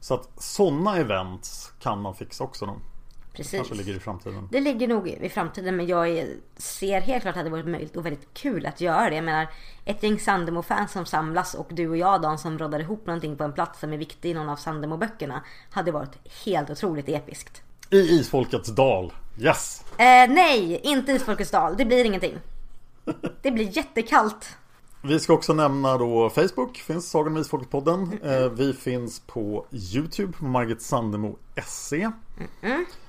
Så 0.00 0.14
att 0.14 0.42
sådana 0.42 0.96
events 0.96 1.72
kan 1.80 2.00
man 2.00 2.14
fixa 2.14 2.44
också 2.44 2.66
då. 2.66 2.76
Precis. 3.32 3.52
Kanske 3.52 3.74
ligger 3.74 3.94
i 3.94 4.00
framtiden. 4.00 4.48
Det 4.50 4.60
ligger 4.60 4.88
nog 4.88 5.08
i 5.08 5.28
framtiden 5.28 5.76
men 5.76 5.86
jag 5.86 6.26
ser 6.56 7.00
helt 7.00 7.22
klart 7.22 7.30
att 7.30 7.34
det 7.34 7.40
hade 7.40 7.50
varit 7.50 7.66
möjligt 7.66 7.96
och 7.96 8.06
väldigt 8.06 8.34
kul 8.34 8.66
att 8.66 8.80
göra 8.80 9.10
det. 9.10 9.14
Jag 9.16 9.24
menar 9.24 9.48
ett 9.84 10.02
gäng 10.02 10.18
Sandemo-fans 10.18 10.92
som 10.92 11.06
samlas 11.06 11.54
och 11.54 11.66
du 11.70 11.88
och 11.88 11.96
jag 11.96 12.22
Dan 12.22 12.38
som 12.38 12.58
råddar 12.58 12.80
ihop 12.80 13.06
någonting 13.06 13.36
på 13.36 13.44
en 13.44 13.52
plats 13.52 13.80
som 13.80 13.92
är 13.92 13.96
viktig 13.96 14.30
i 14.30 14.34
någon 14.34 14.48
av 14.48 14.56
Sandemo-böckerna 14.56 15.42
hade 15.70 15.92
varit 15.92 16.44
helt 16.44 16.70
otroligt 16.70 17.08
episkt. 17.08 17.62
I 17.92 17.98
Isfolkets 17.98 18.68
dal. 18.68 19.12
Yes! 19.38 19.84
Eh, 19.90 20.28
nej, 20.28 20.80
inte 20.82 21.12
Isfolkets 21.12 21.50
dal. 21.50 21.76
Det 21.76 21.84
blir 21.84 22.04
ingenting. 22.04 22.38
Det 23.42 23.50
blir 23.50 23.76
jättekallt. 23.76 24.56
Vi 25.02 25.20
ska 25.20 25.32
också 25.32 25.54
nämna 25.54 25.98
då 25.98 26.30
Facebook, 26.30 26.76
finns 26.76 27.10
Sagan 27.10 27.36
om 27.36 27.42
Isfolket-podden. 27.42 28.18
Eh, 28.22 28.50
vi 28.50 28.72
finns 28.72 29.20
på 29.20 29.66
YouTube 29.70 30.32
på 30.32 30.44
Margit 30.44 30.82
Sandemo 30.82 31.36
SE. 31.66 32.12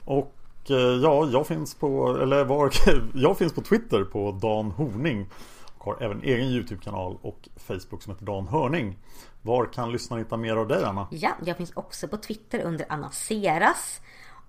Och 0.05 0.35
eh, 0.69 0.75
ja, 0.75 1.29
jag 1.31 1.47
finns 1.47 1.75
på, 1.75 2.17
eller 2.21 2.45
var, 2.45 2.71
jag 3.13 3.37
finns 3.37 3.53
på 3.53 3.61
Twitter 3.61 4.03
på 4.03 4.31
Dan 4.31 4.71
Horning. 4.71 5.29
Och 5.77 5.85
har 5.85 6.03
även 6.03 6.23
egen 6.23 6.47
YouTube-kanal 6.47 7.17
och 7.21 7.49
Facebook 7.67 8.03
som 8.03 8.13
heter 8.13 8.25
Dan 8.25 8.47
Hörning. 8.47 8.99
Var 9.41 9.65
kan 9.65 9.91
lyssnarna 9.91 10.23
hitta 10.23 10.37
mer 10.37 10.55
av 10.55 10.67
dig 10.67 10.83
Anna? 10.83 11.07
Ja, 11.11 11.31
jag 11.45 11.57
finns 11.57 11.71
också 11.73 12.07
på 12.07 12.17
Twitter 12.17 12.61
under 12.61 12.85
Anna 12.89 13.11
Seras. 13.11 14.01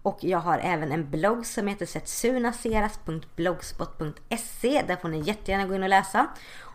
Och 0.05 0.19
jag 0.21 0.39
har 0.39 0.59
även 0.59 0.93
en 0.93 1.11
blogg 1.11 1.47
som 1.47 1.69
heter 1.69 1.87
setsunaseras.blogspot.se. 1.87 4.83
Där 4.87 4.97
får 4.97 5.09
ni 5.09 5.21
jättegärna 5.21 5.67
gå 5.67 5.75
in 5.75 5.83
och 5.83 5.89
läsa. 5.89 6.27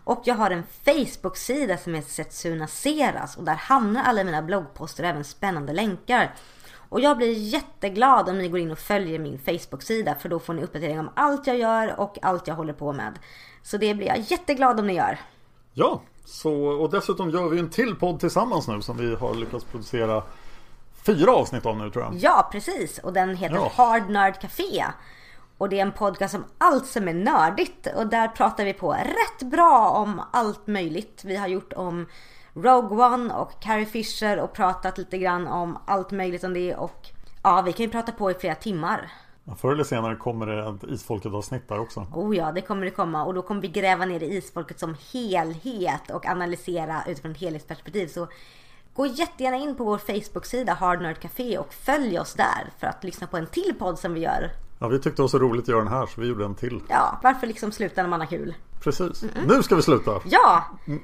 Och 0.04 0.22
jag 0.24 0.34
har 0.34 0.50
en 0.50 0.62
Facebook-sida 0.84 1.76
som 1.76 1.94
heter 1.94 2.10
Setsunaseras. 2.10 3.36
Och 3.36 3.44
där 3.44 3.54
hamnar 3.54 4.02
alla 4.02 4.24
mina 4.24 4.42
bloggposter 4.42 5.02
och 5.02 5.08
även 5.08 5.24
spännande 5.24 5.72
länkar. 5.72 6.34
Och 6.88 7.00
jag 7.00 7.16
blir 7.16 7.32
jätteglad 7.32 8.28
om 8.28 8.38
ni 8.38 8.48
går 8.48 8.60
in 8.60 8.70
och 8.70 8.78
följer 8.78 9.18
min 9.18 9.38
Facebook-sida. 9.38 10.14
För 10.14 10.28
då 10.28 10.38
får 10.38 10.54
ni 10.54 10.62
uppdatering 10.62 11.00
om 11.00 11.10
allt 11.14 11.46
jag 11.46 11.58
gör 11.58 12.00
och 12.00 12.18
allt 12.22 12.48
jag 12.48 12.54
håller 12.54 12.72
på 12.72 12.92
med. 12.92 13.18
Så 13.62 13.76
det 13.76 13.94
blir 13.94 14.06
jag 14.06 14.18
jätteglad 14.18 14.80
om 14.80 14.86
ni 14.86 14.94
gör. 14.94 15.18
Ja, 15.72 16.02
så, 16.24 16.52
och 16.52 16.90
dessutom 16.90 17.30
gör 17.30 17.48
vi 17.48 17.58
en 17.58 17.70
till 17.70 17.94
podd 17.94 18.20
tillsammans 18.20 18.68
nu 18.68 18.82
som 18.82 18.96
vi 18.96 19.14
har 19.14 19.34
lyckats 19.34 19.64
producera 19.64 20.22
fyra 21.06 21.32
avsnitt 21.32 21.66
av 21.66 21.76
nu 21.76 21.90
tror 21.90 22.04
jag. 22.04 22.14
Ja, 22.14 22.48
precis. 22.52 22.98
Och 22.98 23.12
den 23.12 23.36
heter 23.36 23.56
Ja. 23.56 23.72
Hard 23.74 24.10
Nerd 24.10 24.40
Café. 24.40 24.84
Och 25.58 25.68
det 25.68 25.78
är 25.78 25.82
en 25.82 25.92
podcast 25.92 26.34
om 26.34 26.44
allt 26.58 26.86
som 26.86 27.08
är 27.08 27.14
nördigt. 27.14 27.86
Och 27.96 28.06
där 28.06 28.28
pratar 28.28 28.64
vi 28.64 28.72
på 28.72 28.92
rätt 28.92 29.50
bra 29.50 29.90
om 29.90 30.22
allt 30.32 30.66
möjligt. 30.66 31.22
Vi 31.24 31.36
har 31.36 31.48
gjort 31.48 31.72
om 31.72 32.06
Rogue 32.54 33.04
One 33.06 33.34
och 33.34 33.60
Carrie 33.60 33.86
Fisher 33.86 34.40
och 34.40 34.52
pratat 34.52 34.98
lite 34.98 35.18
grann 35.18 35.46
om 35.46 35.78
allt 35.86 36.10
möjligt 36.10 36.44
om 36.44 36.54
det. 36.54 36.74
Och 36.74 37.08
ja, 37.42 37.62
vi 37.62 37.72
kan 37.72 37.86
ju 37.86 37.90
prata 37.90 38.12
på 38.12 38.30
i 38.30 38.34
flera 38.34 38.54
timmar. 38.54 39.10
Förr 39.56 39.72
eller 39.72 39.84
senare 39.84 40.16
kommer 40.16 40.46
det 40.46 40.68
ett 40.68 40.90
Isfolket-avsnitt 40.90 41.68
där 41.68 41.80
också. 41.80 42.06
Oh 42.14 42.36
ja, 42.36 42.52
det 42.52 42.60
kommer 42.60 42.84
det 42.84 42.90
komma. 42.90 43.24
Och 43.24 43.34
då 43.34 43.42
kommer 43.42 43.60
vi 43.60 43.68
gräva 43.68 44.04
ner 44.04 44.22
i 44.22 44.36
isfolket 44.36 44.78
som 44.78 44.96
helhet 45.12 46.10
och 46.10 46.26
analysera 46.26 47.02
utifrån 47.06 47.30
ett 47.32 47.40
helhetsperspektiv. 47.40 48.06
Så 48.06 48.28
gå 49.00 49.06
jättegärna 49.06 49.56
in 49.56 49.74
på 49.74 49.84
vår 49.84 49.98
Facebook-sida 49.98 50.72
Hard 50.74 51.02
Nerd 51.02 51.20
Café 51.20 51.58
och 51.58 51.74
följ 51.74 52.18
oss 52.18 52.34
där 52.34 52.70
för 52.78 52.86
att 52.86 53.04
lyssna 53.04 53.26
på 53.26 53.36
en 53.36 53.46
till 53.46 53.74
podd 53.78 53.98
som 53.98 54.14
vi 54.14 54.20
gör. 54.20 54.50
Ja, 54.78 54.88
vi 54.88 54.96
tyckte 54.98 55.10
det 55.16 55.22
var 55.22 55.28
så 55.28 55.38
roligt 55.38 55.62
att 55.64 55.68
göra 55.68 55.78
den 55.84 55.92
här 55.92 56.06
så 56.06 56.20
vi 56.20 56.26
gjorde 56.26 56.44
en 56.44 56.54
till. 56.54 56.80
Ja, 56.88 57.20
varför 57.22 57.46
liksom 57.46 57.72
sluta 57.72 58.02
när 58.02 58.08
man 58.08 58.20
har 58.20 58.26
kul? 58.26 58.54
Precis. 58.80 59.24
Nu 59.46 59.62
ska 59.62 59.76
vi 59.76 59.82
sluta! 59.82 60.20
Ja, 60.24 60.64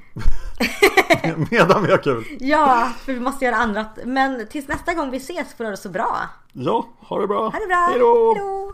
Medan 1.51 1.83
vi 1.83 1.91
har 1.91 2.03
kul. 2.03 2.25
ja, 2.39 2.91
för 3.05 3.13
vi 3.13 3.19
måste 3.19 3.45
göra 3.45 3.55
annat. 3.55 3.99
Men 4.05 4.47
tills 4.47 4.67
nästa 4.67 4.93
gång 4.93 5.11
vi 5.11 5.17
ses 5.17 5.53
får 5.53 5.63
du 5.63 5.67
ha 5.67 5.71
det 5.71 5.77
så 5.77 5.89
bra. 5.89 6.17
Ja, 6.53 6.87
ha 6.99 7.21
det 7.21 7.27
bra. 7.27 7.43
Ha 7.49 7.59
det 7.59 7.67
bra. 7.67 7.87
Hej 7.89 7.99
då! 7.99 8.73